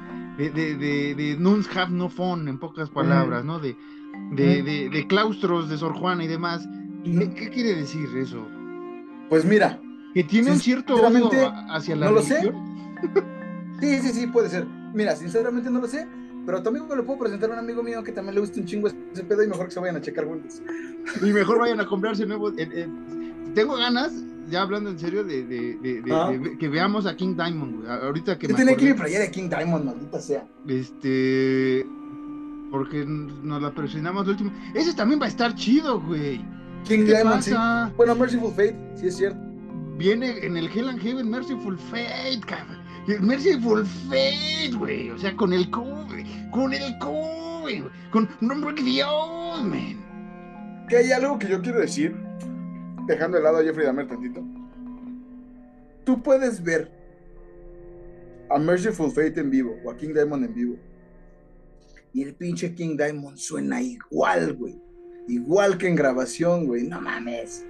de, 1.16 1.36
nuns 1.38 1.68
have 1.76 1.90
no 1.92 2.08
fun, 2.08 2.48
en 2.48 2.58
pocas 2.58 2.90
palabras, 2.90 3.44
¿no? 3.44 3.58
De, 3.58 3.76
de, 4.32 5.06
claustros 5.08 5.68
de 5.70 5.78
Sor 5.78 5.94
Juana 5.94 6.24
y 6.24 6.28
demás. 6.28 6.68
¿Qué, 7.04 7.32
qué 7.34 7.48
quiere 7.50 7.74
decir 7.74 8.08
eso? 8.16 8.46
Pues 9.28 9.44
mira, 9.44 9.80
¿Que 10.14 10.24
tiene 10.24 10.50
un 10.50 10.58
cierto 10.58 10.94
odio 10.96 11.30
hacia 11.70 11.96
la 11.96 12.06
no 12.06 12.12
lo 12.12 12.22
sé. 12.22 12.52
sí, 13.80 13.98
sí, 14.00 14.08
sí, 14.12 14.26
puede 14.26 14.48
ser. 14.50 14.66
Mira, 14.94 15.16
sinceramente 15.16 15.70
no 15.70 15.80
lo 15.80 15.86
sé, 15.88 16.06
pero 16.44 16.62
tu 16.62 16.68
amigo 16.68 16.94
le 16.94 17.02
puedo 17.02 17.20
presentar 17.20 17.50
a 17.50 17.54
un 17.54 17.58
amigo 17.60 17.82
mío 17.82 18.02
que 18.02 18.12
también 18.12 18.34
le 18.34 18.40
gusta 18.42 18.60
un 18.60 18.66
chingo 18.66 18.88
ese 18.88 19.24
pedo 19.24 19.42
y 19.42 19.48
mejor 19.48 19.66
que 19.66 19.72
se 19.72 19.80
vayan 19.80 19.96
a 19.96 20.00
checar 20.02 20.26
juntos. 20.26 20.60
Y 21.22 21.32
mejor 21.32 21.58
vayan 21.60 21.80
a 21.80 21.86
comprarse 21.86 22.26
nuevos. 22.26 22.52
eh, 22.58 22.68
eh, 22.72 22.88
tengo 23.54 23.76
ganas, 23.76 24.12
ya 24.50 24.62
hablando 24.62 24.90
en 24.90 24.98
serio, 24.98 25.24
de, 25.24 25.44
de- 25.44 25.76
de- 25.76 26.02
de- 26.02 26.12
Ah. 26.14 26.30
de- 26.30 26.58
que 26.58 26.68
veamos 26.68 27.06
a 27.06 27.16
King 27.16 27.34
Diamond, 27.36 27.76
güey. 27.84 27.88
Ahorita 27.90 28.38
que 28.38 28.46
Yo 28.48 28.54
me 28.54 28.60
tenía 28.60 28.76
que 28.76 28.84
ir 28.86 28.96
para 28.96 29.08
allá 29.08 29.20
de 29.20 29.30
King 29.30 29.48
Diamond, 29.48 29.84
maldita 29.84 30.20
sea. 30.20 30.46
Este. 30.66 31.86
Porque 32.70 33.04
nos 33.06 33.60
la 33.60 33.70
presionamos 33.72 34.24
el 34.24 34.30
último. 34.30 34.52
Ese 34.74 34.94
también 34.94 35.20
va 35.20 35.26
a 35.26 35.28
estar 35.28 35.54
chido, 35.54 36.00
güey. 36.00 36.38
King 36.84 37.04
¿Qué 37.04 37.16
Diamond, 37.16 37.42
sí. 37.42 37.52
Bueno, 37.96 38.14
Merciful 38.16 38.50
Fate, 38.50 38.76
sí 38.96 39.06
es 39.08 39.16
cierto. 39.16 39.38
Viene 39.98 40.44
en 40.44 40.56
el 40.56 40.66
Hell 40.66 40.88
and 40.88 41.00
Heaven 41.00 41.30
Merciful 41.30 41.78
Fate, 41.78 42.40
cabrón. 42.46 42.78
Merciful 43.26 43.84
Fate, 43.84 44.72
güey. 44.76 45.10
O 45.10 45.18
sea, 45.18 45.36
con 45.36 45.52
el 45.52 45.68
cobre. 45.70 46.24
Con 46.50 46.72
el 46.72 46.96
güey. 46.98 47.84
Con 48.10 48.28
nombre 48.40 48.72
de 48.74 48.82
Dios, 48.82 49.62
man. 49.64 50.86
Que 50.88 50.96
hay 50.96 51.12
algo 51.12 51.38
que 51.38 51.48
yo 51.48 51.60
quiero 51.60 51.78
decir, 51.80 52.16
dejando 53.06 53.36
de 53.38 53.42
lado 53.42 53.58
a 53.58 53.62
Jeffrey 53.62 53.86
Dahmer 53.86 54.06
tantito. 54.08 54.42
Tú 56.04 56.22
puedes 56.22 56.62
ver 56.62 56.90
a 58.50 58.58
Merciful 58.58 59.10
Fate 59.10 59.40
en 59.40 59.50
vivo 59.50 59.76
o 59.84 59.90
a 59.90 59.96
King 59.96 60.12
Diamond 60.14 60.44
en 60.44 60.54
vivo. 60.54 60.76
Y 62.12 62.22
el 62.22 62.34
pinche 62.34 62.74
King 62.74 62.96
Diamond 62.96 63.36
suena 63.36 63.80
igual, 63.80 64.54
güey. 64.54 64.78
Igual 65.28 65.78
que 65.78 65.88
en 65.88 65.94
grabación, 65.96 66.66
güey. 66.66 66.82
No 66.86 67.00
mames. 67.00 67.64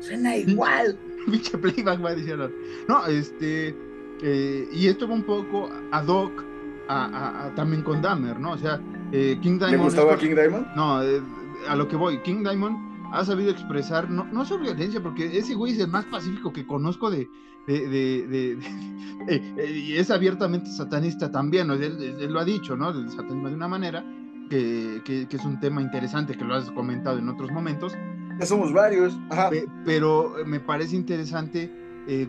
Suena 0.00 0.36
igual. 0.36 0.98
Pinche 1.26 1.58
playback 1.58 2.02
va 2.04 2.10
ahora. 2.10 2.50
No, 2.88 3.06
este. 3.06 3.74
eh, 4.22 4.68
y 4.72 4.86
esto 4.88 5.08
va 5.08 5.14
un 5.14 5.24
poco 5.24 5.68
ad 5.90 6.06
hoc 6.06 6.44
a, 6.88 7.04
a- 7.06 7.46
a- 7.46 7.54
también 7.54 7.82
con 7.82 8.00
Dahmer, 8.00 8.38
¿no? 8.38 8.52
O 8.52 8.58
sea, 8.58 8.80
eh, 9.12 9.36
King 9.42 9.58
Diamond. 9.58 9.72
¿Le 9.72 9.76
gustaba 9.78 10.16
King 10.18 10.34
Diamond? 10.34 10.66
No, 10.76 11.02
eh, 11.02 11.20
a 11.68 11.74
lo 11.76 11.88
que 11.88 11.96
voy, 11.96 12.18
King 12.22 12.42
Diamond 12.42 12.93
ha 13.14 13.24
sabido 13.24 13.50
expresar, 13.50 14.10
no, 14.10 14.24
no 14.24 14.44
su 14.44 14.58
violencia, 14.58 15.02
porque 15.02 15.38
ese 15.38 15.54
güey 15.54 15.72
es 15.72 15.78
el 15.80 15.88
más 15.88 16.04
pacífico 16.06 16.52
que 16.52 16.66
conozco 16.66 17.10
de. 17.10 17.28
de, 17.66 17.88
de- 17.88 18.26
de- 18.26 18.52
eh, 19.28 19.54
eh, 19.56 19.70
y 19.70 19.92
es 19.96 20.10
abiertamente 20.10 20.70
satanista 20.70 21.30
también, 21.30 21.68
¿no? 21.68 21.74
él, 21.74 22.16
él 22.20 22.32
lo 22.32 22.40
ha 22.40 22.44
dicho, 22.44 22.76
¿no? 22.76 22.92
Del 22.92 23.08
satanismo 23.10 23.48
de 23.48 23.54
una 23.54 23.68
manera, 23.68 24.04
que, 24.50 25.00
que- 25.04 25.26
que 25.28 25.36
es 25.36 25.44
un 25.44 25.58
tema 25.60 25.80
interesante, 25.80 26.36
que 26.36 26.44
lo 26.44 26.54
has 26.54 26.70
comentado 26.72 27.18
en 27.18 27.28
otros 27.28 27.50
momentos, 27.50 27.94
Ya 28.38 28.46
somos 28.46 28.72
varios. 28.72 29.16
Ajá. 29.30 29.48
Pe- 29.50 29.66
pero 29.84 30.34
me 30.44 30.58
parece 30.60 30.96
interesante 30.96 31.70
eh, 32.08 32.28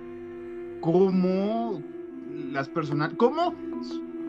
cómo 0.82 1.82
las 2.52 2.70
personas, 2.70 3.14
cómo, 3.18 3.56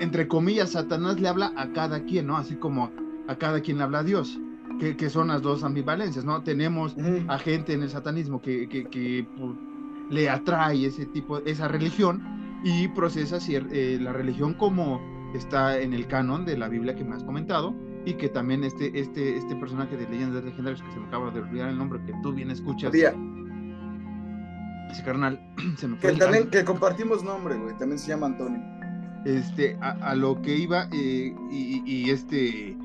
entre 0.00 0.26
comillas, 0.28 0.70
Satanás 0.72 1.20
le 1.20 1.28
habla 1.28 1.52
a 1.56 1.72
cada 1.72 2.00
quien, 2.04 2.26
¿no? 2.26 2.36
Así 2.36 2.56
como 2.56 2.90
a 3.28 3.36
cada 3.36 3.60
quien 3.60 3.76
le 3.78 3.84
habla 3.84 3.98
a 4.00 4.04
Dios, 4.04 4.38
que, 4.78 4.96
que 4.96 5.08
son 5.10 5.28
las 5.28 5.42
dos 5.42 5.64
ambivalencias, 5.64 6.24
¿no? 6.24 6.42
Tenemos 6.42 6.96
a 7.28 7.38
gente 7.38 7.72
en 7.72 7.82
el 7.82 7.90
satanismo 7.90 8.40
que, 8.42 8.68
que- 8.68 8.84
que, 8.84 9.26
pues, 9.36 9.52
le 10.10 10.28
atrae 10.30 10.86
ese 10.86 11.06
tipo, 11.06 11.38
esa 11.38 11.66
religión 11.68 12.22
y 12.62 12.88
procesa 12.88 13.38
eh, 13.48 13.98
la 14.00 14.12
religión 14.12 14.54
como 14.54 15.00
está 15.34 15.78
en 15.80 15.92
el 15.92 16.06
canon 16.06 16.44
de 16.44 16.56
la 16.56 16.68
Biblia 16.68 16.94
que 16.94 17.04
me 17.04 17.14
has 17.16 17.24
comentado 17.24 17.74
y 18.04 18.14
que 18.14 18.28
también 18.28 18.62
este, 18.64 18.98
este, 18.98 19.36
este 19.36 19.56
personaje 19.56 19.96
de 19.96 20.08
Leyendas 20.08 20.44
Legendarias 20.44 20.80
que 20.82 20.92
se 20.92 21.00
me 21.00 21.06
acaba 21.08 21.30
de 21.32 21.40
olvidar 21.40 21.68
el 21.70 21.76
nombre 21.78 22.00
que 22.06 22.12
tú 22.22 22.32
bien 22.32 22.50
escuchas 22.52 22.92
Día. 22.92 23.12
ese 24.90 25.02
carnal 25.02 25.40
se 25.76 25.88
me 25.88 25.96
fue 25.96 26.12
Que 26.12 26.18
también, 26.18 26.48
que 26.50 26.64
compartimos 26.64 27.22
nombre, 27.24 27.56
güey. 27.56 27.76
También 27.78 27.98
se 27.98 28.08
llama 28.08 28.26
Antonio. 28.26 28.60
este 29.24 29.76
a, 29.80 29.90
a 30.10 30.14
lo 30.14 30.40
que 30.40 30.56
iba 30.56 30.88
eh, 30.92 31.34
y, 31.50 31.82
y 31.84 32.10
este 32.10 32.76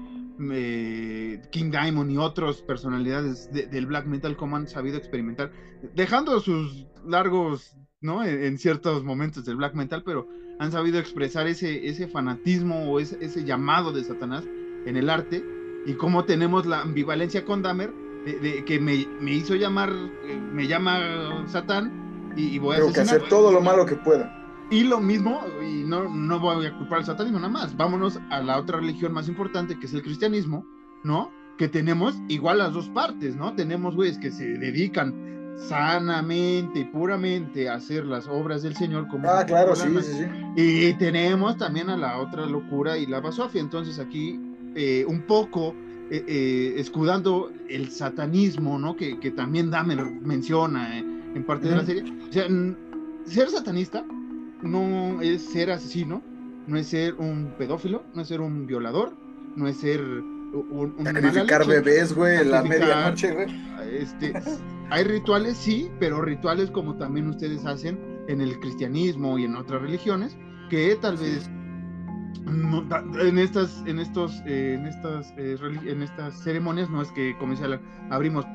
eh, 0.52 1.42
King 1.52 1.72
Diamond 1.72 2.12
y 2.12 2.18
otras 2.18 2.62
personalidades 2.62 3.52
de- 3.52 3.68
del 3.68 3.86
black 3.86 4.06
metal 4.06 4.36
como 4.38 4.56
han 4.56 4.68
sabido 4.68 4.98
experimentar 4.98 5.52
dejando 5.96 6.40
sus 6.40 6.88
largos 7.06 7.78
no 8.02 8.24
en, 8.24 8.44
en 8.44 8.58
ciertos 8.58 9.04
momentos 9.04 9.46
del 9.46 9.58
black 9.58 9.76
metal 9.76 10.04
pero 10.06 10.28
han 10.60 10.72
sabido 10.72 11.00
expresar 11.00 11.48
ese 11.48 11.88
ese 11.88 12.08
fanatismo 12.08 12.92
o 12.92 13.00
ese, 13.00 13.18
ese 13.24 13.44
llamado 13.44 13.92
de 13.92 14.04
Satanás 14.04 14.44
en 14.86 14.98
el 14.98 15.10
arte 15.10 15.44
y 15.86 15.94
cómo 15.94 16.26
tenemos 16.26 16.66
la 16.66 16.82
ambivalencia 16.82 17.44
con 17.46 17.62
Dahmer 17.62 17.92
de, 18.26 18.40
de 18.40 18.66
que 18.66 18.80
me, 18.80 19.08
me 19.20 19.34
hizo 19.34 19.56
llamar 19.56 19.90
eh, 19.92 20.40
me 20.54 20.68
llama 20.68 21.44
Satán 21.48 22.34
y, 22.36 22.44
y 22.56 22.60
voy 22.60 22.76
a 22.76 22.80
Tengo 22.80 22.94
que 22.94 23.00
asesinar 23.02 23.22
hacer 23.22 23.30
todo 23.30 23.52
lo 23.52 23.62
malo 23.62 23.86
que 23.86 23.96
pueda. 23.96 24.38
Y 24.72 24.84
lo 24.84 25.00
mismo, 25.00 25.42
y 25.62 25.84
no, 25.84 26.10
no 26.10 26.40
voy 26.40 26.66
a 26.66 26.78
culpar 26.78 27.00
al 27.00 27.06
satanismo 27.06 27.40
nada 27.40 27.52
más, 27.52 27.76
vámonos 27.76 28.20
a 28.30 28.42
la 28.42 28.58
otra 28.58 28.78
religión 28.78 29.14
más 29.14 29.28
importante 29.28 29.78
que 29.78 29.86
es 29.86 29.94
el 29.94 30.02
cristianismo, 30.02 30.66
¿no? 31.04 31.30
Que 31.58 31.68
tenemos 31.68 32.16
igual 32.30 32.60
las 32.60 32.74
dos 32.74 32.90
partes, 32.90 33.36
¿no? 33.36 33.54
Tenemos 33.54 33.96
güeyes 33.96 34.18
que 34.18 34.32
se 34.32 34.46
dedican 34.46 35.56
sanamente 35.58 36.80
y 36.80 36.86
puramente 36.86 37.70
a 37.70 37.76
hacer 37.76 38.06
las 38.06 38.28
obras 38.28 38.64
del 38.64 38.76
Señor 38.76 39.08
como 39.10 39.30
Ah, 39.30 39.46
claro, 39.46 39.76
sí, 39.76 39.88
sí, 40.02 40.14
sí. 40.14 40.26
Y 40.56 40.94
tenemos 40.94 41.58
también 41.58 41.90
a 41.90 41.98
la 41.98 42.18
otra 42.20 42.46
locura 42.46 42.98
y 42.98 43.06
la 43.06 43.20
basofia. 43.20 43.62
Entonces 43.62 44.00
aquí 44.00 44.40
eh, 44.76 45.06
un 45.08 45.22
poco 45.24 45.76
eh, 46.10 46.24
eh, 46.28 46.74
escudando 46.78 47.52
el 47.70 47.92
satanismo, 47.92 48.80
¿no? 48.80 48.96
Que, 48.96 49.20
que 49.20 49.32
también 49.32 49.70
Dahmer 49.70 50.04
menciona 50.04 50.98
eh, 50.98 51.06
en 51.36 51.44
parte 51.46 51.70
de 51.70 51.76
la 51.76 51.86
serie. 51.86 52.04
O 52.28 52.34
sea, 52.34 52.48
ser 53.26 53.50
satanista 53.50 54.04
no 54.64 55.22
es 55.22 55.44
ser 55.52 55.72
asesino, 55.72 56.22
no 56.68 56.78
es 56.78 56.88
ser 56.88 57.16
un 57.16 57.54
pedófilo, 57.58 58.04
no 58.14 58.22
es 58.22 58.28
ser 58.28 58.42
un 58.42 58.66
violador, 58.68 59.14
no 59.56 59.68
es 59.68 59.78
ser 59.78 60.02
un, 60.02 60.96
Sacrificar 61.04 61.66
bebés, 61.66 62.14
güey, 62.14 62.40
en 62.42 62.52
la 62.52 62.62
medianoche, 62.64 63.34
güey. 63.34 63.48
este, 63.94 64.34
hay 64.90 65.04
rituales, 65.04 65.58
sí, 65.58 65.90
pero 66.00 66.22
rituales 66.22 66.70
como 66.72 66.96
también 66.98 67.28
ustedes 67.30 67.66
hacen 67.66 67.98
en 68.28 68.42
el 68.42 68.60
cristianismo 68.60 69.38
y 69.40 69.46
en 69.46 69.56
otras 69.56 69.82
religiones, 69.82 70.38
que 70.70 70.96
tal 71.02 71.18
vez 71.18 71.50
no- 72.46 72.86
en 73.22 73.38
estas, 73.40 73.82
en 73.86 74.00
estos, 74.00 74.42
eh, 74.46 74.76
en 74.78 74.88
estas, 74.88 75.34
eh, 75.38 75.56
en 75.88 76.02
estas 76.02 76.44
ceremonias 76.44 76.90
no 76.90 77.02
es 77.02 77.10
que 77.12 77.36
como 77.38 77.54
decía, 77.54 77.80
abrimos 78.10 78.46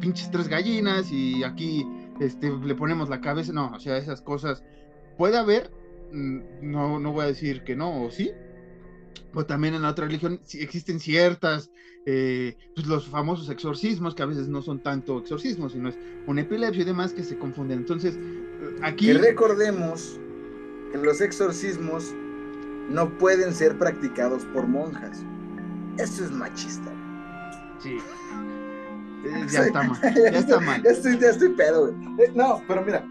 pinches 0.00 0.30
tres 0.30 0.48
gallinas 0.48 1.10
y 1.10 1.42
aquí 1.44 1.86
este, 2.20 2.50
le 2.50 2.74
ponemos 2.74 3.08
la 3.08 3.20
cabeza, 3.20 3.52
no, 3.52 3.70
o 3.72 3.80
sea, 3.80 3.96
esas 3.96 4.20
cosas 4.22 4.62
puede 5.18 5.36
haber, 5.36 5.70
mm, 6.12 6.38
no, 6.62 6.98
no 6.98 7.12
voy 7.12 7.24
a 7.24 7.28
decir 7.28 7.64
que 7.64 7.76
no, 7.76 8.04
o 8.04 8.10
sí, 8.10 8.30
pero 9.32 9.44
también 9.44 9.74
en 9.74 9.82
la 9.82 9.90
otra 9.90 10.06
religión 10.06 10.40
existen 10.54 11.00
ciertas, 11.00 11.70
eh, 12.06 12.56
pues 12.74 12.86
los 12.86 13.08
famosos 13.08 13.50
exorcismos, 13.50 14.14
que 14.14 14.22
a 14.22 14.26
veces 14.26 14.48
no 14.48 14.62
son 14.62 14.82
tanto 14.82 15.18
exorcismos, 15.18 15.72
sino 15.72 15.90
es 15.90 15.98
una 16.26 16.40
epilepsia 16.40 16.82
y 16.82 16.86
demás 16.86 17.12
que 17.12 17.22
se 17.22 17.36
confunden. 17.36 17.80
Entonces, 17.80 18.16
eh, 18.16 18.76
aquí... 18.82 19.08
Que 19.08 19.14
recordemos 19.14 20.18
que 20.92 20.98
los 20.98 21.20
exorcismos 21.20 22.14
no 22.88 23.18
pueden 23.18 23.52
ser 23.52 23.76
practicados 23.76 24.44
por 24.46 24.66
monjas. 24.66 25.22
Eso 25.98 26.24
es 26.24 26.30
machista. 26.30 26.90
Sí. 27.82 27.98
Eh, 29.24 29.46
ya 29.50 29.62
está 29.62 29.82
mal, 29.82 30.00
ya 30.14 30.38
está 30.38 30.60
mal. 30.60 30.80
Ya 30.80 30.90
estoy, 30.90 31.18
ya 31.18 31.30
estoy 31.30 31.48
pedo, 31.48 31.92
güey. 31.92 32.24
Eh, 32.24 32.32
no, 32.36 32.62
pero 32.68 32.84
mira, 32.84 33.04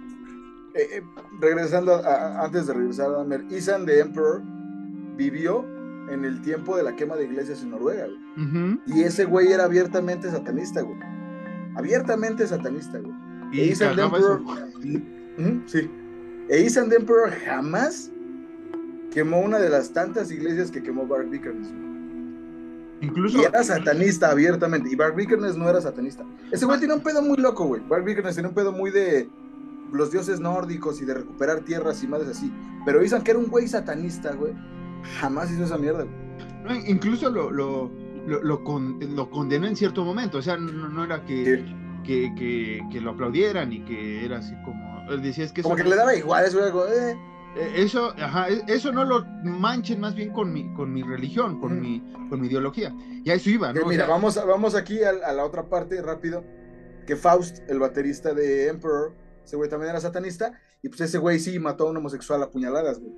eh, 0.78 0.98
eh, 0.98 1.04
regresando 1.40 1.94
a- 1.95 1.99
a- 1.99 2.45
antes 2.45 2.68
de 2.68 2.74
regresar 2.74 3.08
a 3.08 3.18
Dahmer, 3.18 3.45
Isan 3.49 3.86
the 3.86 3.99
Emperor 3.99 4.41
vivió 5.18 5.66
en 6.10 6.24
el 6.24 6.41
tiempo 6.41 6.78
de 6.78 6.84
la 6.84 6.95
quema 6.95 7.16
de 7.16 7.26
iglesias 7.26 7.62
en 7.64 7.72
Noruega, 7.72 8.06
güey. 8.06 8.80
Y 8.86 9.04
ese 9.04 9.26
güey 9.26 9.52
era 9.52 9.66
abiertamente 9.66 10.30
satanista, 10.32 10.82
güey. 10.82 10.98
Abiertamente 11.76 12.48
satanista, 12.48 12.99
güey. 12.99 13.14
Y 13.52 13.62
E 13.62 13.66
Isan 13.68 13.95
the 13.95 14.02
Emperor. 14.04 14.41
Sí. 15.68 15.90
E 16.49 16.62
Isan 16.62 16.90
the 16.90 16.95
Emperor 16.95 17.30
jamás 17.45 18.10
quemó 19.12 19.40
una 19.41 19.60
de 19.60 19.70
las 19.70 19.91
tantas 19.91 20.32
iglesias 20.32 20.72
que 20.72 20.82
quemó 20.82 21.06
Bart 21.06 21.28
güey. 21.28 21.88
Incluso 23.02 23.38
Y 23.38 23.44
era 23.44 23.64
satanista 23.64 24.32
abiertamente. 24.32 24.90
Y 24.91 24.95
Bart 24.95 25.16
Vikernes 25.16 25.56
no 25.56 25.70
era 25.70 25.80
satanista. 25.82 26.24
Ese 26.52 26.66
güey 26.66 26.80
tiene 26.80 26.95
un 26.95 27.02
pedo 27.02 27.22
muy 27.22 27.38
loco, 27.38 27.66
güey. 27.66 27.82
Bart 27.88 28.04
Vikernes 28.06 28.34
tiene 28.36 28.49
un 28.49 28.56
pedo 28.56 28.72
muy 28.72 28.90
de 28.91 29.30
los 29.91 30.11
dioses 30.11 30.39
nórdicos 30.39 31.01
y 31.01 31.05
de 31.05 31.14
recuperar 31.15 31.61
tierras 31.61 32.03
y 32.03 32.07
madres 32.07 32.30
así. 32.30 32.51
Pero 32.85 33.03
Isan, 33.03 33.23
que 33.23 33.31
era 33.31 33.39
un 33.39 33.47
güey 33.47 33.68
satanista, 33.68 34.34
güey, 34.34 34.53
jamás 35.19 35.51
hizo 35.51 35.64
esa 35.64 35.77
mierda, 35.77 36.03
güey. 36.03 36.27
No, 36.64 36.76
incluso 36.89 37.30
lo, 37.30 37.49
lo, 37.51 37.91
lo, 38.27 38.43
lo, 38.43 38.64
con- 38.64 38.99
lo 39.15 39.30
condenó 39.30 39.68
en 39.68 39.76
cierto 39.76 40.03
momento, 40.03 40.38
o 40.39 40.41
sea, 40.41 40.57
no, 40.57 40.89
no 40.89 41.03
era 41.03 41.23
que, 41.26 41.64
que, 42.03 42.34
que, 42.35 42.81
que 42.91 43.01
lo 43.01 43.11
aplaudieran 43.11 43.72
y 43.73 43.84
que 43.85 44.26
era 44.26 44.39
así 44.39 44.53
como, 44.65 45.05
él 45.09 45.22
decía, 45.22 45.45
es 45.45 45.51
que 45.51 45.64
Como 45.64 45.76
que 45.76 45.84
no- 45.84 45.89
le 45.91 45.95
daba 45.95 46.15
igual, 46.15 46.45
eso 46.45 46.59
era 46.61 46.72
como, 46.72 46.85
eh. 46.85 47.18
eh, 47.55 47.73
eso, 47.77 48.14
ajá, 48.22 48.49
e- 48.49 48.64
eso 48.68 48.91
no 48.91 49.05
lo 49.05 49.26
manchen 49.43 49.99
más 50.01 50.14
bien 50.15 50.31
con 50.34 50.51
mi, 50.51 50.73
con 50.73 50.91
mi 50.93 51.03
religión, 51.03 51.59
con, 51.61 51.80
mi, 51.80 52.01
con 52.30 52.41
mi 52.41 52.47
ideología, 52.47 52.93
y 53.23 53.30
a 53.30 53.35
eso 53.35 53.49
iba, 53.49 53.72
¿no? 53.72 53.81
O 53.81 53.88
mira, 53.88 54.05
sea, 54.05 54.14
vamos, 54.14 54.35
vamos 54.47 54.76
aquí 54.76 55.01
a, 55.03 55.11
a 55.26 55.31
la 55.34 55.45
otra 55.45 55.69
parte 55.69 56.01
rápido. 56.01 56.43
Que 57.05 57.15
Faust, 57.15 57.59
el 57.69 57.80
baterista 57.80 58.34
de 58.34 58.68
Emperor, 58.68 59.15
ese 59.48 59.56
güey 59.56 59.69
también 59.69 59.90
era 59.90 59.99
satanista. 59.99 60.52
Y 60.84 60.90
pues 60.90 61.02
ese 61.02 61.18
güey 61.18 61.40
sí 61.40 61.57
mató 61.60 61.88
a 61.88 61.91
un 61.91 61.98
homosexual 61.98 62.44
a 62.44 62.49
puñaladas, 62.52 62.99
güey. 62.99 63.14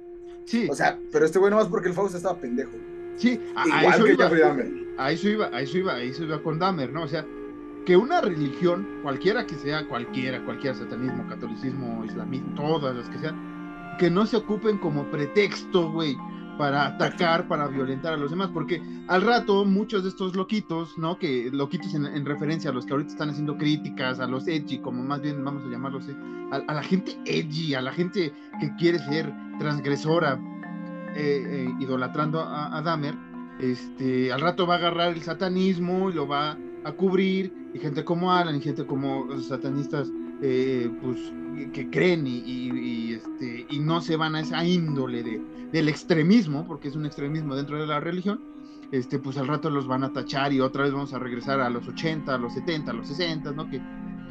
sí, 0.45 0.67
O 0.69 0.75
sea, 0.75 0.97
pero 1.11 1.25
este 1.25 1.39
güey 1.39 1.51
nomás 1.51 1.67
porque 1.67 1.89
el 1.89 1.93
Faust 1.93 2.15
estaba 2.15 2.39
pendejo. 2.39 2.71
sí, 3.17 3.39
a, 3.55 3.63
a 3.63 3.83
Igual 3.83 3.93
eso 3.95 4.03
que 4.05 4.13
iba. 4.13 4.29
Dahmer. 4.29 4.71
A 4.97 5.11
eso 5.11 5.27
iba, 5.29 5.47
a 5.47 5.61
eso 5.61 5.77
iba, 5.77 5.93
a 5.95 6.01
eso 6.01 6.23
iba 6.23 6.41
con 6.41 6.59
Dahmer, 6.59 6.91
¿no? 6.91 7.03
O 7.03 7.07
sea, 7.07 7.25
que 7.85 7.97
una 7.97 8.21
religión, 8.21 8.87
cualquiera 9.01 9.45
que 9.47 9.55
sea, 9.55 9.87
cualquiera, 9.87 10.43
cualquiera, 10.45 10.75
satanismo, 10.77 11.27
catolicismo, 11.27 12.03
islamismo, 12.05 12.53
todas 12.55 12.95
las 12.95 13.09
que 13.09 13.17
sean, 13.19 13.95
que 13.97 14.09
no 14.09 14.25
se 14.25 14.37
ocupen 14.37 14.77
como 14.77 15.09
pretexto, 15.09 15.91
güey, 15.91 16.15
para 16.59 16.87
atacar, 16.87 17.47
para 17.47 17.69
violentar 17.69 18.15
a 18.15 18.17
los 18.17 18.31
demás, 18.31 18.49
porque 18.53 18.81
al 19.07 19.21
rato 19.21 19.63
muchos 19.63 20.03
de 20.03 20.09
estos 20.09 20.35
loquitos, 20.35 20.97
¿no? 20.97 21.17
Que 21.17 21.49
loquitos 21.53 21.95
en, 21.95 22.05
en 22.05 22.25
referencia 22.25 22.69
a 22.69 22.73
los 22.73 22.85
que 22.85 22.91
ahorita 22.91 23.13
están 23.13 23.29
haciendo 23.29 23.57
críticas, 23.57 24.19
a 24.19 24.27
los 24.27 24.45
edgy, 24.45 24.79
como 24.79 25.01
más 25.01 25.21
bien 25.21 25.41
vamos 25.41 25.63
a 25.63 25.69
llamarlos, 25.69 26.09
eh, 26.09 26.17
a, 26.51 26.57
a 26.57 26.73
la 26.73 26.83
gente 26.83 27.17
edgy, 27.23 27.75
a 27.75 27.81
la 27.81 27.93
gente 27.93 28.33
que 28.59 28.75
quiere 28.75 28.99
ser 28.99 29.33
transgresora, 29.57 30.37
eh, 31.15 31.43
eh, 31.47 31.75
idolatrando 31.79 32.41
a, 32.41 32.77
a 32.77 32.81
Dahmer, 32.81 33.15
este, 33.61 34.33
al 34.33 34.41
rato 34.41 34.67
va 34.67 34.73
a 34.73 34.77
agarrar 34.79 35.13
el 35.13 35.21
satanismo 35.21 36.09
y 36.09 36.13
lo 36.13 36.27
va 36.27 36.57
a 36.83 36.91
cubrir, 36.91 37.53
y 37.73 37.79
gente 37.79 38.03
como 38.03 38.33
Alan 38.33 38.57
y 38.57 38.59
gente 38.59 38.85
como 38.85 39.23
los 39.23 39.45
satanistas, 39.45 40.11
eh, 40.41 40.89
pues, 41.01 41.17
que 41.73 41.89
creen 41.89 42.25
y, 42.27 42.37
y- 42.37 42.69
y, 42.79 43.13
este, 43.13 43.65
y 43.69 43.79
no 43.79 44.01
se 44.01 44.15
van 44.15 44.35
a 44.35 44.41
esa 44.41 44.63
índole 44.65 45.23
de, 45.23 45.41
del 45.71 45.89
extremismo, 45.89 46.65
porque 46.65 46.87
es 46.87 46.95
un 46.95 47.05
extremismo 47.05 47.55
dentro 47.55 47.79
de 47.79 47.85
la 47.87 47.99
religión, 47.99 48.41
este, 48.91 49.19
pues 49.19 49.37
al 49.37 49.47
rato 49.47 49.69
los 49.69 49.85
van 49.87 50.03
a 50.03 50.11
tachar 50.13 50.51
y 50.53 50.61
otra 50.61 50.83
vez 50.83 50.93
vamos 50.93 51.13
a 51.13 51.19
regresar 51.19 51.59
a 51.59 51.69
los 51.69 51.87
80, 51.87 52.33
a 52.33 52.37
los 52.37 52.53
70, 52.53 52.91
a 52.91 52.93
los 52.93 53.07
60, 53.07 53.51
¿no? 53.51 53.69
Que 53.69 53.79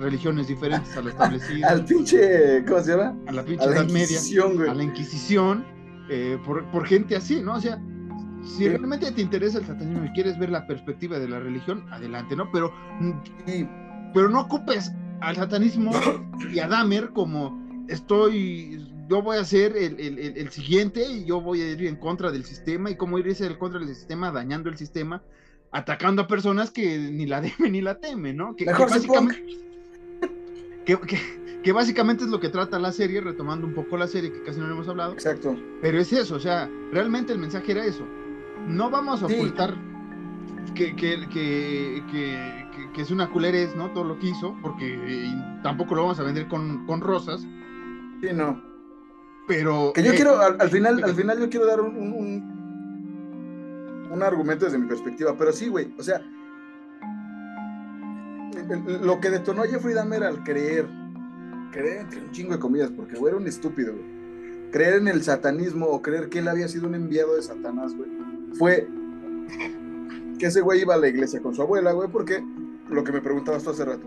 religiones 0.00 0.48
diferentes 0.48 0.96
a 0.96 1.02
lo 1.02 1.08
establecido, 1.10 1.68
Al 1.68 1.84
pinche, 1.84 2.64
¿cómo 2.66 2.80
se 2.80 2.92
llama? 2.96 3.14
a 3.26 3.32
la 3.32 3.44
pinche 3.44 3.64
A 3.64 3.68
la 3.68 3.76
Edad 3.76 3.90
Media 3.90 4.18
güey. 4.54 4.68
a 4.68 4.74
la 4.74 4.82
Inquisición 4.82 5.64
eh, 6.08 6.38
por, 6.44 6.64
por 6.70 6.86
gente 6.86 7.14
así, 7.16 7.40
¿no? 7.42 7.54
O 7.54 7.60
sea, 7.60 7.78
si 8.42 8.58
Sí. 8.64 8.68
realmente 8.68 9.10
te 9.12 9.20
interesa 9.20 9.58
el 9.58 9.66
satanismo 9.66 10.04
y 10.06 10.10
quieres 10.12 10.38
ver 10.38 10.50
la 10.50 10.66
perspectiva 10.66 11.18
de 11.18 11.28
la 11.28 11.38
religión, 11.40 11.84
adelante, 11.90 12.34
¿no? 12.36 12.50
Pero, 12.52 12.72
mm, 13.00 13.10
pero 14.14 14.28
no 14.30 14.40
ocupes 14.42 14.92
al 15.20 15.36
satanismo 15.36 15.90
y 16.52 16.58
a 16.60 16.68
Dahmer 16.68 17.10
como 17.10 17.84
estoy, 17.88 18.86
yo 19.08 19.22
voy 19.22 19.38
a 19.38 19.44
ser 19.44 19.76
el, 19.76 19.98
el- 19.98 20.18
el- 20.36 20.50
siguiente 20.50 21.04
y 21.10 21.24
yo 21.24 21.40
voy 21.40 21.62
a 21.62 21.72
ir 21.72 21.86
en 21.86 21.96
contra 21.96 22.30
del 22.30 22.44
sistema 22.44 22.90
y 22.90 22.96
cómo 22.96 23.18
irse 23.18 23.46
en 23.46 23.54
contra 23.54 23.80
del 23.80 23.88
sistema, 23.94 24.30
dañando 24.30 24.68
el 24.68 24.76
sistema, 24.76 25.22
atacando 25.72 26.22
a 26.22 26.26
personas 26.28 26.70
que 26.70 26.98
ni 26.98 27.26
la 27.26 27.40
deben 27.58 27.72
ni 27.72 27.80
la 27.80 27.98
temen, 27.98 28.36
¿no? 28.36 28.54
Que, 28.56 28.64
que 28.64 28.70
mejor 28.70 28.86
ponga. 28.88 28.96
básicamente, 28.98 29.44
que, 30.84 30.98
que- 31.00 31.38
que 31.62 31.72
básicamente 31.72 32.22
es 32.24 32.30
lo 32.30 32.38
que 32.38 32.48
trata 32.50 32.78
la 32.78 32.92
serie, 32.92 33.20
retomando 33.20 33.66
un 33.66 33.74
poco 33.74 33.96
la 33.96 34.06
serie 34.06 34.32
que 34.32 34.42
casi 34.44 34.60
no 34.60 34.68
le 34.68 34.74
hemos 34.74 34.88
hablado. 34.88 35.12
Exacto. 35.12 35.56
Pero 35.82 35.98
es 35.98 36.12
eso, 36.12 36.36
o 36.36 36.40
sea, 36.40 36.70
realmente 36.92 37.32
el 37.32 37.38
mensaje 37.40 37.72
era 37.72 37.84
eso. 37.84 38.06
No 38.68 38.88
vamos 38.88 39.22
a 39.24 39.28
Sí. 39.28 39.34
ocultar 39.34 39.74
que, 40.76 40.94
que, 40.94 41.26
que, 41.32 42.04
que- 42.98 43.02
es 43.02 43.10
una 43.12 43.30
culerez, 43.30 43.76
¿no? 43.76 43.92
Todo 43.92 44.04
lo 44.04 44.18
que 44.18 44.26
hizo, 44.28 44.56
porque 44.60 44.94
eh, 45.06 45.32
tampoco 45.62 45.94
lo 45.94 46.02
vamos 46.02 46.18
a 46.18 46.24
vender 46.24 46.48
con, 46.48 46.84
con 46.86 47.00
rosas, 47.00 47.40
Sí, 48.20 48.28
no. 48.34 48.60
pero... 49.46 49.92
Que 49.94 50.02
yo 50.02 50.12
eh, 50.12 50.16
quiero, 50.16 50.40
al, 50.40 50.60
al 50.60 50.68
final, 50.68 51.02
al 51.04 51.14
final 51.14 51.38
yo 51.38 51.48
quiero 51.48 51.66
dar 51.66 51.80
un, 51.80 51.96
un, 54.10 54.22
argumento 54.22 54.64
desde 54.64 54.78
mi 54.78 54.88
perspectiva, 54.88 55.36
pero 55.38 55.52
sí, 55.52 55.68
güey, 55.68 55.94
o 55.96 56.02
sea, 56.02 56.20
lo 59.00 59.20
que 59.20 59.30
detonó 59.30 59.62
a 59.62 59.66
Jeffrey 59.68 59.94
Dahmer 59.94 60.24
al 60.24 60.42
creer, 60.42 60.88
creer 61.70 61.98
entre 62.00 62.20
un 62.24 62.32
chingo 62.32 62.54
de 62.54 62.58
comillas, 62.58 62.90
porque 62.90 63.16
güey 63.16 63.30
era 63.30 63.40
un 63.40 63.46
estúpido, 63.46 63.92
güey, 63.92 64.70
creer 64.72 64.94
en 64.94 65.06
el 65.06 65.22
satanismo 65.22 65.86
o 65.86 66.02
creer 66.02 66.28
que 66.30 66.40
él 66.40 66.48
había 66.48 66.66
sido 66.66 66.88
un 66.88 66.96
enviado 66.96 67.36
de 67.36 67.42
Satanás, 67.42 67.94
güey, 67.96 68.10
fue 68.54 68.88
que 70.40 70.46
ese 70.46 70.60
güey 70.62 70.80
iba 70.80 70.94
a 70.94 70.98
la 70.98 71.06
iglesia 71.06 71.40
con 71.40 71.54
su 71.54 71.62
abuela, 71.62 71.92
güey, 71.92 72.08
porque 72.10 72.42
lo 72.90 73.04
que 73.04 73.12
me 73.12 73.20
preguntabas 73.20 73.62
tú 73.62 73.70
hace 73.70 73.84
rato, 73.84 74.06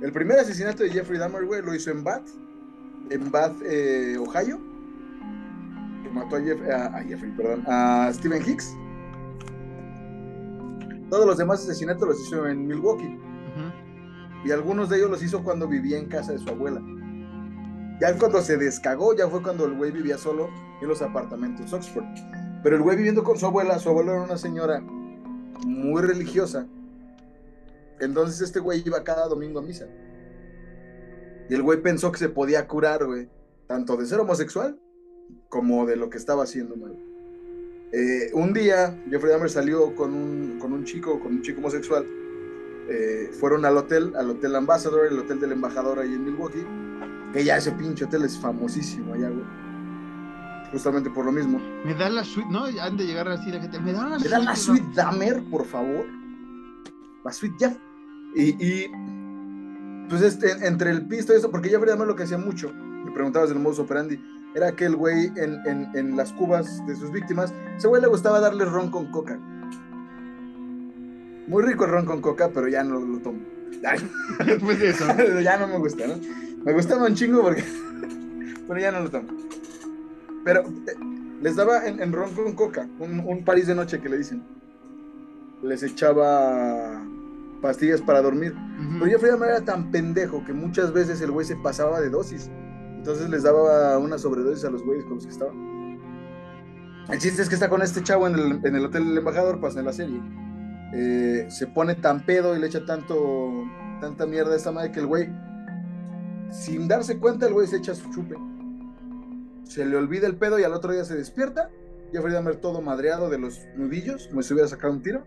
el 0.00 0.12
primer 0.12 0.38
asesinato 0.38 0.82
de 0.82 0.90
Jeffrey 0.90 1.18
Dahmer, 1.18 1.44
güey, 1.44 1.62
lo 1.62 1.74
hizo 1.74 1.90
en 1.90 2.04
Bath, 2.04 2.26
en 3.10 3.30
Bath, 3.30 3.56
eh, 3.64 4.16
Ohio, 4.18 4.58
que 6.02 6.10
mató 6.10 6.36
a, 6.36 6.40
Jeff- 6.40 6.68
a- 6.70 6.96
a 6.98 7.02
Jeffrey, 7.04 7.32
perdón, 7.36 7.64
a 7.66 8.10
Stephen 8.12 8.42
Hicks. 8.46 8.76
Todos 11.10 11.26
los 11.26 11.38
demás 11.38 11.60
asesinatos 11.62 12.06
los 12.06 12.20
hizo 12.20 12.46
en 12.46 12.66
Milwaukee 12.66 13.18
y 14.44 14.50
algunos 14.52 14.88
de 14.90 14.98
ellos 14.98 15.10
los 15.10 15.22
hizo 15.22 15.42
cuando 15.42 15.66
vivía 15.66 15.98
en 15.98 16.06
casa 16.06 16.32
de 16.32 16.38
su 16.38 16.48
abuela. 16.50 16.80
Ya 18.00 18.16
cuando 18.16 18.40
se 18.42 18.56
descagó, 18.56 19.16
ya 19.16 19.26
fue 19.28 19.42
cuando 19.42 19.64
el 19.64 19.74
güey 19.74 19.90
vivía 19.90 20.18
solo 20.18 20.48
en 20.80 20.86
los 20.88 21.02
apartamentos 21.02 21.72
Oxford. 21.72 22.04
Pero 22.62 22.76
el 22.76 22.82
güey 22.82 22.96
viviendo 22.96 23.24
con 23.24 23.36
su 23.38 23.46
abuela, 23.46 23.78
su 23.78 23.88
abuela 23.88 24.12
era 24.12 24.22
una 24.22 24.36
señora 24.36 24.80
muy 25.66 26.02
religiosa. 26.02 26.66
Entonces 28.00 28.40
este 28.40 28.60
güey 28.60 28.82
iba 28.84 29.02
cada 29.04 29.26
domingo 29.28 29.58
a 29.60 29.62
misa. 29.62 29.86
Y 31.48 31.54
el 31.54 31.62
güey 31.62 31.80
pensó 31.82 32.12
que 32.12 32.18
se 32.18 32.28
podía 32.28 32.66
curar, 32.68 33.04
güey, 33.06 33.28
tanto 33.66 33.96
de 33.96 34.06
ser 34.06 34.20
homosexual 34.20 34.78
como 35.48 35.86
de 35.86 35.96
lo 35.96 36.10
que 36.10 36.18
estaba 36.18 36.44
haciendo, 36.44 36.74
güey. 36.76 36.92
Eh, 37.92 38.30
un 38.34 38.52
día, 38.52 39.02
Jeffrey 39.08 39.32
Dahmer 39.32 39.48
salió 39.48 39.94
con 39.94 40.12
un, 40.12 40.58
con 40.58 40.72
un 40.74 40.84
chico, 40.84 41.18
con 41.20 41.32
un 41.36 41.42
chico 41.42 41.60
homosexual. 41.60 42.06
Eh, 42.90 43.30
fueron 43.32 43.64
al 43.64 43.76
hotel, 43.78 44.12
al 44.16 44.30
Hotel 44.30 44.54
Ambassador, 44.56 45.06
el 45.06 45.18
hotel 45.18 45.40
del 45.40 45.52
embajador 45.52 45.98
ahí 45.98 46.12
en 46.12 46.24
Milwaukee. 46.24 46.66
Que 47.32 47.44
ya 47.44 47.56
ese 47.56 47.72
pinche 47.72 48.04
hotel 48.04 48.24
es 48.24 48.38
famosísimo 48.38 49.14
allá, 49.14 49.30
güey. 49.30 49.44
Justamente 50.70 51.08
por 51.10 51.24
lo 51.24 51.32
mismo. 51.32 51.58
Me 51.84 51.94
da 51.94 52.10
la 52.10 52.24
suite, 52.24 52.48
¿no? 52.50 52.64
Han 52.64 52.96
de 52.98 53.06
llegar 53.06 53.26
así 53.28 53.50
la 53.50 53.60
gente, 53.60 53.80
me 53.80 53.92
da 53.92 54.04
la 54.06 54.18
¿Me 54.18 54.20
suite. 54.20 54.30
dan 54.30 54.44
la 54.44 54.50
¿no? 54.50 54.56
suite 54.56 54.86
Dahmer, 54.94 55.42
por 55.50 55.64
favor? 55.64 56.04
La 57.24 57.32
suite 57.32 57.56
ya. 57.58 57.76
Y, 58.34 58.64
y, 58.64 58.90
pues 60.08 60.22
este, 60.22 60.66
entre 60.66 60.90
el 60.90 61.06
pisto 61.06 61.32
y 61.32 61.36
eso, 61.36 61.50
porque 61.50 61.68
Jeffrey 61.68 61.90
Dahmer 61.90 62.06
lo 62.06 62.16
que 62.16 62.24
hacía 62.24 62.38
mucho, 62.38 62.72
me 62.72 63.12
preguntabas 63.12 63.48
del 63.48 63.58
modus 63.58 63.78
operandi, 63.78 64.20
era 64.54 64.72
que 64.72 64.86
el 64.86 64.96
güey 64.96 65.32
en, 65.36 65.60
en, 65.66 65.88
en 65.94 66.16
las 66.16 66.32
cubas 66.32 66.84
de 66.86 66.96
sus 66.96 67.10
víctimas, 67.10 67.52
ese 67.76 67.88
güey 67.88 68.00
le 68.00 68.08
gustaba 68.08 68.40
darle 68.40 68.64
ron 68.64 68.90
con 68.90 69.10
coca. 69.10 69.38
Muy 71.46 71.62
rico 71.62 71.84
el 71.84 71.90
ron 71.90 72.06
con 72.06 72.20
coca, 72.20 72.50
pero 72.52 72.68
ya 72.68 72.82
no 72.84 73.00
lo 73.00 73.18
tomo. 73.20 73.40
De 73.70 74.88
eso. 74.90 75.06
ya 75.42 75.58
no 75.58 75.66
me 75.66 75.78
gusta, 75.78 76.06
¿no? 76.06 76.14
Me 76.64 76.72
gustaba 76.72 77.06
un 77.06 77.14
chingo 77.14 77.42
porque. 77.42 77.64
pero 78.68 78.80
ya 78.80 78.92
no 78.92 79.00
lo 79.00 79.10
tomo. 79.10 79.28
Pero 80.44 80.60
eh, 80.60 80.96
les 81.40 81.56
daba 81.56 81.86
en, 81.86 82.02
en 82.02 82.12
ron 82.12 82.34
con 82.34 82.52
coca, 82.54 82.88
un, 82.98 83.20
un 83.20 83.44
París 83.44 83.66
de 83.66 83.74
noche 83.74 84.00
que 84.00 84.08
le 84.08 84.18
dicen. 84.18 84.42
Les 85.62 85.82
echaba 85.82 87.02
pastillas 87.60 88.00
para 88.00 88.22
dormir. 88.22 88.52
Ujú. 88.52 88.98
Pero 89.00 89.10
Jeffrey 89.10 89.30
Dahmer 89.30 89.50
era 89.50 89.64
tan 89.64 89.90
pendejo 89.90 90.44
que 90.44 90.52
muchas 90.52 90.92
veces 90.92 91.20
el 91.20 91.30
güey 91.30 91.46
se 91.46 91.56
pasaba 91.56 92.00
de 92.00 92.10
dosis. 92.10 92.50
Entonces 92.96 93.28
les 93.30 93.42
daba 93.42 93.98
una 93.98 94.18
sobredosis 94.18 94.64
a 94.64 94.70
los 94.70 94.82
güeyes 94.82 95.04
con 95.04 95.14
los 95.14 95.24
que 95.24 95.32
estaban. 95.32 95.68
El 97.08 97.18
chiste 97.18 97.40
es 97.40 97.48
que 97.48 97.54
está 97.54 97.70
con 97.70 97.80
este 97.80 98.02
chavo 98.02 98.26
en 98.26 98.34
el, 98.34 98.66
en 98.66 98.76
el 98.76 98.84
hotel 98.84 99.08
del 99.08 99.18
embajador, 99.18 99.60
pasa 99.60 99.78
en 99.78 99.86
la 99.86 99.92
serie. 99.92 100.20
Eh, 100.92 101.46
se 101.48 101.66
pone 101.66 101.94
tan 101.94 102.24
pedo 102.26 102.54
y 102.54 102.60
le 102.60 102.66
echa 102.66 102.84
tanto, 102.84 103.64
tanta 104.00 104.26
mierda 104.26 104.52
a 104.52 104.56
esta 104.56 104.72
madre 104.72 104.92
que 104.92 105.00
el 105.00 105.06
güey, 105.06 105.28
sin 106.50 106.86
darse 106.86 107.18
cuenta, 107.18 107.46
el 107.46 107.54
güey 107.54 107.66
se 107.66 107.76
echa 107.76 107.94
su 107.94 108.10
chupe. 108.10 108.36
Se 109.64 109.86
le 109.86 109.96
olvida 109.96 110.26
el 110.26 110.36
pedo 110.36 110.58
y 110.58 110.64
al 110.64 110.74
otro 110.74 110.92
día 110.92 111.04
se 111.04 111.14
despierta. 111.14 111.70
Jeffrey 112.12 112.32
Dahmer 112.32 112.56
todo 112.56 112.82
madreado 112.82 113.30
de 113.30 113.38
los 113.38 113.60
nudillos, 113.76 114.28
como 114.28 114.42
si 114.42 114.52
hubiera 114.52 114.68
sacado 114.68 114.92
un 114.92 115.02
tiro. 115.02 115.24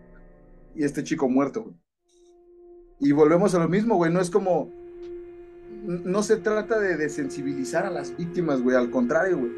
Y 0.75 0.83
este 0.83 1.03
chico 1.03 1.29
muerto, 1.29 1.63
güey. 1.63 1.75
Y 3.01 3.11
volvemos 3.13 3.53
a 3.55 3.59
lo 3.59 3.67
mismo, 3.67 3.95
güey. 3.95 4.13
No 4.13 4.21
es 4.21 4.29
como. 4.29 4.71
No 5.83 6.21
se 6.21 6.37
trata 6.37 6.79
de 6.79 6.95
desensibilizar 6.95 7.85
a 7.85 7.89
las 7.89 8.15
víctimas, 8.15 8.61
güey. 8.61 8.77
Al 8.77 8.91
contrario, 8.91 9.39
güey. 9.39 9.51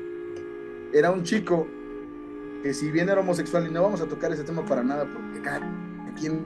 Era 0.94 1.12
un 1.12 1.24
chico 1.24 1.68
que, 2.62 2.74
si 2.74 2.90
bien 2.90 3.10
era 3.10 3.20
homosexual, 3.20 3.68
y 3.68 3.72
no 3.72 3.84
vamos 3.84 4.00
a 4.00 4.06
tocar 4.06 4.32
ese 4.32 4.44
tema 4.44 4.66
para 4.66 4.84
nada, 4.84 5.06
porque 5.06 5.42
cada 5.42 5.60
quien 6.18 6.42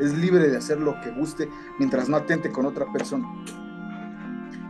es 0.00 0.12
libre 0.18 0.48
de 0.48 0.56
hacer 0.56 0.80
lo 0.80 1.00
que 1.00 1.10
guste 1.12 1.48
mientras 1.78 2.08
no 2.08 2.16
atente 2.16 2.50
con 2.50 2.66
otra 2.66 2.90
persona. 2.92 3.24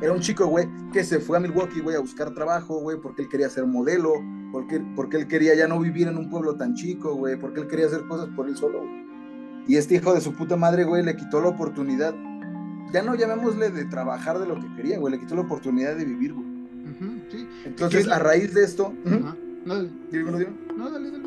Era 0.02 0.12
un 0.12 0.20
chico, 0.20 0.46
güey, 0.46 0.68
que 0.92 1.02
se 1.04 1.20
fue 1.20 1.38
a 1.38 1.40
Milwaukee, 1.40 1.80
güey, 1.80 1.96
a 1.96 2.00
buscar 2.00 2.34
trabajo, 2.34 2.80
güey, 2.80 3.00
porque 3.00 3.22
él 3.22 3.28
quería 3.30 3.48
ser 3.48 3.64
modelo. 3.64 4.12
Porque, 4.52 4.80
porque 4.94 5.16
él 5.16 5.26
quería 5.26 5.54
ya 5.54 5.66
no 5.66 5.80
vivir 5.80 6.08
en 6.08 6.18
un 6.18 6.28
pueblo 6.28 6.56
tan 6.56 6.74
chico, 6.74 7.14
güey. 7.14 7.36
Porque 7.36 7.60
él 7.60 7.66
quería 7.66 7.86
hacer 7.86 8.06
cosas 8.06 8.28
por 8.36 8.46
él 8.46 8.56
solo, 8.56 8.80
güey. 8.80 9.03
Y 9.66 9.76
este 9.76 9.94
hijo 9.94 10.14
de 10.14 10.20
su 10.20 10.34
puta 10.34 10.56
madre, 10.56 10.84
güey, 10.84 11.02
le 11.02 11.16
quitó 11.16 11.40
la 11.40 11.48
oportunidad. 11.48 12.14
Ya 12.92 13.02
no 13.02 13.14
llamémosle 13.14 13.70
de 13.70 13.84
trabajar 13.86 14.38
de 14.38 14.46
lo 14.46 14.60
que 14.60 14.72
quería, 14.76 14.98
güey. 14.98 15.14
Le 15.14 15.20
quitó 15.20 15.34
la 15.34 15.42
oportunidad 15.42 15.96
de 15.96 16.04
vivir, 16.04 16.34
güey. 16.34 16.46
Sí. 17.30 17.48
Entonces, 17.64 18.08
a 18.08 18.18
raíz 18.18 18.54
de 18.54 18.64
esto. 18.64 18.92
No, 19.04 19.34
dale. 19.64 19.90
dímelo, 20.10 20.38
dímelo. 20.38 20.56
No, 20.76 20.90
dale, 20.90 21.10
dale. 21.10 21.24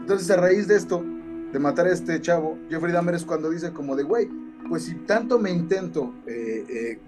Entonces, 0.00 0.30
a 0.30 0.36
raíz 0.36 0.66
de 0.66 0.76
esto, 0.76 1.04
de 1.52 1.58
matar 1.58 1.86
a 1.86 1.92
este 1.92 2.20
chavo, 2.20 2.58
Jeffrey 2.68 2.92
Dahmer 2.92 3.14
es 3.14 3.24
cuando 3.24 3.50
dice 3.50 3.72
como 3.72 3.94
de, 3.94 4.02
güey, 4.02 4.28
pues 4.68 4.84
si 4.84 4.94
tanto 4.94 5.38
me 5.38 5.50
intento, 5.50 6.14
eh, 6.26 6.64
eh, 6.68 6.98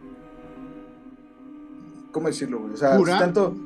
¿cómo 2.13 2.29
decirlo, 2.29 2.61
güey? 2.61 2.75
O 2.75 2.77
sea, 2.77 2.97
si 2.97 3.05
tanto, 3.05 3.57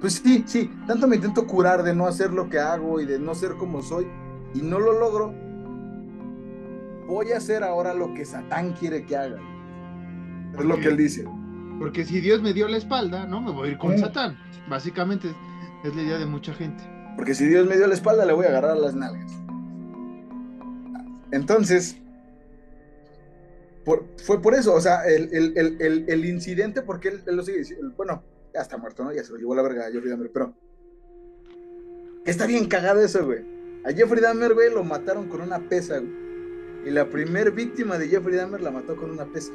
pues 0.00 0.14
sí, 0.14 0.44
sí, 0.46 0.70
tanto 0.86 1.06
me 1.08 1.16
intento 1.16 1.46
curar 1.46 1.82
de 1.82 1.94
no 1.94 2.06
hacer 2.06 2.32
lo 2.32 2.48
que 2.48 2.58
hago 2.58 3.00
y 3.00 3.06
de 3.06 3.18
no 3.18 3.34
ser 3.34 3.54
como 3.54 3.82
soy, 3.82 4.06
y 4.54 4.62
no 4.62 4.78
lo 4.78 4.98
logro, 4.98 5.34
voy 7.06 7.32
a 7.32 7.36
hacer 7.38 7.62
ahora 7.62 7.94
lo 7.94 8.14
que 8.14 8.24
Satán 8.24 8.72
quiere 8.72 9.04
que 9.04 9.16
haga. 9.16 9.40
Es 10.58 10.64
lo 10.64 10.76
que 10.78 10.88
él 10.88 10.96
dice. 10.96 11.24
Porque 11.78 12.04
si 12.04 12.20
Dios 12.20 12.40
me 12.42 12.52
dio 12.52 12.68
la 12.68 12.76
espalda, 12.76 13.26
¿no? 13.26 13.40
Me 13.40 13.50
voy 13.50 13.68
a 13.68 13.72
ir 13.72 13.78
con 13.78 13.94
Mm. 13.94 13.98
Satán. 13.98 14.38
Básicamente 14.68 15.34
es, 15.84 15.94
la 15.96 16.02
idea 16.02 16.18
de 16.18 16.26
mucha 16.26 16.54
gente. 16.54 16.82
Porque 17.16 17.34
si 17.34 17.46
Dios 17.46 17.66
me 17.66 17.76
dio 17.76 17.86
la 17.86 17.94
espalda, 17.94 18.24
le 18.24 18.32
voy 18.32 18.46
a 18.46 18.48
agarrar 18.50 18.76
las 18.76 18.94
nalgas. 18.94 19.30
Entonces, 21.32 21.96
por- 23.84 24.06
fue 24.24 24.40
por 24.40 24.54
eso, 24.54 24.72
o 24.74 24.80
sea, 24.80 25.04
el, 25.04 25.28
el- 25.34 25.52
el- 25.58 25.76
el- 25.82 26.04
el 26.08 26.24
incidente, 26.24 26.82
porque 26.82 27.08
él, 27.08 27.22
él 27.26 27.36
lo 27.36 27.42
sigue 27.42 27.58
diciendo, 27.58 27.92
bueno, 27.96 28.22
ya 28.54 28.60
está 28.60 28.76
muerto, 28.78 29.04
¿no? 29.04 29.12
Ya 29.12 29.24
se 29.24 29.32
lo 29.32 29.38
llevó 29.38 29.52
a 29.52 29.56
la 29.56 29.62
verga 29.62 29.86
a 29.86 29.90
Jeffrey 29.90 30.10
Dahmer, 30.10 30.30
pero 30.32 30.54
está 32.24 32.46
bien 32.46 32.66
cagado 32.66 33.00
eso, 33.00 33.24
güey. 33.26 33.40
A 33.84 33.92
Jeffrey 33.92 34.22
Dahmer, 34.22 34.54
güey, 34.54 34.72
lo 34.72 34.84
mataron 34.84 35.28
con 35.28 35.40
una 35.40 35.58
pesa, 35.58 35.98
güey. 35.98 36.23
Y 36.84 36.90
la 36.90 37.08
primer 37.08 37.50
víctima 37.52 37.96
de 37.98 38.08
Jeffrey 38.08 38.36
Dahmer 38.36 38.60
la 38.60 38.70
mató 38.70 38.94
con 38.96 39.10
una 39.10 39.24
pesa. 39.24 39.52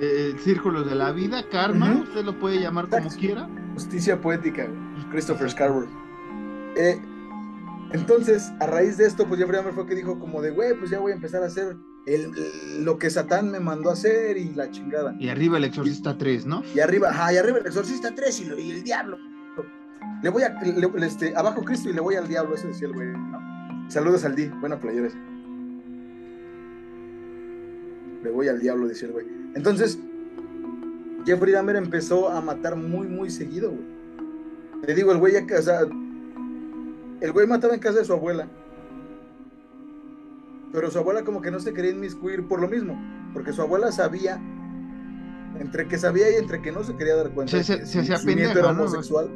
Eh, 0.00 0.30
el 0.32 0.38
círculo 0.40 0.84
de 0.84 0.94
la 0.94 1.12
vida, 1.12 1.42
karma, 1.50 1.92
Ujú. 1.92 2.02
usted 2.02 2.24
lo 2.24 2.38
puede 2.38 2.60
llamar 2.60 2.86
como 2.88 3.04
Exacto. 3.04 3.20
quiera. 3.20 3.48
Justicia 3.74 4.20
poética. 4.20 4.66
Christopher 5.10 5.50
Scarborough. 5.50 5.88
Eh, 6.76 7.00
entonces, 7.92 8.52
a 8.60 8.66
raíz 8.66 8.98
de 8.98 9.06
esto, 9.06 9.26
pues 9.26 9.40
Jeffrey 9.40 9.56
Dahmer 9.56 9.74
fue 9.74 9.86
que 9.86 9.94
dijo 9.94 10.18
como 10.18 10.42
de, 10.42 10.50
güey, 10.50 10.74
pues 10.78 10.90
ya 10.90 10.98
voy 10.98 11.12
a 11.12 11.14
empezar 11.14 11.42
a 11.42 11.46
hacer 11.46 11.76
el- 12.06 12.30
el- 12.36 12.84
lo 12.84 12.98
que 12.98 13.08
Satán 13.10 13.50
me 13.50 13.60
mandó 13.60 13.90
a 13.90 13.94
hacer 13.94 14.36
y 14.36 14.50
la 14.54 14.70
chingada. 14.70 15.14
Y 15.18 15.28
arriba 15.30 15.56
el 15.58 15.64
Exorcista 15.64 16.16
3, 16.18 16.44
¿no? 16.46 16.62
Y 16.74 16.80
arriba, 16.80 17.08
ajá, 17.10 17.32
y 17.32 17.36
arriba 17.38 17.58
el 17.58 17.66
exorcista 17.66 18.14
3 18.14 18.40
y, 18.40 18.44
lo- 18.44 18.58
y 18.58 18.70
el 18.70 18.82
diablo. 18.84 19.16
Le 20.22 20.30
voy 20.30 20.42
a, 20.42 20.50
le- 20.62 21.06
este, 21.06 21.34
abajo 21.36 21.62
Cristo 21.64 21.88
y 21.88 21.92
le 21.92 22.00
voy 22.00 22.16
al 22.16 22.26
diablo, 22.28 22.54
eso 22.54 22.66
decía 22.68 22.88
el 22.88 22.94
güey, 22.94 23.08
¿no? 23.08 23.90
Saludos 23.90 24.24
al 24.24 24.34
Di, 24.34 24.46
buena 24.48 24.78
playera 24.80 25.08
Le 28.22 28.30
voy 28.30 28.48
al 28.48 28.60
diablo, 28.60 28.88
decía 28.88 29.06
el 29.08 29.12
güey. 29.12 29.26
Entonces, 29.54 29.98
Jeffrey 31.24 31.52
Dahmer 31.52 31.76
empezó 31.76 32.28
a 32.30 32.40
matar 32.40 32.76
muy, 32.76 33.06
muy 33.06 33.30
seguido, 33.30 33.70
güey. 33.70 33.84
Le 34.86 34.94
digo, 34.94 35.12
el 35.12 35.18
güey 35.18 35.32
ya, 35.34 35.46
que- 35.46 35.56
o 35.56 35.62
sea, 35.62 35.80
el 37.20 37.32
güey 37.32 37.46
mataba 37.46 37.74
en 37.74 37.80
casa 37.80 37.98
de 37.98 38.04
su 38.04 38.12
abuela. 38.12 38.48
Pero 40.72 40.90
su 40.90 40.98
abuela 40.98 41.24
como 41.24 41.40
que 41.40 41.50
no 41.50 41.60
se 41.60 41.72
quería 41.72 41.90
inmiscuir 41.92 42.46
por 42.46 42.60
lo 42.60 42.68
mismo, 42.68 43.00
porque 43.32 43.52
su 43.52 43.62
abuela 43.62 43.90
sabía, 43.90 44.38
entre 45.58 45.88
que 45.88 45.98
sabía 45.98 46.30
y 46.30 46.34
entre 46.36 46.60
que 46.60 46.70
no 46.72 46.84
se 46.84 46.94
quería 46.96 47.16
dar 47.16 47.30
cuenta 47.30 47.50
Se- 47.50 47.58
de 47.58 47.64
se- 47.64 47.78
que 47.78 47.86
se 47.86 48.16
su- 48.16 48.22
su 48.22 48.26
nieto 48.26 48.26
pendeja, 48.26 48.58
era 48.60 48.72
¿no? 48.72 48.82
homosexual. 48.82 49.30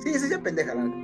Sí, 0.00 0.10
se 0.14 0.26
hacía 0.26 0.42
pendeja, 0.42 0.74
neta. 0.74 0.96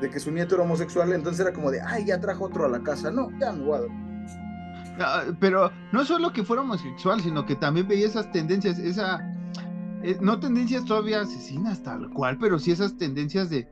De 0.00 0.10
que 0.10 0.18
su 0.18 0.30
nieto 0.30 0.54
era 0.56 0.64
homosexual, 0.64 1.12
entonces 1.12 1.40
era 1.40 1.52
como 1.52 1.70
de, 1.70 1.80
ay, 1.80 2.06
ya 2.06 2.18
trajo 2.20 2.44
otro 2.46 2.64
a 2.64 2.68
la 2.68 2.82
casa. 2.82 3.10
No, 3.10 3.28
ya 3.38 3.52
me 3.52 3.62
voy 3.64 3.76
a 3.76 3.80
dormir. 3.82 3.98
Ah, 4.00 4.09
Pero 5.40 5.70
no 5.92 6.04
solo 6.04 6.32
que 6.32 6.44
fuera 6.44 6.62
homosexual, 6.62 7.20
sino 7.20 7.46
que 7.46 7.56
también 7.56 7.88
veía 7.88 8.06
esas 8.06 8.30
tendencias, 8.32 8.78
esa, 8.78 9.20
eh, 10.02 10.18
no 10.20 10.38
tendencias 10.40 10.84
todavía 10.84 11.20
asesinas 11.20 11.82
tal 11.82 12.10
cual, 12.10 12.38
pero 12.38 12.58
sí 12.58 12.70
esas 12.70 12.96
tendencias 12.98 13.50
de, 13.50 13.68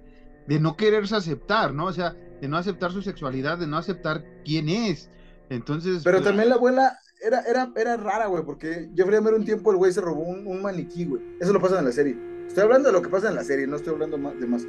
de 0.46 0.60
no 0.60 0.76
quererse 0.76 1.16
aceptar, 1.16 1.74
¿no? 1.74 1.86
O 1.86 1.92
sea, 1.92 2.14
de 2.40 2.48
no 2.48 2.56
aceptar 2.56 2.92
su 2.92 3.02
sexualidad, 3.02 3.58
de 3.58 3.66
no 3.66 3.76
aceptar 3.76 4.24
quién 4.44 4.68
es. 4.68 5.10
Entonces, 5.50 6.02
Pero 6.04 6.18
pues, 6.18 6.28
también 6.28 6.48
la 6.48 6.56
abuela 6.56 6.98
era, 7.20 7.40
era, 7.42 7.70
era 7.76 7.96
rara, 7.96 8.26
güey, 8.26 8.44
porque 8.44 8.90
Jeffrey 8.94 9.16
Dahmer 9.16 9.34
un 9.34 9.44
tiempo 9.44 9.70
el 9.70 9.76
güey 9.76 9.92
se 9.92 10.00
robó 10.00 10.22
un, 10.22 10.46
un 10.46 10.62
maniquí, 10.62 11.04
güey. 11.04 11.22
Eso 11.40 11.52
lo 11.52 11.60
pasa 11.60 11.78
en 11.78 11.84
la 11.84 11.92
serie. 11.92 12.16
Estoy 12.46 12.62
hablando 12.62 12.88
de 12.88 12.92
lo 12.92 13.02
que 13.02 13.08
pasa 13.08 13.28
en 13.28 13.34
la 13.34 13.44
serie, 13.44 13.66
no 13.66 13.76
estoy 13.76 13.92
hablando 13.92 14.16
de 14.16 14.46
más. 14.46 14.66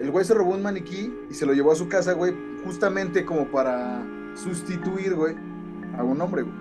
El 0.00 0.10
güey 0.10 0.24
se 0.24 0.34
robó 0.34 0.54
un 0.54 0.62
maniquí 0.62 1.12
y 1.30 1.34
se 1.34 1.46
lo 1.46 1.52
llevó 1.52 1.72
a 1.72 1.76
su 1.76 1.88
casa, 1.88 2.12
güey, 2.12 2.34
justamente 2.64 3.24
como 3.24 3.50
para 3.50 4.02
sustituir, 4.34 5.14
güey, 5.14 5.34
a 5.98 6.02
un 6.04 6.20
hombre, 6.20 6.42
güey. 6.42 6.54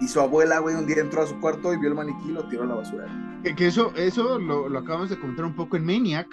Y 0.00 0.08
su 0.08 0.18
abuela, 0.20 0.58
güey, 0.60 0.74
un 0.76 0.86
día 0.86 1.00
entró 1.00 1.22
a 1.22 1.26
su 1.26 1.38
cuarto 1.40 1.74
y 1.74 1.78
vio 1.78 1.90
el 1.90 1.94
maniquí 1.94 2.28
y 2.30 2.32
lo 2.32 2.44
tiró 2.48 2.62
a 2.62 2.66
la 2.66 2.74
basura. 2.76 3.06
que, 3.44 3.54
que 3.54 3.66
eso, 3.66 3.92
eso 3.96 4.38
lo, 4.38 4.68
lo 4.68 4.78
acabamos 4.78 5.10
de 5.10 5.18
comentar 5.18 5.44
un 5.44 5.54
poco 5.54 5.76
en 5.76 5.84
Maniac, 5.84 6.26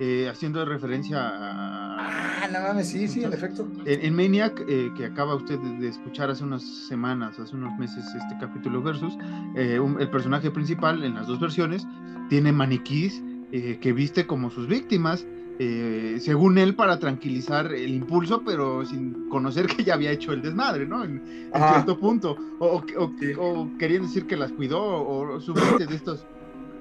eh, 0.00 0.28
haciendo 0.28 0.64
referencia 0.64 1.18
a, 1.20 1.96
Ah, 2.44 2.48
no 2.52 2.60
mames, 2.60 2.88
sí, 2.88 3.06
sí, 3.06 3.22
en 3.22 3.32
efecto. 3.32 3.68
En, 3.84 4.04
en 4.04 4.16
Maniac, 4.16 4.60
eh, 4.66 4.90
que 4.96 5.04
acaba 5.06 5.36
usted 5.36 5.60
de, 5.60 5.86
escuchar 5.88 6.30
hace 6.30 6.42
unas 6.42 6.64
semanas, 6.88 7.38
hace 7.38 7.54
unos 7.54 7.78
meses, 7.78 8.04
este 8.12 8.36
capítulo 8.40 8.82
versus, 8.82 9.16
eh, 9.54 9.78
un- 9.78 10.00
el 10.00 10.10
personaje 10.10 10.50
principal 10.50 11.04
en 11.04 11.14
las 11.14 11.28
dos 11.28 11.38
versiones 11.38 11.86
tiene 12.28 12.50
maniquís 12.50 13.22
eh, 13.52 13.78
que 13.80 13.92
viste 13.92 14.26
como 14.26 14.50
sus 14.50 14.66
víctimas, 14.66 15.24
eh, 15.58 16.16
según 16.20 16.58
él, 16.58 16.74
para 16.74 16.98
tranquilizar 16.98 17.72
el 17.72 17.94
impulso, 17.94 18.42
pero 18.44 18.84
sin 18.84 19.28
conocer 19.28 19.66
que 19.66 19.84
ya 19.84 19.94
había 19.94 20.10
hecho 20.10 20.32
el 20.32 20.42
desmadre, 20.42 20.86
¿no? 20.86 21.04
En, 21.04 21.22
cierto 21.52 21.98
punto. 21.98 22.36
O, 22.58 22.66
o- 22.66 22.84
o- 23.04 23.12
Sí. 23.18 23.32
o 23.38 23.68
querían 23.78 24.02
decir 24.02 24.26
que 24.26 24.36
las 24.36 24.52
cuidó, 24.52 24.80
o, 24.82 25.36
o 25.36 25.40
sufriste 25.40 25.86
de 25.86 25.94
estos. 25.94 26.26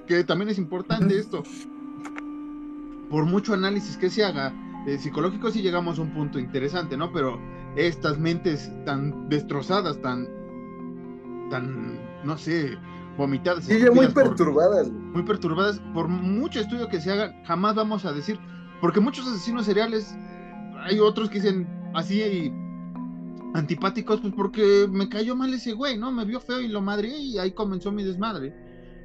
Que 0.08 0.24
también 0.24 0.50
es 0.50 0.58
importante 0.58 1.18
esto. 1.18 1.44
Por 3.10 3.26
mucho 3.26 3.54
análisis 3.54 3.98
que 3.98 4.10
se 4.10 4.24
haga, 4.24 4.54
eh, 4.88 4.98
psicológico 4.98 5.52
sí 5.52 5.62
llegamos 5.62 6.00
a 6.00 6.02
un 6.02 6.12
punto 6.12 6.40
interesante, 6.40 6.96
¿no? 6.98 7.12
Pero 7.12 7.40
estas 7.76 8.18
mentes 8.18 8.72
tan 8.86 9.28
destrozadas, 9.30 10.02
tan, 10.02 10.28
tan, 11.50 12.00
no 12.24 12.38
sé, 12.38 12.78
vomitadas, 13.18 13.66
Sí, 13.66 13.80
muy 13.94 14.08
por- 14.08 14.24
perturbadas, 14.24 14.90
muy 14.90 15.24
perturbadas, 15.24 15.80
por 15.94 16.08
mucho 16.08 16.62
estudio 16.62 16.88
que 16.88 17.02
se 17.02 17.12
haga, 17.12 17.34
jamás 17.46 17.76
vamos 17.76 18.06
a 18.06 18.14
decir, 18.14 18.40
porque 18.82 19.00
muchos 19.00 19.28
asesinos 19.28 19.66
seriales, 19.66 20.16
hay 20.84 21.00
otros 21.00 21.30
que 21.30 21.36
dicen 21.40 21.68
así 21.94 22.52
antipáticos, 23.54 24.20
pues 24.22 24.34
porque 24.34 24.88
me 24.92 25.08
cayó 25.10 25.36
mal 25.36 25.54
ese 25.54 25.74
güey, 25.74 25.98
¿no? 25.98 26.12
Me 26.12 26.26
vio 26.26 26.40
feo 26.40 26.60
y 26.62 26.68
lo 26.68 26.82
madre 26.82 27.10
y 27.10 27.38
ahí 27.38 27.52
comenzó 27.52 27.92
mi 27.92 28.04
desmadre, 28.04 28.54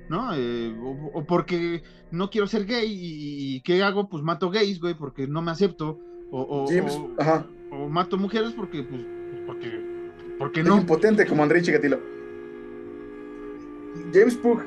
¿no? 0.08 0.30
Eh, 0.34 0.74
o, 0.80 1.10
o 1.18 1.24
porque 1.24 1.82
no 2.10 2.30
quiero 2.30 2.46
ser 2.46 2.64
gay 2.64 2.86
y, 2.90 3.56
y 3.56 3.60
¿qué 3.62 3.82
hago? 3.82 4.08
Pues 4.08 4.22
mato 4.22 4.50
gays, 4.50 4.80
güey, 4.80 4.94
porque 4.94 5.26
no 5.26 5.42
me 5.42 5.50
acepto, 5.50 5.98
o, 6.30 6.40
o- 6.42 6.66
James, 6.68 6.94
o- 6.96 7.10
ajá. 7.18 7.46
o 7.72 7.88
mato 7.88 8.16
mujeres 8.16 8.52
porque, 8.52 8.82
pues, 8.84 9.02
pues, 9.30 9.42
porque, 9.46 9.80
porque 10.38 10.60
Es 10.60 10.66
no. 10.66 10.78
impotente 10.78 11.26
como 11.26 11.42
André 11.42 11.60
Chikatilo. 11.62 11.98
James 14.12 14.36
Pugh 14.36 14.62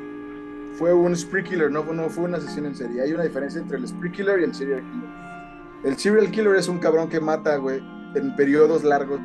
fue 0.80 0.93
un 0.93 1.15
spree 1.15 1.43
killer, 1.43 1.69
no, 1.69 1.84
no 1.93 2.10
fue 2.10 2.23
un 2.23 2.34
asesino 2.35 2.68
en 2.68 2.76
serie. 2.76 3.01
Hay 3.01 3.11
una 3.14 3.23
diferencia 3.23 3.61
entre 3.61 3.77
el 3.77 3.88
spree 3.88 4.11
killer 4.11 4.39
y 4.39 4.43
el 4.45 4.56
serial 4.56 4.81
killer. 4.81 5.10
El 5.84 5.97
serial 5.97 6.31
killer 6.31 6.56
es 6.56 6.68
un 6.68 6.80
cabrón 6.80 7.10
que 7.10 7.19
mata, 7.19 7.57
güey, 7.57 7.81
en 8.15 8.35
periodos 8.35 8.84
largos 8.84 9.19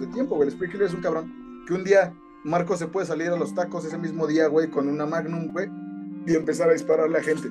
de 0.00 0.06
tiempo, 0.08 0.34
güey. 0.36 0.48
El 0.48 0.54
spree 0.54 0.70
killer 0.70 0.86
es 0.88 0.94
un 0.94 1.00
cabrón 1.02 1.32
que 1.66 1.74
un 1.74 1.84
día 1.84 2.12
Marco 2.44 2.76
se 2.76 2.86
puede 2.86 3.06
salir 3.06 3.28
a 3.28 3.36
los 3.36 3.54
tacos 3.54 3.84
ese 3.84 3.98
mismo 3.98 4.26
día, 4.26 4.46
güey, 4.48 4.68
con 4.68 4.88
una 4.88 5.04
magnum, 5.06 5.48
güey, 5.52 5.68
y 6.26 6.34
empezar 6.34 6.68
a 6.70 6.72
dispararle 6.72 7.18
a 7.18 7.22
gente. 7.22 7.50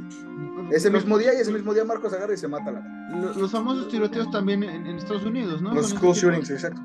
Ese 0.72 0.90
mismo 0.90 1.18
día 1.20 1.34
y 1.34 1.38
ese 1.42 1.52
mismo 1.52 1.74
día 1.74 1.86
Marco 1.86 2.10
se 2.10 2.16
agarra 2.16 2.34
y 2.34 2.38
se 2.38 2.48
mata 2.48 2.72
la 2.72 2.82
Los, 3.22 3.38
los 3.38 3.52
famosos 3.52 3.88
tiroteos 3.90 4.32
también 4.32 4.64
en, 4.64 4.88
en 4.88 4.96
Estados 4.98 5.24
Unidos, 5.26 5.62
¿no? 5.62 5.74
Los 5.74 5.90
school 5.90 6.14
tipo- 6.14 6.16
shootings, 6.16 6.50
exacto. 6.50 6.82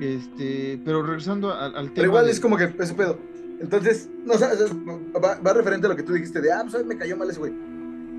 Este, 0.00 0.80
pero 0.84 1.02
regresando 1.02 1.52
al, 1.52 1.74
al 1.76 1.84
tema. 1.86 1.92
Pero 1.94 2.06
igual 2.08 2.26
de- 2.26 2.32
es 2.32 2.40
como 2.40 2.56
que 2.56 2.74
ese 2.78 2.94
pedo. 2.94 3.18
Entonces, 3.60 4.08
no, 4.24 4.34
o 4.34 4.38
sea, 4.38 4.50
va, 5.22 5.38
va 5.40 5.52
referente 5.52 5.86
a 5.86 5.90
lo 5.90 5.96
que 5.96 6.02
tú 6.02 6.12
dijiste 6.12 6.40
de, 6.40 6.52
ah, 6.52 6.64
pues 6.70 6.84
me 6.84 6.96
cayó 6.96 7.16
mal 7.16 7.30
ese 7.30 7.38
güey. 7.38 7.52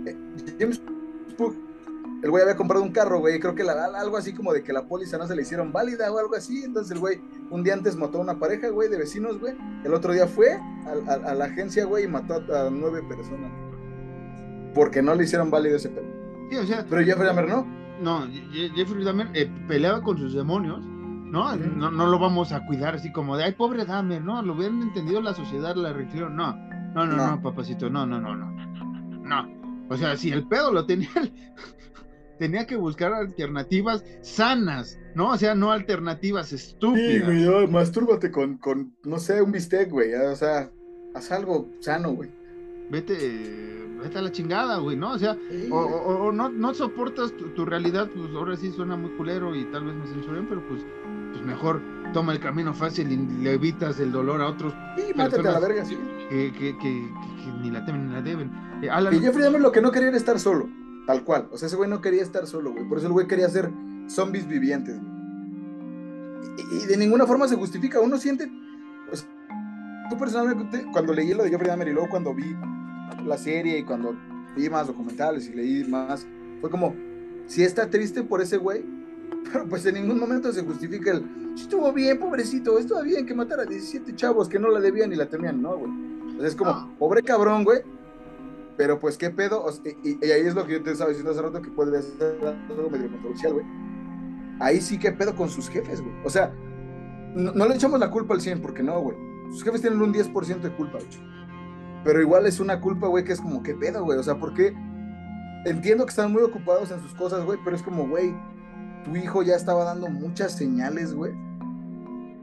Eh, 0.06 0.16
James 0.60 0.82
Pugh, 1.38 1.54
el 2.24 2.32
güey 2.32 2.42
había 2.42 2.56
comprado 2.56 2.84
un 2.84 2.92
carro, 2.92 3.20
güey, 3.20 3.40
creo 3.40 3.54
que 3.54 3.64
la, 3.64 3.86
algo 4.00 4.18
así 4.18 4.34
como 4.34 4.52
de 4.52 4.64
que 4.64 4.74
la 4.74 4.88
póliza 4.88 5.18
no 5.20 5.28
se 5.28 5.36
le 5.36 5.44
hicieron 5.44 5.72
válida 5.72 6.12
o 6.12 6.18
algo 6.18 6.36
así. 6.36 6.64
Entonces 6.64 6.92
el 6.94 7.00
güey 7.00 7.22
un 7.52 7.64
día 7.64 7.74
antes 7.76 7.96
mató 7.96 8.18
a 8.18 8.22
una 8.22 8.40
pareja, 8.40 8.70
güey, 8.70 8.90
de 8.90 8.98
vecinos, 8.98 9.40
güey. 9.40 9.54
El 9.86 9.94
otro 9.94 10.12
día 10.14 10.26
fue 10.28 10.54
a, 10.54 11.12
a- 11.12 11.32
a 11.32 11.36
la 11.36 11.46
agencia, 11.46 11.86
güey, 11.86 12.06
y 12.06 12.08
mató 12.08 12.44
a, 12.52 12.68
a 12.68 12.70
nueve 12.72 13.04
personas. 13.08 13.52
Porque 14.74 15.02
no 15.02 15.14
le 15.16 15.24
hicieron 15.24 15.50
válido 15.52 15.76
ese 15.78 15.90
pedo. 15.90 16.06
Sí, 16.50 16.58
o 16.58 16.66
sea, 16.66 16.86
Pero 16.90 17.04
Jeffrey 17.04 17.28
Dahmer 17.28 17.48
no. 17.48 17.66
no, 18.02 18.26
Je- 18.28 18.72
Jeffrey 18.76 19.04
Dahmer 19.04 19.28
eh, 19.34 19.50
peleaba 19.68 20.02
con 20.02 20.18
sus 20.18 20.34
demonios, 20.34 20.84
¿no? 21.32 21.56
¿no? 21.56 21.92
No 21.92 22.08
lo 22.08 22.20
vamos 22.20 22.52
a 22.52 22.66
cuidar 22.66 22.96
así 22.96 23.12
como 23.12 23.38
de, 23.38 23.44
ay, 23.46 23.52
pobre 23.54 23.86
Dahmer, 23.86 24.24
¿no? 24.24 24.42
Lo 24.42 24.54
hubieran 24.54 24.82
entendido 24.82 25.22
la 25.22 25.34
sociedad, 25.34 25.76
la 25.76 25.94
religión, 25.94 26.36
no. 26.36 26.54
No, 26.94 27.06
no, 27.06 27.16
no, 27.18 27.28
No. 27.36 27.42
papacito, 27.42 27.90
no, 27.90 28.06
no, 28.06 28.20
no, 28.20 28.36
no, 28.36 28.50
no. 28.52 29.58
O 29.90 29.98
sea, 29.98 30.16
si 30.18 30.32
el 30.32 30.48
pedo 30.48 30.72
lo 30.74 30.86
tenía, 30.86 31.10
tenía 32.40 32.66
que 32.68 32.76
buscar 32.76 33.14
alternativas 33.14 34.04
sanas, 34.22 35.00
¿no? 35.16 35.32
O 35.32 35.38
sea, 35.38 35.56
no 35.56 35.72
alternativas 35.72 36.48
Sí, 36.50 36.56
estúpidas. 36.56 37.26
güey, 37.26 37.44
no, 37.44 37.68
mastúrbate 37.68 38.32
con, 38.32 38.58
con, 38.58 38.96
no 39.04 39.18
sé, 39.20 39.42
un 39.42 39.52
bistec, 39.52 39.90
güey. 39.92 40.14
O 40.14 40.36
sea, 40.36 40.70
haz 41.16 41.32
algo 41.32 41.70
sano, 41.80 42.12
güey. 42.12 42.30
Vete, 42.90 43.86
vete 44.02 44.18
a 44.18 44.22
la 44.22 44.32
chingada, 44.32 44.78
güey, 44.78 44.96
¿no? 44.98 45.12
O 45.14 45.18
sea, 45.18 45.36
Sí, 45.50 45.68
o, 45.72 45.84
güey. 45.84 45.94
o- 45.94 46.26
o 46.28 46.32
no, 46.32 46.50
no 46.50 46.74
soportas 46.74 47.32
tu, 47.34 47.50
tu 47.50 47.66
realidad, 47.66 48.10
pues 48.16 48.30
ahora 48.34 48.56
sí 48.58 48.72
suena 48.72 48.96
muy 48.96 49.12
culero 49.12 49.56
y 49.56 49.66
tal 49.66 49.86
vez 49.86 49.96
me 49.96 50.08
censuren, 50.08 50.48
pero 50.48 50.62
pues, 50.68 50.82
pues 51.32 51.44
mejor 51.46 51.82
toma 52.14 52.32
el 52.34 52.40
camino 52.40 52.74
fácil 52.74 53.12
y 53.12 53.18
le 53.44 53.54
evitas 53.54 54.00
el 54.00 54.12
dolor 54.12 54.42
a 54.42 54.48
otros 54.48 54.74
Sí, 54.98 55.12
mátate 55.16 55.48
a 55.48 55.52
la 55.52 55.60
verga, 55.60 55.84
sí. 55.86 55.98
que, 56.30 56.52
que, 56.54 56.78
que- 56.78 56.78
que- 56.78 57.44
que 57.44 57.52
ni 57.62 57.72
la 57.72 57.84
temen 57.86 58.08
ni 58.08 58.14
la 58.14 58.22
deben. 58.22 58.52
Eh, 58.82 58.90
Alan, 58.90 59.14
Y 59.14 59.20
Jeffrey 59.20 59.44
Dahmer 59.44 59.62
lo 59.62 59.72
que 59.72 59.82
no 59.82 59.92
quería 59.92 60.10
era 60.10 60.18
estar 60.18 60.40
solo, 60.40 60.70
tal 61.06 61.24
cual. 61.24 61.48
O 61.52 61.58
sea, 61.58 61.68
ese 61.68 61.76
güey 61.76 61.90
no 61.90 62.00
quería 62.02 62.22
estar 62.22 62.46
solo, 62.48 62.72
güey. 62.72 62.88
Por 62.88 63.00
eso 63.00 63.08
el 63.08 63.14
güey 63.14 63.28
quería 63.28 63.50
ser 63.50 63.72
zombies 64.08 64.48
vivientes, 64.48 65.00
güey. 65.02 65.18
Y, 66.72 66.84
y 66.84 66.86
de 66.88 66.98
ninguna 66.98 67.26
forma 67.26 67.48
se 67.48 67.56
justifica. 67.56 68.00
Uno 68.00 68.18
siente. 68.18 68.50
Pues, 69.10 69.28
tú 70.10 70.18
personalmente, 70.18 70.86
cuando 70.92 71.14
leí 71.14 71.34
lo 71.34 71.44
de 71.44 71.50
Jeffrey 71.50 71.68
Dahmer 71.70 71.88
y 71.90 71.94
luego 71.94 72.08
cuando 72.10 72.34
vi 72.34 72.56
la 73.28 73.38
serie 73.38 73.80
y 73.80 73.84
cuando 73.84 74.16
vi 74.56 74.70
más 74.70 74.88
documentales 74.88 75.48
y 75.48 75.54
leí 75.54 75.84
más, 75.84 76.26
fue 76.62 76.70
como, 76.70 76.96
si 77.46 77.64
está 77.64 77.90
triste 77.90 78.24
por 78.24 78.42
ese 78.42 78.58
güey, 78.58 78.84
pero 79.52 79.68
pues 79.68 79.86
en 79.86 79.96
ningún 79.96 80.20
momento 80.20 80.52
se 80.52 80.64
justifica 80.64 81.12
el, 81.12 81.54
estuvo 81.56 81.92
bien, 81.94 82.20
pobrecito, 82.20 82.78
estuvo 82.78 83.02
bien 83.04 83.26
que 83.26 83.36
matara 83.36 83.64
a 83.64 83.66
17 83.66 84.16
chavos 84.16 84.50
que 84.50 84.60
no 84.60 84.70
la 84.70 84.80
debían 84.80 85.10
ni 85.10 85.16
la 85.16 85.28
temían, 85.28 85.62
no, 85.62 85.78
güey. 85.78 85.92
Sea, 86.38 86.48
es 86.48 86.56
como, 86.56 86.96
pobre 86.98 87.24
cabrón, 87.24 87.64
güey, 87.64 87.82
pero 88.78 89.00
pues 89.00 89.18
qué 89.18 89.32
pedo, 89.32 89.64
O 89.64 89.72
sea, 89.72 89.92
y, 90.04 90.24
y 90.24 90.32
ahí 90.32 90.46
es 90.46 90.54
lo 90.54 90.66
que 90.66 90.74
yo 90.74 90.84
te 90.84 90.92
estaba 90.92 91.10
diciendo 91.10 91.32
hace 91.32 91.42
rato 91.42 91.62
que 91.62 91.72
puede 91.72 92.02
ser 92.02 92.38
algo 92.70 92.90
medio 92.90 93.10
controversial, 93.10 93.54
güey. 93.54 93.66
Ahí 94.60 94.82
sí 94.82 94.98
qué 94.98 95.12
pedo 95.12 95.36
con 95.36 95.50
sus 95.50 95.68
jefes, 95.70 96.02
güey. 96.02 96.14
O 96.24 96.30
sea, 96.30 96.54
no, 97.36 97.52
no 97.54 97.68
le 97.68 97.76
echamos 97.76 98.00
la 98.00 98.10
culpa 98.10 98.36
al 98.36 98.42
100 98.42 98.62
porque 98.62 98.84
no, 98.84 99.00
güey. 99.02 99.18
Sus 99.52 99.64
jefes 99.64 99.82
tienen 99.82 100.02
un 100.02 100.14
10% 100.14 100.62
de 100.62 100.72
culpa, 100.76 101.00
güey. 101.00 101.38
Pero 102.08 102.22
igual 102.22 102.46
es 102.46 102.62
una 102.62 102.80
culpa, 102.80 103.08
güey, 103.08 103.26
que 103.26 103.34
es 103.34 103.42
como, 103.42 103.62
¿qué 103.62 103.76
pedo, 103.76 104.06
güey? 104.06 104.18
O 104.18 104.24
sea, 104.24 104.40
porque 104.40 104.74
entiendo 105.66 106.06
que 106.06 106.12
están 106.12 106.32
muy 106.32 106.42
ocupados 106.42 106.90
en 106.92 107.02
sus 107.02 107.14
cosas, 107.14 107.44
güey, 107.44 107.60
pero 107.66 107.76
es 107.76 107.84
como, 107.84 108.08
güey, 108.08 108.34
tu 109.04 109.14
hijo 109.18 109.44
ya 109.44 109.56
estaba 109.58 109.84
dando 109.84 110.08
muchas 110.08 110.58
señales, 110.58 111.14
güey, 111.14 111.34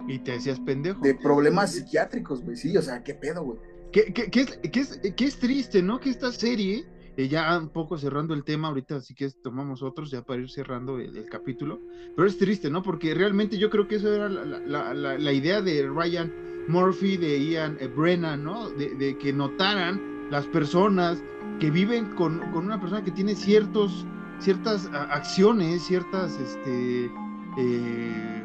y 0.07 0.19
te 0.19 0.32
decías 0.32 0.61
pendejo. 0.61 1.01
de 1.01 1.15
problemas 1.15 1.73
psiquiátricos, 1.73 2.43
güey. 2.45 2.57
Sí, 2.59 2.77
o 2.77 2.82
sea, 2.82 3.03
¿qué 3.03 3.15
pedo, 3.15 3.43
güey? 3.43 3.59
Que, 3.91 4.12
que- 4.12 4.31
que 4.31 4.41
es, 4.43 4.59
que 4.59 4.81
es- 4.81 4.99
que 5.16 5.24
es 5.24 5.39
triste, 5.39 5.82
¿no? 5.82 5.99
Que 5.99 6.11
esta 6.11 6.31
serie, 6.31 6.85
eh, 7.16 7.28
ya 7.28 7.59
un 7.59 7.70
poco 7.70 7.97
cerrando 7.97 8.35
el 8.35 8.45
tema, 8.45 8.69
ahorita 8.69 8.97
así 8.97 9.15
que 9.15 9.31
tomamos 9.43 9.82
otros 9.82 10.11
ya 10.11 10.20
para 10.23 10.43
ir 10.43 10.51
cerrando 10.51 10.99
el, 10.99 11.16
el 11.16 11.27
capítulo, 11.31 11.81
pero 12.15 12.28
es 12.28 12.36
triste, 12.36 12.69
¿no? 12.69 12.82
Porque 12.82 13.15
realmente 13.15 13.57
yo 13.57 13.70
creo 13.70 13.89
que 13.89 13.95
eso 13.97 14.12
era 14.12 14.28
la, 14.28 14.45
la- 14.45 14.93
la- 14.93 15.16
la 15.19 15.32
idea 15.32 15.62
de 15.62 15.86
Ryan 15.89 16.31
Murphy, 16.69 17.16
de 17.16 17.39
Ian 17.45 17.77
eh, 17.81 17.89
Brennan, 17.89 18.45
¿no? 18.45 18.70
De, 18.70 18.95
de 18.95 19.16
que 19.19 19.32
notaran 19.32 20.01
las 20.31 20.47
personas 20.47 21.23
que 21.61 21.70
viven 21.70 22.07
con, 22.15 22.41
con 22.53 22.65
una 22.65 22.81
persona 22.81 23.05
que 23.05 23.11
tiene 23.11 23.35
ciertos, 23.35 24.07
ciertas 24.39 24.91
acciones, 24.93 25.82
ciertas, 25.82 26.39
este, 26.39 27.11
eh, 27.59 28.43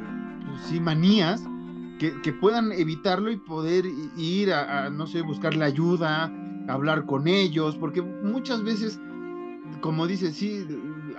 pues 0.47 0.61
sí, 0.63 0.79
manías, 0.79 1.43
que, 1.99 2.13
que 2.21 2.31
puedan 2.33 2.71
evitarlo 2.71 3.31
y 3.31 3.37
poder 3.37 3.85
ir 4.17 4.53
a, 4.53 4.89
no 4.89 5.07
sé, 5.07 5.21
buscarle 5.21 5.65
ayuda, 5.65 6.31
hablar 6.67 7.05
con 7.05 7.27
ellos, 7.27 7.75
porque 7.77 8.01
muchas 8.01 8.63
veces, 8.63 8.99
como 9.81 10.07
dices, 10.07 10.35
sí, 10.35 10.65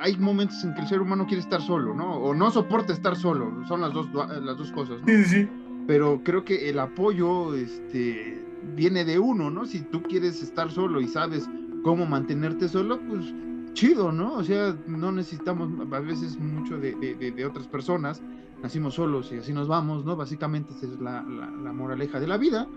hay 0.00 0.16
momentos 0.16 0.62
en 0.64 0.74
que 0.74 0.80
el 0.80 0.88
ser 0.88 1.00
humano 1.00 1.26
quiere 1.26 1.42
estar 1.42 1.60
solo, 1.60 1.94
¿no? 1.94 2.14
O 2.14 2.34
no 2.34 2.50
soporta 2.50 2.92
estar 2.92 3.16
solo, 3.16 3.66
son 3.66 3.80
las 3.80 3.92
dos, 3.92 4.08
las 4.14 4.56
dos 4.56 4.70
cosas, 4.72 5.00
¿no? 5.00 5.06
Sí, 5.06 5.24
sí. 5.24 5.48
Pero 5.90 6.20
creo 6.22 6.44
que 6.44 6.70
el 6.70 6.78
apoyo 6.78 7.52
este, 7.56 8.40
viene 8.76 9.04
de 9.04 9.18
uno, 9.18 9.50
¿no? 9.50 9.66
Si 9.66 9.80
tú 9.80 10.04
quieres 10.04 10.40
estar 10.40 10.70
solo 10.70 11.00
y 11.00 11.08
sabes 11.08 11.48
cómo 11.82 12.06
mantenerte 12.06 12.68
solo, 12.68 13.00
pues 13.08 13.34
chido, 13.72 14.12
¿no? 14.12 14.34
O 14.34 14.44
sea, 14.44 14.76
no 14.86 15.10
necesitamos 15.10 15.68
a 15.92 15.98
veces 15.98 16.38
mucho 16.38 16.78
de, 16.78 16.94
de- 16.94 17.32
de- 17.32 17.44
otras 17.44 17.66
personas, 17.66 18.22
nacimos 18.62 18.94
solos 18.94 19.32
y 19.32 19.38
así 19.38 19.52
nos 19.52 19.66
vamos, 19.66 20.04
¿no? 20.04 20.14
Básicamente 20.14 20.72
esa 20.74 20.86
es 20.86 21.00
la, 21.00 21.24
la- 21.24 21.50
la 21.50 21.72
moraleja 21.72 22.20
de 22.20 22.28
la 22.28 22.36
vida. 22.36 22.68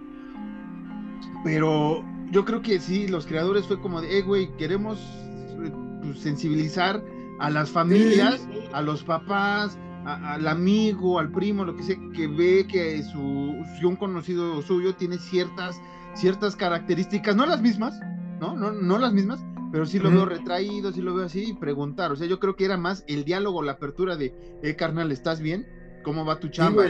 Pero 1.43 2.03
yo 2.31 2.45
creo 2.45 2.63
que 2.63 2.79
sí, 2.79 3.07
los 3.07 3.27
creadores 3.27 3.67
fue 3.67 3.79
como 3.79 4.01
de, 4.01 4.17
eh, 4.17 4.21
güey, 4.23 4.49
queremos 4.57 4.99
eh, 5.63 5.71
pues, 6.01 6.17
sensibilizar 6.19 7.03
a 7.39 7.51
las 7.51 7.69
familias, 7.69 8.47
a 8.73 8.81
los 8.81 9.03
papás, 9.03 9.77
a- 10.05 10.33
al 10.33 10.47
amigo, 10.47 11.19
al 11.19 11.31
primo, 11.31 11.65
lo 11.65 11.75
que 11.75 11.83
sea, 11.83 11.97
que 12.15 12.27
ve 12.27 12.65
que 12.67 13.01
su, 13.03 13.55
si 13.77 13.85
un 13.85 13.95
conocido 13.95 14.61
suyo 14.61 14.95
tiene 14.95 15.17
ciertas, 15.17 15.79
ciertas 16.15 16.55
características, 16.55 17.35
no 17.35 17.45
las 17.45 17.61
mismas, 17.61 17.99
¿no? 18.39 18.55
No, 18.55 18.71
no 18.71 18.97
las 18.99 19.13
mismas, 19.13 19.39
pero 19.71 19.85
sí 19.85 19.99
lo 19.99 20.11
veo 20.11 20.25
retraído, 20.25 20.91
sí 20.91 21.01
lo 21.01 21.15
veo 21.15 21.25
así, 21.25 21.49
y 21.49 21.53
preguntar. 21.53 22.11
O 22.11 22.15
sea, 22.15 22.27
yo 22.27 22.39
creo 22.39 22.55
que 22.55 22.65
era 22.65 22.77
más 22.77 23.03
el 23.07 23.23
diálogo, 23.25 23.63
la 23.63 23.73
apertura 23.73 24.15
de, 24.17 24.33
eh, 24.61 24.75
carnal, 24.75 25.11
¿estás 25.11 25.39
bien? 25.39 25.65
¿Cómo 26.03 26.25
va 26.25 26.39
tu 26.39 26.49
chamba? 26.49 26.83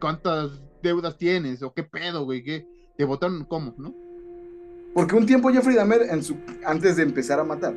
¿Cuántas 0.00 0.60
deudas 0.82 1.16
tienes? 1.16 1.62
¿O 1.62 1.72
qué 1.72 1.82
pedo, 1.84 2.24
güey? 2.24 2.42
¿Qué? 2.42 2.66
¿Te 2.96 3.04
votaron 3.04 3.44
cómo, 3.44 3.74
no? 3.78 3.94
Porque 4.92 5.16
un 5.16 5.26
tiempo 5.26 5.50
Jeffrey 5.50 5.74
Dahmer, 5.76 6.02
en 6.10 6.22
su, 6.22 6.36
antes 6.66 6.96
de 6.96 7.02
empezar 7.04 7.40
a 7.40 7.44
matar, 7.44 7.74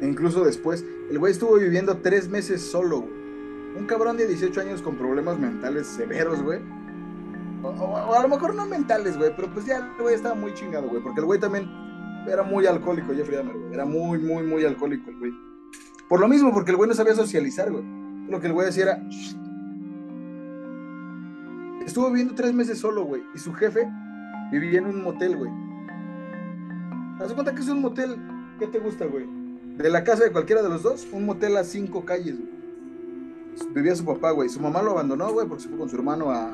e 0.00 0.06
incluso 0.06 0.44
después, 0.44 0.84
el 1.10 1.18
güey 1.18 1.32
estuvo 1.32 1.56
viviendo 1.58 1.96
tres 1.98 2.28
meses 2.28 2.62
solo, 2.62 3.00
güey. 3.00 3.15
Un 3.76 3.86
cabrón 3.86 4.16
de 4.16 4.26
18 4.26 4.60
años 4.60 4.82
con 4.82 4.96
problemas 4.96 5.38
mentales 5.38 5.86
severos, 5.86 6.42
güey. 6.42 6.60
O, 7.62 8.14
a 8.14 8.22
lo 8.22 8.28
mejor 8.28 8.54
no 8.54 8.64
mentales, 8.66 9.18
güey, 9.18 9.34
pero 9.34 9.52
pues 9.52 9.66
ya 9.66 9.78
el 9.78 10.02
güey 10.02 10.14
estaba 10.14 10.34
muy 10.34 10.54
chingado, 10.54 10.88
güey. 10.88 11.02
Porque 11.02 11.20
el 11.20 11.26
güey 11.26 11.40
también 11.40 11.68
era 12.26 12.42
muy 12.42 12.66
alcohólico, 12.66 13.12
Jeffrey 13.14 13.36
Dahmer, 13.36 13.56
güey. 13.56 13.74
Era 13.74 13.84
muy, 13.84 14.18
muy, 14.18 14.44
muy 14.44 14.64
alcohólico 14.64 15.10
el 15.10 15.18
güey. 15.18 15.32
Por 16.08 16.20
lo 16.20 16.28
mismo, 16.28 16.52
porque 16.52 16.70
el 16.70 16.76
güey 16.76 16.88
no 16.88 16.94
sabía 16.94 17.14
socializar, 17.14 17.70
güey. 17.70 17.84
Lo 18.28 18.40
que 18.40 18.46
el 18.46 18.52
güey 18.52 18.68
hacía 18.68 18.84
era... 18.84 19.02
Estuvo 21.84 22.08
viviendo 22.08 22.34
tres 22.34 22.52
meses 22.52 22.78
solo, 22.78 23.04
güey. 23.04 23.22
Y 23.34 23.38
su 23.38 23.52
jefe 23.52 23.88
vivía 24.50 24.78
en 24.78 24.86
un 24.86 25.02
motel, 25.02 25.36
güey. 25.36 25.50
Haz 27.20 27.32
cuenta 27.32 27.54
que 27.54 27.60
es 27.60 27.68
un 27.68 27.80
motel. 27.80 28.16
¿Qué 28.58 28.66
te 28.66 28.78
gusta, 28.78 29.06
güey? 29.06 29.26
De 29.76 29.90
la 29.90 30.02
casa 30.04 30.24
de 30.24 30.32
cualquiera 30.32 30.62
de 30.62 30.68
los 30.68 30.82
dos, 30.82 31.06
un 31.12 31.26
motel 31.26 31.56
a 31.56 31.64
cinco 31.64 32.04
calles, 32.04 32.38
güey. 32.38 32.55
Vivía 33.74 33.94
su 33.96 34.04
papá, 34.04 34.30
güey. 34.32 34.48
Su 34.48 34.60
mamá 34.60 34.82
lo 34.82 34.92
abandonó, 34.92 35.32
güey, 35.32 35.46
porque 35.46 35.62
se 35.64 35.68
fue 35.68 35.78
con 35.78 35.88
su 35.88 35.96
hermano 35.96 36.30
a. 36.30 36.46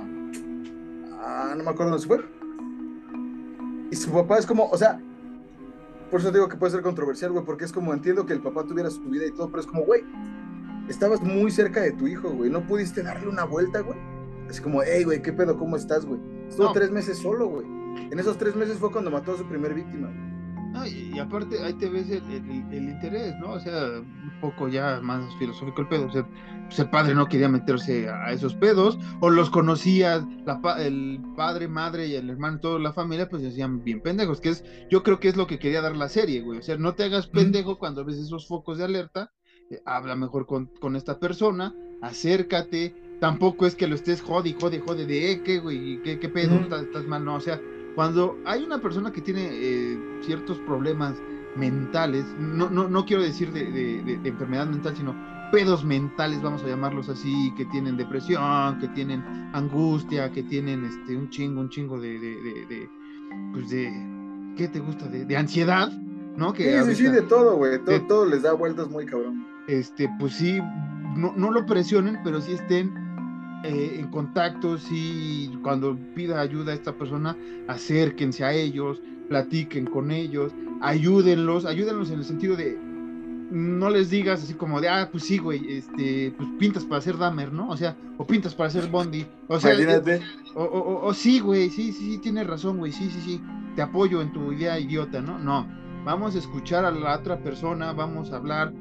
a- 1.20 1.54
no 1.54 1.64
me 1.64 1.70
acuerdo 1.70 1.90
dónde 1.96 1.98
se 2.00 2.06
fue. 2.08 2.24
Y 3.90 3.96
su 3.96 4.10
papá 4.10 4.38
es 4.38 4.46
como, 4.46 4.68
o 4.68 4.76
sea. 4.78 5.00
Por 6.10 6.20
eso 6.20 6.30
digo 6.30 6.46
que 6.48 6.56
puede 6.58 6.72
ser 6.72 6.82
controversial, 6.82 7.32
güey, 7.32 7.44
porque 7.44 7.64
es 7.64 7.72
como 7.72 7.94
entiendo 7.94 8.26
que 8.26 8.34
el 8.34 8.40
papá 8.40 8.64
tuviera 8.64 8.90
su 8.90 9.00
vida 9.04 9.24
y 9.26 9.30
todo, 9.30 9.48
pero 9.48 9.60
es 9.62 9.66
como, 9.66 9.82
güey, 9.84 10.02
estabas 10.88 11.22
muy 11.22 11.50
cerca 11.50 11.80
de 11.80 11.92
tu 11.92 12.06
hijo, 12.06 12.28
güey. 12.30 12.50
No 12.50 12.66
pudiste 12.66 13.02
darle 13.02 13.28
una 13.28 13.44
vuelta, 13.44 13.80
güey. 13.80 13.98
Es 14.50 14.60
como, 14.60 14.82
hey, 14.82 15.04
güey, 15.04 15.22
¿qué 15.22 15.32
pedo? 15.32 15.56
¿Cómo 15.56 15.74
estás, 15.76 16.04
güey? 16.04 16.20
Estuvo 16.48 16.66
No. 16.66 16.72
tres 16.74 16.90
meses 16.90 17.16
solo, 17.16 17.46
güey. 17.48 17.66
En 18.10 18.18
esos 18.18 18.36
tres 18.36 18.54
meses 18.54 18.76
fue 18.76 18.92
cuando 18.92 19.10
mató 19.10 19.32
a 19.32 19.38
su 19.38 19.44
primer 19.46 19.72
víctima. 19.72 20.08
güey. 20.08 20.31
No, 20.72 20.86
y, 20.86 21.12
y 21.14 21.18
aparte 21.18 21.62
ahí 21.62 21.74
te 21.74 21.88
ves 21.90 22.08
el, 22.10 22.22
el- 22.30 22.72
el 22.72 22.88
interés, 22.88 23.34
¿no? 23.38 23.52
O 23.52 23.60
sea, 23.60 24.00
un 24.00 24.32
poco 24.40 24.68
ya 24.68 25.00
más 25.02 25.22
filosófico 25.38 25.82
el 25.82 25.88
pedo. 25.88 26.06
O 26.06 26.10
sea, 26.12 26.26
pues 26.66 26.78
el 26.78 26.88
padre 26.88 27.14
no 27.14 27.26
quería 27.28 27.48
meterse 27.48 28.08
a 28.08 28.32
esos 28.32 28.54
pedos, 28.54 28.98
o 29.20 29.28
los 29.28 29.50
conocía, 29.50 30.26
la 30.46 30.60
el 30.78 31.20
padre, 31.36 31.68
madre 31.68 32.06
y 32.08 32.14
el 32.14 32.30
hermano, 32.30 32.58
toda 32.60 32.78
la 32.78 32.92
familia, 32.94 33.28
pues 33.28 33.42
se 33.42 33.48
hacían 33.48 33.84
bien 33.84 34.00
pendejos, 34.00 34.40
que 34.40 34.48
es, 34.48 34.64
yo 34.90 35.02
creo 35.02 35.20
que 35.20 35.28
es 35.28 35.36
lo 35.36 35.46
que 35.46 35.58
quería 35.58 35.82
dar 35.82 35.94
la 35.96 36.08
serie, 36.08 36.40
güey. 36.40 36.60
O 36.60 36.62
sea, 36.62 36.76
no 36.78 36.94
te 36.94 37.04
hagas 37.04 37.26
pendejo 37.26 37.78
cuando 37.78 38.04
ves 38.06 38.16
esos 38.16 38.48
focos 38.48 38.78
de 38.78 38.84
alerta, 38.84 39.30
eh, 39.70 39.82
habla 39.84 40.16
mejor 40.16 40.46
con, 40.46 40.66
con 40.80 40.96
esta 40.96 41.18
persona, 41.18 41.74
acércate, 42.00 42.94
tampoco 43.20 43.66
es 43.66 43.74
que 43.74 43.86
lo 43.86 43.94
estés 43.94 44.22
jode, 44.22 44.54
jode, 44.58 44.80
jode, 44.80 45.04
de, 45.06 45.32
eh, 45.32 45.42
¿qué, 45.42 45.58
güey? 45.58 46.00
¿Qué, 46.02 46.18
qué 46.18 46.28
pedo? 46.30 46.54
Ujú. 46.54 46.62
¿Estás, 46.64 46.82
estás 46.84 47.06
mal? 47.06 47.24
No, 47.24 47.34
o 47.34 47.40
sea, 47.40 47.60
cuando 47.94 48.38
hay 48.44 48.62
una 48.64 48.80
persona 48.80 49.12
que 49.12 49.20
tiene 49.20 49.48
eh, 49.52 49.98
ciertos 50.24 50.58
problemas 50.60 51.20
mentales, 51.56 52.24
no, 52.38 52.70
no, 52.70 52.88
no 52.88 53.04
quiero 53.04 53.22
decir 53.22 53.52
de, 53.52 53.70
de- 53.70 54.02
de- 54.02 54.18
de 54.18 54.28
enfermedad 54.28 54.66
mental, 54.66 54.96
sino 54.96 55.14
pedos 55.52 55.84
mentales, 55.84 56.40
vamos 56.42 56.62
a 56.64 56.66
llamarlos 56.66 57.10
así, 57.10 57.52
que 57.56 57.66
tienen 57.66 57.96
depresión, 57.98 58.78
que 58.78 58.88
tienen 58.88 59.22
angustia, 59.52 60.32
que 60.32 60.42
tienen 60.44 60.84
este 60.86 61.14
un 61.16 61.28
chingo, 61.28 61.60
un 61.60 61.68
chingo 61.68 62.00
de, 62.00 62.18
de, 62.18 62.36
de- 62.42 62.66
de, 62.66 62.90
pues 63.52 63.68
de, 63.68 63.92
¿qué 64.56 64.68
te 64.68 64.80
gusta? 64.80 65.06
De, 65.08 65.36
ansiedad, 65.36 65.92
¿no? 66.36 66.54
Que 66.54 66.82
Sí, 66.84 66.94
sí, 66.94 67.04
sí, 67.04 67.10
de 67.10 67.20
todo, 67.22 67.56
güey. 67.56 67.78
Todo, 67.84 68.00
todo 68.06 68.24
les 68.26 68.42
da 68.42 68.54
vueltas 68.54 68.88
muy 68.88 69.04
cabrón. 69.04 69.46
este, 69.68 70.08
pues 70.18 70.32
sí, 70.34 70.58
no, 71.16 71.34
no 71.36 71.50
lo 71.50 71.66
presionen, 71.66 72.18
pero 72.24 72.40
sí 72.40 72.52
estén 72.52 72.94
eh, 73.64 73.96
en 73.98 74.08
contacto, 74.08 74.78
sí, 74.78 75.50
cuando 75.62 75.96
pida 76.14 76.40
ayuda 76.40 76.72
a 76.72 76.74
esta 76.74 76.92
persona, 76.92 77.36
acérquense 77.68 78.44
a 78.44 78.52
ellos, 78.52 79.00
platiquen 79.28 79.86
con 79.86 80.10
ellos, 80.10 80.52
ayúdenlos, 80.80 81.64
ayúdenlos 81.64 82.10
en 82.10 82.18
el 82.18 82.24
sentido 82.24 82.56
de 82.56 82.78
no 83.52 83.90
les 83.90 84.08
digas 84.08 84.42
así 84.42 84.54
como 84.54 84.80
de, 84.80 84.88
ah, 84.88 85.10
pues 85.12 85.24
sí, 85.24 85.36
güey, 85.36 85.76
este, 85.76 86.32
pues 86.38 86.48
pintas 86.58 86.86
para 86.86 87.02
ser 87.02 87.18
Dahmer, 87.18 87.52
¿no? 87.52 87.68
O 87.68 87.76
sea, 87.76 87.94
o 88.16 88.26
pintas 88.26 88.54
para 88.54 88.70
ser 88.70 88.86
Bondi. 88.86 89.26
O 89.46 89.60
sea, 89.60 89.74
o, 90.54 90.64
o, 90.64 91.06
o 91.06 91.14
sí, 91.14 91.38
güey, 91.38 91.68
sí, 91.68 91.92
sí, 91.92 92.12
sí, 92.12 92.18
tienes 92.18 92.46
razón, 92.46 92.78
güey, 92.78 92.92
sí, 92.92 93.10
sí, 93.10 93.20
sí, 93.20 93.42
te 93.76 93.82
apoyo 93.82 94.22
en 94.22 94.32
tu 94.32 94.52
idea 94.52 94.80
idiota, 94.80 95.20
¿no? 95.20 95.38
No, 95.38 95.66
vamos 96.02 96.34
a 96.34 96.38
escuchar 96.38 96.86
a 96.86 96.90
la 96.90 97.18
otra 97.18 97.42
persona, 97.42 97.92
vamos 97.92 98.32
a 98.32 98.36
hablar 98.36 98.72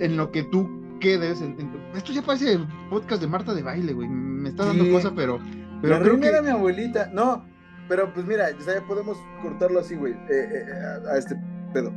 en 0.00 0.16
lo 0.16 0.32
que 0.32 0.42
tú 0.42 0.68
quedes. 0.98 1.40
en- 1.40 1.58
en 1.60 1.70
Esto 1.96 2.12
ya 2.12 2.22
parece 2.22 2.58
podcast 2.90 3.20
de 3.22 3.28
Marta 3.28 3.54
de 3.54 3.62
baile, 3.62 3.92
güey, 3.92 4.08
me 4.08 4.48
está 4.50 4.64
dando 4.66 4.84
Sí. 4.84 4.90
cosa, 4.92 5.12
pero, 5.14 5.38
pero 5.82 5.94
la 5.94 6.00
creo 6.00 6.12
reina 6.14 6.26
que... 6.26 6.32
era 6.32 6.42
mi 6.42 6.50
abuelita. 6.50 7.10
No, 7.12 7.44
pero 7.88 8.12
pues 8.12 8.26
mira, 8.26 8.48
o 8.58 8.62
sea, 8.62 8.74
ya 8.74 8.86
podemos 8.86 9.16
cortarlo 9.42 9.80
así, 9.80 9.94
güey, 9.96 10.12
eh, 10.12 10.18
eh, 10.30 10.64
a, 11.06 11.12
a 11.14 11.18
este 11.18 11.36
pedo. 11.72 11.92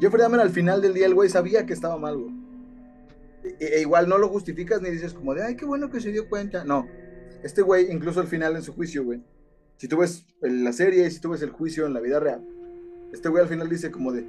Jeffrey 0.00 0.20
Dahmer 0.22 0.40
al 0.40 0.50
final 0.50 0.82
del 0.82 0.94
día, 0.94 1.06
el 1.06 1.14
güey 1.14 1.28
sabía 1.28 1.64
que 1.66 1.72
estaba 1.72 1.96
mal, 1.98 2.16
güey. 2.18 2.34
E, 3.60 3.76
e 3.76 3.80
igual 3.80 4.08
no 4.08 4.18
lo 4.18 4.28
justificas 4.28 4.82
ni 4.82 4.90
dices 4.90 5.14
como 5.14 5.34
de, 5.34 5.42
ay, 5.44 5.56
qué 5.56 5.64
bueno 5.64 5.90
que 5.90 6.00
se 6.00 6.10
dio 6.12 6.28
cuenta. 6.28 6.64
No, 6.64 6.86
este 7.42 7.62
güey, 7.62 7.90
incluso 7.92 8.20
al 8.20 8.26
final 8.26 8.56
en 8.56 8.62
su 8.62 8.72
juicio, 8.72 9.04
güey, 9.04 9.22
si 9.76 9.88
tú 9.88 9.98
ves 9.98 10.26
la 10.40 10.72
serie 10.72 11.06
y 11.06 11.10
si 11.10 11.20
tú 11.20 11.30
ves 11.30 11.42
el 11.42 11.50
juicio 11.50 11.86
en 11.86 11.94
la 11.94 12.00
vida 12.00 12.18
real, 12.20 12.44
este 13.12 13.28
güey 13.28 13.42
al 13.42 13.48
final 13.48 13.68
dice 13.68 13.90
como 13.90 14.12
de, 14.12 14.26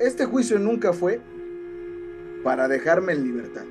este 0.00 0.24
juicio 0.26 0.58
nunca 0.58 0.92
fue 0.92 1.20
para 2.42 2.68
dejarme 2.68 3.12
en 3.12 3.24
libertad. 3.24 3.64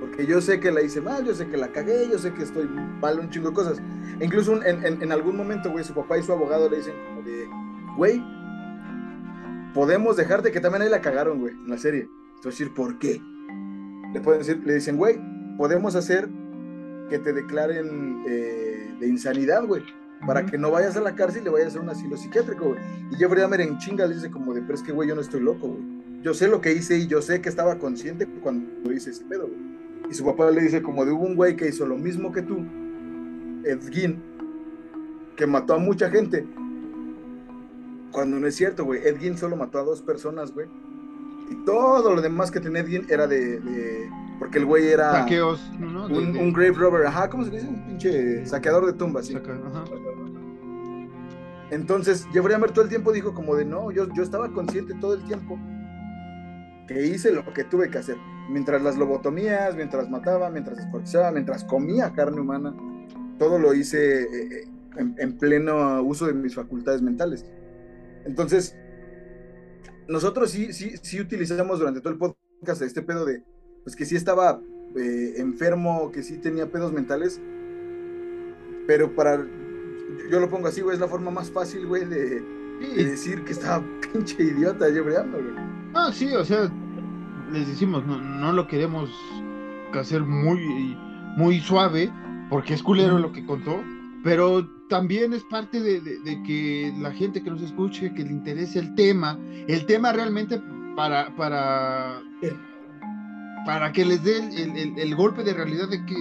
Porque 0.00 0.26
yo 0.26 0.40
sé 0.40 0.60
que 0.60 0.70
la 0.70 0.82
hice 0.82 1.00
mal, 1.00 1.24
yo 1.24 1.34
sé 1.34 1.46
que 1.48 1.56
la 1.58 1.68
cagué, 1.72 2.08
yo 2.10 2.18
sé 2.18 2.32
que 2.32 2.42
estoy 2.42 2.66
mal 3.00 3.18
un 3.20 3.28
chingo 3.30 3.50
de 3.50 3.54
cosas. 3.54 3.82
Incluso 4.20 4.52
un- 4.52 4.64
en, 4.64 4.84
en- 4.84 5.02
en 5.02 5.12
algún 5.12 5.36
momento, 5.36 5.70
güey, 5.70 5.84
su 5.84 5.92
papá 5.94 6.16
y 6.18 6.22
su 6.22 6.32
abogado 6.32 6.70
le 6.70 6.78
dicen 6.78 6.94
como 7.06 7.22
de, 7.22 7.46
güey, 7.96 8.22
podemos 9.74 10.16
dejarte 10.16 10.50
que 10.52 10.60
también 10.60 10.82
ahí 10.82 10.88
la 10.90 11.00
cagaron, 11.00 11.40
güey, 11.40 11.52
en 11.54 11.68
la 11.68 11.78
serie. 11.78 12.08
Es 12.38 12.44
decir, 12.44 12.72
¿por 12.72 12.98
qué? 12.98 13.20
Le 14.14 14.20
pueden 14.20 14.40
decir, 14.40 14.60
le 14.64 14.74
dicen, 14.74 14.96
güey, 14.96 15.20
podemos 15.58 15.94
hacer 15.94 16.28
que 17.10 17.18
te 17.18 17.32
declaren 17.32 18.22
eh, 18.26 18.94
de 18.98 19.06
insanidad, 19.06 19.64
güey, 19.66 19.82
para 20.26 20.46
que 20.46 20.56
no 20.56 20.70
vayas 20.70 20.96
a 20.96 21.00
la 21.02 21.14
cárcel 21.14 21.42
y 21.42 21.44
le 21.44 21.50
vayas 21.50 21.76
a 21.76 21.80
un 21.80 21.90
asilo 21.90 22.16
psiquiátrico, 22.16 22.68
güey. 22.70 22.80
Y 23.12 23.16
Jeffrey 23.16 23.42
Dahmer 23.42 23.60
en 23.60 23.76
chinga 23.78 24.06
le 24.06 24.14
dice 24.14 24.30
como 24.30 24.54
de, 24.54 24.62
pero 24.62 24.74
es 24.74 24.82
que, 24.82 24.92
güey, 24.92 25.08
yo 25.08 25.14
no 25.14 25.20
estoy 25.20 25.40
loco, 25.40 25.68
güey. 25.68 25.99
Yo 26.22 26.34
sé 26.34 26.48
lo 26.48 26.60
que 26.60 26.72
hice 26.72 26.98
y 26.98 27.06
yo 27.06 27.22
sé 27.22 27.40
que 27.40 27.48
estaba 27.48 27.78
consciente 27.78 28.26
cuando 28.42 28.92
hice 28.92 29.10
ese 29.10 29.24
pedo, 29.24 29.46
güey. 29.46 29.58
Y 30.10 30.14
su 30.14 30.24
papá 30.24 30.50
le 30.50 30.60
dice 30.60 30.82
como 30.82 31.04
de, 31.04 31.12
hubo 31.12 31.24
un 31.24 31.36
güey 31.36 31.56
que 31.56 31.68
hizo 31.68 31.86
lo 31.86 31.96
mismo 31.96 32.32
que 32.32 32.42
tú, 32.42 32.58
Ed 33.64 33.80
Gein, 33.90 34.22
que 35.36 35.46
mató 35.46 35.74
a 35.74 35.78
mucha 35.78 36.10
gente. 36.10 36.46
Cuando 38.12 38.38
no 38.40 38.46
es 38.46 38.56
cierto, 38.56 38.84
güey. 38.84 39.00
Ed 39.06 39.18
Gein 39.18 39.38
solo 39.38 39.56
mató 39.56 39.78
a 39.78 39.82
dos 39.82 40.02
personas, 40.02 40.52
güey. 40.52 40.66
Y 41.50 41.64
todo 41.64 42.14
lo 42.14 42.20
demás 42.20 42.50
que 42.50 42.60
tenía 42.60 42.80
Ed 42.80 42.88
Gein 42.88 43.06
era 43.08 43.26
de... 43.26 43.60
de- 43.60 44.10
porque 44.38 44.58
el 44.58 44.64
güey 44.64 44.88
era 44.88 45.12
Saqueos, 45.12 45.70
¿no? 45.78 46.08
De- 46.08 46.18
un, 46.18 46.32
de- 46.32 46.38
un 46.40 46.52
grave 46.52 46.72
robber. 46.72 47.06
Ajá, 47.06 47.28
¿cómo 47.30 47.44
se 47.44 47.50
dice? 47.50 47.68
Un 47.68 47.86
pinche 47.86 48.44
saqueador 48.46 48.86
de 48.86 48.94
tumbas, 48.94 49.26
sí. 49.26 49.34
saca- 49.34 49.52
ajá. 49.66 49.84
Entonces, 51.70 52.26
Jeffrey 52.32 52.52
Dahmer 52.52 52.70
todo 52.72 52.82
el 52.84 52.88
tiempo 52.90 53.12
dijo 53.12 53.32
como 53.32 53.54
de, 53.54 53.64
no, 53.64 53.92
yo, 53.92 54.08
yo 54.14 54.22
estaba 54.22 54.50
consciente 54.52 54.94
todo 54.94 55.14
el 55.14 55.22
tiempo 55.24 55.58
que 56.90 57.06
hice 57.06 57.30
lo 57.30 57.44
que 57.54 57.62
tuve 57.62 57.88
que 57.88 57.98
hacer. 57.98 58.16
Mientras 58.48 58.82
las 58.82 58.96
lobotomías, 58.96 59.76
mientras 59.76 60.10
mataba, 60.10 60.50
mientras 60.50 60.76
descuartizaba, 60.76 61.30
mientras 61.30 61.62
comía 61.62 62.12
carne 62.12 62.40
humana, 62.40 62.74
todo 63.38 63.60
lo 63.60 63.72
hice 63.74 64.22
eh, 64.22 64.26
eh, 64.26 64.68
en, 64.96 65.14
en 65.16 65.38
pleno 65.38 66.02
uso 66.02 66.26
de 66.26 66.34
mis 66.34 66.56
facultades 66.56 67.00
mentales. 67.00 67.46
Entonces, 68.24 68.76
nosotros 70.08 70.50
sí, 70.50 70.72
sí, 70.72 70.94
sí 71.00 71.20
utilizamos 71.20 71.78
durante 71.78 72.00
todo 72.00 72.12
el 72.12 72.18
podcast 72.18 72.82
este 72.82 73.02
pedo 73.02 73.24
de, 73.24 73.44
pues 73.84 73.94
que 73.94 74.04
sí 74.04 74.16
estaba 74.16 74.60
eh, 74.96 75.34
enfermo, 75.36 76.10
que 76.10 76.24
sí 76.24 76.38
tenía 76.38 76.72
pedos 76.72 76.92
mentales, 76.92 77.40
pero 78.88 79.14
para, 79.14 79.46
yo 80.28 80.40
lo 80.40 80.50
pongo 80.50 80.66
así, 80.66 80.80
güey, 80.80 80.94
es 80.96 81.00
la 81.00 81.06
forma 81.06 81.30
más 81.30 81.52
fácil, 81.52 81.86
güey, 81.86 82.04
de, 82.04 82.40
de 82.40 83.04
decir 83.04 83.44
que 83.44 83.52
estaba 83.52 83.84
pinche 84.12 84.42
idiota 84.42 84.90
Dahmer, 84.90 85.24
güey. 85.30 85.70
Ah, 85.94 86.10
sí, 86.12 86.32
o 86.34 86.44
sea, 86.44 86.70
les 87.52 87.66
decimos, 87.68 88.04
no, 88.06 88.20
no 88.20 88.52
lo 88.52 88.66
queremos 88.66 89.10
hacer 89.92 90.22
muy, 90.22 90.96
muy 91.36 91.60
suave, 91.60 92.10
porque 92.48 92.74
es 92.74 92.82
culero 92.82 93.18
lo 93.18 93.32
que 93.32 93.44
contó, 93.44 93.82
pero 94.24 94.66
también 94.88 95.32
es 95.32 95.42
parte 95.44 95.80
de, 95.80 96.00
de- 96.00 96.18
de 96.20 96.42
que 96.42 96.92
la 97.00 97.12
gente 97.12 97.42
que 97.42 97.50
nos 97.50 97.62
escuche, 97.62 98.12
que 98.14 98.24
le 98.24 98.30
interese 98.30 98.78
el 98.78 98.94
tema, 98.94 99.38
el 99.68 99.86
tema 99.86 100.12
realmente 100.12 100.60
para, 100.96 101.34
para, 101.36 102.20
para 103.66 103.92
que 103.92 104.04
les 104.04 104.22
dé 104.22 104.38
el, 104.38 104.98
el- 104.98 105.14
golpe 105.14 105.44
de 105.44 105.52
realidad 105.54 105.88
de 105.88 106.04
que 106.06 106.16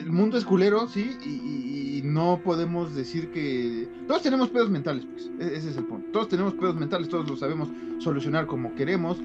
el 0.00 0.10
mundo 0.10 0.36
es 0.38 0.44
culero, 0.44 0.88
sí, 0.88 1.16
y, 1.24 2.02
no 2.04 2.40
podemos 2.44 2.94
decir 2.94 3.30
que... 3.30 3.88
Todos 4.06 4.22
tenemos 4.22 4.50
pedos 4.50 4.68
mentales, 4.70 5.06
pues, 5.06 5.30
e- 5.40 5.56
ese 5.56 5.70
es 5.70 5.76
el 5.78 5.84
punto. 5.84 6.06
Todos 6.12 6.28
tenemos 6.28 6.52
pedos 6.54 6.76
mentales, 6.76 7.08
todos 7.08 7.28
lo 7.28 7.36
sabemos 7.36 7.70
solucionar 7.98 8.46
como 8.46 8.74
queremos, 8.74 9.16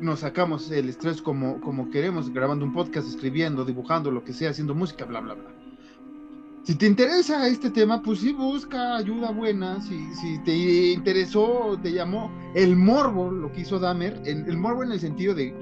nos 0.00 0.20
sacamos 0.20 0.70
el 0.70 0.88
estrés 0.88 1.22
como, 1.22 1.60
como 1.60 1.90
queremos, 1.90 2.30
grabando 2.30 2.64
un 2.64 2.72
podcast, 2.72 3.08
escribiendo, 3.08 3.64
dibujando, 3.64 4.10
lo 4.10 4.24
que 4.24 4.32
sea, 4.32 4.50
haciendo 4.50 4.74
música, 4.74 5.04
bla, 5.04 5.20
bla, 5.20 5.34
bla. 5.34 5.50
Si 6.64 6.74
te 6.74 6.86
interesa 6.86 7.46
este 7.46 7.70
tema, 7.70 8.02
pues 8.02 8.18
sí 8.20 8.32
busca 8.32 8.96
ayuda 8.96 9.30
buena. 9.30 9.80
Si, 9.80 10.12
si 10.16 10.38
te 10.40 10.92
interesó, 10.92 11.78
te 11.80 11.92
llamó 11.92 12.30
el 12.54 12.76
morbo, 12.76 13.30
lo 13.30 13.52
que 13.52 13.60
hizo 13.60 13.78
Dahmer, 13.78 14.20
en- 14.24 14.48
el 14.48 14.56
morbo 14.58 14.82
en 14.82 14.90
el 14.92 14.98
sentido 14.98 15.32
de 15.34 15.54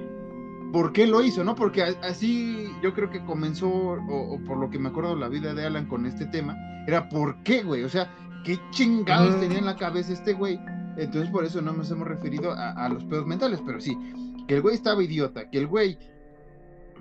por 0.73 0.93
qué 0.93 1.07
lo 1.07 1.23
hizo, 1.23 1.45
¿no? 1.45 1.55
Porque 1.55 1.83
así 1.83 2.69
yo 2.83 2.95
creo 2.95 3.11
que 3.11 3.23
comenzó, 3.25 3.69
o, 3.69 4.35
o 4.35 4.39
por 4.45 4.57
lo 4.57 4.71
que 4.71 4.79
me 4.79 4.89
acuerdo 4.89 5.15
la 5.15 5.29
vida 5.29 5.53
de 5.55 5.67
Alan 5.67 5.87
con 5.87 6.07
este 6.07 6.25
tema, 6.27 6.57
era 6.87 7.09
por 7.09 7.43
qué, 7.43 7.63
güey. 7.63 7.85
O 7.85 7.89
sea, 7.91 8.11
qué 8.45 8.59
chingados 8.71 9.39
tenía 9.41 9.59
en 9.59 9.67
la 9.67 9.77
cabeza 9.77 10.13
este 10.15 10.33
güey. 10.33 10.59
Entonces 10.97 11.31
por 11.31 11.45
eso 11.45 11.61
no 11.61 11.73
nos 11.73 11.91
hemos 11.91 12.09
referido 12.09 12.53
a, 12.53 12.71
a 12.71 12.89
los 12.89 13.05
pedos 13.05 13.27
mentales, 13.27 13.61
pero 13.67 13.81
sí, 13.81 13.97
que 14.47 14.55
el 14.57 14.63
güey 14.63 14.75
estaba 14.75 15.03
idiota, 15.03 15.51
que 15.51 15.59
el 15.59 15.67
güey 15.67 15.99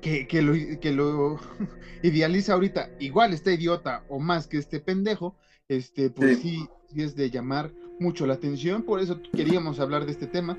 que, 0.01 0.27
que 0.27 0.41
lo, 0.41 0.53
que 0.79 0.91
lo 0.91 1.39
idealiza 2.03 2.53
ahorita, 2.53 2.89
igual 2.99 3.33
está 3.33 3.51
idiota 3.53 4.03
o 4.09 4.19
más 4.19 4.47
que 4.47 4.57
este 4.57 4.79
pendejo, 4.79 5.35
este, 5.69 6.09
pues 6.09 6.39
Sí. 6.39 6.67
es 6.95 7.15
de 7.15 7.29
llamar 7.29 7.71
mucho 7.99 8.25
la 8.25 8.33
atención, 8.33 8.83
por 8.83 8.99
eso 8.99 9.21
queríamos 9.33 9.79
hablar 9.79 10.05
de 10.05 10.11
este 10.11 10.27
tema, 10.27 10.57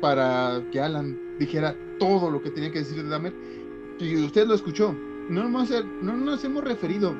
para 0.00 0.62
que 0.72 0.80
Alan 0.80 1.18
dijera 1.38 1.76
todo 1.98 2.30
lo 2.30 2.40
que 2.42 2.50
tenía 2.50 2.70
que 2.72 2.78
decir 2.78 3.02
de 3.02 3.08
Dahmer, 3.08 3.34
y 3.98 4.16
usted 4.16 4.46
lo 4.46 4.54
escuchó, 4.54 4.94
no 5.28 5.48
nos, 5.48 5.70
no 6.02 6.16
nos 6.16 6.44
hemos 6.44 6.64
referido 6.64 7.14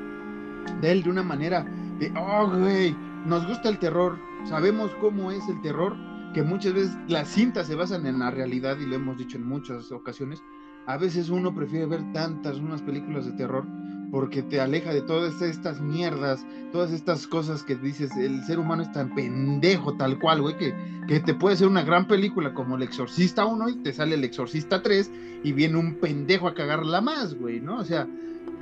de 0.81 0.91
él 0.91 1.03
de 1.03 1.09
una 1.09 1.23
manera 1.23 1.63
de, 1.99 2.11
oh, 2.17 2.49
güey, 2.49 2.95
nos 3.25 3.45
gusta 3.47 3.69
el 3.69 3.79
terror, 3.79 4.17
sabemos 4.45 4.91
cómo 5.01 5.31
es 5.31 5.47
el 5.49 5.61
terror, 5.61 5.95
que 6.33 6.43
muchas 6.43 6.73
veces 6.73 6.91
las 7.07 7.27
cintas 7.29 7.67
se 7.67 7.75
basan 7.75 8.05
en 8.05 8.19
la 8.19 8.31
realidad 8.31 8.77
y 8.79 8.85
lo 8.85 8.95
hemos 8.95 9.17
dicho 9.17 9.37
en 9.37 9.47
muchas 9.47 9.91
ocasiones. 9.91 10.41
A 10.87 10.97
veces 10.97 11.29
uno 11.29 11.53
prefiere 11.53 11.85
ver 11.85 12.01
tantas 12.13 12.57
unas 12.57 12.81
películas 12.81 13.25
de 13.25 13.31
terror 13.33 13.65
porque 14.11 14.41
te 14.41 14.59
aleja 14.59 14.91
de 14.91 15.01
todas 15.03 15.39
estas 15.43 15.81
mierdas, 15.81 16.43
todas 16.71 16.91
estas 16.91 17.27
cosas 17.27 17.61
que 17.61 17.75
dices, 17.75 18.09
el 18.17 18.43
ser 18.43 18.57
humano 18.57 18.81
es 18.81 18.91
tan 18.91 19.13
pendejo 19.13 19.95
tal 19.97 20.17
cual, 20.17 20.41
güey, 20.41 20.57
que, 20.57 20.73
que 21.07 21.19
te 21.19 21.35
puede 21.35 21.55
ser 21.57 21.67
una 21.67 21.83
gran 21.83 22.07
película 22.07 22.55
como 22.55 22.75
El 22.75 22.81
Exorcista 22.83 23.45
1 23.45 23.69
y 23.69 23.75
te 23.83 23.93
sale 23.93 24.15
El 24.15 24.23
Exorcista 24.23 24.81
3 24.81 25.11
y 25.43 25.51
viene 25.53 25.77
un 25.77 25.95
pendejo 25.95 26.47
a 26.47 26.55
cagarla 26.55 27.01
más, 27.01 27.35
güey, 27.35 27.59
¿no? 27.59 27.77
O 27.77 27.83
sea, 27.85 28.07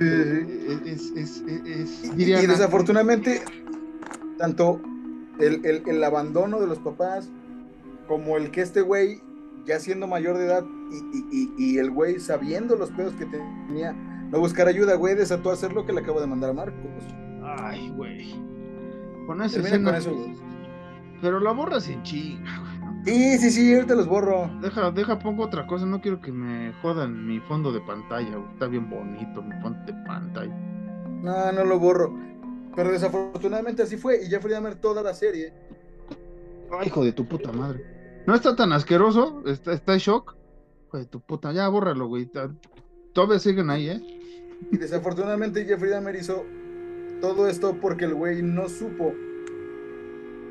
eh, 0.00 0.80
es, 0.84 1.12
es, 1.16 1.42
es, 1.46 1.66
es- 1.66 2.04
Y, 2.04 2.10
dirían 2.10 2.40
y 2.42 2.44
así- 2.44 2.46
desafortunadamente, 2.48 3.40
tanto 4.36 4.80
el, 5.38 5.64
el- 5.64 5.82
el 5.86 6.04
abandono 6.04 6.60
de 6.60 6.66
los 6.66 6.78
papás 6.78 7.30
como 8.08 8.36
el 8.36 8.50
que 8.50 8.62
este 8.62 8.80
güey, 8.80 9.20
ya 9.66 9.78
siendo 9.78 10.06
mayor 10.06 10.38
de 10.38 10.46
edad 10.46 10.64
y, 10.90 10.96
y- 11.36 11.52
y- 11.58 11.78
el 11.78 11.90
güey 11.90 12.18
sabiendo 12.18 12.74
los 12.76 12.90
pedos 12.90 13.14
que 13.14 13.26
tenía, 13.26 13.92
no 13.92 14.40
buscar 14.40 14.66
ayuda, 14.66 14.94
güey, 14.94 15.14
desató 15.14 15.50
a 15.50 15.52
hacer 15.54 15.72
lo 15.72 15.84
que 15.86 15.92
le 15.92 16.00
acabo 16.00 16.20
de 16.20 16.26
mandar 16.26 16.50
a 16.50 16.54
Marcos. 16.54 17.04
Ay, 17.44 17.90
güey. 17.90 18.34
Con 19.26 19.42
escena. 19.42 19.90
con 19.90 19.94
eso, 19.94 20.14
güey. 20.14 20.34
Pero 21.20 21.38
la 21.40 21.52
borras 21.52 21.88
en 21.88 22.02
chinga, 22.02 22.58
güey. 22.60 22.78
Sí, 23.04 23.38
sí, 23.38 23.50
sí, 23.50 23.74
ahorita 23.74 23.94
los 23.94 24.06
borro. 24.06 24.50
Deja, 24.60 24.90
deja, 24.90 25.18
pongo 25.18 25.44
otra 25.44 25.66
cosa. 25.66 25.86
No 25.86 26.00
quiero 26.00 26.20
que 26.20 26.32
me 26.32 26.72
jodan 26.82 27.26
mi 27.26 27.38
fondo 27.40 27.72
de 27.72 27.80
pantalla, 27.80 28.36
güey. 28.36 28.52
Está 28.52 28.66
bien 28.66 28.88
bonito 28.90 29.42
mi 29.42 29.54
fondo 29.62 29.78
de 29.86 29.92
pantalla. 30.06 30.54
No, 31.22 31.52
no 31.52 31.64
lo 31.64 31.78
borro. 31.78 32.14
Pero 32.76 32.90
desafortunadamente 32.90 33.82
así 33.82 33.96
fue. 33.96 34.22
Y 34.24 34.26
Jeffrey 34.28 34.52
Dahmer 34.52 34.74
toda 34.76 35.02
la 35.02 35.14
serie. 35.14 35.52
Ay, 36.78 36.88
hijo 36.88 37.02
de 37.04 37.12
tu 37.12 37.26
puta 37.26 37.50
madre. 37.50 37.82
No 38.26 38.34
está 38.34 38.54
tan 38.56 38.72
asqueroso. 38.72 39.42
Está, 39.46 39.72
está 39.72 39.94
en 39.94 39.98
shock. 39.98 40.36
Hijo 40.86 40.98
de 40.98 41.06
tu 41.06 41.20
puta. 41.20 41.52
Ya, 41.52 41.68
bórralo, 41.68 42.06
güey. 42.06 42.30
Todavía 43.12 43.38
siguen 43.38 43.70
ahí, 43.70 43.88
¿eh? 43.88 44.02
Y 44.70 44.76
desafortunadamente 44.76 45.64
Jeffrey 45.64 45.90
Dahmer 45.90 46.16
hizo 46.16 46.44
todo 47.20 47.48
esto 47.48 47.76
porque 47.80 48.04
el 48.04 48.14
güey 48.14 48.42
no 48.42 48.68
supo 48.68 49.12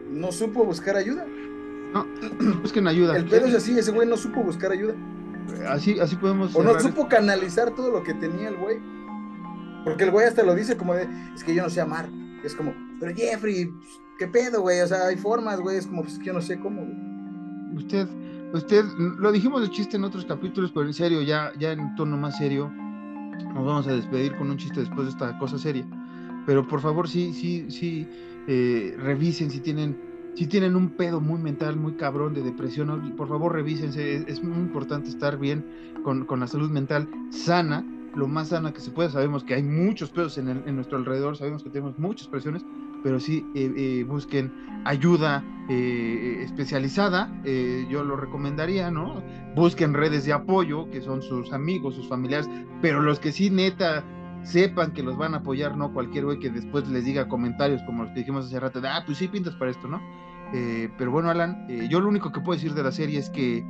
no 0.10 0.32
supo 0.32 0.64
buscar 0.64 0.96
ayuda. 0.96 1.26
No, 1.94 2.06
busquen 2.62 2.88
ayuda. 2.88 3.16
El 3.18 3.26
pedo 3.26 3.46
es 3.48 3.56
así, 3.56 3.78
ese 3.78 3.92
güey 3.92 4.08
no 4.08 4.18
supo 4.18 4.44
buscar 4.44 4.72
ayuda. 4.72 4.96
Así, 5.70 6.00
así 6.00 6.16
podemos. 6.16 6.56
O 6.56 6.64
no 6.64 6.80
supo 6.80 7.08
canalizar 7.08 7.74
todo 7.76 7.92
lo 7.92 8.04
que 8.04 8.14
tenía 8.14 8.50
el 8.50 8.58
güey. 8.58 8.80
Porque 9.86 10.04
el 10.04 10.12
güey 10.12 10.28
hasta 10.28 10.44
lo 10.44 10.54
dice 10.54 10.76
como 10.76 10.94
de, 10.94 11.08
es 11.34 11.44
que 11.44 11.56
yo 11.56 11.64
no 11.64 11.70
sé 11.70 11.80
amar. 11.80 12.10
Es 12.44 12.54
como, 12.54 12.74
pero 13.00 13.16
Jeffrey, 13.16 13.66
pues, 13.66 14.02
¿qué 14.20 14.28
pedo, 14.28 14.62
güey? 14.62 14.82
O 14.82 14.88
sea, 14.88 15.08
hay 15.08 15.16
formas, 15.16 15.60
güey. 15.60 15.78
Es 15.78 15.88
como, 15.88 16.04
pues 16.04 16.20
que 16.20 16.26
yo 16.26 16.34
no 16.34 16.42
sé 16.42 16.60
cómo, 16.60 16.84
güey. 16.84 17.07
Usted, 17.78 18.08
usted, 18.54 18.86
lo 18.98 19.32
dijimos 19.32 19.62
de 19.62 19.70
chiste 19.70 19.98
en 19.98 20.04
otros 20.04 20.26
capítulos, 20.26 20.72
pero 20.74 20.86
en 20.88 20.94
serio, 20.94 21.22
ya, 21.22 21.52
ya 21.60 21.72
en 21.72 21.96
tono 21.96 22.18
más 22.18 22.38
serio, 22.38 22.72
nos 23.54 23.66
vamos 23.66 23.88
a 23.88 23.94
despedir 23.94 24.36
con 24.36 24.50
un 24.50 24.58
chiste 24.58 24.80
después 24.80 25.06
de 25.06 25.12
esta 25.12 25.38
cosa 25.38 25.58
seria. 25.58 25.88
Pero 26.46 26.68
por 26.68 26.82
favor, 26.82 27.08
sí, 27.08 27.34
sí, 27.34 27.70
sí, 27.70 28.08
eh, 28.48 28.96
revisen 28.98 29.52
si 29.52 29.60
tienen, 29.62 29.98
si 30.36 30.48
tienen 30.48 30.76
un 30.76 30.96
pedo 30.96 31.22
muy 31.22 31.40
mental, 31.40 31.76
muy 31.78 31.96
cabrón 31.96 32.34
de 32.34 32.42
depresión, 32.42 33.16
por 33.16 33.28
favor 33.28 33.54
revísense. 33.54 34.16
Es, 34.16 34.28
es 34.28 34.44
muy 34.44 34.58
importante 34.60 35.10
estar 35.10 35.38
bien 35.38 35.66
con, 36.04 36.26
con 36.26 36.40
la 36.40 36.48
salud 36.48 36.70
mental 36.72 37.10
sana, 37.32 37.86
lo 38.16 38.28
más 38.28 38.50
sana 38.50 38.74
que 38.74 38.82
se 38.82 38.92
pueda. 38.92 39.10
Sabemos 39.10 39.44
que 39.44 39.54
hay 39.56 39.64
muchos 39.64 40.10
pedos 40.12 40.38
en, 40.38 40.48
el- 40.50 40.64
en 40.68 40.76
nuestro 40.76 40.98
alrededor, 40.98 41.38
sabemos 41.38 41.64
que 41.64 41.70
tenemos 41.70 41.98
muchas 42.00 42.28
presiones, 42.30 42.64
pero 43.04 43.20
sí 43.20 43.46
eh, 43.56 43.72
eh, 43.76 44.04
busquen 44.04 44.52
ayuda 44.86 45.44
eh, 45.70 46.44
especializada, 46.44 47.30
eh, 47.44 47.86
yo 47.90 48.04
lo 48.04 48.16
recomendaría, 48.16 48.90
¿no? 48.90 49.22
Busquen 49.56 49.94
redes 49.94 50.26
de 50.26 50.34
apoyo, 50.34 50.90
que 50.90 51.02
son 51.02 51.22
sus 51.22 51.52
amigos, 51.52 51.96
sus 51.96 52.08
familiares, 52.08 52.50
pero 52.82 53.02
los 53.02 53.20
que 53.20 53.32
sí 53.32 53.50
neta 53.50 54.06
sepan 54.44 54.94
que 54.94 55.04
los 55.04 55.18
van 55.18 55.34
a 55.34 55.38
apoyar, 55.38 55.76
no 55.76 55.92
cualquier 55.94 56.26
güey 56.26 56.40
que 56.40 56.50
después 56.50 56.88
les 56.88 57.04
diga 57.04 57.28
comentarios 57.28 57.82
como 57.84 58.04
los 58.04 58.14
que 58.14 58.20
dijimos 58.20 58.46
hace 58.46 58.60
rato, 58.60 58.80
de, 58.80 58.88
ah, 58.88 59.04
pues 59.06 59.18
sí 59.18 59.28
pintas 59.28 59.56
para 59.56 59.72
esto, 59.72 59.88
¿no? 59.88 60.02
Eh, 60.54 60.90
pero 60.98 61.12
bueno, 61.12 61.30
Alan, 61.30 61.66
eh, 61.70 61.88
yo 61.90 62.00
lo 62.00 62.08
único 62.08 62.32
que 62.32 62.40
puedo 62.40 62.58
decir 62.58 62.74
de 62.74 62.84
la 62.84 62.94
serie 62.94 63.20
es 63.20 63.30
que 63.30 63.66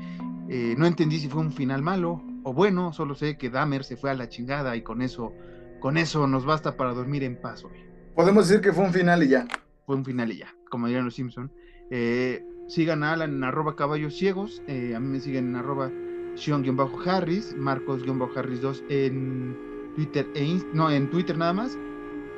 eh, 0.49 0.75
no 0.77 0.85
entendí 0.85 1.19
si 1.19 1.27
fue 1.27 1.41
un 1.41 1.51
final 1.51 1.81
malo 1.81 2.21
o 2.43 2.53
bueno, 2.53 2.93
solo 2.93 3.15
sé 3.15 3.37
que 3.37 3.49
Dahmer 3.49 3.83
se 3.83 3.97
fue 3.97 4.11
a 4.11 4.13
la 4.13 4.29
chingada 4.29 4.75
y 4.75 4.83
con 4.83 5.01
eso, 5.01 5.33
con 5.79 5.97
eso 5.97 6.27
nos 6.27 6.45
basta 6.45 6.77
para 6.77 6.93
dormir 6.93 7.23
en 7.23 7.41
paz 7.41 7.63
hoy 7.63 7.86
Podemos 8.17 8.47
decir 8.47 8.63
que 8.63 8.73
fue 8.73 8.83
un 8.83 8.91
final 8.91 9.21
y 9.21 9.27
ya. 9.27 9.47
fue 9.85 9.95
un 9.95 10.03
final 10.03 10.31
y 10.31 10.37
ya, 10.37 10.51
como 10.71 10.87
dirían 10.87 11.05
los 11.05 11.13
Simpson. 11.13 11.51
Eh, 11.91 12.43
sigan 12.67 13.03
a 13.03 13.13
Alan 13.13 13.31
en 13.31 13.43
arroba 13.43 13.75
caballos 13.75 14.17
ciegos, 14.17 14.63
eh, 14.65 14.95
a 14.95 14.99
mí 14.99 15.07
me 15.07 15.19
siguen 15.19 15.49
en 15.49 15.55
arroba 15.55 15.91
Sean-Harris, 16.33 17.55
Marcos-Harris2 17.55 18.83
en 18.89 19.55
Twitter 19.95 20.27
e 20.33 20.59
no, 20.73 20.89
en 20.89 21.11
Twitter 21.11 21.37
nada 21.37 21.53
más. 21.53 21.77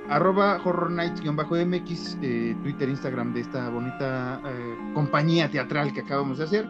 Arroba 0.10 0.60
Horror 0.62 0.92
Nights-MX, 0.92 2.18
eh, 2.24 2.58
Twitter, 2.62 2.90
Instagram 2.90 3.34
de 3.34 3.40
esta 3.40 3.70
bonita 3.70 4.42
eh, 4.46 4.92
compañía 4.94 5.50
teatral 5.50 5.94
que 5.94 6.02
acabamos 6.02 6.40
de 6.40 6.44
hacer. 6.44 6.68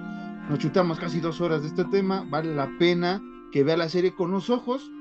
Nos 0.52 0.60
chutamos 0.60 1.00
casi 1.00 1.20
dos 1.20 1.42
horas 1.42 1.64
de 1.64 1.70
este 1.70 1.86
tema. 1.86 2.28
Vale 2.30 2.54
la 2.54 2.70
pena 2.78 3.24
que 3.52 3.64
vea 3.64 3.76
la 3.76 3.90
serie 3.90 4.14
con 4.14 4.30
los 4.30 4.52
ojos 4.52 4.92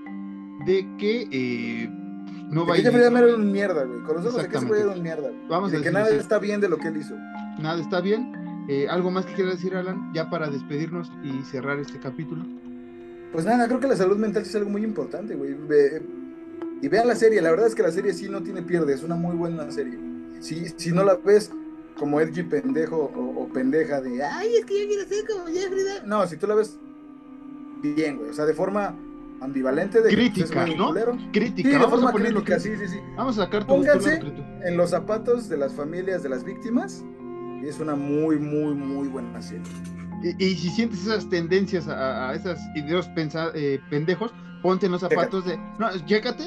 de 0.64 0.89
que 0.97 1.89
no 2.50 2.66
va 2.66 2.74
a 2.74 2.76
que 2.76 2.82
Jeffrey 2.82 3.02
Dahmer 3.02 3.24
era 3.24 3.34
un 3.36 3.52
mierda, 3.52 3.84
güey. 3.84 4.00
Con 4.02 4.16
los 4.16 4.26
ojos 4.26 4.42
de 4.42 4.48
que 4.48 4.58
güey 4.58 4.80
Exactamente. 4.80 4.82
era 4.82 4.92
un 4.92 5.02
mierda. 5.02 5.28
güey. 5.30 5.48
Vamos 5.48 5.72
Y 5.72 5.74
a 5.74 5.78
de 5.78 5.82
que 5.82 5.88
decirlo 5.90 6.04
nada 6.10 6.20
está 6.20 6.38
bien 6.38 6.60
de 6.60 6.68
lo 6.68 6.78
que 6.78 6.88
él 6.88 6.96
hizo. 6.96 7.14
Nada 7.58 7.80
está 7.80 8.00
bien. 8.00 8.32
Eh, 8.68 8.86
¿Algo 8.88 9.10
más 9.10 9.24
que 9.26 9.34
quieras 9.34 9.54
decir, 9.54 9.74
Alan? 9.74 10.12
Ya 10.14 10.28
para 10.30 10.48
despedirnos 10.50 11.10
y 11.22 11.42
cerrar 11.44 11.78
este 11.78 11.98
capítulo. 11.98 12.44
Pues 13.32 13.44
nada, 13.44 13.66
creo 13.66 13.80
que 13.80 13.86
la 13.86 13.96
salud 13.96 14.16
mental 14.16 14.42
es 14.42 14.54
algo 14.54 14.70
muy 14.70 14.84
importante, 14.84 15.34
güey. 15.34 15.54
Ve- 15.54 16.02
y 16.80 16.88
vean 16.88 17.08
la 17.08 17.16
serie, 17.16 17.40
la 17.42 17.50
verdad 17.50 17.66
es 17.66 17.74
que 17.74 17.82
la 17.82 17.90
serie 17.90 18.12
sí 18.14 18.28
no 18.28 18.42
tiene 18.42 18.62
pierde, 18.62 18.94
es 18.94 19.02
una 19.02 19.16
muy 19.16 19.36
buena 19.36 19.70
serie. 19.70 19.98
Si, 20.40 20.68
si 20.76 20.92
no 20.92 21.02
la 21.04 21.16
ves 21.16 21.50
como 21.98 22.20
Edgy 22.20 22.44
pendejo 22.44 22.96
o, 23.14 23.42
o 23.42 23.48
pendeja 23.48 24.00
de, 24.00 24.22
ay, 24.22 24.48
es 24.60 24.64
que 24.64 24.80
yo 24.82 24.86
quiero 24.86 25.08
ser 25.08 25.24
como 25.26 25.46
Jeffrey 25.46 25.82
Dahmer". 25.84 26.06
No, 26.06 26.26
si 26.26 26.36
tú 26.36 26.46
la 26.46 26.54
ves 26.54 26.78
bien, 27.82 28.16
güey, 28.18 28.30
o 28.30 28.32
sea, 28.32 28.44
de 28.46 28.54
forma 28.54 28.94
ambivalente, 29.40 30.01
de 30.02 30.10
que, 30.10 30.16
pues, 30.16 30.27
es 30.44 30.51
Crítica, 30.51 30.66
¿no? 30.77 30.93
Crítica. 31.32 31.69
Sí, 31.69 31.74
de 31.74 31.78
vamos 31.78 31.86
a 31.86 31.97
forma 31.97 32.12
ponerlo 32.12 32.43
crítica, 32.44 32.62
crítica. 32.62 32.86
sí, 32.86 32.93
sí, 32.93 32.98
sí. 32.98 33.15
Vamos 33.16 33.39
a 33.39 33.44
sacar 33.44 33.62
tu, 33.66 33.74
Pónganse. 33.74 34.20
En 34.65 34.77
los 34.77 34.90
zapatos 34.90 35.48
de 35.48 35.56
las 35.56 35.73
familias 35.73 36.23
de 36.23 36.28
las 36.28 36.44
víctimas, 36.44 37.05
y 37.62 37.66
es 37.69 37.78
una 37.81 37.94
muy, 37.94 38.39
muy, 38.39 38.74
muy 38.74 39.09
buena 39.09 39.40
serie. 39.43 39.62
Y, 40.23 40.44
y 40.44 40.55
si 40.56 40.69
sientes 40.70 41.02
esas 41.02 41.28
tendencias 41.28 41.86
a, 41.89 42.31
a 42.31 42.35
esas 42.35 42.59
ideas 42.74 43.09
pensa- 43.15 43.52
eh, 43.55 43.81
pendejos, 43.90 44.32
ponte 44.62 44.86
en 44.86 44.93
los 44.93 45.01
zapatos 45.02 45.44
de. 45.44 45.56
No, 45.78 45.89
chécate. 46.06 46.44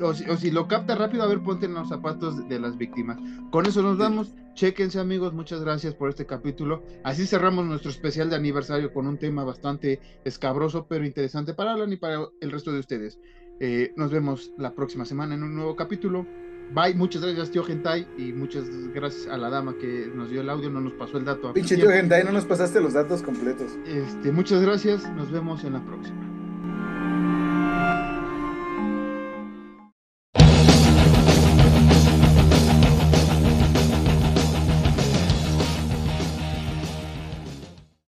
O 0.00 0.14
si, 0.14 0.28
o 0.28 0.36
si 0.36 0.50
lo 0.50 0.68
capta 0.68 0.94
rápido, 0.94 1.22
a 1.22 1.26
ver, 1.26 1.40
ponte 1.40 1.66
en 1.66 1.74
los 1.74 1.88
zapatos 1.88 2.48
de, 2.48 2.58
las 2.58 2.76
víctimas. 2.76 3.18
Con 3.50 3.66
eso 3.66 3.82
nos 3.82 3.98
vamos. 3.98 4.34
Chéquense, 4.54 4.98
amigos. 4.98 5.32
Muchas 5.32 5.60
gracias 5.60 5.94
por 5.94 6.08
este 6.08 6.26
capítulo. 6.26 6.82
Así 7.04 7.26
cerramos 7.26 7.66
nuestro 7.66 7.90
especial 7.90 8.30
de 8.30 8.36
aniversario 8.36 8.92
con 8.92 9.06
un 9.06 9.18
tema 9.18 9.44
bastante 9.44 10.00
escabroso, 10.24 10.86
pero 10.88 11.04
interesante 11.04 11.54
para 11.54 11.74
Alan 11.74 11.92
y 11.92 11.96
para 11.96 12.26
el 12.40 12.50
resto 12.50 12.72
de 12.72 12.80
ustedes. 12.80 13.18
Eh, 13.60 13.92
nos 13.96 14.10
vemos 14.10 14.52
la 14.56 14.74
próxima 14.74 15.04
semana 15.04 15.34
en 15.34 15.42
un 15.42 15.54
nuevo 15.54 15.76
capítulo. 15.76 16.26
Bye, 16.74 16.94
muchas 16.94 17.22
gracias, 17.22 17.50
tío 17.50 17.64
Gentai, 17.64 18.06
y 18.18 18.32
muchas 18.32 18.64
gracias 18.92 19.26
a 19.26 19.38
la 19.38 19.48
dama 19.48 19.74
que 19.78 20.10
nos 20.14 20.30
dio 20.30 20.42
el 20.42 20.50
audio, 20.50 20.68
no 20.68 20.80
nos 20.80 20.92
pasó 20.92 21.16
el 21.16 21.24
dato. 21.24 21.54
Pinche 21.54 21.76
tío 21.76 21.90
Hentai, 21.90 22.24
no 22.24 22.32
nos 22.32 22.44
pasaste 22.44 22.80
los 22.80 22.92
datos 22.92 23.22
completos. 23.22 23.72
Este, 23.86 24.32
muchas 24.32 24.60
gracias, 24.60 25.10
nos 25.14 25.30
vemos 25.30 25.64
en 25.64 25.72
la 25.72 25.84
próxima. 25.84 26.37